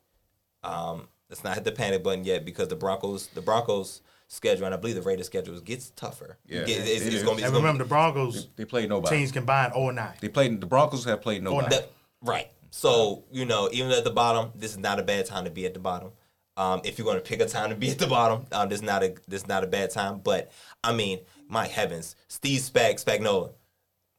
Um, 0.64 1.08
let's 1.30 1.44
not 1.44 1.56
hit 1.56 1.64
the 1.64 1.72
panic 1.72 2.04
button 2.04 2.24
yet 2.24 2.46
because 2.46 2.70
the 2.70 2.76
Broncos 2.76 3.28
the 3.28 3.42
Broncos 3.42 4.02
schedule 4.28 4.66
and 4.66 4.74
I 4.74 4.78
believe 4.78 4.96
the 4.96 5.02
Raiders 5.02 5.28
schedule 5.28 5.60
gets 5.60 5.92
tougher. 5.92 6.38
Yeah, 6.48 6.64
Get- 6.64 6.80
it's, 6.88 7.06
it 7.06 7.14
it's 7.14 7.24
gonna 7.24 7.36
be. 7.36 7.44
It's 7.44 7.46
And 7.46 7.54
gonna 7.54 7.58
remember, 7.66 7.84
the 7.84 7.90
Broncos 7.90 8.48
They 8.56 8.66
played 8.66 8.90
nobody. 8.90 9.18
teams 9.18 9.32
combined 9.32 9.74
0 9.74 9.92
9. 9.92 10.14
They 10.22 10.30
played 10.30 10.60
the 10.60 10.68
Broncos 10.68 11.04
have 11.06 11.22
played 11.22 11.44
nobody. 11.44 11.70
That- 11.76 11.92
right. 12.22 12.50
So 12.72 13.24
you 13.32 13.46
know, 13.46 13.70
even 13.72 13.92
at 13.92 14.04
the 14.04 14.10
bottom, 14.12 14.52
this 14.56 14.72
is 14.72 14.78
not 14.78 15.00
a 15.00 15.04
bad 15.04 15.26
time 15.28 15.46
to 15.46 15.52
be 15.52 15.66
at 15.66 15.74
the 15.74 15.80
bottom. 15.80 16.12
Um, 16.58 16.80
if 16.86 16.98
you're 16.98 17.06
going 17.06 17.18
to 17.18 17.24
pick 17.24 17.42
a 17.42 17.46
time 17.46 17.70
to 17.70 17.76
be 17.76 17.92
at 17.92 18.00
the 18.00 18.08
bottom, 18.08 18.46
um, 18.54 18.70
this 18.70 18.80
is 18.80 18.84
not 18.84 19.04
a 19.04 19.14
this 19.28 19.42
is 19.42 19.48
not 19.48 19.64
a 19.64 19.68
bad 19.68 19.92
time. 19.92 20.20
But 20.24 20.52
I 20.84 20.94
mean, 20.94 21.20
my 21.50 21.68
heavens, 21.68 22.16
Steve 22.30 22.62
Spag 22.62 23.04
Spagnuolo, 23.04 23.52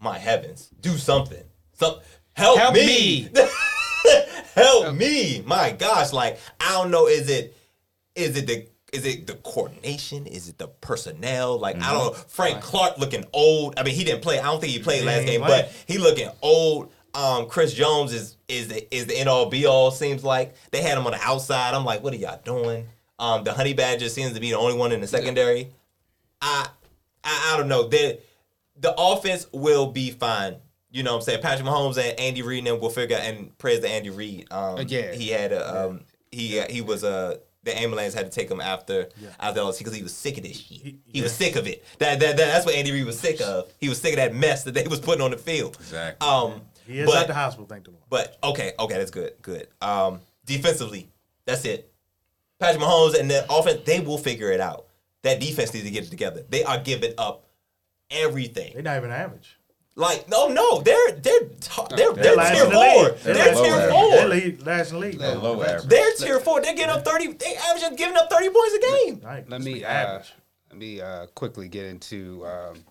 my 0.00 0.18
heavens, 0.18 0.70
do 0.80 0.96
something. 0.98 1.42
Some 1.72 1.96
help, 2.36 2.58
Help 2.58 2.74
me, 2.74 3.28
me. 3.34 3.48
help 4.54 4.94
me. 4.94 5.42
My 5.46 5.72
gosh, 5.72 6.12
like 6.12 6.38
I 6.60 6.72
don't 6.72 6.90
know, 6.90 7.06
is 7.06 7.28
it 7.28 7.56
is 8.14 8.36
it 8.36 8.46
the 8.46 8.66
is 8.92 9.04
it 9.04 9.26
the 9.26 9.34
coordination? 9.34 10.26
Is 10.26 10.48
it 10.48 10.58
the 10.58 10.68
personnel? 10.68 11.58
Like 11.58 11.76
I 11.76 11.92
don't 11.92 12.06
know. 12.06 12.12
Frank 12.12 12.62
Clark 12.62 12.98
looking 12.98 13.24
old. 13.32 13.74
I 13.78 13.82
mean, 13.82 13.94
he 13.94 14.04
didn't 14.04 14.22
play. 14.22 14.38
I 14.38 14.44
don't 14.44 14.60
think 14.60 14.72
he 14.72 14.78
played 14.78 15.04
last 15.04 15.26
game, 15.26 15.40
but 15.40 15.72
he 15.86 15.98
looking 15.98 16.30
old. 16.42 16.92
Um, 17.14 17.48
Chris 17.48 17.72
Jones 17.72 18.12
is 18.12 18.36
is 18.48 18.68
the 18.68 18.94
is 18.94 19.06
the 19.06 19.16
end 19.18 19.28
all 19.28 19.46
be 19.46 19.66
all. 19.66 19.90
Seems 19.90 20.22
like 20.22 20.54
they 20.70 20.82
had 20.82 20.98
him 20.98 21.06
on 21.06 21.12
the 21.12 21.20
outside. 21.22 21.74
I'm 21.74 21.84
like, 21.84 22.02
what 22.02 22.12
are 22.12 22.16
y'all 22.16 22.40
doing? 22.44 22.88
Um, 23.18 23.44
the 23.44 23.54
Honey 23.54 23.72
Badger 23.72 24.08
seems 24.10 24.34
to 24.34 24.40
be 24.40 24.50
the 24.50 24.58
only 24.58 24.76
one 24.76 24.92
in 24.92 25.00
the 25.00 25.06
secondary. 25.06 25.70
I 26.40 26.68
I, 27.24 27.52
I 27.52 27.56
don't 27.56 27.68
know. 27.68 27.88
The 27.88 28.20
the 28.78 28.94
offense 28.96 29.46
will 29.52 29.90
be 29.90 30.10
fine. 30.10 30.56
You 30.96 31.02
know 31.02 31.12
what 31.12 31.18
I'm 31.18 31.22
saying? 31.24 31.42
Patrick 31.42 31.68
Mahomes 31.68 31.98
and 31.98 32.18
Andy 32.18 32.40
Reid 32.40 32.60
and 32.60 32.68
them 32.68 32.80
will 32.80 32.88
figure 32.88 33.18
out 33.18 33.22
and 33.24 33.56
praise 33.58 33.80
to 33.80 33.88
Andy 33.88 34.08
Reid. 34.08 34.50
Um, 34.50 34.78
yeah. 34.88 35.12
he 35.12 35.28
had 35.28 35.52
a 35.52 35.88
um, 35.88 36.00
he 36.32 36.58
he 36.70 36.80
was 36.80 37.04
a 37.04 37.38
the 37.64 37.78
ambulance 37.78 38.14
had 38.14 38.24
to 38.24 38.32
take 38.32 38.50
him 38.50 38.62
after 38.62 39.10
after 39.38 39.60
all 39.60 39.74
because 39.76 39.94
he 39.94 40.02
was 40.02 40.14
sick 40.14 40.38
of 40.38 40.44
this 40.44 40.56
shit. 40.56 40.78
He, 40.78 40.98
He- 41.04 41.20
was 41.20 41.34
sick 41.34 41.56
of 41.56 41.66
it. 41.66 41.84
That, 41.98 42.18
that, 42.20 42.38
that 42.38 42.46
that's 42.46 42.64
what 42.64 42.74
Andy 42.74 42.92
Reid 42.92 43.04
was 43.04 43.18
sick 43.20 43.42
of. 43.42 43.70
He 43.78 43.90
was 43.90 44.00
sick 44.00 44.12
of 44.14 44.16
that 44.16 44.34
mess 44.34 44.64
that 44.64 44.72
they 44.72 44.86
was 44.88 44.98
putting 44.98 45.20
on 45.20 45.32
the 45.32 45.36
field. 45.36 45.76
Exactly. 45.80 46.26
Um, 46.26 46.62
He 46.86 47.00
is 47.00 47.06
but, 47.06 47.18
at 47.18 47.26
the 47.26 47.34
hospital, 47.34 47.66
thank 47.66 47.84
the 47.84 47.90
Lord. 47.90 48.02
but 48.08 48.38
okay, 48.42 48.72
okay, 48.78 48.96
that's 48.96 49.10
good, 49.10 49.32
good. 49.42 49.68
Um, 49.82 50.20
defensively, 50.46 51.10
that's 51.44 51.66
it. 51.66 51.92
Patrick 52.58 52.82
Mahomes 52.82 53.20
and 53.20 53.30
the 53.30 53.44
offense, 53.52 53.82
they 53.84 54.00
will 54.00 54.16
figure 54.16 54.50
it 54.50 54.60
out. 54.60 54.86
That 55.24 55.40
defense 55.40 55.74
needs 55.74 55.84
to 55.84 55.92
get 55.92 56.04
it 56.04 56.10
together. 56.10 56.42
They 56.48 56.64
are 56.64 56.78
giving 56.78 57.12
up 57.18 57.44
everything. 58.10 58.72
They're 58.72 58.82
not 58.82 58.96
even 58.96 59.10
average. 59.10 59.55
Like, 59.98 60.28
no, 60.28 60.48
no, 60.48 60.82
they're 60.82 61.12
they're 61.12 61.40
they're, 61.96 62.12
they're, 62.12 62.12
They're 62.12 62.52
tier 62.52 62.64
four. 62.64 63.10
They're, 63.22 63.34
They're 63.34 63.54
tier 63.54 63.90
four. 63.90 64.10
They're 64.10 64.28
lead, 64.28 64.66
last 64.66 64.92
in 64.92 65.00
the 65.00 65.06
league. 65.06 65.18
They're 65.18 65.36
low 65.36 65.62
average. 65.62 65.88
They're 65.88 66.12
tier 66.12 66.38
four. 66.38 66.60
They're 66.60 66.74
getting 66.74 66.94
up 66.94 67.02
thirty. 67.02 67.32
They 67.32 67.56
averaging 67.56 67.96
giving 67.96 68.16
up 68.16 68.28
thirty 68.30 68.50
points 68.50 68.74
a 68.74 68.80
game. 68.80 69.20
Right. 69.24 69.48
Let 69.48 69.62
me 69.62 69.84
uh, 69.84 70.20
let 70.68 70.78
me 70.78 71.00
uh, 71.00 71.26
quickly 71.34 71.68
get 71.68 71.86
into 71.86 72.46
um, 72.46 72.84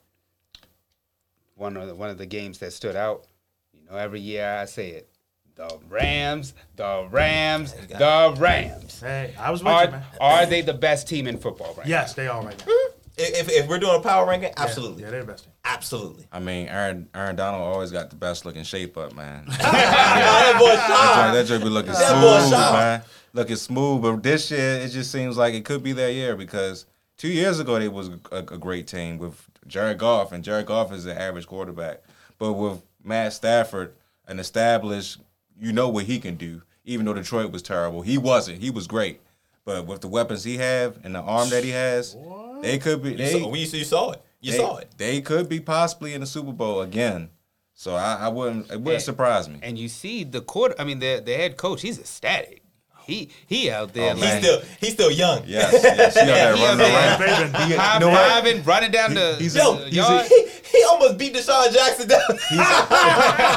one 1.54 1.78
of 1.78 1.88
the, 1.88 1.94
one 1.94 2.10
of 2.10 2.18
the 2.18 2.26
games 2.26 2.58
that 2.58 2.74
stood 2.74 2.96
out. 2.96 3.26
You 3.72 3.82
know, 3.88 3.98
every 3.98 4.20
year 4.20 4.58
I 4.58 4.66
say 4.66 4.90
it: 4.90 5.08
the 5.54 5.78
Rams, 5.88 6.56
the 6.76 7.08
Rams, 7.12 7.74
the 7.74 8.36
Rams. 8.40 9.00
Hey, 9.00 9.36
I 9.38 9.52
was 9.52 9.64
with 9.64 9.72
you, 9.72 9.78
Are, 9.78 9.92
man. 9.92 10.04
are 10.20 10.46
they 10.48 10.62
the 10.62 10.74
best 10.74 11.08
team 11.08 11.28
in 11.28 11.38
football 11.38 11.76
right 11.78 11.86
Yes, 11.86 12.16
they 12.16 12.28
are 12.28 12.44
right 12.44 12.58
now. 12.66 12.74
If, 13.18 13.50
if 13.50 13.68
we're 13.68 13.80
doing 13.80 13.96
a 13.96 14.00
power 14.02 14.26
ranking, 14.28 14.52
absolutely, 14.58 15.04
Yeah, 15.04 15.12
they're 15.12 15.22
the 15.22 15.28
best 15.32 15.46
team. 15.46 15.54
absolutely. 15.64 16.28
I 16.32 16.40
mean, 16.40 16.68
Aaron 16.68 17.08
Aaron 17.16 17.36
Donald 17.36 17.64
always 17.64 17.92
got 17.92 18.10
the 18.10 18.16
best 18.18 18.46
looking 18.46 18.64
shape 18.64 18.98
up, 18.98 19.16
man. 19.16 19.46
that 19.50 20.56
boy 20.60 20.66
That 20.68 20.88
Sean. 20.88 21.24
joint- 21.26 21.34
that 21.36 21.46
joint 21.48 21.64
be 21.64 21.70
looking 21.70 21.94
That 21.94 22.10
smooth, 22.42 22.52
sharp. 22.52 22.74
man. 22.74 23.02
Looking 23.34 23.56
smooth, 23.58 24.02
but 24.02 24.24
this 24.24 24.52
year 24.52 24.76
it 24.82 24.90
just 24.90 25.12
seems 25.12 25.38
like 25.38 25.54
it 25.54 25.66
could 25.66 25.84
be 25.84 25.92
their 25.94 26.10
year 26.12 26.36
because 26.36 26.86
two 27.18 27.28
years 27.30 27.60
ago 27.60 27.80
they 27.80 27.88
was 27.90 28.10
a, 28.32 28.38
a 28.38 28.42
great 28.58 28.88
team 28.88 29.18
with 29.18 29.42
Jared 29.68 29.98
Goff, 29.98 30.32
and 30.32 30.44
Jared 30.44 30.66
Goff 30.68 30.92
is 30.94 31.06
an 31.06 31.18
average 31.18 31.48
quarterback. 31.48 32.02
But 32.38 32.54
with 32.54 32.82
Matt 33.04 33.34
Stafford, 33.34 33.94
an 34.28 34.40
established, 34.40 35.20
you 35.60 35.72
know 35.74 35.90
what 35.90 36.06
he 36.06 36.20
can 36.20 36.36
do. 36.36 36.62
Even 36.86 37.06
though 37.06 37.14
Detroit 37.14 37.52
was 37.52 37.62
terrible, 37.62 38.02
he 38.04 38.18
wasn't. 38.18 38.62
He 38.62 38.70
was 38.70 38.88
great. 38.88 39.20
But 39.66 39.88
with 39.88 40.02
the 40.02 40.08
weapons 40.08 40.44
he 40.44 40.58
have 40.58 41.00
and 41.04 41.16
the 41.16 41.20
arm 41.22 41.50
that 41.50 41.64
he 41.64 41.72
has, 41.72 42.16
they 42.62 42.78
could 42.78 43.02
be. 43.04 43.14
You 43.14 43.28
saw, 43.28 43.48
we, 43.50 43.60
you 43.60 43.84
saw 43.84 44.12
it. 44.12 44.22
You 44.42 44.52
they, 44.52 44.58
saw 44.58 44.78
it. 44.78 44.92
They 44.98 45.22
could 45.22 45.50
be 45.50 45.60
possibly 45.60 46.14
in 46.14 46.22
the 46.22 46.28
Super 46.28 46.52
Bowl 46.52 46.82
again. 46.82 47.30
So 47.74 47.96
I, 47.96 48.16
I 48.22 48.28
wouldn't. 48.30 48.66
It 48.72 48.78
wouldn't 48.78 48.96
And- 48.96 49.04
surprise 49.04 49.50
me. 49.50 49.60
And 49.62 49.78
you 49.78 49.88
see 49.90 50.24
the 50.24 50.42
quarter. 50.42 50.76
I 50.80 50.84
mean, 50.84 51.00
the 51.00 51.22
the 51.26 51.34
head 51.34 51.58
coach. 51.58 51.82
He's 51.82 52.00
ecstatic. 52.00 52.62
He 53.06 53.30
he 53.48 53.70
out 53.70 53.94
there 53.94 54.14
Oh, 54.14 54.16
He's 54.16 54.38
still 54.40 54.62
he's 54.80 54.94
still 54.94 55.12
young. 55.12 55.44
Yes, 55.46 55.72
yes. 55.84 56.14
He 56.16 56.22
out 56.22 56.26
there 56.26 56.56
He 56.56 56.64
running 56.64 56.86
out 56.86 57.20
there. 57.20 57.42
around. 57.42 57.56
High 57.56 57.94
you 57.96 58.00
know 58.00 58.10
what? 58.10 58.44
fiving, 58.46 58.66
running 58.66 58.92
down 58.92 59.14
the, 59.14 59.36
he's 59.40 59.54
the 59.54 59.60
Yo, 59.60 59.76
he's 59.86 59.94
yard. 59.96 60.26
he, 60.28 60.48
he 60.78 60.84
almost 60.90 61.18
beat 61.18 61.34
DeSean 61.36 61.72
Jackson 61.74 62.08
down. 62.08 62.22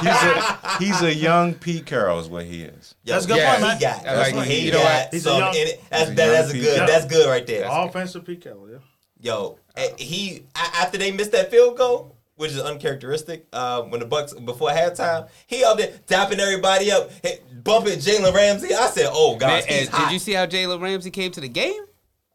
He's 0.02 0.22
a 0.22 0.78
he's 0.78 1.02
a 1.02 1.14
young 1.14 1.54
Pete 1.54 1.86
Carroll 1.86 2.20
is 2.20 2.28
what 2.28 2.44
he 2.44 2.62
is. 2.62 2.94
Yo, 3.04 3.14
That's 3.14 3.24
a 3.24 3.28
good 3.28 3.36
Yeah. 3.38 3.50
point, 3.50 3.62
man. 3.62 3.76
He 3.76 3.82
got, 3.82 4.06
I 4.06 4.16
like 4.16 4.34
it. 4.34 4.44
he 4.46 4.66
You 4.66 4.72
know 4.72 4.78
got 4.78 4.84
what? 5.04 5.14
He's 5.14 5.26
a 5.26 5.28
some 5.30 5.38
young- 5.40 5.54
in 5.54 5.66
it. 5.68 5.82
That's, 5.90 6.02
he's 6.02 6.10
a 6.10 6.14
that, 6.14 6.24
young 6.26 6.32
that's 6.34 6.52
Pete 6.52 6.62
good. 6.62 6.88
That's 6.88 7.04
good 7.06 7.28
right 7.28 7.46
there. 7.46 7.66
Offensive 7.70 8.24
Pete 8.24 8.40
Carroll, 8.42 8.70
yeah. 8.70 8.78
Yo, 9.20 9.58
eh, 9.76 9.88
he 9.98 10.42
after 10.54 10.98
they 10.98 11.10
missed 11.10 11.32
that 11.32 11.50
field 11.50 11.76
goal, 11.76 12.16
which 12.38 12.52
is 12.52 12.60
uncharacteristic. 12.60 13.46
Uh, 13.52 13.82
when 13.82 14.00
the 14.00 14.06
Bucs 14.06 14.32
before 14.44 14.70
halftime, 14.70 15.28
he 15.46 15.64
out 15.64 15.76
there 15.76 15.92
dapping 16.06 16.38
everybody 16.38 16.90
up, 16.90 17.10
hit, 17.22 17.44
bumping 17.62 17.98
Jalen 17.98 18.32
Ramsey. 18.34 18.74
I 18.74 18.86
said, 18.88 19.08
"Oh 19.10 19.32
Man, 19.32 19.38
gosh, 19.40 19.62
and 19.68 19.78
he's 19.80 19.88
hot." 19.88 20.06
did 20.08 20.12
you 20.14 20.18
see 20.18 20.32
how 20.32 20.46
Jalen 20.46 20.80
Ramsey 20.80 21.10
came 21.10 21.30
to 21.32 21.40
the 21.40 21.48
game? 21.48 21.82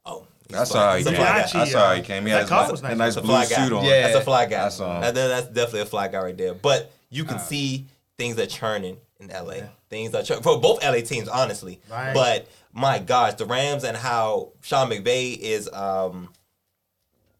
Oh, 0.06 0.26
he's 0.48 0.56
That's 0.56 0.70
fly- 0.70 0.90
how 0.90 0.96
he 0.96 1.04
came. 1.04 1.14
fly 1.14 1.24
guy. 1.24 1.38
That's 1.38 1.52
how 1.72 1.94
he 1.94 2.00
uh, 2.00 2.04
came. 2.04 2.26
He 2.26 2.32
had 2.32 2.46
car 2.46 2.68
a, 2.68 2.70
was 2.70 2.80
a 2.80 2.84
nice. 2.84 2.96
nice 2.96 3.14
blue 3.16 3.24
fly 3.24 3.46
guy. 3.46 3.64
suit 3.64 3.72
on. 3.72 3.84
Yeah. 3.84 4.02
That's 4.02 4.16
a 4.16 4.20
fly 4.20 4.44
guy. 4.44 4.50
That's, 4.62 4.80
um, 4.80 5.00
That- 5.00 5.14
that- 5.14 5.28
that's 5.28 5.46
definitely 5.48 5.80
a 5.80 5.86
fly 5.86 6.08
guy 6.08 6.18
right 6.22 6.36
there. 6.36 6.54
But 6.54 6.92
you 7.10 7.24
can 7.24 7.38
see 7.38 7.86
things 8.18 8.38
are 8.38 8.46
churning 8.46 8.98
in 9.20 9.28
LA. 9.28 9.54
Things 9.88 10.14
are 10.14 10.22
churning 10.22 10.42
for 10.42 10.60
both 10.60 10.82
LA 10.84 11.00
teams, 11.00 11.28
honestly. 11.28 11.80
Right. 11.90 12.12
But 12.12 12.46
my 12.72 12.98
gosh, 12.98 13.34
the 13.34 13.46
Rams 13.46 13.84
and 13.84 13.96
how 13.96 14.50
Sean 14.62 14.90
McVay 14.90 15.38
is 15.38 15.68
um 15.72 16.28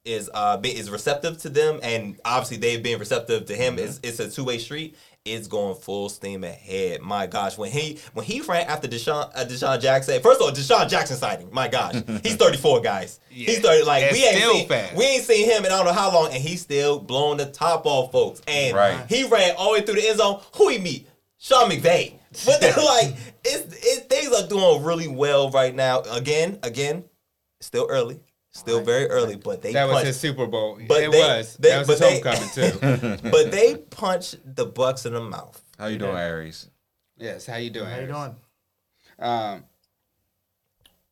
is 0.05 0.31
uh 0.35 0.61
is 0.65 0.91
receptive 0.91 1.39
to 1.39 1.49
them, 1.49 1.81
and 1.83 2.19
obviously 2.25 2.57
they've 2.59 2.83
been 2.83 2.99
receptive 2.99 3.47
to 3.47 3.57
him. 3.57 3.79
It's 3.79 4.01
it's 4.03 4.21
a 4.21 4.31
two 4.31 4.45
way 4.45 4.59
street. 4.59 4.97
It's 5.25 5.47
going 5.49 5.75
full 5.77 6.11
steam 6.11 6.45
ahead. 6.45 7.01
My 7.01 7.27
gosh, 7.27 7.57
when 7.57 7.71
he 7.71 7.99
when 8.13 8.27
he 8.27 8.43
ran 8.43 8.67
after 8.67 8.87
DeSean 8.87 9.31
uh, 9.35 9.45
DeSean 9.47 9.81
Jackson, 9.81 10.21
first 10.21 10.39
of 10.41 10.47
all, 10.47 10.53
DeSean 10.53 10.87
Jackson 10.91 11.17
sighting. 11.17 11.49
My 11.51 11.67
gosh, 11.69 11.95
he's 12.23 12.37
thirty 12.37 12.59
four, 12.59 12.83
guys. 12.83 13.21
He's 13.31 13.61
thirty. 13.61 13.85
Like 13.85 14.13
we 14.13 14.23
ain't 14.23 14.37
seen, 14.43 14.69
fast. 14.69 14.95
we 14.95 15.05
ain't 15.05 15.25
seen 15.25 15.49
him 15.49 15.65
in 15.65 15.73
I 15.73 15.77
don't 15.77 15.87
know 15.87 15.93
how 15.95 16.13
long, 16.13 16.27
and 16.33 16.43
he's 16.43 16.61
still 16.61 16.99
blowing 16.99 17.39
the 17.39 17.47
top 17.47 17.87
off, 17.87 18.13
folks. 18.13 18.43
And 18.47 18.77
Right. 18.77 19.01
he 19.09 19.25
ran 19.25 19.55
all 19.57 19.73
the 19.73 19.81
way 19.81 19.87
through 19.87 19.95
the 19.95 20.09
end 20.09 20.19
zone. 20.19 20.41
Who 20.57 20.69
he 20.69 20.79
meet? 20.79 21.09
Sean 21.39 21.71
McVay. 21.71 22.19
But 22.45 22.61
they're 22.61 22.75
like, 22.77 23.15
it's, 23.45 23.75
it, 23.87 24.11
things 24.11 24.35
are 24.35 24.47
doing 24.47 24.83
really 24.83 25.09
well 25.09 25.51
right 25.51 25.75
now. 25.75 26.01
Again, 26.01 26.59
again, 26.63 27.05
still 27.61 27.87
early, 27.89 28.19
still 28.55 28.81
very 28.83 29.07
early, 29.09 29.37
but 29.37 29.61
they 29.63 29.73
That 29.73 29.89
was 29.89 30.05
his 30.05 30.19
Super 30.19 30.47
Bowl. 30.47 30.79
But 30.89 31.03
it 31.03 31.11
they- 31.13 31.19
was. 31.19 31.57
they- 31.57 31.69
that 31.71 31.87
was 31.87 31.89
but 31.89 31.99
his 31.99 32.23
they- 32.23 32.71
homecoming 32.71 33.19
too. 33.21 33.31
but 33.31 33.51
they 33.51 33.77
punched 33.77 34.37
the 34.57 34.67
Bucs 34.67 35.05
in 35.07 35.13
the 35.13 35.21
mouth. 35.21 35.61
How 35.79 35.87
you 35.87 35.99
doing, 35.99 36.17
Aries? 36.17 36.69
yes. 37.19 37.47
How 37.47 37.57
you 37.57 37.71
doing? 37.71 37.87
How 37.91 37.99
you 38.01 38.07
doing? 38.07 38.37
Um, 39.19 39.65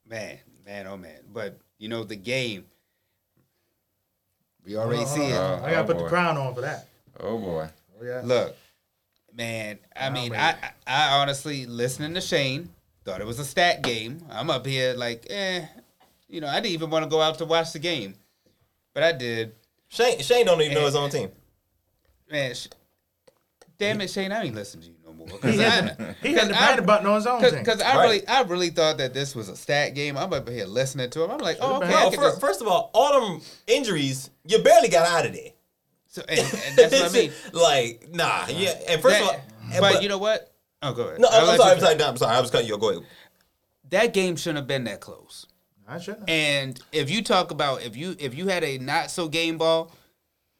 man, 0.06 0.38
man, 0.64 0.86
oh 0.86 0.96
man. 0.96 1.18
But 1.32 1.58
you 1.78 1.88
know 1.88 2.04
the 2.04 2.16
game. 2.16 2.64
We 4.64 4.76
already 4.76 4.98
Hold 5.04 5.08
on, 5.08 5.14
see 5.14 5.20
hold 5.22 5.32
it. 5.32 5.36
on. 5.36 5.58
Uh, 5.60 5.62
I 5.64 5.70
gotta 5.72 5.82
oh, 5.82 5.86
put 5.86 5.96
boy. 5.96 6.02
the 6.04 6.08
crown 6.08 6.36
on 6.36 6.54
for 6.54 6.60
that. 6.60 6.88
Oh 7.18 7.38
boy. 7.38 7.68
Oh 8.00 8.04
yeah. 8.04 8.20
Look, 8.24 8.56
man. 9.34 9.78
I 9.96 10.10
mean, 10.10 10.30
man. 10.32 10.56
I 10.62 10.70
I 10.86 11.20
honestly 11.20 11.66
listening 11.66 12.14
to 12.14 12.20
Shane 12.20 12.68
thought 13.04 13.20
it 13.20 13.26
was 13.26 13.40
a 13.40 13.44
stat 13.44 13.82
game. 13.82 14.18
I'm 14.30 14.48
up 14.50 14.64
here 14.64 14.94
like, 14.94 15.26
eh, 15.30 15.66
you 16.32 16.40
know, 16.40 16.48
I 16.48 16.54
didn't 16.54 16.72
even 16.72 16.90
want 16.90 17.04
to 17.04 17.08
go 17.10 17.20
out 17.20 17.38
to 17.38 17.44
watch 17.44 17.72
the 17.72 17.78
game, 17.78 18.14
but 18.94 19.02
I 19.02 19.12
did. 19.12 19.54
Shane 19.88 20.18
Shane 20.20 20.46
don't 20.46 20.60
even 20.62 20.74
know 20.74 20.86
his 20.86 20.96
own 20.96 21.10
team. 21.10 21.30
Man, 22.30 22.54
sh- 22.54 22.68
damn 23.78 24.00
it, 24.00 24.08
Shane, 24.10 24.32
I 24.32 24.42
ain't 24.44 24.54
listening 24.54 24.84
to 24.84 24.88
you 24.90 24.96
no 25.04 25.12
more. 25.12 25.28
Cause 25.38 25.54
He 25.54 25.60
I, 25.62 25.68
had, 25.68 26.16
he 26.22 26.32
had 26.32 26.48
the 26.48 26.54
I- 26.54 26.58
panic 26.68 26.86
button 26.86 27.06
on 27.06 27.16
his 27.16 27.26
own 27.26 27.40
thing. 27.42 27.58
Because 27.58 27.82
I 27.82 27.96
Right. 27.96 28.02
really, 28.04 28.26
I 28.28 28.40
really 28.42 28.70
thought 28.70 28.96
that 28.98 29.12
this 29.12 29.34
was 29.36 29.48
a 29.50 29.56
stat 29.56 29.94
game. 29.94 30.16
I'm 30.16 30.32
up 30.32 30.48
here 30.48 30.64
listening 30.64 31.10
to 31.10 31.22
him. 31.24 31.30
I'm 31.30 31.38
like, 31.38 31.58
oh, 31.60 31.76
okay. 31.76 31.88
Well, 31.90 32.10
could 32.10 32.18
fir- 32.18 32.28
just- 32.30 32.40
first 32.40 32.60
of 32.62 32.68
all, 32.68 32.90
all 32.94 33.20
them 33.20 33.42
injuries, 33.66 34.30
you 34.46 34.58
barely 34.60 34.88
got 34.88 35.06
out 35.06 35.26
of 35.26 35.34
there. 35.34 35.50
so, 36.08 36.22
and, 36.26 36.38
and 36.40 36.76
that's 36.76 36.92
what 36.92 37.10
I 37.10 37.12
mean. 37.12 37.32
like, 37.52 38.08
nah, 38.10 38.46
yeah. 38.48 38.72
And 38.88 39.02
first 39.02 39.20
of 39.20 39.26
all, 39.26 39.32
That- 39.32 39.44
and- 39.72 39.80
but, 39.80 40.02
you 40.02 40.08
know 40.08 40.18
what? 40.18 40.50
Oh, 40.80 40.94
go 40.94 41.02
ahead. 41.08 41.20
no, 41.20 41.28
I'll 41.30 41.44
I'm, 41.44 41.50
I'm 41.50 41.56
sorry, 41.58 41.72
I'm 41.74 41.80
sorry, 41.80 41.94
no, 41.96 42.08
I'm 42.08 42.16
sorry. 42.16 42.36
I 42.36 42.40
was 42.40 42.50
cutting 42.50 42.66
you. 42.68 42.74
off. 42.74 42.80
Go 42.80 42.90
ahead. 42.90 43.02
That 43.90 44.14
game 44.14 44.36
shouldn't 44.36 44.56
have 44.56 44.66
been 44.66 44.84
that 44.84 45.00
close. 45.00 45.46
I 45.92 45.98
shouldn't. 45.98 46.28
And 46.28 46.80
if 46.90 47.10
you 47.10 47.22
talk 47.22 47.50
about 47.50 47.82
if 47.82 47.96
you 47.96 48.16
if 48.18 48.34
you 48.34 48.48
had 48.48 48.64
a 48.64 48.78
not 48.78 49.10
so 49.10 49.28
game 49.28 49.58
ball, 49.58 49.90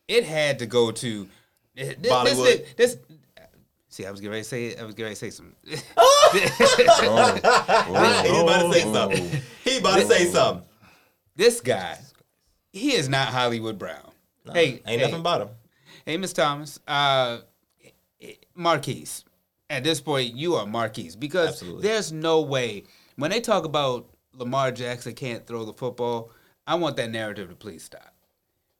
it 0.08 0.24
had 0.24 0.58
to 0.58 0.66
go 0.66 0.90
to 0.90 1.28
this. 1.74 1.96
this- 1.98 2.12
Bollywood. 2.12 2.76
This, 2.76 2.98
see, 3.88 4.04
I 4.04 4.10
was 4.10 4.20
getting 4.20 4.32
ready 4.32 4.42
to 4.42 4.48
say. 4.48 4.76
I 4.76 4.84
was 4.84 4.94
getting 4.94 5.06
ready 5.06 5.14
to 5.14 5.20
say 5.20 5.30
something. 5.30 5.54
Oh, 5.96 6.30
He 8.24 8.40
about 8.40 8.62
to 8.62 8.72
say 8.72 8.84
oh. 8.86 8.92
something. 8.92 9.42
He 9.64 9.78
about 9.78 9.96
to 9.98 10.06
say 10.06 10.24
something. 10.30 10.64
this 11.36 11.60
guy, 11.60 11.98
he 12.72 12.94
is 12.94 13.08
not 13.08 13.28
Hollywood 13.28 13.78
Brown. 13.78 14.10
hey, 14.52 14.80
Ain't 14.86 14.86
hey, 14.86 14.96
nothing 14.98 15.20
about 15.20 15.42
him. 15.42 15.48
Hey, 16.06 16.16
Miss 16.16 16.32
Thomas. 16.32 16.78
Uh, 16.86 17.38
Marquise. 18.54 19.24
At 19.68 19.84
this 19.84 20.00
point, 20.00 20.34
you 20.34 20.54
are 20.54 20.66
Marquise 20.66 21.16
because 21.16 21.48
Absolutely. 21.50 21.82
there's 21.82 22.12
no 22.12 22.40
way 22.42 22.84
when 23.16 23.30
they 23.30 23.40
talk 23.40 23.64
about 23.64 24.08
Lamar 24.34 24.72
Jackson 24.72 25.14
can't 25.14 25.46
throw 25.46 25.64
the 25.64 25.72
football. 25.72 26.30
I 26.66 26.74
want 26.76 26.96
that 26.96 27.10
narrative 27.10 27.48
to 27.50 27.54
please 27.56 27.82
stop 27.84 28.14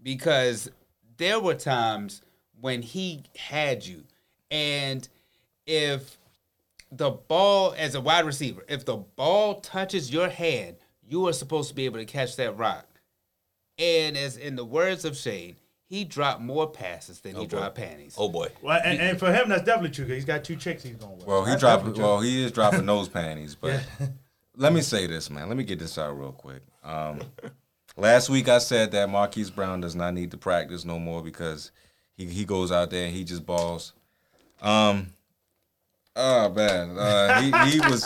because 0.02 0.70
there 1.16 1.40
were 1.40 1.54
times 1.54 2.22
when 2.60 2.82
he 2.82 3.22
had 3.36 3.84
you, 3.84 4.04
and 4.50 5.08
if 5.66 6.18
the 6.90 7.10
ball 7.10 7.74
as 7.76 7.94
a 7.94 8.00
wide 8.00 8.24
receiver, 8.24 8.64
if 8.68 8.84
the 8.84 8.96
ball 8.96 9.60
touches 9.60 10.12
your 10.12 10.28
hand, 10.28 10.76
you 11.06 11.26
are 11.26 11.32
supposed 11.32 11.68
to 11.70 11.74
be 11.74 11.84
able 11.86 11.98
to 11.98 12.04
catch 12.04 12.36
that 12.36 12.56
rock. 12.56 12.86
And 13.78 14.16
as 14.16 14.36
in 14.36 14.54
the 14.56 14.64
words 14.64 15.04
of 15.04 15.16
Shane, 15.16 15.56
he 15.92 16.04
dropped 16.04 16.40
more 16.40 16.70
passes 16.70 17.20
than 17.20 17.32
he 17.34 17.38
oh, 17.38 17.42
boy. 17.42 17.46
dropped 17.48 17.74
panties. 17.74 18.14
Oh 18.16 18.28
boy. 18.28 18.48
Well, 18.62 18.80
and, 18.84 19.00
and 19.00 19.18
for 19.18 19.32
him, 19.32 19.48
that's 19.48 19.64
definitely 19.64 19.90
true. 19.90 20.04
'cause 20.06 20.14
he's 20.14 20.24
got 20.24 20.44
two 20.44 20.56
chicks 20.56 20.82
he's 20.82 20.96
going 20.96 21.18
with. 21.18 21.26
Well, 21.26 21.44
he 21.44 21.56
dropped. 21.56 21.84
Well, 21.98 22.20
he 22.20 22.44
is 22.44 22.52
dropping 22.52 22.86
those 22.86 23.08
panties. 23.08 23.54
But 23.54 23.82
let 24.56 24.72
me 24.72 24.80
say 24.80 25.06
this, 25.06 25.30
man. 25.30 25.48
Let 25.48 25.56
me 25.56 25.64
get 25.64 25.78
this 25.78 25.98
out 25.98 26.18
real 26.18 26.32
quick. 26.32 26.62
Um, 26.84 27.20
last 27.96 28.28
week 28.30 28.48
I 28.48 28.58
said 28.58 28.92
that 28.92 29.08
Marquise 29.08 29.50
Brown 29.50 29.80
does 29.80 29.94
not 29.94 30.14
need 30.14 30.30
to 30.32 30.36
practice 30.36 30.84
no 30.84 30.98
more 30.98 31.22
because 31.22 31.70
he 32.16 32.26
he 32.26 32.44
goes 32.44 32.70
out 32.70 32.90
there 32.90 33.06
and 33.06 33.14
he 33.14 33.24
just 33.24 33.46
balls. 33.46 33.92
Um. 34.60 35.08
Oh 36.14 36.50
man, 36.50 36.98
uh, 36.98 37.40
he 37.40 37.70
he 37.70 37.80
was. 37.88 38.04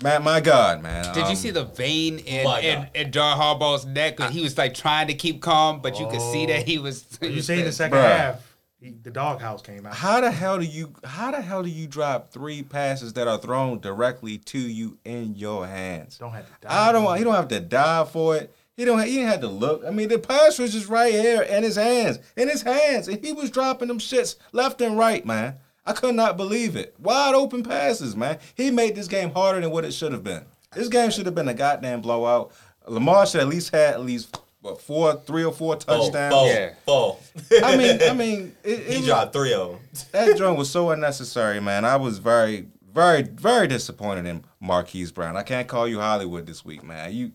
Man, 0.00 0.22
my 0.22 0.38
God, 0.38 0.80
man. 0.80 1.12
Did 1.12 1.24
um, 1.24 1.30
you 1.30 1.34
see 1.34 1.50
the 1.50 1.64
vein 1.64 2.20
in, 2.20 2.44
My 2.44 2.60
in, 2.60 2.78
God. 2.78 2.90
in 2.94 3.10
John 3.12 3.36
Harbaugh's 3.36 3.84
neck? 3.84 4.20
He 4.30 4.40
was 4.42 4.56
like 4.56 4.74
trying 4.74 5.08
to 5.08 5.14
keep 5.14 5.42
calm, 5.42 5.80
but 5.80 5.98
you 5.98 6.06
could 6.06 6.20
see 6.20 6.46
that 6.46 6.68
he 6.68 6.78
was. 6.78 7.04
you 7.20 7.42
seen 7.42 7.64
the 7.64 7.72
second 7.72 7.98
Bruh. 7.98 8.16
half? 8.16 8.47
He, 8.80 8.90
the 8.90 9.10
doghouse 9.10 9.60
came 9.60 9.86
out. 9.86 9.94
How 9.94 10.20
the 10.20 10.30
hell 10.30 10.58
do 10.58 10.64
you 10.64 10.92
how 11.02 11.32
the 11.32 11.40
hell 11.40 11.64
do 11.64 11.68
you 11.68 11.88
drop 11.88 12.30
three 12.30 12.62
passes 12.62 13.12
that 13.14 13.26
are 13.26 13.38
thrown 13.38 13.80
directly 13.80 14.38
to 14.38 14.58
you 14.58 14.98
in 15.04 15.34
your 15.34 15.66
hands? 15.66 16.18
Don't 16.18 16.32
have 16.32 16.46
to 16.46 16.66
die. 16.66 16.88
I 16.88 16.92
don't 16.92 17.02
want. 17.02 17.18
He 17.18 17.24
don't 17.24 17.34
have 17.34 17.48
to 17.48 17.60
die 17.60 18.04
for 18.04 18.36
it. 18.36 18.54
He 18.76 18.84
don't. 18.84 19.04
He 19.04 19.16
didn't 19.16 19.30
have 19.30 19.40
to 19.40 19.48
look. 19.48 19.82
I 19.84 19.90
mean, 19.90 20.08
the 20.08 20.18
pass 20.18 20.60
was 20.60 20.72
just 20.72 20.88
right 20.88 21.12
here 21.12 21.42
in 21.42 21.64
his 21.64 21.74
hands, 21.74 22.20
in 22.36 22.48
his 22.48 22.62
hands, 22.62 23.08
and 23.08 23.24
he 23.24 23.32
was 23.32 23.50
dropping 23.50 23.88
them 23.88 23.98
shits 23.98 24.36
left 24.52 24.80
and 24.80 24.96
right, 24.96 25.26
man. 25.26 25.56
I 25.84 25.92
could 25.92 26.14
not 26.14 26.36
believe 26.36 26.76
it. 26.76 26.94
Wide 27.00 27.34
open 27.34 27.64
passes, 27.64 28.14
man. 28.14 28.38
He 28.54 28.70
made 28.70 28.94
this 28.94 29.08
game 29.08 29.32
harder 29.32 29.60
than 29.60 29.70
what 29.70 29.86
it 29.86 29.92
should 29.92 30.12
have 30.12 30.22
been. 30.22 30.44
This 30.72 30.88
game 30.88 31.10
should 31.10 31.26
have 31.26 31.34
been 31.34 31.48
a 31.48 31.54
goddamn 31.54 32.02
blowout. 32.02 32.52
Lamar 32.86 33.26
should 33.26 33.40
at 33.40 33.48
least 33.48 33.72
had 33.74 33.94
at 33.94 34.02
least 34.02 34.38
what 34.60 34.80
four, 34.80 35.14
three 35.26 35.44
or 35.44 35.52
four 35.52 35.78
Four, 35.80 35.96
touchdowns. 36.10 36.34
four, 36.34 36.46
Yeah. 36.48 36.74
four. 36.84 37.18
I 37.64 37.76
mean, 37.76 37.98
I 38.02 38.12
mean, 38.12 38.54
it, 38.64 38.80
it 38.80 38.86
he 38.90 38.96
was- 38.98 39.06
dropped 39.06 39.32
three 39.32 39.52
of 39.54 39.72
them. 39.72 39.80
that 40.12 40.36
joint 40.36 40.58
was 40.58 40.70
so 40.70 40.90
unnecessary, 40.90 41.60
man. 41.60 41.84
I 41.84 41.96
was 41.96 42.18
very, 42.18 42.66
very, 42.92 43.22
very 43.22 43.68
disappointed 43.68 44.26
in 44.26 44.44
Marquise 44.60 45.12
Brown. 45.12 45.36
I 45.36 45.42
can't 45.42 45.68
call 45.68 45.86
you 45.86 46.00
Hollywood 46.00 46.46
this 46.46 46.64
week, 46.64 46.82
man. 46.82 47.12
You, 47.12 47.32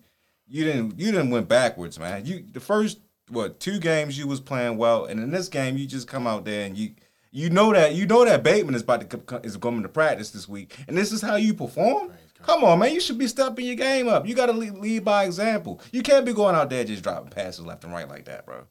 you 0.47 0.65
didn't, 0.65 0.99
you 0.99 1.11
didn't 1.11 1.29
went 1.29 1.47
backwards, 1.47 1.97
man. 1.97 2.25
You 2.25 2.43
the 2.51 2.59
first 2.59 2.99
what 3.29 3.59
two 3.61 3.79
games 3.79 4.17
you 4.17 4.27
was 4.27 4.41
playing 4.41 4.77
well, 4.77 5.05
and 5.05 5.19
in 5.19 5.31
this 5.31 5.47
game 5.47 5.77
you 5.77 5.87
just 5.87 6.07
come 6.09 6.27
out 6.27 6.43
there 6.43 6.65
and 6.65 6.77
you, 6.77 6.91
you 7.31 7.49
know 7.49 7.71
that 7.73 7.95
you 7.95 8.05
know 8.05 8.25
that 8.25 8.43
Bateman 8.43 8.75
is 8.75 8.81
about 8.81 9.09
to 9.09 9.17
co- 9.17 9.37
is 9.37 9.55
coming 9.57 9.81
to 9.83 9.89
practice 9.89 10.29
this 10.31 10.47
week, 10.47 10.75
and 10.89 10.97
this 10.97 11.11
is 11.13 11.21
how 11.21 11.37
you 11.37 11.53
perform. 11.53 12.11
Come 12.43 12.63
on, 12.63 12.79
man. 12.79 12.93
You 12.93 12.99
should 12.99 13.17
be 13.17 13.27
stepping 13.27 13.65
your 13.65 13.75
game 13.75 14.07
up. 14.07 14.27
You 14.27 14.35
got 14.35 14.47
to 14.47 14.53
lead, 14.53 14.73
lead 14.73 15.03
by 15.03 15.23
example. 15.23 15.81
You 15.91 16.03
can't 16.03 16.25
be 16.25 16.33
going 16.33 16.55
out 16.55 16.69
there 16.69 16.83
just 16.83 17.03
dropping 17.03 17.31
passes 17.31 17.65
left 17.65 17.83
and 17.83 17.93
right 17.93 18.07
like 18.07 18.25
that, 18.25 18.45
bro. 18.45 18.65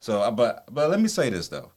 So, 0.00 0.20
uh, 0.20 0.30
but 0.30 0.64
but 0.70 0.90
let 0.90 1.00
me 1.00 1.08
say 1.08 1.30
this 1.30 1.48
though. 1.48 1.72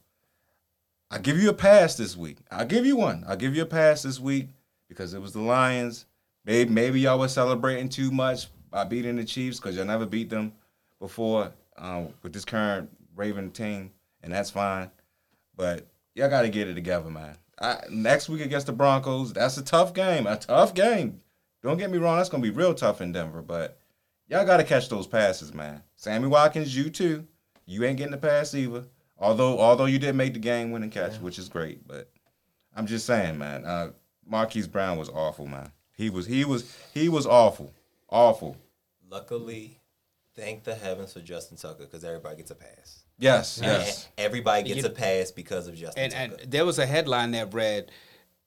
I'll 1.10 1.20
give 1.22 1.40
you 1.40 1.50
a 1.50 1.54
pass 1.54 1.96
this 1.96 2.18
week. 2.18 2.40
I'll 2.52 2.66
give 2.66 2.86
you 2.86 2.98
one. 2.98 3.24
I'll 3.28 3.38
give 3.38 3.56
you 3.56 3.62
a 3.62 3.68
pass 3.68 4.04
this 4.04 4.20
week 4.20 4.50
because 4.90 5.14
it 5.14 5.22
was 5.22 5.32
the 5.32 5.42
Lions. 5.42 6.06
Maybe 6.44 6.70
maybe 6.70 7.00
y'all 7.00 7.20
were 7.20 7.30
celebrating 7.30 7.88
too 7.88 8.12
much 8.12 8.48
by 8.70 8.84
beating 8.84 9.16
the 9.16 9.24
Chiefs 9.24 9.60
because 9.60 9.78
y'all 9.78 9.86
never 9.86 10.06
beat 10.06 10.30
them 10.30 10.52
before 11.00 11.54
um, 11.78 12.10
with 12.24 12.34
this 12.34 12.44
current 12.44 12.90
Raven 13.16 13.52
team, 13.52 13.92
and 14.22 14.34
that's 14.34 14.50
fine. 14.50 14.92
But 15.56 15.88
y'all 16.14 16.30
got 16.30 16.42
to 16.42 16.50
get 16.50 16.68
it 16.68 16.74
together, 16.74 17.10
man. 17.10 17.38
I, 17.60 17.80
next 17.90 18.28
week 18.30 18.42
against 18.42 18.68
the 18.68 18.74
Broncos, 18.74 19.34
that's 19.34 19.58
a 19.58 19.64
tough 19.64 19.94
game. 19.94 20.28
A 20.28 20.36
tough 20.36 20.74
game. 20.74 21.22
Don't 21.68 21.78
get 21.78 21.92
me 21.92 21.98
wrong, 21.98 22.16
that's 22.16 22.30
gonna 22.30 22.42
be 22.42 22.50
real 22.50 22.74
tough 22.74 23.02
in 23.02 23.12
Denver, 23.12 23.42
but 23.42 23.78
y'all 24.30 24.46
got 24.46 24.56
to 24.58 24.64
catch 24.64 24.88
those 24.88 25.06
passes, 25.06 25.54
man. 25.54 25.84
Sammy 25.98 26.28
Watkins, 26.30 26.74
you 26.74 26.90
too. 26.90 27.28
You 27.66 27.84
ain't 27.84 27.98
getting 27.98 28.12
the 28.14 28.18
pass 28.18 28.56
either. 28.56 28.86
Although 29.20 29.60
although 29.60 29.84
you 29.84 30.00
did 30.00 30.16
make 30.16 30.32
the 30.34 30.40
game 30.40 30.72
winning 30.72 30.90
catch, 30.90 31.18
which 31.18 31.38
is 31.38 31.50
great, 31.50 31.86
but 31.86 32.10
I'm 32.74 32.88
just 32.88 33.06
saying, 33.06 33.38
man. 33.38 33.66
Uh, 33.66 33.90
Marquise 34.26 34.66
Brown 34.66 34.98
was 34.98 35.10
awful, 35.10 35.46
man. 35.46 35.74
He 35.98 36.10
was 36.10 36.26
he 36.26 36.46
was 36.46 36.74
he 36.94 37.10
was 37.10 37.26
awful, 37.26 37.74
awful. 38.08 38.56
Luckily, 39.10 39.82
thank 40.38 40.64
the 40.64 40.74
heavens 40.74 41.12
for 41.12 41.20
Justin 41.20 41.58
Tucker 41.58 41.84
because 41.84 42.06
everybody 42.06 42.38
gets 42.38 42.52
a 42.52 42.56
pass. 42.56 43.04
Yes, 43.20 43.60
yes. 43.62 44.08
Everybody 44.18 44.70
gets 44.70 44.84
You- 44.84 44.88
a 44.88 44.92
pass 44.92 45.32
because 45.32 45.68
of 45.68 45.76
Justin 45.76 46.14
and, 46.14 46.32
Tucker. 46.32 46.44
and 46.44 46.52
there 46.52 46.66
was 46.66 46.80
a 46.80 46.86
headline 46.86 47.32
that 47.32 47.54
read 47.54 47.92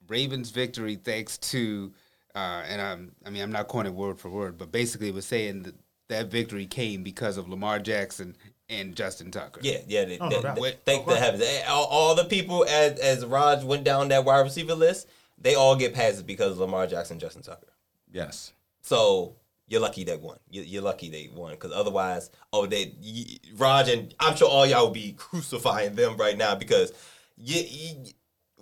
Ravens 0.09 0.49
victory 0.49 0.97
thanks 0.97 1.37
to 1.37 1.93
uh, 2.35 2.63
and 2.69 2.81
I'm 2.81 3.13
I 3.25 3.31
mean 3.31 3.43
I'm 3.43 3.53
not 3.53 3.69
quoting 3.69 3.95
word 3.95 4.19
for 4.19 4.29
word, 4.31 4.59
but 4.59 4.71
basically 4.73 5.09
it 5.09 5.15
was 5.15 5.27
saying 5.27 5.63
that 5.65 5.75
that 6.09 6.27
victory 6.31 6.67
came 6.67 7.03
because 7.03 7.37
of 7.37 7.49
Lamar 7.49 7.79
Jackson 7.79 8.37
and 8.69 8.95
Justin 8.97 9.31
Tucker. 9.31 9.61
Yeah, 9.63 9.79
yeah. 9.87 10.05
They, 10.05 10.19
Oh, 10.19 10.29
they, 10.29 10.41
no 10.43 10.55
they- 10.55 10.77
thank 10.85 11.07
the 11.07 11.17
heavens. 11.17 11.45
All, 11.69 11.87
all 11.87 12.15
the 12.15 12.25
people 12.25 12.65
as 12.69 12.99
as 13.01 13.25
Raj 13.27 13.63
went 13.65 13.85
down 13.85 14.09
that 14.09 14.25
wide 14.25 14.41
receiver 14.41 14.75
list, 14.75 15.09
they 15.39 15.55
all 15.55 15.77
get 15.77 15.95
passes 15.95 16.23
because 16.23 16.53
of 16.53 16.59
Lamar 16.59 16.87
Jackson, 16.87 17.19
Justin 17.19 17.43
Tucker. 17.43 17.69
Yes. 18.13 18.53
So 18.83 19.37
you're 19.69 19.81
lucky 19.81 20.03
they 20.05 20.17
won. 20.17 20.39
You- 20.51 20.63
You're 20.63 20.83
lucky 20.83 21.11
they 21.11 21.31
won 21.35 21.53
because 21.53 21.73
otherwise, 21.73 22.31
oh, 22.53 22.67
they 22.67 22.93
y- 23.01 23.37
Raj 23.57 23.89
and 23.89 24.13
I'm 24.19 24.37
sure 24.37 24.49
all 24.49 24.67
y'all 24.67 24.87
would 24.87 24.95
be 24.95 25.13
crucifying 25.17 25.95
them 25.95 26.17
right 26.17 26.37
now 26.37 26.55
because 26.57 26.93
you, 27.37 27.63
you, 27.63 28.13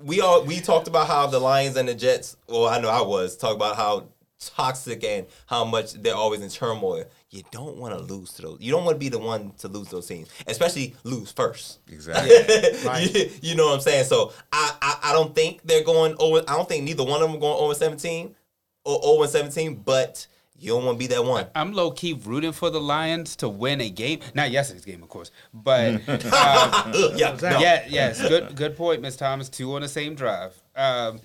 we 0.03 0.21
all 0.21 0.45
we 0.45 0.61
talked 0.61 0.89
about 0.89 1.07
how 1.07 1.27
the 1.27 1.39
Lions 1.39 1.77
and 1.77 1.89
the 1.89 1.95
Jets. 1.95 2.37
Well, 2.49 2.67
I 2.67 2.81
know 2.81 2.89
I 2.89 3.03
was 3.03 3.37
talk 3.37 3.55
about 3.55 3.77
how 3.77 4.09
toxic 4.41 5.03
and 5.03 5.27
how 5.47 5.65
much 5.65 5.95
they're 5.95 6.15
always 6.15 6.41
in 6.41 6.49
turmoil. 6.49 7.05
You 7.31 7.43
don't 7.51 7.77
want 7.77 7.97
to 7.97 8.01
lose 8.01 8.33
to 8.35 8.43
those. 8.43 8.59
You 8.61 8.73
don't 8.73 8.85
want 8.85 8.95
to 8.95 8.99
be 8.99 9.09
the 9.09 9.19
one 9.19 9.53
to 9.59 9.69
lose 9.69 9.89
those 9.89 10.07
teams, 10.07 10.29
especially 10.47 10.95
lose 11.05 11.33
first. 11.33 11.81
Exactly. 11.89 12.31
Right. 12.87 13.15
you, 13.15 13.31
you 13.43 13.55
know 13.55 13.67
what 13.67 13.75
I'm 13.75 13.81
saying? 13.81 14.05
So 14.05 14.33
I, 14.53 14.73
I 14.81 14.99
I 15.05 15.13
don't 15.13 15.35
think 15.35 15.63
they're 15.65 15.85
going 15.85 16.15
over. 16.19 16.43
I 16.49 16.57
don't 16.57 16.69
think 16.69 16.85
neither 16.85 17.05
one 17.05 17.23
of 17.23 17.31
them 17.31 17.41
going 17.41 17.59
over 17.59 17.75
17 17.75 18.35
or 18.85 19.01
over 19.03 19.27
17. 19.27 19.83
But 19.85 20.27
you 20.59 20.73
don't 20.73 20.85
want 20.85 20.97
to 20.97 20.99
be 20.99 21.07
that 21.15 21.25
one. 21.25 21.47
I'm 21.55 21.73
low 21.73 21.91
key 21.91 22.13
rooting 22.15 22.53
for 22.53 22.71
the 22.71 22.81
Lions 22.81 23.37
to 23.37 23.49
win 23.49 23.81
a 23.81 23.91
game. 23.91 24.21
Not 24.35 24.51
yesterday's 24.51 24.85
game, 24.85 25.03
of 25.03 25.09
course, 25.09 25.31
but 25.55 25.95
um, 26.09 26.93
yeah, 27.17 27.37
no. 27.41 27.59
yeah, 27.61 27.85
yes, 27.89 28.21
good, 28.21 28.55
good 28.57 28.77
point, 28.77 29.01
Miss 29.03 29.17
Thomas. 29.17 29.49
Two 29.49 29.75
on 29.75 29.83
the 29.83 29.89
same 29.89 30.15
drive. 30.15 30.61
Um, 30.75 31.21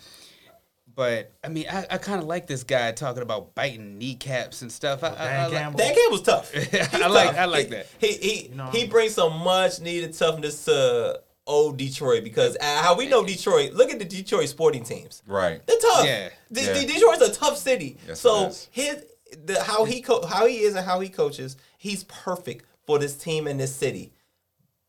but 0.96 1.32
I 1.44 1.48
mean, 1.48 1.66
I, 1.72 1.88
I 1.90 1.98
kind 1.98 2.22
of 2.22 2.28
like 2.28 2.46
this 2.46 2.64
guy 2.64 2.92
talking 2.92 3.24
about 3.24 3.56
biting 3.56 3.98
kneecaps 3.98 4.62
and 4.62 4.72
stuff. 4.72 5.04
I, 5.04 5.08
I, 5.08 5.12
I 5.12 5.16
Dan 5.16 5.42
like- 5.44 5.52
Campbell. 5.62 5.78
Dan 5.80 5.96
Campbell's 5.96 6.22
tough. 6.22 6.52
I 6.94 7.08
like- 7.08 7.28
tough. 7.30 7.38
I 7.40 7.46
like 7.46 7.70
that. 7.70 7.88
He 8.00 8.14
he 8.14 8.48
You 8.50 8.56
know- 8.56 8.68
he 8.68 8.86
brings 8.86 9.16
some 9.16 9.34
much 9.40 9.80
needed 9.80 10.14
toughness 10.14 10.66
to 10.66 11.20
old 11.48 11.78
Detroit 11.78 12.24
because 12.24 12.56
uh, 12.62 12.82
how 12.84 12.96
we 12.96 13.08
know 13.08 13.26
Detroit. 13.26 13.74
Look 13.74 13.90
at 13.92 13.98
the 14.00 14.06
Detroit 14.06 14.48
sporting 14.50 14.84
teams. 14.84 15.24
Right. 15.26 15.66
They're 15.66 15.80
tough. 15.80 16.06
Yeah. 16.06 16.30
De- 16.52 16.62
Yeah. 16.62 16.74
De- 16.74 16.86
Detroit's 16.86 17.22
a 17.22 17.34
tough 17.34 17.58
city. 17.58 17.98
Yes, 18.08 18.20
so 18.20 18.44
it 18.46 18.48
is. 18.50 18.68
his 18.72 19.06
the 19.46 19.62
how 19.64 19.86
he 19.86 20.02
co- 20.02 20.26
how 20.26 20.46
he 20.46 20.60
is 20.60 20.76
and 20.76 20.86
how 20.86 21.00
he 21.00 21.10
coaches, 21.10 21.58
he's 21.78 22.04
perfect 22.06 22.66
for 22.86 23.00
this 23.00 23.16
team 23.16 23.48
in 23.48 23.58
this 23.58 23.76
city. 23.76 24.14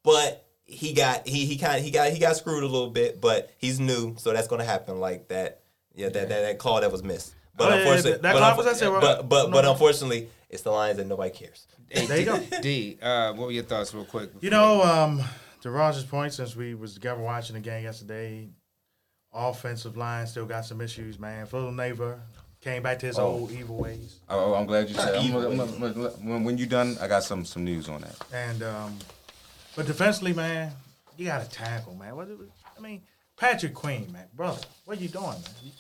But 0.03 0.47
he 0.64 0.92
got 0.92 1.26
he 1.26 1.47
he 1.47 1.57
kind 1.59 1.78
of 1.78 1.84
he 1.84 1.90
got 1.90 2.11
he 2.12 2.18
got 2.18 2.36
screwed 2.36 2.62
a 2.62 2.66
little 2.66 2.90
bit, 2.90 3.20
but 3.20 3.51
he's 3.59 3.80
new, 3.80 4.14
so 4.18 4.32
that's 4.32 4.49
gonna 4.49 4.64
happen 4.64 4.99
like 5.01 5.28
that. 5.28 5.61
Yeah, 5.95 6.09
that 6.09 6.28
that, 6.28 6.40
that 6.42 6.59
call 6.59 6.80
that 6.80 6.90
was 6.92 7.03
missed. 7.03 7.34
But 7.57 7.66
Oh, 7.66 7.74
yeah, 7.74 7.80
unfortunately, 7.80 8.12
that- 8.12 8.22
that 8.22 8.32
but, 8.34 8.40
call 8.40 8.57
was- 8.57 8.66
I 8.66 8.72
said, 8.72 8.88
well, 8.88 9.01
but 9.01 9.28
but, 9.28 9.47
no, 9.47 9.53
but 9.53 9.64
unfortunately, 9.64 10.28
it's 10.51 10.62
the 10.62 10.70
Lions 10.72 10.99
and 10.99 11.09
nobody 11.09 11.30
cares. 11.30 11.66
Hey, 11.88 12.07
There 12.07 12.18
you 12.18 12.24
go. 12.24 12.40
D, 12.61 12.99
uh, 13.01 13.32
what 13.34 13.47
were 13.47 13.53
your 13.53 13.62
thoughts, 13.62 13.95
real 13.95 14.05
quick? 14.05 14.30
You 14.40 14.51
know, 14.51 14.82
um, 14.82 15.22
to 15.61 15.70
Roger's 15.70 16.03
point, 16.05 16.32
since 16.32 16.57
we 16.57 16.74
was 16.74 16.95
together 16.95 17.20
watching 17.20 17.55
the 17.55 17.61
game 17.61 17.84
yesterday, 17.84 18.49
offensive 19.32 19.97
line 19.97 20.26
still 20.26 20.47
got 20.47 20.64
some 20.64 20.80
issues, 20.80 21.18
man. 21.18 21.47
Phil 21.47 21.70
Neighbor 21.72 22.20
came 22.64 22.82
back 22.82 22.98
to 23.00 23.06
his 23.06 23.18
Oh. 23.18 23.26
old 23.26 23.52
evil 23.52 23.76
ways. 23.76 24.20
Oh, 24.28 24.54
I'm 24.54 24.66
glad 24.66 24.88
you 24.88 24.94
said. 24.94 25.14
I'm, 25.14 25.34
I'm, 25.36 25.60
I'm- 25.60 25.82
I'm- 25.84 26.26
when, 26.28 26.44
when 26.44 26.58
you 26.58 26.66
done, 26.66 26.96
I 27.00 27.06
got 27.06 27.22
some 27.22 27.44
some 27.44 27.64
news 27.64 27.88
on 27.88 28.00
that. 28.00 28.16
And 28.32 28.62
um, 28.62 28.98
but 29.76 29.86
defensively, 29.86 30.32
man, 30.32 30.72
you 31.16 31.26
got 31.26 31.42
to 31.44 31.50
tackle, 31.50 31.94
man. 31.94 32.16
What? 32.16 32.28
I 32.76 32.80
mean, 32.80 33.02
Patrick 33.36 33.74
Queen, 33.74 34.10
man, 34.12 34.26
brother, 34.34 34.60
what 34.86 34.98
are 34.98 35.00
you 35.02 35.08
doing, 35.08 35.26
man? 35.28 35.72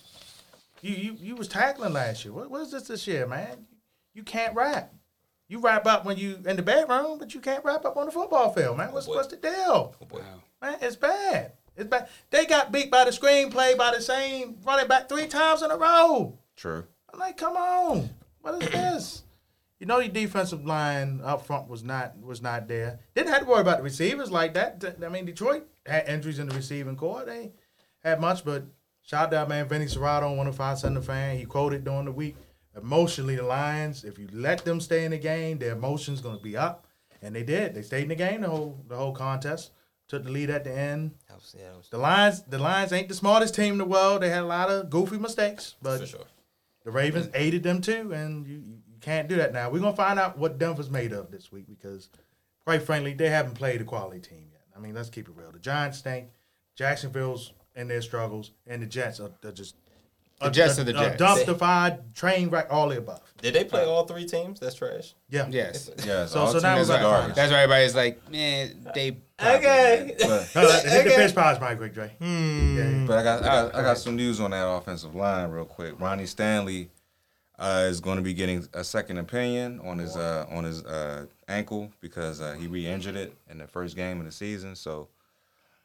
You 0.82 0.94
you 0.94 1.16
you 1.20 1.34
was 1.36 1.48
tackling 1.48 1.94
last 1.94 2.24
year. 2.24 2.34
What, 2.34 2.50
what 2.50 2.60
is 2.60 2.70
this 2.70 2.84
this 2.88 3.06
year, 3.06 3.26
man? 3.26 3.66
You 4.12 4.22
can't 4.22 4.54
rap. 4.54 4.92
You 5.48 5.58
wrap 5.60 5.86
up 5.86 6.04
when 6.04 6.16
you 6.18 6.38
in 6.46 6.56
the 6.56 6.62
bedroom, 6.62 7.18
but 7.18 7.34
you 7.34 7.40
can't 7.40 7.64
wrap 7.64 7.84
up 7.84 7.96
on 7.96 8.06
the 8.06 8.12
football 8.12 8.52
field, 8.52 8.76
man. 8.76 8.92
What's 8.92 9.06
boy. 9.06 9.14
what's 9.16 9.28
the 9.28 9.36
deal? 9.36 9.94
Oh 10.00 10.06
boy. 10.06 10.18
Wow. 10.18 10.42
Man, 10.70 10.78
it's 10.82 10.96
bad. 10.96 11.52
It's 11.76 11.88
bad. 11.88 12.08
They 12.30 12.46
got 12.46 12.70
beat 12.70 12.90
by 12.90 13.04
the 13.04 13.10
screenplay 13.10 13.76
by 13.76 13.92
the 13.94 14.00
same 14.00 14.56
running 14.64 14.86
back 14.86 15.08
three 15.08 15.26
times 15.26 15.62
in 15.62 15.70
a 15.70 15.76
row. 15.76 16.38
True. 16.56 16.84
I'm 17.12 17.20
like, 17.20 17.36
come 17.36 17.56
on, 17.56 18.10
what 18.40 18.62
is 18.62 18.68
this? 18.70 19.22
You 19.80 19.86
know, 19.86 19.98
your 19.98 20.12
defensive 20.12 20.64
line 20.64 21.20
up 21.22 21.46
front 21.46 21.68
was 21.68 21.82
not 21.82 22.18
was 22.18 22.40
not 22.40 22.68
there. 22.68 23.00
Didn't 23.14 23.32
have 23.32 23.42
to 23.42 23.46
worry 23.46 23.60
about 23.60 23.78
the 23.78 23.82
receivers 23.82 24.30
like 24.30 24.54
that. 24.54 24.82
I 25.04 25.08
mean, 25.08 25.24
Detroit 25.24 25.66
had 25.84 26.08
injuries 26.08 26.38
in 26.38 26.48
the 26.48 26.54
receiving 26.54 26.96
core. 26.96 27.24
They 27.24 27.52
had 28.02 28.20
much, 28.20 28.44
but 28.44 28.64
shout 29.02 29.34
out 29.34 29.48
man, 29.48 29.68
Vinny 29.68 29.86
Cerrato 29.86 30.22
on 30.22 30.36
105 30.36 30.94
the 30.94 31.02
fan. 31.02 31.36
He 31.38 31.44
quoted 31.44 31.84
during 31.84 32.06
the 32.06 32.12
week. 32.12 32.36
Emotionally, 32.76 33.36
the 33.36 33.44
Lions, 33.44 34.04
if 34.04 34.18
you 34.18 34.28
let 34.32 34.64
them 34.64 34.80
stay 34.80 35.04
in 35.04 35.12
the 35.12 35.18
game, 35.18 35.58
their 35.58 35.72
emotions 35.72 36.20
gonna 36.20 36.40
be 36.40 36.56
up, 36.56 36.86
and 37.22 37.34
they 37.34 37.44
did. 37.44 37.74
They 37.74 37.82
stayed 37.82 38.02
in 38.02 38.08
the 38.08 38.16
game 38.16 38.40
the 38.40 38.48
whole 38.48 38.82
the 38.88 38.96
whole 38.96 39.12
contest. 39.12 39.70
Took 40.08 40.24
the 40.24 40.30
lead 40.30 40.50
at 40.50 40.64
the 40.64 40.72
end. 40.72 41.12
Was, 41.32 41.56
yeah, 41.58 41.76
was 41.76 41.88
The 41.88 41.98
Lions, 41.98 42.42
the 42.42 42.58
Lions 42.58 42.92
ain't 42.92 43.08
the 43.08 43.14
smartest 43.14 43.54
team 43.54 43.72
in 43.72 43.78
the 43.78 43.84
world. 43.84 44.22
They 44.22 44.28
had 44.28 44.42
a 44.42 44.46
lot 44.46 44.70
of 44.70 44.90
goofy 44.90 45.18
mistakes, 45.18 45.76
but 45.80 46.00
for 46.00 46.06
sure. 46.06 46.24
The 46.84 46.90
Ravens 46.90 47.28
aided 47.34 47.62
them 47.62 47.80
too, 47.80 48.12
and 48.12 48.46
you, 48.46 48.56
you 48.56 48.98
can't 49.00 49.28
do 49.28 49.36
that 49.36 49.52
now. 49.52 49.70
We're 49.70 49.80
gonna 49.80 49.96
find 49.96 50.18
out 50.18 50.38
what 50.38 50.58
Denver's 50.58 50.90
made 50.90 51.12
of 51.12 51.30
this 51.30 51.50
week 51.50 51.66
because, 51.66 52.10
quite 52.64 52.82
frankly, 52.82 53.14
they 53.14 53.30
haven't 53.30 53.54
played 53.54 53.80
a 53.80 53.84
quality 53.84 54.20
team 54.20 54.48
yet. 54.52 54.62
I 54.76 54.80
mean, 54.80 54.94
let's 54.94 55.10
keep 55.10 55.28
it 55.28 55.34
real. 55.36 55.52
The 55.52 55.58
Giants 55.58 55.98
stink. 55.98 56.28
Jacksonville's 56.76 57.52
in 57.76 57.88
their 57.88 58.02
struggles, 58.02 58.52
and 58.66 58.82
the 58.82 58.86
Jets 58.86 59.20
are, 59.20 59.30
are 59.44 59.52
just 59.52 59.76
The 60.40 60.50
Jets 60.50 60.78
are 60.78 60.84
the 60.84 60.92
Jets. 60.92 61.16
dumpstified, 61.20 62.14
train 62.14 62.50
wreck, 62.50 62.66
all 62.70 62.88
the 62.88 62.98
above. 62.98 63.20
Did 63.40 63.54
they 63.54 63.64
play 63.64 63.84
all 63.84 64.04
three 64.06 64.26
teams? 64.26 64.58
That's 64.60 64.74
trash. 64.74 65.14
Yeah. 65.30 65.46
Yes. 65.50 65.90
Yeah. 66.06 66.26
So- 66.26 66.40
all 66.40 66.52
so 66.52 66.58
now 66.58 66.76
teams 66.76 66.88
we're 66.88 66.96
are 66.96 67.00
garbage. 67.02 67.36
That's 67.36 67.52
why 67.52 67.58
everybody's 67.62 67.94
like, 67.94 68.30
man, 68.30 68.88
they. 68.94 69.16
Okay. 69.42 70.14
But, 70.20 70.50
No, 70.54 70.68
that- 70.68 70.84
hit 70.84 71.04
the 71.04 71.10
Okay. 71.12 71.26
pitch 71.26 71.34
pause, 71.34 71.60
Mike 71.60 71.78
Quick, 71.78 71.94
Dre. 71.94 72.10
Yeah. 72.20 73.04
but 73.06 73.18
I 73.18 73.22
got 73.22 73.42
I 73.42 73.46
got, 73.46 73.74
I 73.74 73.82
got 73.82 73.98
some 73.98 74.16
news 74.16 74.40
on 74.40 74.50
that 74.50 74.66
offensive 74.68 75.14
line 75.14 75.50
real 75.50 75.64
quick. 75.64 75.98
Ronnie 76.00 76.26
Stanley 76.26 76.90
uh, 77.58 77.86
is 77.88 78.00
going 78.00 78.16
to 78.16 78.22
be 78.22 78.34
getting 78.34 78.66
a 78.74 78.82
second 78.84 79.18
opinion 79.18 79.80
on 79.84 79.98
his 79.98 80.16
uh, 80.16 80.46
on 80.50 80.64
his 80.64 80.84
uh, 80.84 81.26
ankle 81.48 81.90
because 82.00 82.40
uh, 82.40 82.54
he 82.58 82.66
re-injured 82.66 83.16
it 83.16 83.34
in 83.48 83.58
the 83.58 83.66
first 83.66 83.94
game 83.96 84.18
of 84.20 84.26
the 84.26 84.32
season. 84.32 84.74
So 84.74 85.08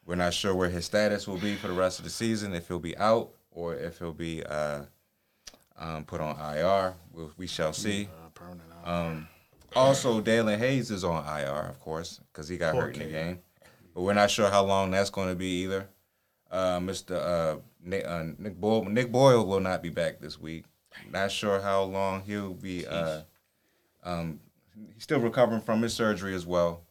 we're 0.05 0.15
not 0.15 0.33
sure 0.33 0.55
where 0.55 0.69
his 0.69 0.85
status 0.85 1.27
will 1.27 1.37
be 1.37 1.55
for 1.55 1.67
the 1.67 1.73
rest 1.73 1.99
of 1.99 2.05
the 2.05 2.11
season. 2.11 2.53
If 2.55 2.67
he'll 2.67 2.79
be 2.79 2.97
out 2.97 3.29
or 3.60 3.76
if 3.76 3.99
he'll 3.99 4.14
be 4.14 4.43
uh, 4.43 4.84
um, 5.78 6.05
put 6.05 6.22
on 6.22 6.36
IR. 6.55 6.93
We, 7.14 7.24
we 7.38 7.47
shall 7.47 7.74
see. 7.74 8.07
Um, 8.86 9.28
also, 9.76 10.22
Daelin 10.22 10.57
Hayes 10.57 10.89
is 10.91 11.03
on 11.03 11.26
IR, 11.26 11.68
of 11.70 11.80
course, 11.80 12.22
because 12.32 12.47
he 12.47 12.57
got 12.57 12.76
hurt 12.76 12.95
in 12.95 13.03
the 13.03 13.12
game. 13.12 13.39
But 13.93 14.01
we're 14.01 14.14
not 14.14 14.32
sure 14.32 14.49
how 14.49 14.64
long 14.64 14.91
that's 14.91 15.10
going 15.10 15.30
to 15.30 15.36
be 15.36 15.64
either. 15.64 15.88
Uh, 16.49 16.80
Mr. 16.80 17.16
Uh, 17.16 17.60
Nick, 17.84 18.05
uh, 18.07 18.26
Nick 18.38 18.60
Boyle, 18.60 18.86
Nick 18.86 19.12
Boyle 19.12 19.45
will 19.45 19.60
not 19.60 19.84
be 19.84 19.89
back 19.89 20.20
this 20.20 20.39
week. 20.39 20.66
Not 21.12 21.32
sure 21.32 21.62
how 21.62 21.84
long 21.84 22.24
he'll 22.26 22.53
be. 22.53 22.88
Uh, 22.88 23.22
um, 24.03 24.39
he's 24.93 25.03
still 25.03 25.20
recovering 25.20 25.62
from 25.62 25.82
his 25.82 25.93
surgery 25.93 26.34
as 26.34 26.45
well. 26.45 26.82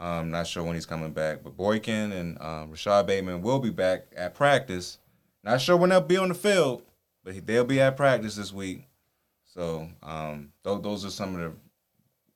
Um, 0.00 0.30
not 0.30 0.46
sure 0.46 0.64
when 0.64 0.74
he's 0.74 0.86
coming 0.86 1.12
back. 1.12 1.44
But 1.44 1.56
Boykin 1.56 2.12
and 2.12 2.40
um, 2.40 2.70
Rashod 2.70 3.06
Bateman 3.06 3.42
will 3.42 3.58
be 3.58 3.70
back 3.70 4.06
at 4.16 4.34
practice. 4.34 4.98
Not 5.48 5.62
sure 5.62 5.78
when 5.78 5.88
they'll 5.88 6.02
be 6.02 6.18
on 6.18 6.28
the 6.28 6.34
field, 6.34 6.82
but 7.24 7.46
they'll 7.46 7.64
be 7.64 7.80
at 7.80 7.96
practice 7.96 8.36
this 8.36 8.52
week. 8.52 8.84
So 9.46 9.88
um, 10.02 10.52
those, 10.62 10.82
those 10.82 11.04
are 11.06 11.10
some 11.10 11.34
of 11.36 11.40
the 11.40 11.52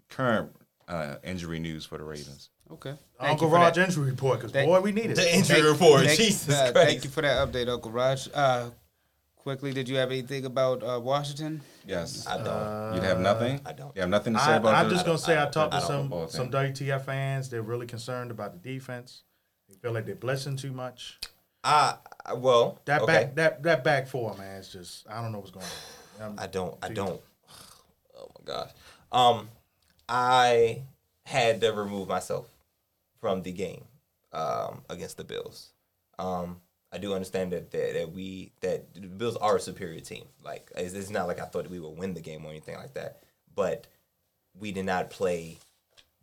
current 0.09 0.51
uh, 0.89 1.17
injury 1.23 1.59
news 1.59 1.85
for 1.85 1.99
the 1.99 2.05
Ravens. 2.05 2.49
Okay. 2.71 2.95
Thank 3.21 3.33
Uncle 3.33 3.49
you 3.49 3.55
Raj 3.55 3.75
that. 3.75 3.87
injury 3.89 4.11
report, 4.11 4.41
because 4.41 4.53
boy, 4.53 4.81
we 4.81 4.93
need 4.93 5.11
it. 5.11 5.17
The 5.17 5.37
injury 5.37 5.61
Thank- 5.61 5.73
report. 5.73 6.05
thank- 6.07 6.19
Jesus 6.19 6.49
uh, 6.59 6.73
Christ. 6.73 6.89
Thank 6.89 7.05
you 7.05 7.11
for 7.11 7.21
that 7.21 7.47
update, 7.47 7.69
Uncle 7.69 7.91
Raj. 7.91 8.31
Uh, 8.33 8.71
quickly, 9.37 9.75
did 9.75 9.91
you 9.91 9.97
have 9.97 10.11
anything 10.11 10.47
about 10.47 10.83
uh, 10.83 10.99
Washington? 10.99 11.61
Yes. 11.87 12.27
I 12.27 12.39
don't. 12.43 12.95
you 12.95 13.03
have 13.03 13.21
nothing? 13.21 13.61
I 13.67 13.75
don't. 13.75 13.95
You 13.95 14.01
have 14.01 14.11
nothing 14.11 14.33
to 14.33 14.39
say 14.41 14.53
I, 14.53 14.57
about 14.57 14.75
I'm 14.75 14.89
the- 14.89 14.95
just 14.95 15.05
gonna 15.05 15.19
say 15.19 15.39
I 15.39 15.51
talked 15.51 15.75
I 15.75 15.81
to 15.81 15.87
some 15.87 16.11
some. 16.31 16.51
WTF 16.51 17.05
fans. 17.05 17.51
They're 17.51 17.61
really 17.61 17.87
concerned 17.87 18.31
about 18.31 18.55
the 18.55 18.59
defense. 18.73 19.25
They 19.69 19.75
feel 19.75 19.93
like 19.93 20.07
they're 20.07 20.15
blessing 20.15 20.57
too 20.57 20.73
much. 20.73 21.19
I, 21.65 21.97
I 22.25 22.35
well. 22.35 22.81
That 22.85 23.03
okay. 23.03 23.13
back 23.13 23.35
that 23.37 23.63
that 23.63 23.85
back 23.85 24.07
four 24.07 24.35
man 24.37 24.59
is 24.59 24.69
just 24.69 25.09
I 25.09 25.21
don't 25.23 25.33
know 25.33 25.39
what's 25.39 25.51
going 25.51 25.67
on. 26.21 26.39
I 26.39 26.47
don't. 26.47 26.77
I 26.83 26.89
don't. 26.89 27.21
Oh 28.17 28.31
my 28.39 28.45
gosh. 28.45 28.71
Um, 29.11 29.49
I 30.09 30.83
had 31.25 31.61
to 31.61 31.73
remove 31.73 32.09
myself 32.09 32.49
from 33.21 33.43
the 33.43 33.53
game 33.53 33.85
um, 34.33 34.83
against 34.89 35.17
the 35.17 35.25
Bills. 35.25 35.73
Um, 36.19 36.61
I 36.93 36.99
do 36.99 37.15
understand 37.15 37.53
that, 37.53 37.71
that 37.71 37.95
that 37.95 38.13
we 38.13 38.53
that 38.61 38.95
the 38.95 39.01
Bills 39.01 39.37
are 39.37 39.57
a 39.57 39.61
superior 39.61 40.01
team. 40.01 40.25
Like 40.45 40.71
it's, 40.77 40.95
it's 40.95 41.11
not 41.11 41.27
like 41.27 41.41
I 41.41 41.45
thought 41.45 41.71
we 41.71 41.81
would 41.81 41.99
win 41.99 42.15
the 42.15 42.21
game 42.21 42.45
or 42.45 42.51
anything 42.51 42.77
like 42.77 42.95
that. 42.95 43.23
But 43.55 43.87
we 44.59 44.73
did 44.73 44.87
not 44.87 45.11
play 45.11 45.59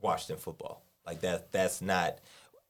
Washington 0.02 0.38
football. 0.38 0.84
Like 1.06 1.22
that. 1.22 1.52
That's 1.52 1.82
not 1.82 2.20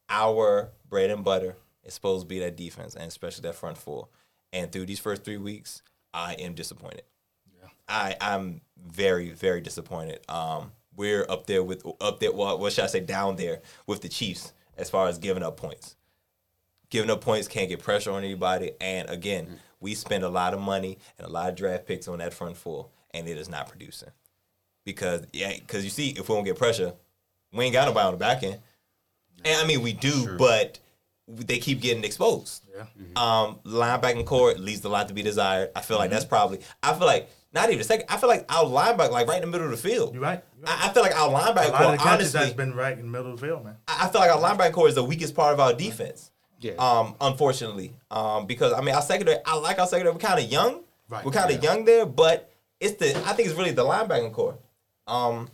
our 0.10 0.70
bread 0.90 1.12
and 1.12 1.24
butter. 1.24 1.56
It's 1.84 1.96
supposed 1.96 2.24
to 2.24 2.28
be 2.28 2.40
that 2.40 2.58
defense 2.58 2.96
and 2.96 3.06
especially 3.06 3.44
that 3.44 3.56
front 3.56 3.78
four. 3.78 4.08
And 4.52 4.72
through 4.72 4.86
these 4.86 5.00
first 5.00 5.24
three 5.24 5.38
weeks, 5.38 5.82
I 6.14 6.34
am 6.34 6.54
disappointed. 6.54 7.04
I 7.88 8.16
I'm 8.22 8.62
very 8.78 9.32
very 9.32 9.62
disappointed. 9.62 10.20
Um, 10.30 10.72
we're 10.96 11.26
up 11.30 11.48
there 11.48 11.64
with 11.64 11.86
up 12.00 12.20
there. 12.20 12.32
Well, 12.32 12.60
what 12.60 12.74
should 12.74 12.84
I 12.84 12.88
say? 12.88 13.00
Down 13.00 13.36
there 13.36 13.62
with 13.88 14.02
the 14.02 14.10
Chiefs 14.10 14.54
as 14.78 14.90
far 14.90 15.08
as 15.08 15.18
giving 15.18 15.44
up 15.44 15.58
points. 15.58 15.96
Giving 16.90 17.10
up 17.10 17.22
points 17.22 17.48
can't 17.48 17.70
get 17.70 17.80
pressure 17.80 18.12
on 18.12 18.24
anybody. 18.24 18.72
And 18.82 19.10
again, 19.10 19.60
we 19.80 19.96
spend 19.96 20.24
a 20.24 20.30
lot 20.30 20.54
of 20.54 20.60
money 20.60 20.98
and 21.18 21.28
a 21.28 21.30
lot 21.30 21.50
of 21.50 21.56
draft 21.56 21.86
picks 21.86 22.08
on 22.08 22.20
that 22.20 22.34
front 22.34 22.58
four, 22.58 22.88
and 23.14 23.28
it 23.28 23.38
is 23.38 23.50
not 23.50 23.68
producing. 23.70 24.10
Because 24.86 25.26
yeah, 25.34 25.54
because 25.58 25.84
you 25.84 25.90
see, 25.90 26.10
if 26.10 26.30
we 26.30 26.36
don't 26.36 26.44
get 26.44 26.58
pressure, 26.58 26.94
we 27.54 27.66
ain't 27.66 27.74
got 27.74 27.88
nobody 27.88 28.06
on 28.06 28.14
the 28.14 28.18
back 28.18 28.44
end. 28.44 28.60
And 29.46 29.62
I 29.62 29.66
mean, 29.66 29.82
we 29.82 29.94
do, 29.94 30.36
but 30.38 30.80
they 31.30 31.60
keep 31.60 31.82
getting 31.82 32.04
exposed. 32.04 32.64
Yeah. 32.76 32.86
Um, 33.16 33.60
linebacking 33.66 34.26
core 34.26 34.54
leaves 34.56 34.84
a 34.84 34.90
lot 34.90 35.08
to 35.10 35.14
be 35.14 35.22
desired. 35.22 35.70
I 35.76 35.82
feel 35.82 35.98
like 35.98 36.10
that's 36.10 36.26
probably. 36.26 36.60
I 36.82 36.94
feel 36.94 37.06
like 37.06 37.30
not 37.54 37.70
even 37.70 37.80
a 37.80 37.84
second. 37.84 38.06
I 38.10 38.18
feel 38.18 38.30
like 38.30 38.46
our 38.54 38.66
linebacker, 38.66 39.12
like 39.12 39.28
right 39.28 39.42
in 39.42 39.42
the 39.42 39.48
middle 39.48 39.66
of 39.66 39.72
the 39.72 39.90
field. 39.90 40.14
You 40.14 40.22
right. 40.22 40.44
You 40.58 40.66
right. 40.66 40.84
I, 40.84 40.90
I 40.90 40.94
feel 40.94 41.04
like 41.04 41.16
our 41.16 41.30
A 41.30 41.34
linebacker 41.34 41.78
core, 41.78 42.08
honestly, 42.08 42.40
has 42.40 42.54
been 42.54 42.74
right 42.74 42.94
in 42.94 43.06
the 43.06 43.12
middle 43.12 43.34
of 43.34 43.40
the 43.40 43.46
field, 43.48 43.64
man. 43.64 43.76
I 43.88 44.06
I 44.06 44.10
feel 44.10 44.22
like 44.22 44.32
our 44.32 44.40
linebacker 44.42 44.74
core 44.74 44.88
is 44.88 44.96
the 44.96 45.04
weakest 45.04 45.36
part 45.36 45.54
of 45.54 45.60
our 45.60 45.74
defense. 45.74 46.32
Yeah. 46.62 46.74
Um, 46.74 47.16
unfortunately, 47.22 47.94
um, 48.12 48.46
because 48.46 48.74
I 48.74 48.82
mean, 48.82 48.94
our 48.96 49.02
secondary, 49.02 49.38
I 49.46 49.56
like 49.58 49.80
our 49.80 49.88
secondary. 49.88 50.14
We're 50.14 50.20
kind 50.20 50.40
of 50.40 50.52
young. 50.52 50.82
Right, 51.10 51.26
We're 51.26 51.32
kind 51.32 51.50
of 51.50 51.64
young 51.64 51.86
there, 51.86 52.06
but 52.06 52.52
it's 52.80 52.98
the. 52.98 53.18
I 53.28 53.34
think 53.34 53.48
it's 53.50 53.58
really 53.58 53.72
the 53.72 53.84
linebacking 53.84 54.32
core. 54.32 54.58
Um, 55.08 55.50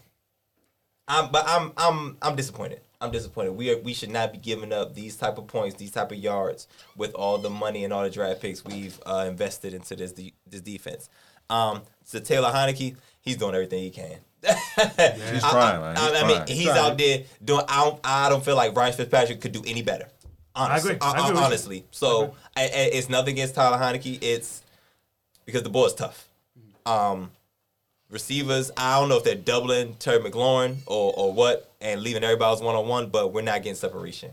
I'm, 1.08 1.32
but 1.32 1.46
I'm, 1.48 1.72
I'm, 1.78 2.18
I'm 2.22 2.36
disappointed. 2.36 2.82
I'm 3.06 3.12
disappointed. 3.12 3.51
We 3.53 3.72
are, 3.72 3.78
we 3.78 3.93
should 3.93 4.10
not 4.12 4.32
be 4.34 4.38
giving 4.39 4.74
up 4.74 4.93
these 4.95 5.16
type 5.16 5.38
of 5.38 5.47
points, 5.47 5.76
these 5.78 5.91
type 5.91 6.12
of 6.12 6.18
yards, 6.18 6.68
with 6.95 7.14
all 7.14 7.38
the 7.38 7.49
money 7.49 7.84
and 7.84 7.93
all 7.93 8.03
the 8.03 8.10
draft 8.10 8.41
picks 8.41 8.64
we've 8.66 8.99
uh, 9.06 9.26
invested 9.28 9.74
into 9.74 9.95
this 9.95 10.12
de- 10.12 10.34
this 10.47 10.62
defense. 10.62 11.10
Um, 11.49 11.82
so 12.03 12.20
Taylor 12.20 12.49
Heinicke, 12.51 12.95
he's 13.22 13.38
doing 13.38 13.53
everything 13.56 13.84
he 13.84 13.89
can. 13.91 14.18
He's 14.45 15.43
I- 15.43 15.51
trying, 15.51 15.82
I, 15.82 15.93
man. 15.93 15.97
I, 15.97 16.01
He's 16.10 16.22
I 16.24 16.28
mean, 16.28 16.36
trying. 16.38 16.47
he's 16.58 16.68
out 16.70 16.97
there 16.99 17.24
doing. 17.43 17.66
I 17.68 17.84
don't, 17.84 17.99
I 18.03 18.30
don't 18.30 18.45
feel 18.45 18.56
like 18.56 18.76
Ryan 18.76 18.93
Fitzpatrick 18.93 19.41
could 19.41 19.51
do 19.53 19.64
any 19.66 19.82
better. 19.82 20.08
Honestly, 20.56 20.91
agree. 20.91 20.99
I 21.08 21.12
agree 21.14 21.24
with 21.32 21.39
you. 21.39 21.45
honestly. 21.45 21.86
So 21.91 22.36
I, 22.56 22.64
I- 22.66 22.89
it's 22.93 23.10
nothing 23.10 23.34
against 23.34 23.56
Tyler 23.56 23.78
Heinicke. 23.78 24.20
It's 24.22 24.62
because 25.45 25.64
the 25.64 25.70
boy 25.70 25.86
is 25.86 25.93
tough. 25.95 26.28
Um, 26.86 27.32
receivers, 28.16 28.72
I 28.76 28.99
don't 28.99 29.09
know 29.09 29.18
if 29.18 29.24
they're 29.24 29.36
doubling 29.36 29.95
Terry 29.99 30.20
McLaurin 30.20 30.78
or 30.88 31.13
or 31.16 31.34
what, 31.34 31.70
and 31.82 32.01
leaving 32.01 32.24
everybody's 32.24 32.61
one 32.61 32.76
on 32.76 32.88
one, 32.88 33.09
but 33.09 33.32
we're 33.34 33.41
not 33.41 33.61
getting 33.61 33.76
separation. 33.76 34.32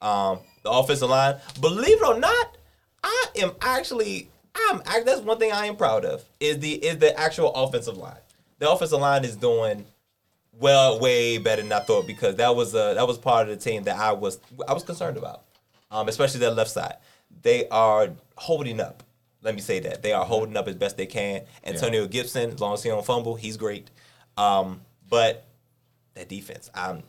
Um, 0.00 0.38
the 0.62 0.70
offensive 0.70 1.10
line, 1.10 1.36
believe 1.60 2.00
it 2.00 2.06
or 2.06 2.18
not, 2.18 2.56
I 3.02 3.24
am 3.36 3.52
actually 3.60 4.30
I'm 4.54 4.80
that's 5.04 5.20
one 5.20 5.38
thing 5.38 5.52
I 5.52 5.66
am 5.66 5.76
proud 5.76 6.04
of 6.04 6.24
is 6.40 6.58
the 6.60 6.74
is 6.74 6.98
the 6.98 7.18
actual 7.18 7.52
offensive 7.54 7.96
line. 7.96 8.16
The 8.58 8.70
offensive 8.70 9.00
line 9.00 9.24
is 9.24 9.36
doing 9.36 9.84
well, 10.58 10.98
way 10.98 11.38
better 11.38 11.62
than 11.62 11.72
I 11.72 11.80
thought 11.80 12.06
because 12.06 12.36
that 12.36 12.54
was 12.54 12.74
a 12.74 12.94
that 12.94 13.06
was 13.06 13.18
part 13.18 13.48
of 13.48 13.58
the 13.58 13.62
team 13.62 13.82
that 13.84 13.98
I 13.98 14.12
was 14.12 14.38
I 14.66 14.72
was 14.72 14.84
concerned 14.84 15.16
about, 15.16 15.42
um, 15.90 16.08
especially 16.08 16.40
that 16.40 16.54
left 16.54 16.70
side. 16.70 16.96
They 17.42 17.68
are 17.68 18.10
holding 18.36 18.80
up. 18.80 19.02
Let 19.46 19.54
me 19.54 19.60
say 19.60 19.78
that 19.78 20.02
they 20.02 20.12
are 20.12 20.24
holding 20.24 20.56
up 20.56 20.66
as 20.66 20.74
best 20.74 20.96
they 20.96 21.06
can. 21.06 21.42
Antonio 21.62 22.08
Gibson, 22.08 22.50
as 22.50 22.60
long 22.60 22.74
as 22.74 22.82
he 22.82 22.88
don't 22.88 23.06
fumble, 23.06 23.36
he's 23.36 23.56
great. 23.56 23.92
Um, 24.36 24.80
but 25.08 25.46
that 26.14 26.28
defense, 26.28 26.68
um, 26.74 27.04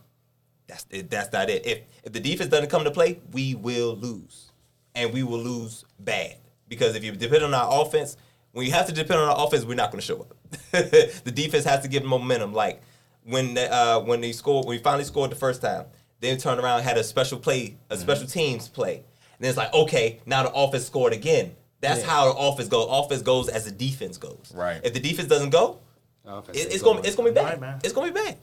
that's 0.68 0.86
it, 0.92 1.10
that's 1.10 1.34
not 1.34 1.50
it. 1.50 1.66
If 1.66 1.80
if 2.04 2.14
the 2.14 2.20
defense 2.20 2.52
doesn't 2.52 2.70
come 2.70 2.84
to 2.84 2.92
play, 2.92 3.20
we 3.32 3.56
will 3.56 3.96
lose, 3.96 4.52
and 4.94 5.12
we 5.12 5.24
will 5.24 5.40
lose 5.40 5.84
bad. 6.00 6.36
Because 6.68 6.96
if 6.96 7.04
you 7.04 7.12
depend 7.14 7.44
on 7.44 7.56
our 7.56 7.82
offense, 7.82 8.18
when 8.52 8.68
you 8.68 8.72
have 8.72 8.86
to 8.86 8.94
depend 8.94 9.20
on 9.20 9.30
our 9.30 9.48
offense, 9.48 9.66
we're 9.66 9.74
not 9.74 9.90
going 9.90 10.02
to 10.02 10.06
show 10.06 10.20
up. 10.20 10.38
the 10.72 11.32
defense 11.34 11.66
has 11.66 11.82
to 11.82 11.88
give 11.88 12.04
momentum. 12.04 12.54
Like 12.54 12.84
when 13.24 13.56
the, 13.56 13.74
uh, 13.74 14.00
when 14.02 14.22
they 14.22 14.32
scored, 14.32 14.68
when 14.68 14.78
we 14.78 14.84
finally 14.84 15.06
scored 15.06 15.32
the 15.32 15.36
first 15.36 15.64
time, 15.64 15.86
then 16.20 16.38
turned 16.38 16.60
around 16.60 16.82
and 16.82 16.88
had 16.88 17.00
a 17.00 17.04
special 17.04 17.40
play, 17.40 17.78
a 17.90 17.98
special 17.98 18.28
teams 18.28 18.68
play, 18.68 18.98
and 18.98 19.06
then 19.40 19.50
it's 19.50 19.58
like, 19.58 19.74
okay, 19.74 20.20
now 20.28 20.44
the 20.44 20.54
offense 20.54 20.86
scored 20.86 21.14
again. 21.14 21.56
That's 21.80 22.04
how 22.04 22.34
the 22.34 22.40
offense 22.40 22.70
goes. 22.70 22.88
Offense 22.90 23.22
goes 23.22 23.50
as 23.50 23.66
the 23.66 23.72
defense 23.72 24.18
goes. 24.18 24.52
Right. 24.54 24.82
If 24.84 24.94
the 24.94 25.00
defense 25.00 25.28
doesn't 25.28 25.52
go, 25.52 25.80
Offense 26.26 26.58
it, 26.58 26.68
is 26.68 26.74
it's 26.76 26.84
gonna 26.84 27.02
it's 27.02 27.16
gonna 27.16 27.30
be 27.30 27.36
bad. 27.36 27.46
Right, 27.46 27.62
man. 27.62 27.80
It's 27.84 27.94
gonna 27.94 28.12
be 28.12 28.20
bad. 28.20 28.38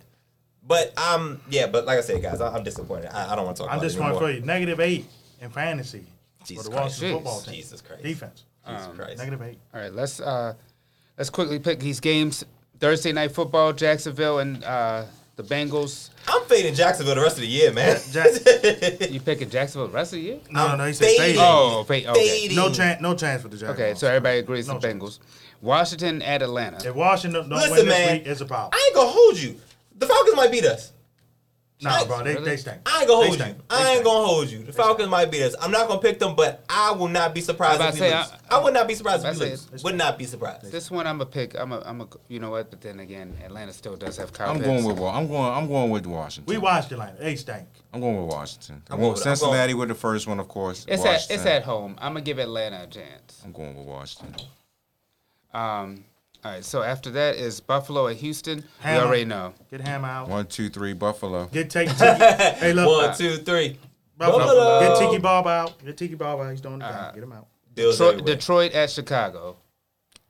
But 0.67 0.99
um 0.99 1.41
yeah, 1.51 1.67
but 1.67 1.85
like 1.85 1.99
I 1.99 2.01
said, 2.01 2.23
guys, 2.23 2.41
I, 2.41 2.55
I'm 2.55 2.65
disappointed. 2.65 3.11
I, 3.13 3.33
I 3.33 3.37
don't 3.37 3.45
want 3.45 3.57
to 3.57 3.63
talk 3.65 3.73
I'm 3.73 3.79
about 3.79 3.85
just 3.85 3.97
it 3.97 4.01
going 4.01 4.19
for 4.19 4.31
you. 4.31 4.41
Negative 4.41 4.81
eight 4.81 5.07
in 5.41 5.51
fantasy 5.51 6.07
Jesus 6.45 6.65
for 6.65 6.71
the 6.71 6.77
Christ. 6.77 7.03
Washington 7.03 7.09
Jeez. 7.09 7.15
football 7.17 7.41
team. 7.41 7.55
Jesus 7.55 7.81
Christ. 7.81 8.03
Defense. 8.03 8.45
Jesus 8.69 8.87
Christ. 8.97 9.19
Negative 9.19 9.43
eight. 9.43 9.59
All 9.75 9.81
right, 9.81 9.93
let's 9.93 10.21
uh, 10.21 10.55
let's 11.19 11.31
quickly 11.31 11.59
pick 11.59 11.81
these 11.81 12.01
games. 12.01 12.45
Thursday 12.81 13.13
night 13.13 13.33
football, 13.33 13.73
Jacksonville 13.73 14.39
and 14.39 14.65
uh, 14.65 15.05
the 15.37 15.43
Bengals. 15.43 16.11
I'm 16.29 16.43
fading 16.45 16.75
Jacksonville 16.75 17.15
the 17.17 17.21
rest 17.21 17.37
of 17.37 17.43
the 17.43 17.49
year, 17.49 17.73
man. 17.73 17.99
Jack- 18.13 18.31
You 19.11 19.21
picking 19.21 19.51
Jacksonville 19.51 19.89
the 19.89 19.95
rest 19.95 20.13
of 20.13 20.19
the 20.19 20.23
year? 20.25 20.39
No, 20.51 20.69
no, 20.69 20.77
no. 20.77 20.87
He 20.87 20.93
said 20.93 21.07
fading. 21.07 21.21
fading. 21.25 21.41
Oh, 21.43 21.85
fade, 21.85 22.07
okay. 22.07 22.29
Fading. 22.29 22.57
No 22.57 22.71
chance. 22.73 23.01
No 23.01 23.15
chance 23.15 23.43
for 23.43 23.49
the 23.49 23.57
Jaguars. 23.57 23.79
Okay, 23.79 23.95
so 23.95 24.07
everybody 24.09 24.39
agrees 24.39 24.69
No 24.69 24.79
the 24.79 24.87
Bengals. 24.89 25.19
Washington 25.61 26.23
at 26.23 26.43
Atlanta. 26.43 26.87
If 26.89 26.95
Washington 26.95 27.49
don't 27.49 27.59
Listen, 27.59 27.71
win 27.73 27.87
this 27.87 27.99
man. 27.99 28.19
week, 28.19 28.27
it's 28.27 28.41
a 28.41 28.47
problem. 28.47 28.71
I 28.73 28.85
ain't 28.87 28.95
gonna 28.95 29.11
hold 29.11 29.37
you. 29.39 29.57
The 29.99 30.07
Falcons 30.07 30.37
might 30.37 30.51
beat 30.53 30.65
us. 30.65 30.93
Nah, 31.83 32.05
bro, 32.05 32.23
they, 32.23 32.35
Really? 32.35 32.45
they 32.47 32.57
stink. 32.57 32.79
I 32.87 33.01
ain't 33.01 33.09
gonna 33.09 33.23
They 33.23 33.27
hold 33.29 33.39
you. 33.41 33.45
They 33.47 33.55
I 33.69 33.79
ain't 33.81 33.89
stink. 33.89 34.05
gonna 34.05 34.27
hold 34.27 34.49
you. 34.49 34.59
The 34.63 34.73
Falcons 34.73 35.09
might 35.09 35.31
beat 35.31 35.43
us. 35.43 35.55
I'm 35.61 35.73
not 35.73 35.89
gonna 35.89 36.01
pick 36.01 36.19
them, 36.21 36.35
but 36.37 36.65
I 36.69 36.93
will 36.93 37.09
not 37.09 37.35
be 37.35 37.41
surprised 37.41 37.81
I'm 37.83 37.89
if 37.89 37.95
we 37.95 38.01
to 38.01 38.17
lose. 38.17 38.27
say, 38.29 38.37
I, 38.49 38.57
I- 38.57 38.63
would 38.63 38.73
not 38.73 38.87
be 38.89 38.95
surprised 38.95 39.25
if 39.27 39.35
we 39.41 39.47
lose. 39.51 39.63
say, 39.63 39.77
Would 39.83 39.97
not 39.97 40.17
be 40.17 40.25
surprised. 40.25 40.71
This 40.71 40.91
one 40.91 41.07
I'm 41.07 41.21
a 41.21 41.27
pick. 41.27 41.55
I'm 41.59 41.73
a, 41.73 41.81
I'm 41.85 42.01
a, 42.01 42.09
you 42.29 42.39
know 42.39 42.51
what? 42.51 42.71
But 42.71 42.81
then 42.81 43.01
again, 43.01 43.37
Atlanta 43.45 43.73
still 43.73 43.97
does 43.97 44.17
have 44.17 44.33
Kyle 44.33 44.51
I'm 44.51 44.57
Pitts. 44.59 44.67
going 44.69 44.85
with 44.85 44.99
Wa- 44.99 45.15
I'm 45.19 45.27
going 45.27 45.53
I'm 45.53 45.67
going 45.67 45.91
with 45.91 46.07
Washington. 46.07 46.51
We 46.51 46.59
watched 46.59 46.93
Atlanta. 46.93 47.19
They 47.19 47.35
stink. 47.37 47.67
I'm 47.93 48.01
going 48.01 48.17
with 48.25 48.33
Washington. 48.33 48.77
I'm, 48.89 48.95
I'm 48.95 49.01
going 49.01 49.01
going 49.01 49.11
with 49.13 49.19
with- 49.19 49.27
I'm 49.27 49.37
Cincinnati 49.37 49.75
with 49.75 49.89
the 49.89 49.95
first 49.97 50.27
one, 50.29 50.39
of 50.41 50.49
course. 50.49 50.87
It's 50.89 51.05
at 51.05 51.29
it's 51.31 51.45
at 51.45 51.65
home. 51.65 51.97
I'm 51.99 52.13
gonna 52.13 52.21
give 52.25 52.39
Atlanta 52.39 52.85
a 52.85 52.87
chance. 52.87 53.43
I'm 53.45 53.53
going 53.53 53.77
with 53.77 53.87
Washington. 53.87 54.37
Um, 55.53 56.05
all 56.45 56.51
right. 56.53 56.65
So 56.65 56.83
after 56.83 57.11
that 57.13 57.37
is 57.37 57.61
Buffalo 57.61 58.09
at 58.09 58.17
Houston. 58.17 58.65
Hammer. 58.81 59.01
We 59.01 59.07
already 59.07 59.25
know. 59.25 59.55
Get 59.71 59.81
Ham 59.81 60.05
out. 60.05 60.29
One, 60.29 60.47
two, 60.47 60.69
three, 60.69 60.93
Buffalo. 60.93 61.47
Get 61.47 61.71
Tiki. 61.71 61.91
hey, 61.93 62.73
look. 62.73 62.87
One, 62.87 63.17
two, 63.17 63.37
three. 63.39 63.79
Buffalo. 64.17 64.39
Buffalo. 64.45 64.81
Get 64.81 64.99
Tiki 65.11 65.19
Bob 65.23 65.47
out. 65.47 65.85
Get 65.85 65.97
Tiki 65.97 66.15
Bob 66.15 66.41
out. 66.41 66.51
He's 66.51 66.61
doing 66.61 66.79
the 66.79 66.87
thing. 66.87 66.95
Uh, 66.95 67.13
Get 67.15 67.23
him 67.25 67.33
out. 67.33 67.47
Detroit. 67.75 68.25
Detroit 68.25 68.73
at 68.73 68.91
Chicago. 68.91 69.57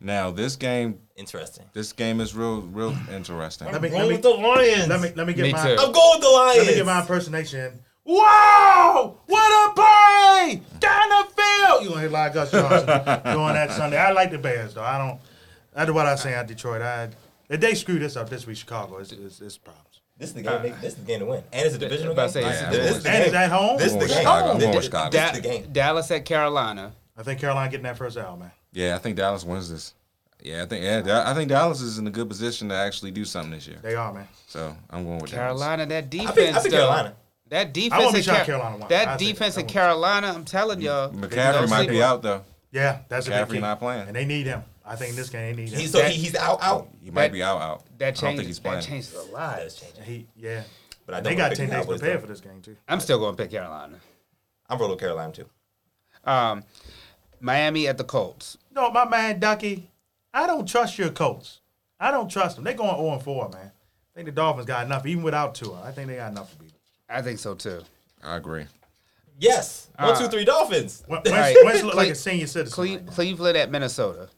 Now 0.01 0.31
this 0.31 0.57
game, 0.57 0.99
Interesting. 1.17 1.65
this 1.73 1.93
game 1.93 2.21
is 2.21 2.35
real, 2.35 2.61
real 2.63 2.95
interesting. 3.11 3.71
Let 3.71 3.81
me, 3.81 3.89
Going 3.89 4.01
let 4.03 4.09
me, 4.09 4.15
with 4.17 4.23
the 4.23 4.31
Lions. 4.31 4.89
let 4.89 5.01
me, 5.01 5.13
let 5.15 5.27
me 5.27 5.33
get 5.33 5.43
Me 5.43 5.53
my, 5.53 5.63
too. 5.63 5.77
I'm 5.79 5.93
going 5.93 6.11
with 6.15 6.21
the 6.23 6.29
Lions. 6.31 6.59
let 6.59 6.67
me 6.67 6.75
get 6.75 6.87
my 6.87 7.01
impersonation. 7.01 7.81
Wow! 8.05 9.17
What 9.27 9.71
a 9.71 9.75
play! 9.75 10.63
Down 10.79 11.09
the 11.09 11.27
field! 11.35 11.83
You 11.83 11.89
gonna 11.91 12.01
hear 12.03 12.11
like 12.11 12.35
Gus 12.35 12.51
Johnson 12.51 12.87
doing 13.25 13.55
that 13.55 13.71
Sunday. 13.73 13.97
I 13.97 14.13
like 14.13 14.31
the 14.31 14.39
Bears 14.39 14.75
though. 14.75 14.83
I 14.83 14.99
don't. 14.99 15.21
That's 15.75 15.91
what 15.91 16.07
I 16.07 16.15
say 16.17 16.35
at 16.35 16.47
Detroit. 16.47 16.83
I 16.83 17.11
if 17.49 17.61
they 17.61 17.75
screw 17.75 17.99
this 17.99 18.17
up 18.17 18.31
this 18.31 18.47
week, 18.47 18.57
Chicago, 18.57 18.99
it's, 18.99 19.13
it's, 19.13 19.41
it's 19.41 19.59
problems. 19.59 20.01
This 20.17 20.29
is 20.31 20.35
the 20.35 20.43
game. 20.43 20.63
this 20.81 20.93
is 20.93 20.95
the 20.95 21.03
game 21.05 21.19
to 21.21 21.27
win, 21.27 21.43
and 21.53 21.67
it's 21.67 21.75
a 21.75 21.79
divisional 21.79 22.15
game. 22.15 22.27
to 22.27 22.33
say, 22.33 22.43
This 22.45 22.61
Yeah, 22.61 22.71
is- 22.71 22.77
I'm 22.79 22.83
this 22.83 22.97
is 22.97 23.03
the 23.03 23.11
And 23.11 23.25
it's 23.25 23.35
at 23.35 23.51
home. 23.51 23.77
This 23.79 23.87
is 23.89 23.93
the 23.95 23.99
going 23.99 24.09
game. 24.09 24.19
Chicago. 24.19 24.51
I'm 24.51 24.55
This- 24.59 24.65
going 24.65 24.77
this- 24.77 24.85
Chicago. 24.85 25.11
This 25.11 25.21
Da- 25.21 25.27
is 25.37 25.43
the 25.43 25.49
game. 25.49 25.73
Dallas 25.73 26.11
at 26.13 26.25
Carolina. 26.25 26.93
I 27.17 27.23
think 27.23 27.41
Carolina 27.41 27.71
getting 27.71 27.85
that 27.85 27.99
first 27.99 28.17
L, 28.17 28.37
man. 28.37 28.51
Yeah, 28.73 28.95
I 28.95 28.99
think 28.99 29.17
Dallas 29.17 29.45
wins 29.45 29.71
this. 29.71 29.95
Yeah, 30.41 30.63
I 30.63 30.67
think 30.67 30.85
yeah, 30.85 31.23
I 31.27 31.33
think 31.35 31.49
Dallas 31.49 31.81
is 31.81 31.99
in 31.99 32.07
a 32.07 32.11
good 32.11 32.29
position 32.29 32.69
to 32.69 32.75
actually 32.75 33.11
do 33.13 33.25
something 33.25 33.53
this 33.53 33.67
year. 33.67 33.79
They 33.83 33.95
are, 33.95 34.13
man. 34.13 34.29
So 34.47 34.77
I'm 34.91 35.05
going 35.05 35.19
with 35.19 35.31
Dallas. 35.31 35.61
Carolina, 35.61 35.87
that 35.87 36.11
defense. 36.11 36.31
I 36.31 36.35
pick, 36.35 36.55
I 36.57 36.63
pick 36.63 36.71
though. 36.73 36.77
Carolina. 36.79 37.15
That 37.49 37.73
defense. 37.73 38.03
won't 38.03 38.15
be 38.15 38.19
in 38.21 38.25
Car- 38.27 38.45
Carolina 38.45 38.77
won. 38.79 38.89
That 38.89 39.09
I 39.09 39.17
defense 39.17 39.57
in. 39.57 39.67
Carolina, 39.67 40.33
I'm 40.35 40.45
telling 40.45 40.81
y'all. 40.81 41.11
McCaffrey 41.11 41.69
might 41.71 41.89
be 41.89 42.03
out 42.03 42.23
though. 42.23 42.43
Yeah, 42.73 42.99
that's 43.09 43.27
a 43.27 43.31
big 43.31 43.39
McCaffrey 43.49 43.53
key. 43.53 43.59
not 43.61 43.79
playing. 43.79 44.07
and 44.09 44.17
they 44.17 44.25
need 44.25 44.47
him. 44.47 44.65
I 44.87 44.97
think 44.97 45.17
this 45.17 45.31
game 45.31 45.57
they 45.57 45.63
need. 45.65 45.73
He's 45.73 45.91
so 45.93 45.99
That- 45.99 46.11
he, 46.13 46.23
he's 46.23 46.35
out 46.35 46.63
out. 46.63 46.89
He 47.03 47.11
might 47.11 47.23
That- 47.29 47.33
be 47.33 47.43
out 47.43 47.61
out. 47.61 47.83
That 47.99 48.07
I 48.07 48.11
don't 48.11 48.21
changes. 48.21 48.37
think 48.39 48.47
he's 48.49 48.61
That 48.61 48.83
changes 48.83 49.15
a 49.15 49.23
lot. 49.33 49.63
is 49.63 49.75
changing. 49.77 50.05
he, 50.05 50.27
yeah. 50.37 50.63
But 51.07 51.15
I 51.17 51.21
They 51.21 51.31
don't 51.31 51.39
got 51.39 51.49
pick 51.51 51.59
ten 51.59 51.69
the 51.69 51.75
days 51.77 51.85
Cowboys, 51.85 52.01
prepared 52.01 52.21
for 52.21 52.27
this 52.27 52.41
game 52.41 52.63
too. 52.63 52.77
I'm 52.89 53.01
still 53.01 53.19
going 53.19 53.37
to 53.37 53.43
pick 53.43 53.51
Carolina. 53.51 53.99
I'm 54.69 54.79
rolling 54.79 54.99
Carolina 54.99 55.33
too. 55.33 55.49
Um, 56.25 56.65
Miami 57.41 57.87
at 57.89 57.99
the 57.99 58.05
Colts. 58.05 58.57
No, 58.73 58.91
my 58.91 59.07
man 59.07 59.39
Ducky, 59.39 59.91
I 60.33 60.47
don't 60.47 60.67
trust 60.67 60.99
your 60.99 61.11
Colts. 61.11 61.61
I 62.01 62.11
don't 62.11 62.31
trust 62.31 62.57
them. 62.57 62.65
They're 62.65 62.75
going 62.75 62.97
0 62.97 63.19
4, 63.19 63.49
man. 63.51 63.71
I 63.71 64.15
think 64.15 64.27
the 64.27 64.33
Dolphins 64.33 64.67
got 64.67 64.87
enough, 64.87 65.05
even 65.07 65.23
without 65.23 65.55
Tua. 65.55 65.83
I 65.83 65.91
think 65.93 66.09
they 66.09 66.17
got 66.17 66.33
enough 66.33 66.51
to 66.53 66.57
beat. 66.59 66.69
them. 66.71 66.79
I 67.09 67.21
think 67.23 67.39
so 67.39 67.55
too. 67.55 67.83
I 68.23 68.37
agree. 68.37 68.67
Yes. 69.39 69.89
One, 69.99 70.11
Uh, 70.11 70.19
two, 70.19 70.29
three 70.29 70.45
Dolphins. 70.45 71.03
Wentz, 71.09 71.31
right. 71.31 71.57
Wentz 71.65 71.83
look 71.83 71.95
like 71.97 72.09
a 72.11 72.15
senior 72.15 72.47
citizen. 72.47 72.75
Cle- 72.75 72.97
right. 72.97 73.07
Cleveland 73.09 73.57
at 73.59 73.71
Minnesota. 73.71 74.29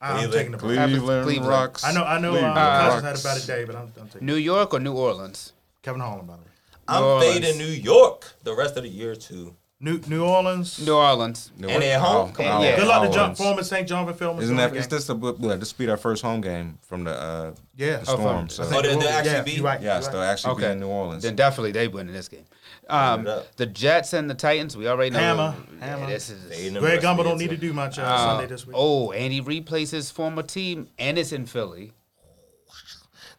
I'm 0.00 0.12
Cleveland. 0.16 0.32
taking 0.32 0.52
the 0.52 0.58
Browns. 0.58 0.90
Cleveland, 0.92 1.24
Cleveland. 1.24 1.50
rocks. 1.50 1.84
I 1.84 1.92
know, 1.92 2.04
I 2.04 2.18
know. 2.18 2.30
Uh, 2.34 2.40
Cleveland 2.40 2.54
Cousins 2.54 3.04
rocks. 3.04 3.22
had 3.24 3.32
a 3.32 3.34
better 3.34 3.46
day, 3.46 3.64
but 3.64 3.76
I'm, 3.76 3.92
I'm 4.00 4.08
taking 4.08 4.26
New 4.26 4.34
York 4.36 4.72
or 4.74 4.80
New 4.80 4.94
Orleans? 4.94 5.52
Kevin 5.82 6.00
Holland, 6.00 6.26
by 6.26 6.34
the 6.34 6.40
way. 6.40 6.46
I'm 6.88 7.02
Orleans. 7.04 7.34
fading 7.34 7.58
New 7.58 7.66
York 7.72 8.32
the 8.42 8.54
rest 8.54 8.76
of 8.76 8.82
the 8.84 8.88
year 8.88 9.14
too. 9.14 9.54
New 9.82 9.98
New 10.08 10.24
Orleans. 10.24 10.84
New 10.84 10.94
Orleans. 10.94 11.50
New 11.56 11.68
And 11.68 11.82
at 11.82 12.00
home? 12.00 12.32
oh, 12.38 12.62
Yeah. 12.62 12.76
Good 12.76 12.86
luck 12.86 13.02
to 13.02 13.08
New 13.08 13.14
jump 13.14 13.22
Orleans. 13.24 13.38
former 13.38 13.62
St. 13.62 13.88
John 13.88 14.06
and 14.08 14.18
Philman. 14.18 14.42
Isn't 14.42 14.56
that? 14.56 14.76
Is 14.76 14.88
this 14.88 15.06
the 15.06 15.14
well, 15.14 15.32
this 15.56 15.72
be 15.72 15.88
our 15.88 15.96
first 15.96 16.22
home 16.22 16.40
game 16.42 16.78
from 16.82 17.04
the 17.04 17.12
uh, 17.12 17.54
Yeah. 17.76 17.96
the 17.98 18.00
Oh, 18.00 18.14
storm? 18.16 18.38
from- 18.40 18.48
so 18.50 18.62
I 18.62 18.66
Oh, 18.66 18.68
think- 18.70 18.82
they, 18.84 19.06
they 19.06 19.08
actually 19.12 19.32
yeah, 19.32 19.42
be. 19.42 19.50
you're 19.52 19.64
right. 19.64 19.80
yes, 19.80 20.02
you're 20.04 20.12
they'll 20.12 20.20
right. 20.20 20.26
actually 20.32 20.54
be 20.56 20.62
Okay. 20.64 20.72
in 20.72 20.80
New 20.80 20.88
Orleans. 20.88 21.22
Then 21.22 21.34
definitely 21.36 21.72
they 21.72 21.88
win 21.88 22.08
in 22.08 22.14
this 22.14 22.28
game. 22.28 22.44
Um, 22.90 23.28
the 23.56 23.66
Jets 23.66 24.12
and 24.12 24.28
the 24.28 24.34
Titans, 24.34 24.76
we 24.76 24.86
already 24.88 25.10
know. 25.10 25.18
Hammer, 25.20 25.54
Yeah, 25.78 25.86
hammer. 25.86 26.06
this 26.06 26.30
is, 26.30 26.48
They 26.48 26.66
in 26.66 26.74
the 26.74 26.80
Greg 26.80 27.00
Gumbel 27.00 27.24
don't 27.24 27.38
need 27.38 27.50
to 27.50 27.56
do 27.56 27.72
much 27.72 27.98
uh, 27.98 28.02
uh, 28.02 28.16
Sunday 28.18 28.46
this 28.46 28.66
week. 28.66 28.76
Oh, 28.78 29.12
and 29.12 29.32
he 29.32 29.40
replays 29.40 29.90
his 29.90 30.10
former 30.10 30.42
team, 30.42 30.88
and 30.98 31.16
it's 31.18 31.32
in 31.32 31.46
Philly. 31.46 31.92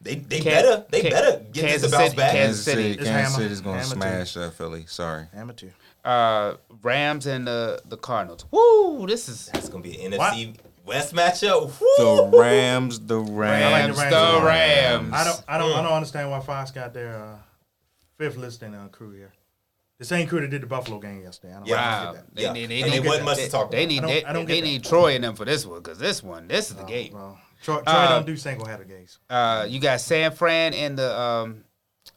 They 0.03 0.15
they 0.15 0.39
Can- 0.39 0.51
better 0.51 0.85
they 0.89 1.01
can- 1.01 1.11
better 1.11 1.45
get 1.51 1.65
Kansas 1.67 1.81
this 1.83 1.91
to 1.91 1.97
bounce 1.97 2.09
City- 2.09 2.17
back. 2.17 2.31
Kansas 2.31 2.65
Kansas 2.65 2.65
City, 2.65 2.83
City. 2.93 3.03
Kansas 3.05 3.33
hammer. 3.33 3.43
City's 3.43 3.61
gonna 3.61 3.77
Hammer 3.77 3.95
smash 3.95 4.37
uh, 4.37 4.49
Philly. 4.49 4.85
Sorry. 4.87 5.27
Amateur. 5.35 5.67
Uh, 6.03 6.55
Rams 6.81 7.27
and 7.27 7.45
the 7.45 7.81
the 7.85 7.97
Cardinals. 7.97 8.45
Woo! 8.49 9.05
This 9.05 9.29
is 9.29 9.51
That's 9.53 9.69
gonna 9.69 9.83
be 9.83 10.03
an 10.03 10.13
NFC 10.13 10.55
West 10.87 11.13
matchup. 11.13 11.79
Woo! 11.79 12.31
The 12.31 12.37
Rams, 12.39 12.99
the 12.99 13.19
Rams, 13.19 13.95
Rams, 13.95 13.97
the 13.99 14.03
the 14.39 14.41
Rams. 14.43 14.43
Rams. 14.43 15.13
I 15.13 15.23
don't 15.23 15.43
I 15.47 15.57
don't 15.59 15.69
Mm. 15.71 15.75
I 15.77 15.81
don't 15.83 15.93
understand 15.93 16.31
why 16.31 16.39
Fox 16.39 16.71
got 16.71 16.95
their 16.95 17.15
uh, 17.23 17.35
fifth 18.17 18.37
listing 18.37 18.73
uh, 18.73 18.87
crew 18.87 19.11
here. 19.11 19.31
The 20.01 20.05
same 20.07 20.27
crew 20.27 20.41
that 20.41 20.49
did 20.49 20.63
the 20.63 20.65
Buffalo 20.65 20.97
game 20.97 21.21
yesterday. 21.21 21.53
I 21.53 21.57
don't, 21.59 21.69
I 21.69 21.73
Wow. 21.75 22.03
don't 22.05 22.13
get 22.15 22.25
that. 22.25 22.35
They 22.35 22.41
Yeah. 22.41 22.53
need, 22.53 22.65
they 22.69 22.81
need, 22.89 22.93
it 22.95 23.05
wasn't 23.05 23.25
much 23.25 23.37
to 23.37 23.43
they, 23.43 23.49
talk 23.49 23.69
they 23.69 23.85
need, 23.85 23.99
I 23.99 24.01
don't- 24.01 24.09
they, 24.09 24.25
I 24.25 24.33
don't 24.33 24.47
they 24.47 24.61
need. 24.61 24.83
Troy 24.83 25.13
in 25.13 25.21
them 25.21 25.35
for 25.35 25.45
this 25.45 25.63
one 25.63 25.79
because 25.79 25.99
this 25.99 26.23
one, 26.23 26.47
this 26.47 26.71
is 26.71 26.75
the 26.75 26.81
Oh, 26.81 26.87
game. 26.87 27.13
Well, 27.13 27.37
Troy, 27.61 27.81
Troy 27.81 27.83
Uh, 27.93 28.09
don't 28.09 28.25
do 28.25 28.35
single 28.35 28.65
header 28.65 28.83
games. 28.83 29.19
Uh, 29.29 29.67
you 29.69 29.79
got 29.79 30.01
San 30.01 30.31
Fran 30.31 30.73
and 30.73 30.97
the 30.97 31.15
um, 31.19 31.65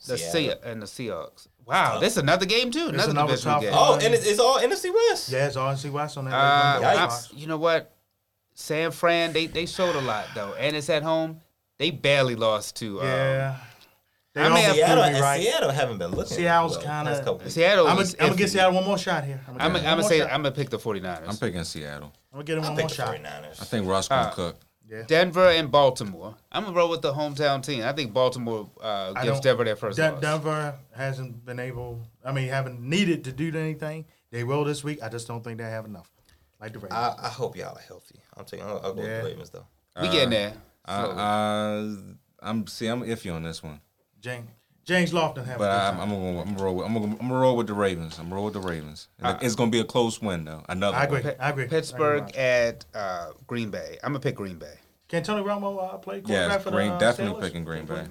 the 0.07 0.17
sea 0.17 0.31
Seattle. 0.31 0.63
and 0.65 0.81
the 0.81 0.87
Seahawks. 0.87 1.47
Wow, 1.67 1.99
this 1.99 2.13
is 2.15 2.19
another 2.19 2.47
game 2.47 2.71
too. 2.71 2.89
Another, 2.89 3.11
another 3.11 3.27
divisional 3.33 3.61
game. 3.61 3.73
Oh, 3.75 3.99
and 4.03 4.15
it's, 4.15 4.25
it's 4.27 4.41
all 4.41 4.59
NFC 4.59 4.91
West. 5.11 5.29
Yeah, 5.29 5.47
it's 5.47 5.57
RNC 5.57 5.91
West 5.93 6.17
on 6.17 6.25
that. 6.25 6.33
Uh, 6.35 6.81
Lake 6.81 6.99
I'm- 6.99 7.09
Fox. 7.11 7.29
you 7.35 7.47
know 7.47 7.59
what? 7.59 7.95
San 8.55 8.93
Fran, 8.93 9.35
they 9.35 9.47
they 9.47 9.67
showed 9.67 9.95
a 9.95 10.01
lot 10.01 10.25
though, 10.35 10.55
and 10.55 10.75
it's 10.75 10.89
at 10.89 11.03
home. 11.03 11.43
They 11.77 11.91
barely 11.91 12.35
lost 12.35 12.77
to 12.77 13.03
um, 13.03 13.07
yeah. 13.07 13.57
They 14.35 14.41
I 14.41 14.45
don't 14.45 14.55
may 14.55 14.63
have 14.63 14.75
prove 14.75 14.87
Seattle 14.87 15.05
me 15.05 15.11
and 15.11 15.21
right. 15.21 15.41
Seattle 15.43 15.71
haven't 15.71 15.99
been 15.99 16.11
looking. 16.11 16.37
Seattle's 16.37 16.73
well 16.79 16.81
kinda- 16.87 17.11
last 17.13 17.25
couple. 17.25 17.49
Seattle. 17.51 17.87
I'm 17.87 17.97
gonna 17.97 18.09
iffy. 18.09 18.37
get 18.37 18.51
Seattle 18.51 18.75
one 18.75 18.85
more 18.85 18.99
shot 18.99 19.25
here. 19.25 19.41
I'm 19.49 19.55
I'm 19.61 19.73
gonna 19.73 19.85
gonna 19.85 20.03
say 20.03 20.19
him 20.19 20.25
I'm 20.31 20.43
gonna 20.43 20.51
pick 20.53 20.71
the 20.71 20.79
49ers. 20.79 21.29
I'm 21.29 21.37
picking 21.37 21.63
Seattle. 21.65 22.13
I'm 22.33 22.39
gonna 22.39 22.45
get 22.45 22.59
him 22.59 22.65
one 22.65 22.73
pick 22.75 22.83
more 22.83 22.89
the 22.89 22.95
shot. 22.95 23.15
49ers. 23.17 23.63
I 23.63 23.65
think 23.65 23.87
Ross 23.89 24.09
gonna 24.09 24.29
Uh, 24.29 24.31
cook. 24.33 24.57
Yeah. 24.91 25.03
Denver 25.07 25.49
and 25.49 25.71
Baltimore. 25.71 26.35
I'm 26.53 26.65
gonna 26.65 26.77
roll 26.77 26.91
with 26.91 27.01
the 27.03 27.13
hometown 27.15 27.63
team. 27.65 27.85
I 27.85 27.93
think 27.93 28.13
Baltimore 28.13 28.69
uh, 28.83 29.13
gives 29.23 29.41
Denver 29.41 29.65
their 29.65 29.77
first 29.77 29.97
Den- 29.97 30.15
loss. 30.15 30.21
Denver 30.23 30.75
hasn't 30.95 31.45
been 31.47 31.59
able. 31.61 32.03
I 32.25 32.33
mean, 32.33 32.49
haven't 32.49 32.81
needed 32.81 33.25
to 33.25 33.33
do 33.33 33.57
anything. 33.57 34.05
They 34.31 34.43
will 34.45 34.65
this 34.65 34.83
week. 34.85 35.01
I 35.03 35.09
just 35.09 35.27
don't 35.29 35.43
think 35.45 35.59
they 35.59 35.65
have 35.65 35.85
enough. 35.87 36.11
Like 36.61 36.73
the 36.73 36.81
Ravens. 36.81 36.93
I, 36.93 37.15
I 37.23 37.29
hope 37.29 37.57
y'all 37.57 37.77
are 37.77 37.81
healthy. 37.81 38.17
I'm 38.37 38.45
taking. 38.45 38.67
I'll, 38.67 38.81
I'll 38.83 38.95
go 38.95 39.03
Yeah. 39.03 39.09
with 39.09 39.23
the 39.23 39.29
Ravens 39.31 39.51
though. 39.51 39.67
we 40.03 40.09
getting 40.09 40.31
there. 40.31 40.55
Uh, 40.85 41.05
slowly. 41.05 41.19
uh, 42.43 42.49
I'm 42.51 42.67
see, 42.67 42.87
I'm 42.89 43.03
iffy 43.05 43.35
on 43.35 43.43
this 43.43 43.63
one, 43.63 43.81
James 44.25 44.49
James 44.87 45.13
Lofton 45.13 45.45
have 45.47 45.59
but 45.59 45.65
a 45.65 45.67
good 45.67 45.71
I, 45.71 45.91
time. 45.93 46.01
I'm 46.01 46.09
gonna 46.11 46.41
I'm 46.41 46.55
gonna 46.55 46.63
roll 46.65 46.75
with, 46.77 46.87
I'm 46.87 46.95
gonna, 46.95 47.07
I'm 47.07 47.29
gonna 47.29 47.35
roll 47.41 47.57
with 47.57 47.67
the 47.67 47.75
Ravens. 47.75 48.19
I'm 48.19 48.25
gonna 48.25 48.35
roll 48.37 48.45
with 48.47 48.55
the 48.55 48.61
Ravens. 48.61 49.09
And 49.21 49.39
it's 49.43 49.55
gonna 49.55 49.71
be 49.71 49.81
a 49.81 49.85
close 49.85 50.21
win 50.21 50.45
though. 50.45 50.63
Another. 50.69 50.97
I 50.97 51.05
agree. 51.05 51.21
One. 51.23 51.35
I 51.41 51.51
agree. 51.51 51.67
Pittsburgh 51.69 52.23
I 52.23 52.27
agree. 52.27 52.39
at 52.43 52.85
uh, 52.95 53.27
Green 53.47 53.71
Bay. 53.71 53.99
I'm 54.03 54.11
gonna 54.13 54.21
pick 54.21 54.35
Green 54.37 54.57
Bay. 54.59 54.75
Can 55.09 55.23
Tony 55.23 55.43
Romo 55.45 55.95
uh, 55.95 55.97
play 55.99 56.21
quarterback 56.21 56.51
Yeah, 56.51 56.59
for 56.59 56.71
the 56.71 56.77
Green, 56.77 56.91
uh, 56.91 56.99
definitely 56.99 57.41
Steelers? 57.41 57.45
picking 57.45 57.65
Green 57.65 57.85
Bay. 57.87 58.07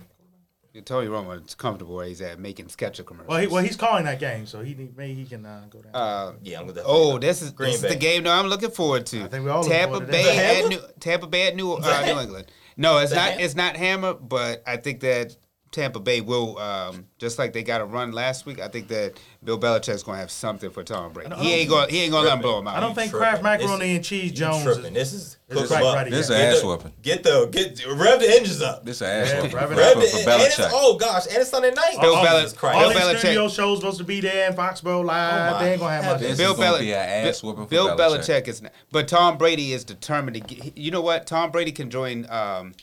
Tony 0.86 1.08
Romo 1.08 1.46
is 1.46 1.54
comfortable 1.54 1.96
where 1.96 2.08
he's 2.08 2.22
at 2.22 2.40
making 2.40 2.66
Skechers 2.66 3.06
commercials. 3.06 3.30
Well, 3.30 3.40
he, 3.40 3.48
well, 3.48 3.64
he's 3.64 3.76
calling 3.76 4.06
that 4.06 4.20
game, 4.20 4.48
so 4.48 4.62
he 4.62 4.74
maybe 4.98 5.14
he 5.14 5.26
can 5.26 5.46
uh, 5.46 5.66
go 5.70 5.82
down. 5.84 5.92
uh, 5.94 6.32
Yeah, 6.42 6.60
I'm 6.60 6.66
gonna. 6.68 6.82
oh, 6.86 7.20
this 7.20 7.44
is 7.44 7.52
Green 7.52 7.74
this 7.74 7.84
is 7.84 7.90
the 7.92 7.96
game 7.96 8.24
that 8.24 8.40
I'm 8.40 8.48
looking 8.48 8.72
forward 8.72 9.06
to. 9.08 9.24
I 9.24 9.28
think 9.28 9.46
we 9.46 9.52
all 9.52 9.62
look 9.62 9.72
Tampa 9.72 9.92
forward 9.96 10.06
to 10.08 10.12
Bay 10.12 10.62
at 10.64 10.70
New 10.70 10.80
Tampa 11.00 11.28
Bay 11.28 11.48
at 11.48 11.56
New 11.56 11.74
uh, 11.74 12.04
New 12.08 12.20
England. 12.20 12.52
No, 12.78 12.98
it's 12.98 13.12
The 13.12 13.18
not. 13.18 13.32
Ham- 13.34 13.40
It's 13.40 13.56
not 13.56 13.76
Hammer, 13.76 14.16
but 14.16 14.64
I 14.66 14.78
think 14.78 15.02
that 15.02 15.38
Tampa 15.74 16.00
Bay 16.00 16.22
will 16.22 16.58
um, 16.60 17.08
just 17.18 17.38
like 17.38 17.52
they 17.52 17.64
got 17.64 17.82
a 17.82 17.86
run 17.86 18.12
last 18.14 18.46
week. 18.46 18.62
I 18.62 18.70
think 18.70 18.88
that 18.88 19.20
Bill 19.44 19.60
Belichick's 19.60 20.04
gonna 20.04 20.20
have 20.20 20.32
something 20.32 20.70
for 20.70 20.84
Tom 20.84 21.12
Brady. 21.12 21.36
He 21.36 21.54
ain't 21.56 21.70
going. 21.70 21.90
He 21.90 22.04
ain't 22.04 22.12
gonna 22.14 22.28
let 22.30 22.36
him 22.36 22.42
blow 22.42 22.60
him 22.60 22.68
out. 22.68 22.78
I 22.78 22.80
don't 22.80 22.96
think 22.96 23.10
tripping. 23.12 23.28
Kraft 23.28 23.44
macaroni 23.44 23.88
This- 23.88 23.96
and 23.98 24.06
cheese 24.06 24.24
You 24.32 24.38
Jones 24.38 24.64
tripping. 24.64 24.86
is. 24.86 24.94
This 24.94 25.14
is 25.14 25.38
this 25.50 25.58
cook 25.58 25.66
is 25.66 25.72
'em 25.74 25.78
right, 25.82 25.88
up. 25.90 25.96
right, 25.98 26.12
This 26.12 26.30
yeah. 26.30 26.36
an 26.38 26.42
Get 26.44 26.54
ass 26.56 26.62
the- 26.62 26.68
whooping. 26.68 26.94
Get 27.02 27.24
the 27.24 27.48
get 27.52 27.86
rev 27.88 28.20
the 28.22 28.30
engines 28.30 28.62
up. 28.62 28.86
This 28.86 28.98
is 28.98 29.02
an 29.02 29.08
ass 29.10 29.30
Yeah, 29.30 29.36
whooping 29.38 29.52
for, 29.52 29.58
rev 29.58 29.72
it 29.72 29.80
up. 29.80 30.04
For 30.22 30.30
Belichick. 30.30 30.70
oh 30.72 30.98
gosh, 30.98 31.26
and 31.28 31.38
it's 31.38 31.50
Sunday 31.50 31.72
night. 31.72 31.98
Bill 32.00 32.14
oh, 32.14 32.24
Belichick- 32.26 32.42
Jesus 32.42 32.54
Christ. 32.58 32.76
All 32.78 32.82
Bill 32.82 32.90
these 32.94 33.00
Belichick- 33.16 33.18
studio 33.20 33.50
shows 33.50 33.80
supposed 33.80 33.98
to 33.98 34.04
be 34.04 34.22
there 34.22 34.50
in 34.50 34.56
Foxborough 34.56 35.04
Live. 35.04 35.56
Oh, 35.56 35.60
they 35.60 35.72
ain't 35.72 35.80
gonna 35.82 35.94
have 35.96 36.06
my 36.06 36.12
much. 36.14 36.22
This 36.22 36.38
Bill 36.38 36.52
is 36.54 36.58
gonna 36.58 36.78
Belichick. 36.78 36.80
be 36.82 36.94
an 36.94 37.28
ass 37.28 37.44
whooping 37.44 37.66
Bill 37.66 37.88
Belichick. 37.98 38.20
Belichick 38.44 38.48
is, 38.48 38.62
not, 38.62 38.72
but 38.92 39.08
Tom 39.08 39.38
Brady 39.38 39.74
is 39.74 39.84
determined 39.84 40.36
to 40.36 40.40
get. 40.56 40.78
You 40.78 40.92
know 40.92 41.02
what? 41.02 41.26
Tom 41.26 41.50
Brady 41.52 41.72
can 41.72 41.90
join. 41.90 42.30
Um, 42.30 42.74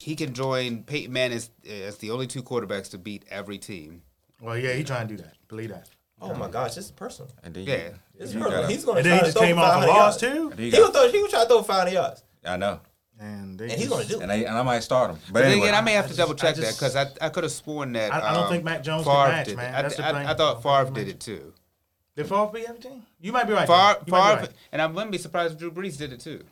he 0.00 0.16
can 0.16 0.32
join 0.34 0.82
Peyton 0.82 1.12
Manning 1.12 1.36
as, 1.36 1.50
as 1.68 1.98
the 1.98 2.10
only 2.10 2.26
two 2.26 2.42
quarterbacks 2.42 2.90
to 2.90 2.98
beat 2.98 3.24
every 3.30 3.58
team. 3.58 4.02
Well, 4.40 4.56
yeah, 4.58 4.72
he 4.72 4.82
trying 4.82 5.06
to 5.08 5.16
do 5.16 5.22
that. 5.22 5.34
Believe 5.48 5.68
that. 5.70 5.88
Oh 6.22 6.34
my 6.34 6.48
gosh, 6.48 6.74
this 6.74 6.86
is 6.86 6.90
personal. 6.90 7.30
And 7.42 7.54
then 7.54 7.64
Yeah. 7.64 7.74
you, 7.76 7.94
This 8.18 8.28
is 8.30 8.34
you 8.34 8.40
personal. 8.40 8.60
gotta- 8.62 8.72
He's 8.72 8.84
gonna 8.84 8.98
And 8.98 9.06
try 9.06 9.10
then 9.16 9.18
he 9.18 9.20
to 9.20 9.26
just 9.26 9.38
throw 9.38 9.46
came 9.46 9.58
off 9.58 9.64
a 9.64 9.86
500 9.86 9.88
loss 9.88 10.22
yards. 10.22 10.34
too. 10.36 10.50
and 10.50 10.58
he 10.58 10.64
He 10.66 10.70
got- 10.72 10.80
was 10.82 10.90
throw, 10.90 11.10
he 11.10 11.22
was 11.22 11.30
trying 11.30 11.42
to 11.44 11.48
throw 11.48 11.62
500 11.62 11.92
yards, 11.92 12.22
I 12.44 12.56
know. 12.56 12.80
And, 13.18 13.58
they 13.58 13.64
and 13.64 13.72
he's 13.72 13.88
gonna 13.88 14.04
do 14.06 14.16
it. 14.18 14.22
And 14.22 14.32
I, 14.32 14.36
and 14.36 14.48
I 14.56 14.62
might 14.62 14.80
start 14.82 15.10
him. 15.10 15.18
But 15.26 15.32
But 15.34 15.40
then 15.42 15.52
anyway, 15.52 15.68
again, 15.68 15.78
I 15.82 15.84
may 15.84 15.92
have 15.92 16.04
to 16.06 16.08
just- 16.08 16.18
double 16.18 16.34
check 16.34 16.56
I 16.56 16.60
that 16.60 16.72
because 16.74 16.96
I, 16.96 17.06
I 17.20 17.28
could 17.28 17.44
have 17.44 17.52
sworn 17.52 17.92
that. 17.92 18.12
I- 18.14 18.30
I 18.30 18.34
don't 18.34 18.44
um, 18.44 18.50
think 18.50 18.64
Mac 18.64 18.82
Jones 18.82 19.04
can 19.04 19.12
Favre 19.14 19.28
match, 19.32 19.46
did 19.46 19.56
man. 19.56 19.74
it. 19.74 19.76
I, 19.78 19.82
That's 19.82 19.96
the 19.96 20.06
I, 20.06 20.12
thing. 20.12 20.26
I 20.26 20.34
thought 20.34 20.56
I 20.56 20.62
don't 20.82 20.84
Favre 20.86 20.94
did 20.94 21.08
it 21.08 21.20
too. 21.20 21.52
Did 22.16 22.26
Favre 22.28 22.50
beat 22.52 22.66
everything? 22.68 23.02
You 23.20 23.32
might 23.32 23.44
be 23.44 23.52
right. 23.52 23.66
Favre, 23.68 24.00
though. 24.00 24.04
You 24.06 24.12
might 24.12 24.30
be 24.30 24.36
Favre, 24.36 24.40
right. 24.48 24.50
and 24.72 24.82
I 24.82 24.86
wouldn't 24.86 25.12
be 25.12 25.18
surprised 25.18 25.52
if 25.54 25.58
Drew 25.58 25.70
Brees 25.70 25.96
did 25.98 26.12
it 26.12 26.20
too. 26.20 26.42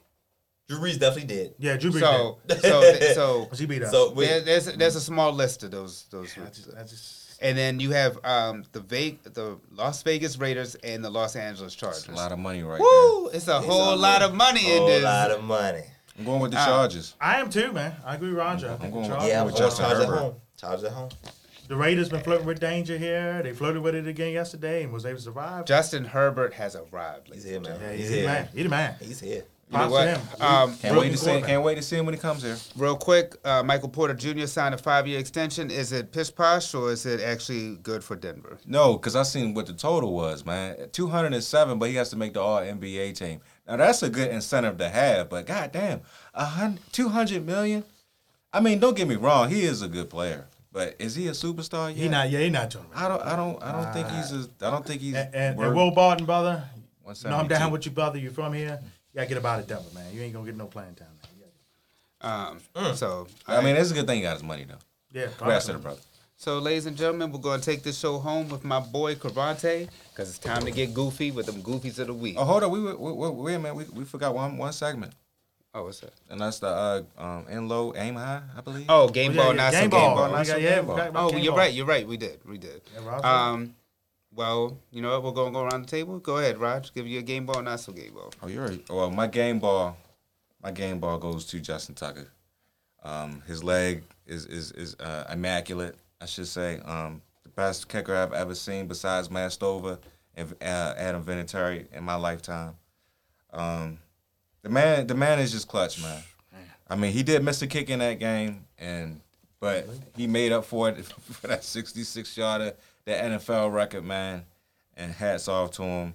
Drew 0.68 0.78
Brees 0.78 0.98
definitely 0.98 1.24
did. 1.34 1.54
Yeah, 1.58 1.76
Drew 1.76 1.90
Brees 1.90 2.00
So, 2.00 2.38
did. 2.46 2.60
so, 2.62 2.80
so 3.14 3.44
Because 3.44 3.58
he 3.58 3.66
beat 3.66 3.82
us. 3.82 3.90
So 3.90 4.12
we, 4.12 4.26
there, 4.26 4.40
there's 4.40 4.66
there's 4.76 4.96
a 4.96 5.00
small 5.00 5.32
list 5.32 5.62
of 5.64 5.70
those 5.70 6.04
those. 6.10 6.36
I 6.36 6.48
just, 6.50 6.68
I 6.78 6.82
just, 6.82 7.40
And 7.40 7.56
then 7.56 7.80
you 7.80 7.90
have 7.92 8.18
um, 8.24 8.64
the 8.72 8.80
Ve- 8.80 9.18
the 9.24 9.58
Las 9.72 10.02
Vegas 10.02 10.38
Raiders 10.38 10.74
and 10.76 11.02
the 11.04 11.10
Los 11.10 11.36
Angeles 11.36 11.74
Chargers. 11.74 12.00
it's 12.00 12.08
a 12.08 12.12
lot 12.12 12.32
of 12.32 12.38
money 12.38 12.62
right 12.62 12.80
Woo! 12.80 13.28
It's 13.28 13.48
a 13.48 13.56
It's 13.58 13.66
whole 13.66 13.94
a 13.94 13.96
lot 13.96 14.22
of 14.22 14.34
money 14.34 14.70
in 14.70 14.78
whole 14.78 14.88
this. 14.88 15.02
lot 15.04 15.30
of 15.30 15.42
money. 15.42 15.84
I'm 16.18 16.24
going 16.24 16.40
with 16.40 16.50
the 16.50 16.58
Uh, 16.58 16.66
Chargers. 16.66 17.14
I 17.20 17.40
am 17.40 17.48
too, 17.48 17.72
man. 17.72 17.94
I 18.04 18.16
agree, 18.16 18.30
Roger. 18.30 18.70
I 18.70 18.76
think 18.76 18.92
going 18.92 19.08
the 19.08 19.08
with- 19.08 19.08
Chargers- 19.10 19.28
Yeah, 19.30 19.40
I'm 19.40 19.46
with 19.46 19.54
going 19.54 19.68
Justin 19.70 19.84
Chargers 19.86 20.02
at 20.04 20.08
Herbert. 20.08 20.20
home. 20.20 20.34
Chargers 20.60 20.84
at 20.84 20.92
home. 20.92 21.08
The 21.68 21.76
Raiders 21.76 22.08
been 22.08 22.20
flirting 22.22 22.46
with 22.46 22.60
danger 22.60 22.96
here. 22.98 23.42
They 23.42 23.52
flirted 23.52 23.82
with 23.82 23.94
it 23.94 24.06
again 24.06 24.32
yesterday 24.32 24.82
and 24.82 24.92
was 24.92 25.04
able 25.06 25.16
to 25.18 25.22
survive. 25.22 25.64
Justin 25.66 26.04
Herbert 26.04 26.54
has 26.54 26.74
arrived. 26.76 27.30
He's 27.32 27.44
here, 27.44 27.60
man. 27.60 27.78
yeah, 27.80 27.92
He's 27.92 28.00
he's 28.08 28.10
here. 28.10 28.26
man. 28.26 28.48
He 28.54 28.62
the 28.62 28.68
man. 28.70 28.94
He's 29.00 29.20
here. 29.20 29.44
You 29.70 29.78
know 29.78 29.90
what? 29.90 30.08
Um, 30.40 30.74
Can't 30.76 30.94
Rookie 30.94 31.08
wait 31.08 31.10
to 31.10 31.18
see. 31.18 31.42
Can't 31.42 31.62
wait 31.62 31.74
to 31.74 31.82
see 31.82 31.96
him 31.96 32.06
when 32.06 32.14
he 32.14 32.20
comes 32.20 32.42
here. 32.42 32.56
real 32.76 32.96
quick, 32.96 33.34
uh, 33.44 33.62
Michael 33.62 33.90
Porter 33.90 34.14
Jr. 34.14 34.46
signed 34.46 34.74
a 34.74 34.78
five-year 34.78 35.18
extension. 35.18 35.70
Is 35.70 35.92
it 35.92 36.10
pish 36.10 36.34
posh 36.34 36.74
or 36.74 36.90
is 36.90 37.04
it 37.04 37.20
actually 37.20 37.76
good 37.76 38.02
for 38.02 38.16
Denver? 38.16 38.58
No, 38.64 38.94
because 38.94 39.14
I 39.14 39.24
seen 39.24 39.52
what 39.52 39.66
the 39.66 39.74
total 39.74 40.14
was, 40.14 40.46
man. 40.46 40.76
Two 40.92 41.08
hundred 41.08 41.34
and 41.34 41.44
seven, 41.44 41.78
but 41.78 41.90
he 41.90 41.96
has 41.96 42.08
to 42.10 42.16
make 42.16 42.32
the 42.32 42.40
All 42.40 42.60
NBA 42.60 43.18
team. 43.18 43.40
Now 43.66 43.76
that's 43.76 44.02
a 44.02 44.08
good 44.08 44.30
incentive 44.30 44.78
to 44.78 44.88
have, 44.88 45.28
but 45.28 45.46
goddamn, 45.46 46.00
a 46.32 46.46
hundred, 46.46 46.80
two 46.92 47.10
hundred 47.10 47.44
million. 47.44 47.84
I 48.52 48.60
mean, 48.60 48.78
don't 48.78 48.96
get 48.96 49.06
me 49.06 49.16
wrong, 49.16 49.50
he 49.50 49.64
is 49.64 49.82
a 49.82 49.88
good 49.88 50.08
player, 50.08 50.46
but 50.72 50.96
is 50.98 51.14
he 51.14 51.28
a 51.28 51.32
superstar 51.32 51.88
yet? 51.90 51.98
He 51.98 52.08
not. 52.08 52.30
Yeah, 52.30 52.38
he 52.40 52.48
not 52.48 52.70
doing. 52.70 52.86
I 52.94 53.06
don't. 53.06 53.20
I 53.20 53.36
don't. 53.36 53.62
I 53.62 53.72
don't 53.72 53.92
think 53.92 54.08
he's. 54.08 54.32
A, 54.32 54.48
I 54.66 54.70
don't 54.70 54.86
think 54.86 55.02
he's. 55.02 55.14
And, 55.14 55.34
and, 55.34 55.60
and 55.60 55.76
Will 55.76 55.90
Barton, 55.90 56.24
brother. 56.24 56.64
You 57.06 57.30
know 57.30 57.36
I'm 57.36 57.48
down 57.48 57.70
with 57.70 57.86
you, 57.86 57.92
brother. 57.92 58.18
You 58.18 58.30
from 58.30 58.52
here? 58.52 58.80
You 59.18 59.24
gotta 59.24 59.28
get 59.34 59.38
about 59.38 59.58
it, 59.60 59.66
Denver, 59.66 59.82
man. 59.94 60.04
You 60.14 60.22
ain't 60.22 60.32
gonna 60.32 60.46
get 60.46 60.56
no 60.56 60.66
playing 60.66 60.94
time. 60.94 61.08
Man. 62.22 62.30
Um, 62.50 62.60
Mm. 62.76 62.94
So, 62.96 63.26
I 63.48 63.60
mean, 63.62 63.74
it's 63.74 63.90
a 63.90 63.94
good 63.94 64.06
thing 64.06 64.16
he 64.18 64.22
got 64.22 64.34
his 64.34 64.44
money 64.44 64.64
though. 64.64 64.76
Yeah. 65.12 65.26
Congrats 65.36 65.66
to 65.66 65.72
the 65.72 65.78
brother. 65.80 65.98
so, 66.36 66.58
ladies 66.60 66.86
and 66.86 66.96
gentlemen, 66.96 67.32
we're 67.32 67.40
going 67.40 67.58
to 67.60 67.66
take 67.66 67.82
this 67.82 67.98
show 67.98 68.18
home 68.18 68.48
with 68.48 68.62
my 68.64 68.78
boy 68.78 69.16
Cravante 69.16 69.88
because 70.12 70.28
it's 70.28 70.38
time 70.38 70.64
to 70.64 70.70
get 70.70 70.94
goofy 70.94 71.32
with 71.32 71.46
them 71.46 71.60
goofies 71.64 71.98
of 71.98 72.06
the 72.06 72.14
week. 72.14 72.36
Oh, 72.38 72.44
hold 72.44 72.62
on. 72.62 72.70
We, 72.70 72.78
we, 72.80 72.92
we 72.94 73.28
wait 73.30 73.54
a 73.54 73.58
minute. 73.58 73.74
We, 73.74 73.84
we 73.92 74.04
forgot 74.04 74.34
one 74.36 74.56
one 74.56 74.72
segment, 74.72 75.14
Oh, 75.74 75.82
what's 75.84 75.98
that? 76.00 76.12
and 76.30 76.40
that's 76.40 76.60
the 76.60 76.68
uh, 76.68 77.02
um, 77.18 77.46
in 77.48 77.66
low, 77.66 77.94
aim 77.96 78.14
high, 78.14 78.42
I 78.56 78.60
believe. 78.60 78.86
Oh, 78.88 79.08
game 79.08 79.32
Oh, 79.32 79.34
yeah, 79.34 79.42
ball, 79.42 79.50
yeah, 79.50 79.56
not 79.62 79.72
game 79.72 79.80
some 79.82 79.90
ball. 79.90 80.08
game 80.08 80.16
ball. 80.16 80.30
Not 80.30 80.46
some 80.46 80.62
yeah, 80.62 80.74
game 80.76 80.86
ball. 80.86 81.10
Oh, 81.16 81.36
you're 81.36 81.56
right. 81.56 81.72
You're 81.72 81.86
right. 81.86 82.06
We 82.06 82.16
did. 82.16 82.38
We 82.46 82.56
did. 82.58 82.82
Yeah, 82.94 83.18
Um, 83.18 83.74
well, 84.38 84.78
you 84.92 85.02
know 85.02 85.10
what? 85.10 85.24
We're 85.24 85.32
gonna 85.32 85.50
go 85.50 85.64
around 85.64 85.82
the 85.82 85.90
table. 85.90 86.20
Go 86.20 86.38
ahead, 86.38 86.58
Raj. 86.58 86.94
Give 86.94 87.08
you 87.08 87.18
a 87.18 87.22
game 87.22 87.44
ball, 87.44 87.60
not 87.60 87.80
so 87.80 87.92
game 87.92 88.14
ball. 88.14 88.32
Oh, 88.40 88.46
you're 88.46 88.64
right. 88.64 88.88
Well, 88.88 89.10
my 89.10 89.26
game 89.26 89.58
ball, 89.58 89.96
my 90.62 90.70
game 90.70 91.00
ball 91.00 91.18
goes 91.18 91.44
to 91.46 91.58
Justin 91.58 91.96
Tucker. 91.96 92.28
Um, 93.02 93.42
his 93.48 93.64
leg 93.64 94.04
is 94.28 94.46
is 94.46 94.70
is 94.72 94.94
uh, 95.00 95.24
immaculate, 95.32 95.96
I 96.20 96.26
should 96.26 96.46
say. 96.46 96.78
Um, 96.84 97.20
the 97.42 97.48
best 97.48 97.88
kicker 97.88 98.14
I've 98.14 98.32
ever 98.32 98.54
seen, 98.54 98.86
besides 98.86 99.28
Matt 99.28 99.50
Stover 99.50 99.98
and 100.36 100.54
uh, 100.62 100.94
Adam 100.96 101.24
Vinatieri 101.24 101.92
in 101.92 102.04
my 102.04 102.14
lifetime. 102.14 102.76
Um, 103.52 103.98
the 104.62 104.68
man, 104.68 105.08
the 105.08 105.16
man 105.16 105.40
is 105.40 105.50
just 105.50 105.66
clutch, 105.66 106.00
man. 106.00 106.22
I 106.88 106.94
mean, 106.94 107.10
he 107.10 107.24
did 107.24 107.42
miss 107.42 107.60
a 107.62 107.66
kick 107.66 107.90
in 107.90 107.98
that 107.98 108.20
game, 108.20 108.66
and 108.78 109.20
but 109.58 109.88
he 110.16 110.28
made 110.28 110.52
up 110.52 110.64
for 110.64 110.90
it 110.90 111.04
for 111.32 111.48
that 111.48 111.64
66 111.64 112.36
yarder, 112.36 112.74
that 113.08 113.24
NFL 113.24 113.72
record, 113.72 114.04
man. 114.04 114.44
and 114.96 115.12
hats 115.12 115.48
off 115.48 115.70
to 115.72 115.82
him. 115.82 116.14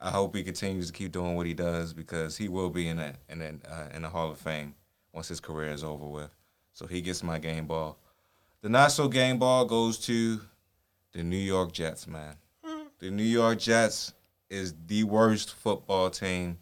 I 0.00 0.10
hope 0.10 0.36
he 0.36 0.44
continues 0.44 0.86
to 0.86 0.92
keep 0.92 1.10
doing 1.10 1.34
what 1.34 1.46
he 1.46 1.54
does 1.54 1.92
because 1.92 2.36
he 2.36 2.48
will 2.48 2.70
be 2.70 2.86
in 2.86 2.98
a, 3.00 3.14
in 3.28 3.42
a, 3.42 3.54
uh, 3.68 3.88
in 3.92 4.02
the 4.02 4.08
Hall 4.08 4.30
of 4.30 4.38
Fame 4.38 4.74
once 5.12 5.26
his 5.28 5.40
career 5.40 5.70
is 5.70 5.82
over 5.82 6.06
with. 6.06 6.30
So 6.74 6.86
he 6.86 7.00
gets 7.00 7.24
my 7.24 7.38
game 7.38 7.66
ball. 7.66 7.98
The 8.60 8.68
not 8.68 8.92
so 8.92 9.08
game 9.08 9.38
ball 9.38 9.64
goes 9.64 9.98
to 10.06 10.40
the 11.12 11.24
New 11.24 11.36
York 11.36 11.72
Jets, 11.72 12.06
man. 12.06 12.36
The 13.00 13.12
New 13.12 13.22
York 13.22 13.60
Jets 13.60 14.12
is 14.50 14.74
the 14.88 15.04
worst 15.04 15.54
football 15.54 16.10
team 16.10 16.58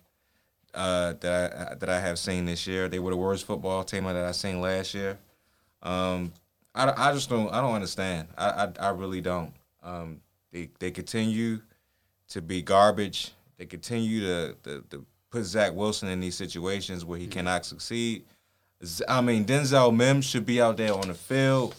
uh, 0.74 1.14
that 1.20 1.54
I, 1.54 1.74
that 1.74 1.88
I 1.88 1.98
have 1.98 2.18
seen 2.18 2.44
this 2.44 2.66
year. 2.66 2.88
They 2.88 2.98
were 2.98 3.10
the 3.10 3.16
worst 3.16 3.46
football 3.46 3.84
team 3.84 4.04
that 4.04 4.16
I 4.16 4.32
seen 4.32 4.60
last 4.60 4.92
year. 4.92 5.18
Um, 5.82 6.34
I, 6.74 7.08
I 7.08 7.12
just 7.14 7.30
don't 7.30 7.50
I 7.54 7.62
don't 7.62 7.74
understand. 7.74 8.28
I 8.36 8.66
I, 8.66 8.72
I 8.80 8.88
really 8.90 9.22
don't. 9.22 9.54
Um, 9.86 10.20
they 10.52 10.68
they 10.80 10.90
continue 10.90 11.60
to 12.28 12.42
be 12.42 12.60
garbage. 12.60 13.32
They 13.56 13.66
continue 13.66 14.20
to, 14.20 14.56
to, 14.64 14.84
to 14.90 15.06
put 15.30 15.44
Zach 15.44 15.72
Wilson 15.72 16.08
in 16.08 16.20
these 16.20 16.34
situations 16.34 17.04
where 17.04 17.18
he 17.18 17.26
cannot 17.26 17.64
succeed. 17.64 18.24
I 19.08 19.22
mean, 19.22 19.46
Denzel 19.46 19.94
Mims 19.96 20.26
should 20.26 20.44
be 20.44 20.60
out 20.60 20.76
there 20.76 20.92
on 20.92 21.08
the 21.08 21.14
field. 21.14 21.74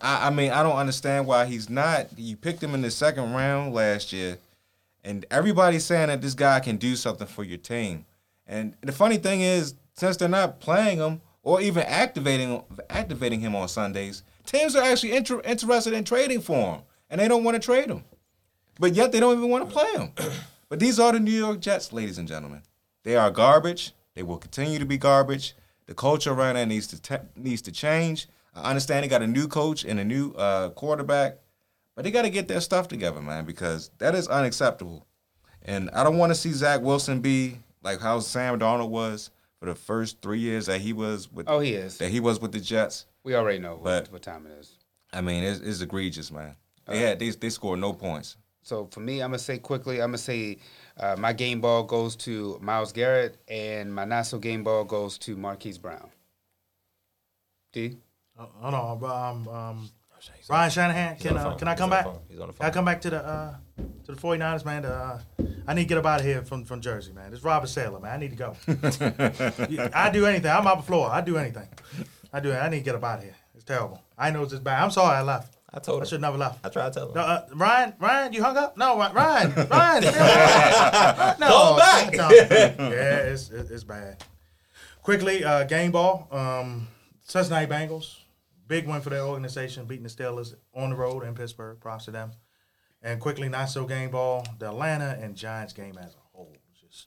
I, 0.00 0.26
I 0.26 0.30
mean, 0.30 0.50
I 0.50 0.62
don't 0.62 0.76
understand 0.76 1.26
why 1.26 1.46
he's 1.46 1.70
not. 1.70 2.08
You 2.16 2.36
picked 2.36 2.62
him 2.62 2.74
in 2.74 2.82
the 2.82 2.90
second 2.90 3.32
round 3.32 3.74
last 3.74 4.12
year, 4.12 4.38
and 5.04 5.24
everybody's 5.30 5.84
saying 5.84 6.08
that 6.08 6.20
this 6.22 6.34
guy 6.34 6.60
can 6.60 6.76
do 6.76 6.96
something 6.96 7.26
for 7.26 7.44
your 7.44 7.58
team. 7.58 8.04
And 8.46 8.74
the 8.80 8.92
funny 8.92 9.18
thing 9.18 9.42
is, 9.42 9.74
since 9.94 10.16
they're 10.16 10.28
not 10.28 10.60
playing 10.60 10.98
him 10.98 11.20
or 11.42 11.60
even 11.60 11.84
activating 11.84 12.62
activating 12.88 13.40
him 13.40 13.54
on 13.54 13.68
Sundays, 13.68 14.22
teams 14.44 14.74
are 14.74 14.82
actually 14.82 15.12
inter- 15.12 15.42
interested 15.42 15.92
in 15.92 16.04
trading 16.04 16.40
for 16.40 16.74
him, 16.74 16.80
and 17.10 17.20
they 17.20 17.28
don't 17.28 17.44
want 17.44 17.56
to 17.56 17.64
trade 17.64 17.88
him. 17.90 18.04
But 18.78 18.94
yet 18.94 19.12
they 19.12 19.20
don't 19.20 19.36
even 19.36 19.50
want 19.50 19.68
to 19.68 19.74
play 19.74 19.90
him. 19.92 20.12
but 20.68 20.78
these 20.80 20.98
are 20.98 21.12
the 21.12 21.20
New 21.20 21.32
York 21.32 21.60
Jets, 21.60 21.92
ladies 21.92 22.18
and 22.18 22.26
gentlemen. 22.28 22.62
They 23.02 23.16
are 23.16 23.30
garbage. 23.30 23.92
They 24.14 24.22
will 24.22 24.38
continue 24.38 24.78
to 24.78 24.84
be 24.86 24.96
garbage. 24.98 25.54
The 25.86 25.94
culture 25.94 26.32
around 26.32 26.54
there 26.54 26.66
needs 26.66 26.86
to 26.88 27.00
te- 27.02 27.26
needs 27.36 27.62
to 27.62 27.72
change. 27.72 28.28
I 28.54 28.70
understand 28.70 29.04
they 29.04 29.08
got 29.08 29.22
a 29.22 29.26
new 29.26 29.48
coach 29.48 29.84
and 29.84 29.98
a 30.00 30.04
new 30.04 30.32
uh, 30.32 30.70
quarterback, 30.70 31.38
but 31.94 32.04
they 32.04 32.10
got 32.10 32.22
to 32.22 32.30
get 32.30 32.48
their 32.48 32.60
stuff 32.60 32.88
together, 32.88 33.20
man, 33.20 33.44
because 33.44 33.90
that 33.98 34.14
is 34.14 34.28
unacceptable. 34.28 35.06
And 35.62 35.90
I 35.90 36.02
don't 36.04 36.18
want 36.18 36.30
to 36.30 36.34
see 36.34 36.52
Zach 36.52 36.80
Wilson 36.80 37.20
be 37.20 37.58
like 37.82 38.00
how 38.00 38.20
Sam 38.20 38.58
Darnold 38.58 38.88
was 38.90 39.30
for 39.58 39.66
the 39.66 39.74
first 39.74 40.20
three 40.22 40.38
years 40.38 40.66
that 40.66 40.80
he 40.80 40.92
was 40.92 41.30
with 41.30 41.48
Oh, 41.48 41.60
he 41.60 41.74
is. 41.74 41.98
that 41.98 42.10
he 42.10 42.18
was 42.20 42.40
with 42.40 42.52
the 42.52 42.60
Jets. 42.60 43.06
We 43.24 43.34
already 43.34 43.58
know 43.58 43.74
what, 43.74 43.84
But- 43.84 44.12
what 44.12 44.22
time 44.22 44.46
it 44.46 44.52
is. 44.58 44.72
I 45.12 45.20
mean, 45.22 45.42
it's, 45.42 45.60
it's 45.60 45.80
egregious, 45.80 46.30
man. 46.30 46.54
They 46.90 46.98
had 47.00 47.18
they, 47.18 47.30
they 47.30 47.50
scored 47.50 47.78
no 47.78 47.92
points. 47.92 48.36
So 48.62 48.86
for 48.90 49.00
me, 49.00 49.22
I'm 49.22 49.30
gonna 49.30 49.38
say 49.38 49.58
quickly. 49.58 50.02
I'm 50.02 50.08
gonna 50.08 50.18
say 50.18 50.58
uh, 50.98 51.16
my 51.18 51.32
game 51.32 51.60
ball 51.60 51.84
goes 51.84 52.16
to 52.16 52.58
Myles 52.60 52.92
Garrett, 52.92 53.38
and 53.48 53.94
my 53.94 54.04
not 54.04 54.26
so 54.26 54.38
game 54.38 54.62
ball 54.62 54.84
goes 54.84 55.16
to 55.18 55.36
Marquise 55.36 55.78
Brown. 55.78 56.10
D. 57.72 57.96
Uh, 58.38 58.46
hold 58.60 58.74
on, 58.74 58.98
bro, 58.98 59.10
um, 59.10 59.48
um, 59.48 59.90
Ryan 60.48 60.70
Shanahan, 60.70 61.16
can 61.16 61.36
uh, 61.36 61.54
can 61.54 61.68
I 61.68 61.72
He's 61.72 61.78
come 61.78 61.92
on 61.92 62.04
back? 62.04 62.06
He's 62.28 62.40
on 62.40 62.48
the 62.48 62.52
Can 62.54 62.66
I 62.66 62.70
come 62.70 62.84
back 62.84 63.00
to 63.02 63.10
the 63.10 63.24
uh, 63.24 63.54
to 64.04 64.12
the 64.12 64.20
49ers, 64.20 64.64
man? 64.64 64.82
To, 64.82 64.92
uh, 64.92 65.20
I 65.66 65.74
need 65.74 65.82
to 65.82 65.88
get 65.88 65.98
up 65.98 66.06
out 66.06 66.20
of 66.20 66.26
here 66.26 66.42
from, 66.42 66.64
from 66.64 66.80
Jersey, 66.80 67.12
man. 67.12 67.32
It's 67.32 67.44
Robert 67.44 67.68
Saleh, 67.68 68.02
man. 68.02 68.12
I 68.12 68.16
need 68.18 68.30
to 68.30 68.36
go. 68.36 68.56
I 69.94 70.10
do 70.10 70.26
anything. 70.26 70.50
I'm 70.50 70.66
out 70.66 70.78
the 70.78 70.82
floor. 70.82 71.10
I 71.10 71.20
do 71.20 71.36
anything. 71.38 71.68
I 72.32 72.40
do. 72.40 72.52
I 72.52 72.68
need 72.68 72.78
to 72.78 72.84
get 72.84 72.94
up 72.94 73.04
out 73.04 73.18
of 73.18 73.24
here. 73.24 73.36
It's 73.54 73.64
terrible. 73.64 74.02
I 74.18 74.30
know 74.30 74.42
it's 74.42 74.52
just 74.52 74.64
bad. 74.64 74.82
I'm 74.82 74.90
sorry 74.90 75.16
I 75.16 75.22
left. 75.22 75.56
I 75.72 75.78
told 75.78 75.98
him. 75.98 76.00
I 76.02 76.04
him. 76.04 76.08
should 76.08 76.20
never 76.20 76.36
left. 76.38 76.64
I 76.64 76.68
tried 76.68 76.92
to 76.92 76.98
tell 76.98 77.08
him. 77.08 77.14
No, 77.14 77.20
uh, 77.20 77.46
Ryan, 77.54 77.94
Ryan, 77.98 78.32
you 78.32 78.42
hung 78.42 78.56
up? 78.56 78.76
No, 78.76 78.98
Ry- 78.98 79.12
Ryan, 79.12 79.68
Ryan. 79.68 80.02
no, 81.40 81.46
Call 81.48 81.76
back. 81.78 82.12
no. 82.14 82.28
Yeah, 82.30 83.18
it's 83.30 83.50
it's 83.50 83.84
bad. 83.84 84.22
Quickly, 85.02 85.44
uh, 85.44 85.64
game 85.64 85.92
ball. 85.92 86.28
Um, 86.30 86.88
Cincinnati 87.22 87.66
Bengals, 87.66 88.16
big 88.66 88.86
win 88.88 89.00
for 89.00 89.10
their 89.10 89.22
organization, 89.22 89.86
beating 89.86 90.02
the 90.04 90.08
Steelers 90.10 90.54
on 90.74 90.90
the 90.90 90.96
road 90.96 91.22
in 91.24 91.34
Pittsburgh. 91.34 91.78
Props 91.80 92.06
to 92.06 92.10
them. 92.10 92.32
And 93.02 93.20
quickly, 93.20 93.48
not 93.48 93.66
so 93.70 93.84
game 93.86 94.10
ball. 94.10 94.44
The 94.58 94.66
Atlanta 94.68 95.16
and 95.20 95.34
Giants 95.36 95.72
game 95.72 95.96
as 95.96 96.14
a 96.14 96.18
whole, 96.32 96.54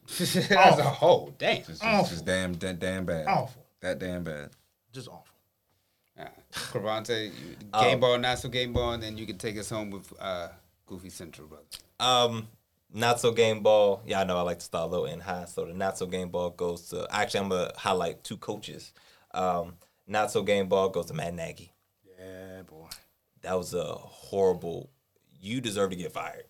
just 0.09 0.51
As 0.51 0.80
a 0.80 0.84
whole, 0.84 1.36
damn. 1.38 1.57
It's 1.57 1.68
just, 1.68 1.84
Awful. 1.84 2.07
just 2.09 2.26
damn, 2.26 2.53
damn, 2.55 2.78
damn 2.78 3.05
bad. 3.05 3.28
awful, 3.28 3.66
That 3.82 3.99
damn 3.99 4.24
bad. 4.24 4.49
just 4.93 5.07
awful. 5.07 5.28
Cravante, 6.54 7.32
game 7.82 7.99
ball, 7.99 8.18
not 8.18 8.39
so 8.39 8.49
game 8.49 8.74
ball, 8.74 8.93
and 8.93 9.01
then 9.04 9.18
you 9.18 9.26
can 9.26 9.38
take 9.38 9.58
us 9.58 9.70
home 9.70 9.89
with 9.91 10.12
uh, 10.20 10.49
Goofy 10.86 11.10
Central, 11.10 11.47
brother. 11.47 11.64
Um, 11.99 12.47
not 12.93 13.20
so 13.20 13.32
game 13.32 13.62
ball. 13.62 14.01
Yeah, 14.06 14.22
I 14.22 14.24
know 14.24 14.38
I 14.38 14.41
like 14.41 14.60
to 14.60 14.66
start 14.66 14.91
low 14.91 15.06
and 15.06 15.22
high. 15.22 15.45
So 15.45 15.66
the 15.66 15.74
not 15.74 15.97
so 15.97 16.06
game 16.06 16.30
ball 16.30 16.51
goes 16.51 16.89
to. 16.89 17.08
Actually, 17.10 17.39
I'm 17.41 17.49
gonna 17.49 17.72
highlight 17.76 18.24
two 18.24 18.38
coaches. 18.38 18.93
Um, 19.34 19.74
not 20.08 20.32
so 20.32 20.43
game 20.43 20.68
ball 20.68 20.89
goes 20.89 21.08
to 21.08 21.14
Matt 21.14 21.34
Nagy. 21.34 21.72
Yeah, 22.20 22.62
boy. 22.64 22.88
That 23.41 23.58
was 23.58 23.74
a 23.74 23.84
horrible. 23.84 24.89
You 25.41 25.60
deserve 25.60 25.89
to 25.89 25.95
get 25.95 26.12
fired. 26.12 26.45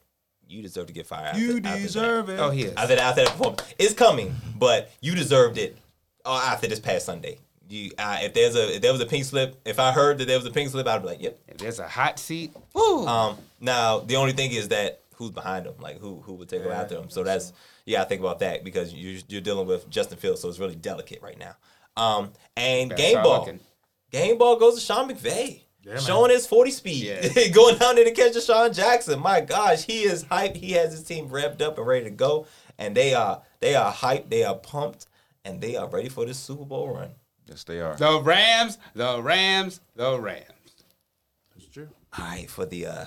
You 0.48 0.62
deserve 0.62 0.88
to 0.88 0.94
get 0.94 1.08
fired. 1.08 1.38
You 1.38 1.58
after- 1.58 1.70
after 1.70 1.82
deserve 1.82 2.30
it. 2.30 2.40
Oh, 2.40 2.50
he 2.50 2.64
is. 2.64 2.74
After 2.76 2.96
that, 2.96 3.00
after 3.04 3.24
that 3.24 3.32
performance, 3.32 3.74
it's 3.80 3.94
coming, 3.94 4.36
but 4.58 4.92
you 5.02 5.16
deserved 5.16 5.58
it. 5.58 5.78
Uh, 6.26 6.42
after 6.46 6.68
this 6.68 6.80
past 6.80 7.06
Sunday, 7.06 7.38
you 7.70 7.92
uh, 7.98 8.18
if 8.22 8.34
there's 8.34 8.56
a 8.56 8.76
if 8.76 8.82
there 8.82 8.92
was 8.92 9.02
a 9.02 9.06
pink 9.06 9.26
slip, 9.26 9.60
if 9.66 9.80
I 9.80 9.92
heard 9.92 10.18
that 10.20 10.26
there 10.28 10.38
was 10.38 10.46
a 10.46 10.52
pink 10.52 10.70
slip, 10.70 10.88
I'd 10.88 11.02
be 11.02 11.08
like, 11.08 11.22
yep. 11.22 11.40
If 11.48 11.58
there's 11.58 11.80
a 11.80 11.88
hot 11.88 12.20
seat, 12.20 12.54
woo. 12.74 13.06
Um, 13.08 13.38
now 13.60 14.00
the 14.00 14.16
only 14.18 14.34
thing 14.34 14.52
is 14.52 14.70
that 14.70 15.02
who's 15.16 15.32
behind 15.32 15.66
him, 15.66 15.76
like 15.80 16.00
who 16.00 16.22
who 16.22 16.34
would 16.34 16.50
take 16.50 16.62
him 16.62 16.70
Yeah, 16.70 16.82
after 16.82 16.96
him. 16.98 17.10
So 17.10 17.24
that's 17.24 17.54
you 17.86 17.96
gotta 17.96 18.10
think 18.10 18.22
about 18.22 18.40
that 18.40 18.64
because 18.64 18.94
you're 18.94 19.22
you're 19.28 19.42
dealing 19.42 19.68
with 19.68 19.90
Justin 19.90 20.18
Fields, 20.18 20.42
so 20.42 20.50
it's 20.50 20.60
really 20.60 20.76
delicate 20.76 21.22
right 21.22 21.38
now. 21.38 21.56
Um, 21.96 22.32
and 22.58 22.90
Better 22.90 23.02
game 23.02 23.24
ball, 23.24 23.40
looking. 23.40 23.60
game 24.12 24.38
ball 24.38 24.58
goes 24.58 24.76
to 24.76 24.82
Sean 24.82 25.10
McVay. 25.10 25.62
Yeah, 25.86 25.96
man. 25.96 26.02
Showing 26.02 26.32
his 26.32 26.48
40 26.48 26.72
speed, 26.72 27.04
Yeah. 27.36 27.48
going 27.54 27.78
down 27.78 27.96
there 27.96 28.06
to 28.06 28.12
catch 28.12 28.32
DeSean 28.32 28.74
Jackson. 28.74 29.20
My 29.20 29.42
gosh, 29.42 29.84
he 29.84 30.04
is 30.04 30.24
hyped. 30.24 30.56
He 30.56 30.72
has 30.72 30.92
his 30.94 31.04
team 31.04 31.28
revved 31.28 31.62
up 31.62 31.78
and 31.78 31.86
ready 31.86 32.06
to 32.06 32.10
go, 32.10 32.48
and 32.78 32.96
they 32.96 33.14
are 33.14 33.42
they 33.60 33.76
are 33.76 33.92
hyped. 33.92 34.30
They 34.30 34.44
are 34.46 34.56
pumped, 34.56 35.08
and 35.44 35.60
they 35.60 35.76
are 35.76 35.90
ready 35.90 36.08
for 36.10 36.26
this 36.26 36.40
Super 36.40 36.64
Bowl 36.64 36.94
run. 36.96 37.10
Yes, 37.48 37.64
they 37.64 37.80
are. 37.80 37.96
the 37.96 38.22
Rams, 38.22 38.78
the 38.94 39.22
Rams, 39.22 39.82
the 39.96 40.20
Rams. 40.20 40.46
It's 41.56 41.68
true. 41.68 41.90
All 42.18 42.26
right, 42.26 42.50
for 42.50 42.66
the 42.66 42.86
uh 42.88 43.06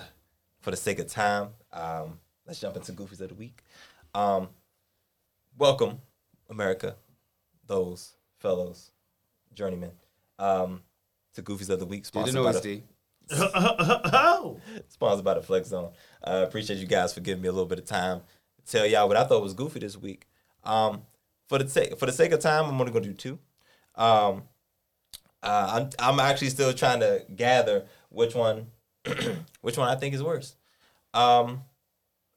for 0.59 0.71
the 0.71 0.77
sake 0.77 0.99
of 0.99 1.07
time, 1.07 1.49
um, 1.71 2.19
let's 2.45 2.59
jump 2.59 2.75
into 2.75 2.91
Goofies 2.91 3.21
of 3.21 3.29
the 3.29 3.35
Week. 3.35 3.63
Um, 4.13 4.49
welcome, 5.57 6.01
America, 6.49 6.95
those 7.65 8.13
fellows, 8.39 8.91
journeymen, 9.53 9.91
um, 10.39 10.81
to 11.33 11.41
Goofies 11.41 11.69
of 11.69 11.79
the 11.79 11.85
Week, 11.85 12.03
Do 12.03 12.23
the 12.23 12.31
sponsored 12.31 12.43
by 12.43 12.51
noise, 12.51 12.61
the, 12.61 14.11
oh, 14.13 14.59
sponsored 14.89 15.25
by 15.25 15.33
the 15.35 15.41
Flex 15.41 15.69
Zone. 15.69 15.91
Uh, 16.23 16.43
appreciate 16.47 16.79
you 16.79 16.87
guys 16.87 17.13
for 17.13 17.21
giving 17.21 17.41
me 17.41 17.47
a 17.47 17.51
little 17.51 17.65
bit 17.67 17.79
of 17.79 17.85
time 17.85 18.21
to 18.65 18.71
tell 18.71 18.85
y'all 18.85 19.07
what 19.07 19.17
I 19.17 19.23
thought 19.23 19.41
was 19.41 19.53
goofy 19.53 19.79
this 19.79 19.97
week. 19.97 20.27
Um, 20.63 21.03
for 21.47 21.57
the 21.59 21.69
sake 21.69 21.97
for 21.97 22.05
the 22.05 22.11
sake 22.11 22.31
of 22.33 22.39
time, 22.39 22.65
I'm 22.65 22.79
only 22.79 22.91
gonna 22.91 23.05
do 23.05 23.13
two. 23.13 23.39
Um, 23.97 24.43
uh, 25.43 25.69
I'm 25.73 25.89
I'm 25.99 26.19
actually 26.19 26.49
still 26.49 26.73
trying 26.73 26.99
to 27.01 27.23
gather 27.35 27.85
which 28.09 28.35
one 28.35 28.67
which 29.61 29.77
one 29.77 29.89
I 29.89 29.95
think 29.95 30.13
is 30.13 30.23
worse. 30.23 30.55
Um, 31.13 31.63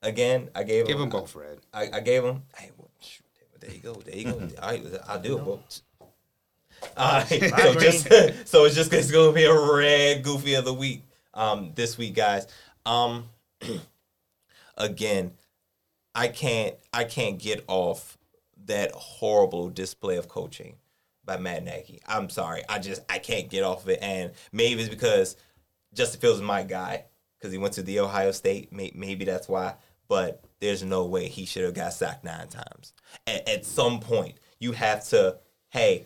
again, 0.03 0.51
I 0.55 0.63
gave 0.63 0.87
Give 0.87 0.97
him 0.97 1.11
them 1.11 1.21
both, 1.21 1.31
Fred. 1.31 1.61
I, 1.73 1.89
I 1.95 2.01
gave 2.01 2.25
him. 2.25 2.43
Hey, 2.57 2.71
well, 2.77 2.91
shoot, 3.01 3.25
there 3.61 3.71
you 3.71 3.81
go. 3.81 3.95
There 3.95 4.17
you 4.17 4.25
go. 4.25 4.33
All 4.63 4.71
right, 4.71 4.85
I'll 5.07 5.21
do 5.21 5.39
it. 5.39 5.45
Well, 5.45 5.63
all 6.97 7.13
right. 7.13 7.29
So 7.29 7.75
just 7.75 8.09
so 8.49 8.65
it's 8.65 8.75
just 8.75 8.93
it's 8.93 9.11
gonna 9.11 9.33
be 9.33 9.45
a 9.45 9.53
red 9.55 10.23
goofy 10.23 10.55
of 10.55 10.65
the 10.65 10.75
week. 10.75 11.05
Um, 11.35 11.73
this 11.75 11.97
week, 11.97 12.15
guys. 12.15 12.47
Um, 12.85 13.29
again, 14.77 15.33
I 16.15 16.29
can't 16.29 16.75
I 16.93 17.05
can't 17.05 17.39
get 17.39 17.65
off 17.69 18.19
that 18.67 18.93
horrible 18.93 19.69
display 19.69 20.17
of 20.17 20.29
coaching 20.29 20.75
by 21.31 21.37
Matt 21.37 21.65
Nagy. 21.65 22.01
I'm 22.09 22.29
sorry. 22.29 22.63
I 22.69 22.81
just 22.81 23.03
I 23.09 23.19
can't 23.19 23.49
get 23.49 23.63
off 23.63 23.85
of 23.85 23.91
it, 23.91 24.01
and 24.03 24.33
maybe 24.51 24.81
it's 24.81 24.91
because 24.91 25.37
Justin 25.95 26.21
Fields 26.21 26.39
is 26.39 26.45
my 26.45 26.65
guy 26.65 27.05
because 27.39 27.53
he 27.53 27.59
went 27.59 27.75
to 27.75 27.83
the 27.83 28.01
Ohio 28.01 28.33
State. 28.33 28.73
Maybe 28.73 29.25
that's 29.25 29.49
why. 29.49 29.75
But 30.09 30.43
there's 30.59 30.83
no 30.83 31.05
way 31.05 31.29
he 31.29 31.47
should 31.47 31.63
have 31.63 31.75
got 31.75 31.93
sacked 31.93 32.25
nine 32.25 32.49
times. 32.49 32.95
At, 33.29 33.49
at 33.49 33.65
some 33.65 34.01
point, 34.01 34.39
you 34.59 34.73
have 34.73 35.07
to, 35.11 35.37
hey, 35.69 36.05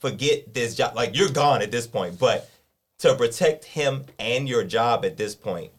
forget 0.00 0.52
this 0.52 0.74
job. 0.74 0.96
Like 0.96 1.16
you're 1.16 1.30
gone 1.30 1.62
at 1.62 1.70
this 1.70 1.86
point. 1.86 2.18
But 2.18 2.50
to 2.98 3.14
protect 3.14 3.64
him 3.64 4.06
and 4.18 4.48
your 4.48 4.64
job 4.64 5.04
at 5.04 5.16
this 5.16 5.36
point, 5.36 5.70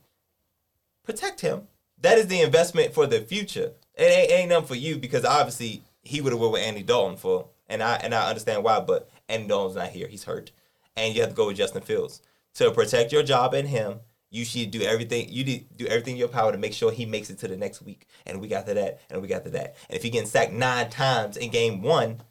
protect 1.03 1.41
him. 1.41 1.67
That 1.99 2.17
is 2.17 2.27
the 2.27 2.39
investment 2.39 2.93
for 2.93 3.05
the 3.05 3.19
future. 3.19 3.73
It 3.95 4.03
ain't, 4.03 4.31
ain't 4.31 4.49
nothing 4.49 4.67
for 4.67 4.75
you 4.75 4.97
because 4.97 5.25
obviously 5.25 5.83
he 6.03 6.21
would 6.21 6.31
have 6.31 6.39
went 6.39 6.53
with 6.53 6.63
Andy 6.63 6.83
Dalton 6.83 7.17
for, 7.17 7.49
and 7.71 7.81
I 7.81 7.95
and 7.95 8.13
I 8.13 8.29
understand 8.29 8.63
why. 8.63 8.79
But 8.81 9.09
Andy 9.27 9.47
Dalton's 9.47 9.75
not 9.75 9.89
here; 9.89 10.07
he's 10.07 10.25
hurt, 10.25 10.51
and 10.95 11.15
you 11.15 11.21
have 11.21 11.31
to 11.31 11.35
go 11.35 11.47
with 11.47 11.57
Justin 11.57 11.81
Fields 11.81 12.21
to 12.55 12.69
protect 12.71 13.11
your 13.11 13.23
job 13.23 13.53
and 13.55 13.67
him. 13.67 14.01
You 14.29 14.45
should 14.45 14.71
do 14.71 14.81
everything. 14.81 15.27
You 15.29 15.43
need 15.43 15.75
do 15.75 15.87
everything 15.87 16.13
in 16.13 16.19
your 16.19 16.27
power 16.29 16.51
to 16.51 16.57
make 16.57 16.73
sure 16.73 16.91
he 16.91 17.05
makes 17.05 17.29
it 17.29 17.39
to 17.39 17.47
the 17.47 17.57
next 17.57 17.81
week, 17.81 18.05
and 18.25 18.39
we 18.39 18.47
got 18.47 18.65
to 18.67 18.73
that, 18.75 19.01
and 19.09 19.21
we 19.21 19.27
got 19.27 19.43
to 19.45 19.49
that. 19.51 19.75
And 19.89 19.97
if 19.97 20.03
he 20.03 20.09
getting 20.09 20.27
sacked 20.29 20.53
nine 20.53 20.89
times 20.89 21.35
in 21.35 21.49
game 21.49 21.81
one, 21.81 22.21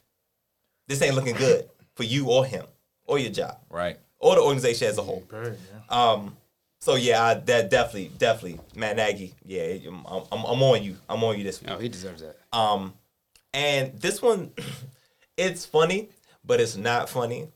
this 0.88 1.02
ain't 1.02 1.14
looking 1.14 1.34
good 1.36 1.68
for 1.96 2.04
you 2.04 2.26
or 2.30 2.44
him 2.46 2.64
or 3.06 3.18
your 3.18 3.30
job 3.32 3.58
Right. 3.68 3.98
or 4.18 4.34
the 4.36 4.40
organization 4.40 4.88
as 4.88 4.96
a 4.96 5.02
whole. 5.02 5.24
Bird, 5.28 5.58
yeah. 5.90 6.12
Um, 6.12 6.36
so 6.80 6.94
yeah, 6.94 7.22
I, 7.22 7.34
that 7.34 7.68
definitely, 7.68 8.10
definitely, 8.16 8.60
Matt 8.74 8.96
Nagy. 8.96 9.34
Yeah, 9.44 9.76
I'm, 9.86 10.06
I'm, 10.06 10.22
I'm 10.44 10.62
on 10.62 10.82
you. 10.82 10.96
I'm 11.08 11.22
on 11.22 11.36
you 11.36 11.44
this 11.44 11.60
week. 11.60 11.68
No, 11.68 11.76
he 11.78 11.88
deserves 11.90 12.22
that. 12.22 12.38
Um, 12.56 12.94
and 13.52 14.00
this 14.00 14.22
one, 14.22 14.52
it's 15.40 15.64
funny, 15.64 16.10
but 16.44 16.60
it's 16.60 16.76
not 16.76 17.08
funny. 17.08 17.48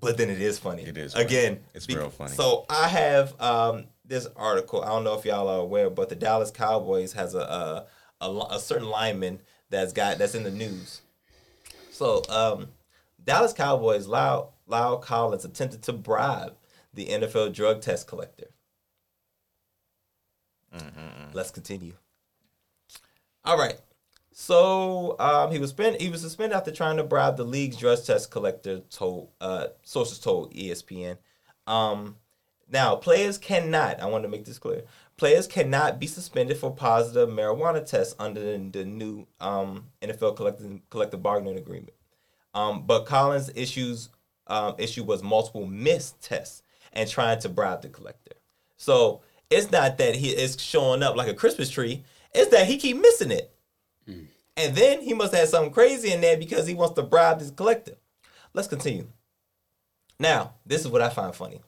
But 0.00 0.16
then 0.16 0.30
it 0.30 0.40
is 0.40 0.58
funny. 0.58 0.82
It 0.82 0.96
is 0.96 1.12
funny. 1.12 1.24
again. 1.24 1.60
It's 1.74 1.88
real 1.88 2.10
funny. 2.10 2.32
So 2.32 2.66
I 2.68 2.88
have 2.88 3.40
um 3.40 3.86
this 4.04 4.26
article. 4.36 4.82
I 4.82 4.88
don't 4.88 5.04
know 5.04 5.18
if 5.18 5.24
y'all 5.24 5.48
are 5.48 5.60
aware, 5.60 5.90
but 5.90 6.08
the 6.08 6.14
Dallas 6.14 6.50
Cowboys 6.50 7.12
has 7.14 7.34
a 7.34 7.40
a, 7.40 7.86
a, 8.24 8.46
a 8.50 8.58
certain 8.60 8.88
lineman 8.88 9.40
that's 9.70 9.92
got 9.92 10.18
that's 10.18 10.34
in 10.34 10.44
the 10.44 10.50
news. 10.50 11.02
So 11.90 12.22
um, 12.28 12.68
Dallas 13.24 13.52
Cowboys 13.52 14.06
La'el 14.06 14.50
La'el 14.68 15.02
Collins 15.02 15.44
attempted 15.44 15.82
to 15.82 15.92
bribe 15.92 16.54
the 16.94 17.06
NFL 17.06 17.52
drug 17.52 17.80
test 17.80 18.06
collector. 18.06 18.48
Let's 21.32 21.50
continue. 21.50 21.94
All 23.44 23.58
right. 23.58 23.78
So 24.40 25.16
um, 25.18 25.50
he 25.50 25.58
was 25.58 25.74
he 25.98 26.08
was 26.10 26.20
suspended 26.20 26.56
after 26.56 26.70
trying 26.70 26.96
to 26.98 27.02
bribe 27.02 27.36
the 27.36 27.42
league's 27.42 27.76
drug 27.76 28.04
test 28.04 28.30
collector. 28.30 28.78
Told 28.88 29.30
uh, 29.40 29.66
sources 29.82 30.20
told 30.20 30.54
ESPN. 30.54 31.18
Um, 31.66 32.14
now 32.70 32.94
players 32.94 33.36
cannot. 33.36 33.98
I 33.98 34.06
want 34.06 34.22
to 34.22 34.28
make 34.28 34.44
this 34.44 34.60
clear. 34.60 34.84
Players 35.16 35.48
cannot 35.48 35.98
be 35.98 36.06
suspended 36.06 36.56
for 36.56 36.72
positive 36.72 37.28
marijuana 37.28 37.84
tests 37.84 38.14
under 38.20 38.40
the, 38.40 38.58
the 38.70 38.84
new 38.84 39.26
um, 39.40 39.86
NFL 40.02 40.36
collective 40.36 40.88
collective 40.88 41.20
bargaining 41.20 41.58
agreement. 41.58 41.94
Um, 42.54 42.86
but 42.86 43.06
Collins' 43.06 43.50
issues 43.56 44.08
um, 44.46 44.76
issue 44.78 45.02
was 45.02 45.20
multiple 45.20 45.66
missed 45.66 46.22
tests 46.22 46.62
and 46.92 47.10
trying 47.10 47.40
to 47.40 47.48
bribe 47.48 47.82
the 47.82 47.88
collector. 47.88 48.36
So 48.76 49.20
it's 49.50 49.72
not 49.72 49.98
that 49.98 50.14
he 50.14 50.28
is 50.28 50.62
showing 50.62 51.02
up 51.02 51.16
like 51.16 51.28
a 51.28 51.34
Christmas 51.34 51.70
tree. 51.70 52.04
It's 52.32 52.52
that 52.52 52.68
he 52.68 52.76
keep 52.76 52.98
missing 52.98 53.32
it. 53.32 53.52
And 54.56 54.74
then 54.74 55.00
he 55.00 55.14
must 55.14 55.34
have 55.34 55.48
something 55.48 55.72
crazy 55.72 56.12
in 56.12 56.20
there 56.20 56.36
because 56.36 56.66
he 56.66 56.74
wants 56.74 56.94
to 56.96 57.02
bribe 57.02 57.38
this 57.38 57.50
collector. 57.50 57.94
Let's 58.54 58.68
continue. 58.68 59.06
Now, 60.18 60.54
this 60.66 60.80
is 60.80 60.88
what 60.88 61.02
I 61.02 61.10
find 61.10 61.34
funny. 61.34 61.60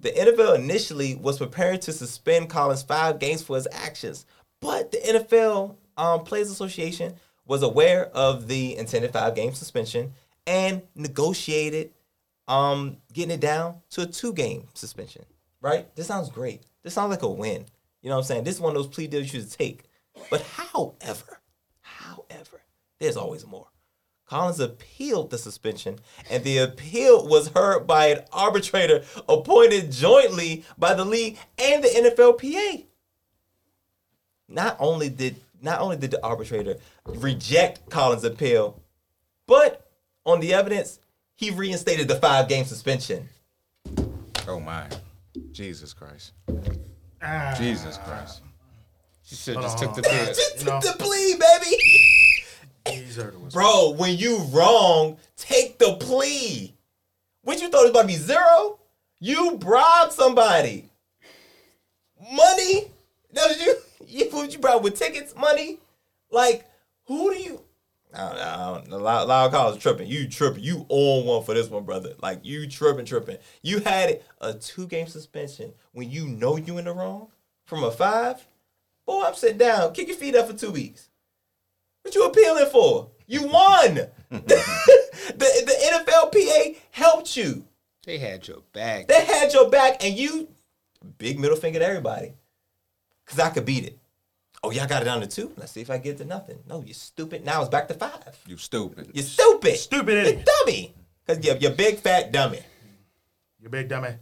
The 0.00 0.10
NFL 0.10 0.56
initially 0.56 1.16
was 1.16 1.38
preparing 1.38 1.80
to 1.80 1.92
suspend 1.92 2.50
Collins 2.50 2.82
five 2.82 3.18
games 3.18 3.42
for 3.42 3.56
his 3.56 3.68
actions, 3.72 4.26
but 4.60 4.90
the 4.90 4.98
NFL 4.98 5.76
um, 5.96 6.24
Players 6.24 6.50
Association 6.50 7.14
was 7.46 7.62
aware 7.62 8.06
of 8.08 8.48
the 8.48 8.76
intended 8.76 9.12
five 9.12 9.34
game 9.34 9.54
suspension 9.54 10.12
and 10.46 10.82
negotiated 10.94 11.92
um, 12.46 12.98
getting 13.12 13.32
it 13.32 13.40
down 13.40 13.76
to 13.90 14.02
a 14.02 14.06
two 14.06 14.32
game 14.32 14.68
suspension. 14.74 15.24
Right? 15.60 15.94
This 15.96 16.06
sounds 16.06 16.30
great. 16.30 16.62
This 16.82 16.94
sounds 16.94 17.10
like 17.10 17.22
a 17.22 17.28
win. 17.28 17.66
You 18.02 18.10
know 18.10 18.16
what 18.16 18.22
I'm 18.22 18.26
saying? 18.26 18.44
This 18.44 18.54
is 18.54 18.60
one 18.60 18.76
of 18.76 18.82
those 18.82 18.94
plea 18.94 19.08
deals 19.08 19.32
you 19.32 19.40
should 19.40 19.50
take. 19.50 19.84
But 20.30 20.42
however, 20.42 21.37
however, 22.30 22.60
there's 22.98 23.16
always 23.16 23.46
more. 23.46 23.66
Collins 24.26 24.60
appealed 24.60 25.30
the 25.30 25.38
suspension, 25.38 25.98
and 26.30 26.44
the 26.44 26.58
appeal 26.58 27.26
was 27.26 27.48
heard 27.48 27.86
by 27.86 28.06
an 28.08 28.24
arbitrator 28.32 29.02
appointed 29.28 29.90
jointly 29.90 30.64
by 30.76 30.92
the 30.92 31.04
league 31.04 31.38
and 31.58 31.82
the 31.82 31.88
NFLPA. 31.88 32.84
Not 34.48 34.76
only 34.78 35.08
did 35.08 35.36
not 35.60 35.80
only 35.80 35.96
did 35.96 36.10
the 36.12 36.24
arbitrator 36.24 36.76
reject 37.06 37.88
Collins' 37.90 38.24
appeal, 38.24 38.80
but 39.46 39.90
on 40.24 40.40
the 40.40 40.54
evidence, 40.54 41.00
he 41.34 41.50
reinstated 41.50 42.06
the 42.06 42.14
five 42.16 42.48
game 42.48 42.64
suspension. 42.64 43.28
Oh 44.46 44.60
my. 44.60 44.86
Jesus 45.52 45.92
Christ. 45.92 46.32
Ah, 47.22 47.54
Jesus 47.58 47.98
Christ. 47.98 48.42
She 49.24 49.34
should 49.36 49.56
have 49.56 49.64
just 49.64 49.78
took 49.78 49.94
the 49.94 50.08
on. 50.08 50.16
pill. 50.16 50.26
Just 50.26 50.58
You 50.60 50.64
know- 50.66 50.80
took 50.80 50.98
the 50.98 51.04
plea, 51.04 51.34
baby. 51.34 51.76
He's 52.90 53.16
heard 53.16 53.34
it 53.34 53.40
was. 53.40 53.52
Bro, 53.52 53.94
when 53.98 54.16
you 54.16 54.38
wrong, 54.50 55.16
take 55.36 55.78
the 55.78 55.94
plea. 55.94 56.74
What 57.42 57.60
you 57.60 57.68
thought 57.68 57.82
was 57.82 57.90
about 57.90 58.02
to 58.02 58.06
be 58.08 58.14
zero? 58.14 58.78
You 59.20 59.56
bribed 59.56 60.12
somebody. 60.12 60.90
Money? 62.20 62.90
That 63.32 63.48
was 63.48 63.60
you. 63.60 63.74
You 64.10 64.24
you 64.48 64.58
bribed 64.58 64.84
with 64.84 64.98
tickets, 64.98 65.34
money? 65.36 65.80
Like, 66.30 66.66
who 67.04 67.30
do 67.30 67.38
you? 67.38 67.60
I 68.14 68.18
don't, 68.20 68.38
I 68.38 68.56
don't, 68.72 68.88
know. 68.88 68.96
Loud, 68.98 69.28
loud 69.28 69.50
calls 69.50 69.76
tripping. 69.76 70.08
You 70.08 70.28
tripping. 70.28 70.62
You 70.62 70.86
on 70.88 71.26
one 71.26 71.44
for 71.44 71.52
this 71.52 71.68
one, 71.68 71.84
brother. 71.84 72.14
Like 72.22 72.40
you 72.42 72.66
tripping, 72.66 73.04
tripping. 73.04 73.36
You 73.62 73.80
had 73.80 74.22
a 74.40 74.54
two 74.54 74.86
game 74.86 75.08
suspension 75.08 75.72
when 75.92 76.10
you 76.10 76.26
know 76.26 76.56
you 76.56 76.78
in 76.78 76.86
the 76.86 76.92
wrong 76.92 77.28
from 77.66 77.84
a 77.84 77.90
five. 77.90 78.46
Boy, 79.04 79.24
I'm 79.26 79.34
sitting 79.34 79.58
down. 79.58 79.92
Kick 79.92 80.08
your 80.08 80.16
feet 80.16 80.34
up 80.34 80.48
for 80.48 80.56
two 80.56 80.70
weeks. 80.70 81.10
What 82.08 82.14
you 82.14 82.24
appealing 82.24 82.66
for? 82.72 83.10
You 83.26 83.42
won. 83.48 83.94
the, 84.30 84.40
the 85.36 86.04
NFLPA 86.06 86.78
helped 86.90 87.36
you. 87.36 87.66
They 88.06 88.16
had 88.16 88.48
your 88.48 88.62
back. 88.72 89.08
They 89.08 89.26
had 89.26 89.52
your 89.52 89.68
back, 89.68 90.02
and 90.02 90.16
you 90.16 90.48
big 91.18 91.38
middle 91.38 91.58
finger 91.58 91.80
to 91.80 91.84
everybody. 91.84 92.32
Cause 93.26 93.38
I 93.38 93.50
could 93.50 93.66
beat 93.66 93.84
it. 93.84 93.98
Oh, 94.62 94.70
y'all 94.70 94.86
got 94.86 95.02
it 95.02 95.04
down 95.04 95.20
to 95.20 95.26
two. 95.26 95.52
Let's 95.58 95.72
see 95.72 95.82
if 95.82 95.90
I 95.90 95.98
get 95.98 96.16
to 96.16 96.24
nothing. 96.24 96.60
No, 96.66 96.80
you 96.80 96.94
stupid. 96.94 97.44
Now 97.44 97.60
it's 97.60 97.68
back 97.68 97.88
to 97.88 97.94
five. 97.94 98.38
You 98.46 98.56
stupid. 98.56 99.10
You 99.12 99.20
stupid. 99.20 99.76
Stupid 99.76 100.14
You 100.14 100.20
idiot. 100.20 100.48
dummy. 100.64 100.94
Cause 101.26 101.44
you're, 101.44 101.56
you're 101.56 101.72
big 101.72 101.98
fat 101.98 102.32
dummy. 102.32 102.60
You 103.60 103.68
big 103.68 103.90
dummy. 103.90 104.14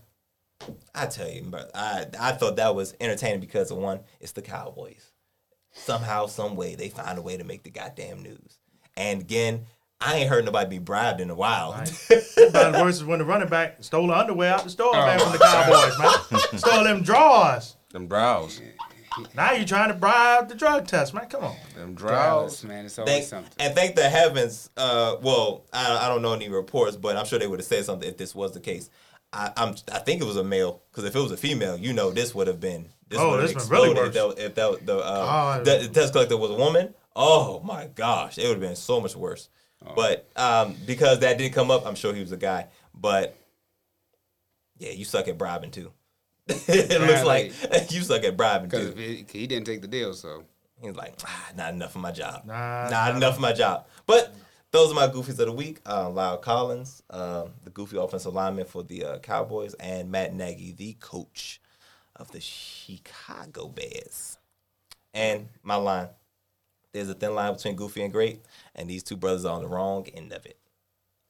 I 0.92 1.06
tell 1.06 1.30
you, 1.30 1.42
bro, 1.42 1.62
I 1.72 2.06
I 2.18 2.32
thought 2.32 2.56
that 2.56 2.74
was 2.74 2.96
entertaining 2.98 3.38
because 3.38 3.70
of 3.70 3.76
one, 3.76 4.00
it's 4.18 4.32
the 4.32 4.42
Cowboys. 4.42 5.12
Somehow, 5.76 6.26
some 6.26 6.56
way, 6.56 6.74
they 6.74 6.88
find 6.88 7.18
a 7.18 7.22
way 7.22 7.36
to 7.36 7.44
make 7.44 7.62
the 7.62 7.70
goddamn 7.70 8.22
news. 8.22 8.58
And 8.96 9.20
again, 9.20 9.66
I 10.00 10.16
ain't 10.16 10.28
heard 10.28 10.44
nobody 10.44 10.68
be 10.70 10.78
bribed 10.78 11.20
in 11.20 11.30
a 11.30 11.34
while. 11.34 11.72
About 11.72 12.72
the 12.72 12.80
worst 12.82 12.98
is 12.98 13.04
when 13.04 13.18
the 13.18 13.24
running 13.24 13.48
back 13.48 13.82
stole 13.82 14.08
the 14.08 14.16
underwear 14.16 14.54
out 14.54 14.64
the 14.64 14.70
store, 14.70 14.92
man, 14.92 15.18
from 15.18 15.32
the 15.32 15.38
Cowboys, 15.38 15.98
man. 15.98 16.58
Stole 16.58 16.84
them 16.84 17.02
drawers. 17.02 17.76
Them 17.92 18.06
brows. 18.06 18.60
Now 19.34 19.52
you're 19.52 19.64
trying 19.64 19.88
to 19.88 19.94
bribe 19.94 20.48
the 20.48 20.54
drug 20.54 20.86
test, 20.86 21.14
man. 21.14 21.26
Come 21.28 21.44
on. 21.44 21.56
Them 21.74 21.94
Dallas, 21.94 22.60
brows. 22.60 22.64
man. 22.64 22.84
It's 22.84 22.98
always 22.98 23.14
thank, 23.14 23.24
something. 23.24 23.52
and 23.58 23.74
thank 23.74 23.96
the 23.96 24.08
heavens. 24.08 24.68
Uh, 24.76 25.16
well, 25.22 25.64
I, 25.72 26.04
I 26.04 26.08
don't 26.08 26.20
know 26.20 26.34
any 26.34 26.50
reports, 26.50 26.96
but 26.96 27.16
I'm 27.16 27.24
sure 27.24 27.38
they 27.38 27.46
would 27.46 27.60
have 27.60 27.66
said 27.66 27.84
something 27.84 28.08
if 28.08 28.18
this 28.18 28.34
was 28.34 28.52
the 28.52 28.60
case. 28.60 28.90
I, 29.32 29.52
I'm, 29.56 29.74
I 29.92 30.00
think 30.00 30.20
it 30.20 30.26
was 30.26 30.36
a 30.36 30.44
male 30.44 30.82
because 30.90 31.04
if 31.04 31.16
it 31.16 31.20
was 31.20 31.32
a 31.32 31.36
female, 31.36 31.76
you 31.78 31.92
know, 31.92 32.10
this 32.10 32.34
would 32.34 32.46
have 32.46 32.60
been. 32.60 32.88
This 33.08 33.20
Oh, 33.20 33.30
would 33.30 33.40
have 33.40 33.54
this 33.54 33.64
been 33.68 33.72
really 33.72 33.90
exploded 33.92 34.16
if 34.16 34.36
that, 34.36 34.44
if 34.44 34.54
that 34.56 34.86
the, 34.86 34.98
uh, 34.98 35.58
Oh. 35.60 35.64
the, 35.64 36.10
collector 36.12 36.36
was 36.36 36.50
a 36.50 36.54
woman. 36.54 36.94
Oh 37.14 37.60
my 37.60 37.86
gosh, 37.86 38.36
it 38.38 38.42
would 38.42 38.52
have 38.54 38.60
been 38.60 38.76
so 38.76 39.00
much 39.00 39.14
worse. 39.16 39.48
But 39.94 40.28
um, 40.36 40.74
because 40.84 41.20
that 41.20 41.38
didn't 41.38 41.54
come 41.54 41.70
up, 41.70 41.86
I'm 41.86 41.94
sure 41.94 42.12
he 42.12 42.20
was 42.20 42.32
a 42.32 42.36
guy. 42.36 42.66
But 42.92 43.36
yeah, 44.78 44.90
you 44.90 45.04
suck 45.04 45.28
at 45.28 45.38
bribing 45.38 45.70
too. 45.70 45.92
it 46.48 47.00
looks 47.00 47.24
like 47.24 47.52
you 47.90 48.02
suck 48.02 48.24
at 48.24 48.36
bribing 48.36 48.70
too. 48.70 48.92
he 48.96 49.46
didn't 49.46 49.64
take 49.64 49.82
the 49.82 49.88
deal, 49.88 50.12
so. 50.12 50.44
He's 50.82 50.94
like, 50.94 51.14
ah, 51.24 51.48
not 51.56 51.72
enough 51.72 51.94
of 51.94 52.02
my 52.02 52.12
job. 52.12 52.44
Nah, 52.44 52.88
not 52.90 53.12
nah. 53.12 53.16
enough 53.16 53.36
of 53.36 53.40
my 53.40 53.52
job. 53.54 53.86
But 54.04 54.34
those 54.72 54.92
are 54.92 54.94
my 54.94 55.08
goofies 55.08 55.30
of 55.30 55.46
the 55.46 55.52
week. 55.52 55.80
Uh, 55.86 56.08
La'el 56.08 56.42
Collins, 56.42 57.02
uh, 57.08 57.46
the 57.64 57.70
goofy 57.70 57.96
offensive 57.96 58.34
lineman 58.34 58.66
for 58.66 58.82
the 58.82 59.04
uh, 59.04 59.18
Cowboys, 59.20 59.72
and 59.74 60.10
Matt 60.10 60.34
Nagy, 60.34 60.72
the 60.72 60.92
coach 61.00 61.62
of 62.16 62.30
the 62.32 62.40
Chicago 62.40 63.68
Bears. 63.68 64.38
And 65.14 65.48
my 65.62 65.76
line: 65.76 66.08
There's 66.92 67.08
a 67.08 67.14
thin 67.14 67.34
line 67.34 67.54
between 67.54 67.76
goofy 67.76 68.02
and 68.02 68.12
great, 68.12 68.42
and 68.74 68.88
these 68.88 69.02
two 69.02 69.16
brothers 69.16 69.44
are 69.44 69.54
on 69.54 69.62
the 69.62 69.68
wrong 69.68 70.06
end 70.14 70.32
of 70.32 70.44
it. 70.46 70.58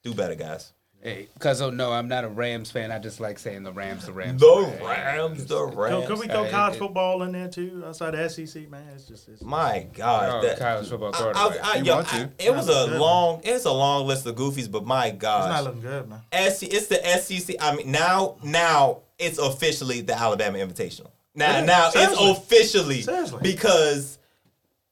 Do 0.02 0.14
better, 0.14 0.34
guys. 0.34 0.72
Hey, 1.02 1.28
because 1.34 1.60
oh 1.60 1.70
no, 1.70 1.92
I'm 1.92 2.08
not 2.08 2.24
a 2.24 2.28
Rams 2.28 2.70
fan. 2.70 2.90
I 2.90 2.98
just 2.98 3.20
like 3.20 3.38
saying 3.38 3.62
the 3.62 3.72
Rams, 3.72 4.06
the 4.06 4.12
Rams. 4.12 4.40
The 4.40 4.78
Rams, 4.82 5.44
the 5.44 5.66
Could, 5.66 5.74
Rams. 5.76 6.06
could 6.06 6.18
we 6.18 6.26
throw 6.26 6.44
Hey, 6.44 6.50
college 6.50 6.74
it- 6.76 6.78
football 6.78 7.22
in 7.22 7.32
there 7.32 7.48
too? 7.48 7.84
Outside 7.86 8.12
the 8.12 8.28
SEC, 8.28 8.68
man. 8.70 8.82
It's 8.94 9.04
just 9.04 9.28
it's, 9.28 9.42
My 9.42 9.86
God, 9.92 10.42
Oh, 10.42 10.46
that- 10.46 10.58
college 10.58 10.88
football 10.88 11.14
I, 11.14 11.18
quarterback. 11.18 11.64
I, 11.64 11.72
I, 11.72 11.76
You 11.76 11.84
yo, 11.84 11.94
want 11.96 12.08
to. 12.08 12.16
I- 12.16 12.30
it 12.38 12.54
was 12.54 12.68
a 12.68 12.88
good. 12.90 12.98
long, 12.98 13.40
it's 13.44 13.66
a 13.66 13.72
long 13.72 14.06
list 14.06 14.26
of 14.26 14.34
goofies, 14.36 14.70
but 14.70 14.84
my 14.86 15.10
God, 15.10 15.50
it's 15.50 15.54
not 15.54 15.64
looking 15.64 15.82
good, 15.82 16.08
man. 16.08 16.22
SC, 16.50 16.62
it's 16.64 16.86
the 16.86 17.06
SEC. 17.20 17.56
I 17.60 17.76
mean, 17.76 17.90
now, 17.92 18.36
now 18.42 19.02
it's 19.18 19.38
officially 19.38 20.00
the 20.00 20.16
Alabama 20.18 20.58
Invitational. 20.58 21.10
Now, 21.34 21.58
It 21.58 21.60
is. 21.62 21.66
now 21.66 21.90
Seriously. 21.90 22.26
it's 22.30 22.38
officially 22.38 23.02
Seriously. 23.02 23.38
because 23.42 24.18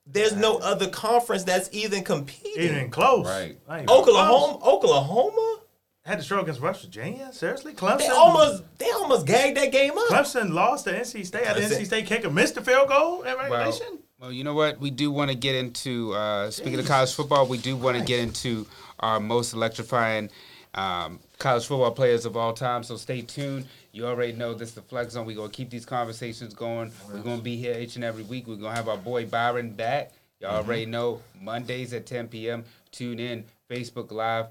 there's 0.06 0.34
no 0.34 0.58
other 0.58 0.88
conference 0.88 1.44
that's 1.44 1.68
even 1.72 2.04
competing. 2.04 2.62
Even 2.64 2.90
close. 2.90 3.26
Right. 3.26 3.56
Not 3.68 3.74
even 3.76 3.86
close. 3.86 4.00
Oklahoma, 4.08 4.64
Oklahoma, 4.66 5.58
had 6.04 6.18
to 6.18 6.22
struggle 6.22 6.44
against 6.44 6.60
West 6.60 6.82
Virginia. 6.82 7.30
Seriously, 7.32 7.72
Clemson. 7.72 7.98
They 7.98 8.08
almost 8.08 8.62
they 8.78 8.90
almost 8.90 9.26
gagged 9.26 9.56
that 9.56 9.72
game 9.72 9.92
up. 9.96 10.08
Clemson 10.08 10.52
lost 10.52 10.84
to 10.84 10.92
NC 10.92 11.24
State. 11.24 11.44
Had 11.46 11.56
the 11.56 11.62
NC 11.62 11.80
it. 11.80 11.86
State 11.86 12.06
kicker 12.06 12.28
missed 12.30 12.56
the 12.56 12.60
field 12.60 12.88
goal 12.88 13.22
in 13.22 13.34
regulation. 13.38 13.98
well, 14.20 14.30
you 14.30 14.44
know 14.44 14.52
what? 14.52 14.78
We 14.78 14.90
do 14.90 15.10
want 15.10 15.30
to 15.30 15.36
get 15.36 15.54
into 15.54 16.12
uh, 16.12 16.50
speaking 16.50 16.78
of 16.78 16.86
college 16.86 17.14
football. 17.14 17.46
We 17.46 17.56
do 17.56 17.74
want 17.74 17.96
to 17.96 18.04
get 18.04 18.20
into 18.20 18.66
our 19.00 19.18
most 19.18 19.54
electrifying 19.54 20.28
um, 20.74 21.20
college 21.38 21.66
football 21.66 21.90
players 21.90 22.24
of 22.24 22.36
all 22.36 22.52
time. 22.52 22.82
So 22.82 22.96
stay 22.96 23.22
tuned. 23.22 23.66
You 23.92 24.06
already 24.06 24.32
know 24.32 24.54
this 24.54 24.70
is 24.70 24.74
the 24.74 24.82
Flex 24.82 25.12
Zone. 25.14 25.26
We're 25.26 25.36
gonna 25.36 25.48
keep 25.50 25.70
these 25.70 25.86
conversations 25.86 26.54
going. 26.54 26.92
We're 27.12 27.20
gonna 27.20 27.42
be 27.42 27.56
here 27.56 27.78
each 27.78 27.96
and 27.96 28.04
every 28.04 28.22
week. 28.24 28.46
We're 28.46 28.56
gonna 28.56 28.74
have 28.74 28.88
our 28.88 28.96
boy 28.96 29.26
Byron 29.26 29.70
back. 29.70 30.12
Y'all 30.40 30.50
Mm-hmm. 30.60 30.66
already 30.68 30.86
know 30.86 31.20
Mondays 31.40 31.92
at 31.92 32.06
10 32.06 32.28
p.m. 32.28 32.64
Tune 32.90 33.18
in 33.20 33.44
Facebook 33.70 34.10
Live. 34.12 34.46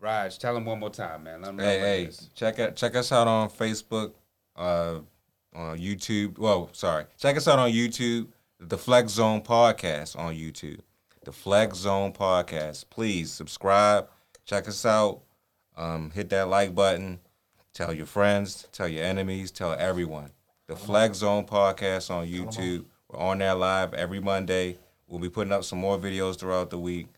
Raj, 0.00 0.38
tell 0.38 0.54
them 0.54 0.64
one 0.64 0.80
more 0.80 0.90
time, 0.90 1.24
man. 1.24 1.42
Let 1.42 1.48
'em 1.50 1.56
know 1.56 1.64
Hey, 1.64 2.04
hey, 2.06 2.10
check 2.34 2.58
out 2.58 2.74
check 2.76 2.94
us 2.96 3.12
out 3.12 3.28
on 3.28 3.50
Facebook, 3.50 4.12
uh, 4.56 5.00
on 5.54 5.78
YouTube. 5.78 6.38
Well, 6.38 6.70
sorry, 6.72 7.04
check 7.18 7.36
us 7.36 7.46
out 7.48 7.58
on 7.58 7.70
YouTube. 7.70 8.28
The 8.58 8.78
Flex 8.78 9.12
Zone 9.12 9.40
Podcast 9.42 10.18
on 10.18 10.34
YouTube. 10.34 10.80
The 11.24 11.32
Flex 11.32 11.76
Zone 11.78 12.12
Podcast. 12.12 12.86
Please 12.90 13.30
subscribe. 13.30 14.08
Check 14.46 14.68
us 14.68 14.84
out. 14.86 15.20
Um, 15.76 16.10
hit 16.10 16.28
that 16.30 16.48
like 16.48 16.74
button. 16.74 17.20
Tell 17.72 17.92
your 17.92 18.06
friends. 18.06 18.66
Tell 18.72 18.88
your 18.88 19.04
enemies. 19.04 19.50
Tell 19.50 19.72
everyone. 19.72 20.30
The 20.66 20.76
Flex 20.76 21.18
Zone 21.18 21.46
Podcast 21.46 22.10
on 22.10 22.26
YouTube. 22.26 22.84
We're 23.08 23.18
on 23.18 23.38
there 23.38 23.54
live 23.54 23.94
every 23.94 24.20
Monday. 24.20 24.78
We'll 25.08 25.20
be 25.20 25.28
putting 25.28 25.52
up 25.52 25.64
some 25.64 25.78
more 25.80 25.98
videos 25.98 26.38
throughout 26.38 26.70
the 26.70 26.78
week. 26.78 27.08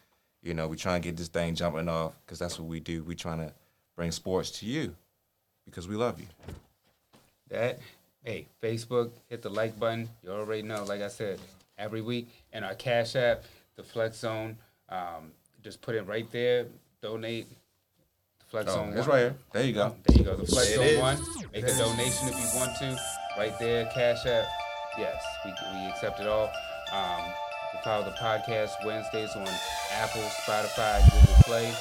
You 0.42 0.54
know, 0.54 0.68
we 0.68 0.76
trying 0.76 1.02
to 1.02 1.08
get 1.08 1.16
this 1.16 1.28
thing 1.28 1.54
jumping 1.54 1.88
off 1.88 2.12
because 2.24 2.38
that's 2.38 2.58
what 2.58 2.68
we 2.68 2.80
do. 2.80 3.02
We 3.04 3.14
trying 3.14 3.38
to 3.38 3.52
bring 3.96 4.10
sports 4.10 4.50
to 4.60 4.66
you 4.66 4.94
because 5.64 5.88
we 5.88 5.96
love 5.96 6.18
you. 6.20 6.26
that. 7.48 7.78
Hey, 8.24 8.46
Facebook, 8.62 9.10
hit 9.28 9.42
the 9.42 9.50
like 9.50 9.78
button. 9.80 10.08
You 10.22 10.30
already 10.30 10.62
know, 10.62 10.84
like 10.84 11.02
I 11.02 11.08
said, 11.08 11.40
every 11.76 12.00
week. 12.00 12.28
And 12.52 12.64
our 12.64 12.74
Cash 12.74 13.16
App, 13.16 13.42
the 13.76 13.82
Flex 13.82 14.18
Zone, 14.18 14.56
um, 14.88 15.32
just 15.62 15.80
put 15.80 15.96
it 15.96 16.02
right 16.06 16.30
there. 16.30 16.66
Donate. 17.02 17.48
The 18.52 18.58
Flex 18.64 18.70
Oh, 18.70 18.74
Zone. 18.74 18.88
it's 18.90 18.98
one. 19.00 19.08
right 19.08 19.18
here. 19.20 19.34
There 19.54 19.64
you 19.64 19.72
go. 19.72 19.96
There 20.06 20.16
you 20.18 20.24
go. 20.24 20.36
The 20.36 20.46
Flex 20.46 20.68
It 20.68 20.74
Zone 20.76 20.84
is. 20.84 21.00
one. 21.00 21.18
Make 21.54 21.64
a 21.64 21.74
donation 21.78 22.28
if 22.28 22.36
you 22.38 22.60
want 22.60 22.76
to. 22.78 22.98
Right 23.38 23.58
there, 23.58 23.86
Cash 23.94 24.26
App. 24.26 24.44
Yes, 24.98 25.24
we, 25.44 25.52
we 25.72 25.86
accept 25.88 26.20
it 26.20 26.26
all. 26.26 26.52
Um, 26.92 27.24
you 27.72 27.80
follow 27.82 28.04
the 28.04 28.10
podcast 28.10 28.72
Wednesdays 28.84 29.34
on 29.36 29.48
Apple, 29.94 30.20
Spotify, 30.44 31.00
Google 31.10 31.42
Play. 31.44 31.72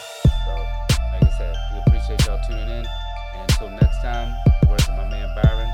So, 0.45 0.51
like 1.11 1.23
I 1.23 1.37
said, 1.37 1.55
we 1.73 1.79
appreciate 1.87 2.25
y'all 2.25 2.39
tuning 2.47 2.69
in. 2.69 2.85
And 2.85 3.41
until 3.51 3.69
next 3.69 4.01
time, 4.01 4.33
the 4.61 4.69
words 4.69 4.87
of 4.87 4.95
my 4.95 5.09
man 5.09 5.29
Byron. 5.35 5.69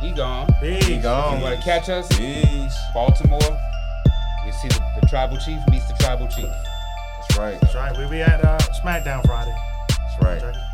We 0.00 0.12
gone. 0.12 0.46
Peace. 0.60 0.84
He 0.86 0.98
gone. 0.98 1.38
You 1.38 1.42
want 1.42 1.58
to 1.58 1.64
catch 1.64 1.88
us? 1.88 2.06
Peace. 2.16 2.78
Baltimore. 2.94 3.40
We 4.46 4.52
see 4.52 4.68
the, 4.68 4.80
the 5.00 5.06
tribal 5.08 5.38
chief 5.38 5.58
meets 5.70 5.88
the 5.88 5.94
tribal 5.98 6.28
chief. 6.28 6.44
That's 6.46 7.36
right. 7.36 7.60
That's 7.60 7.74
right. 7.74 7.98
We 7.98 8.06
be 8.08 8.22
at 8.22 8.44
uh, 8.44 8.58
SmackDown 8.84 9.26
Friday. 9.26 9.56
Right. 10.20 10.73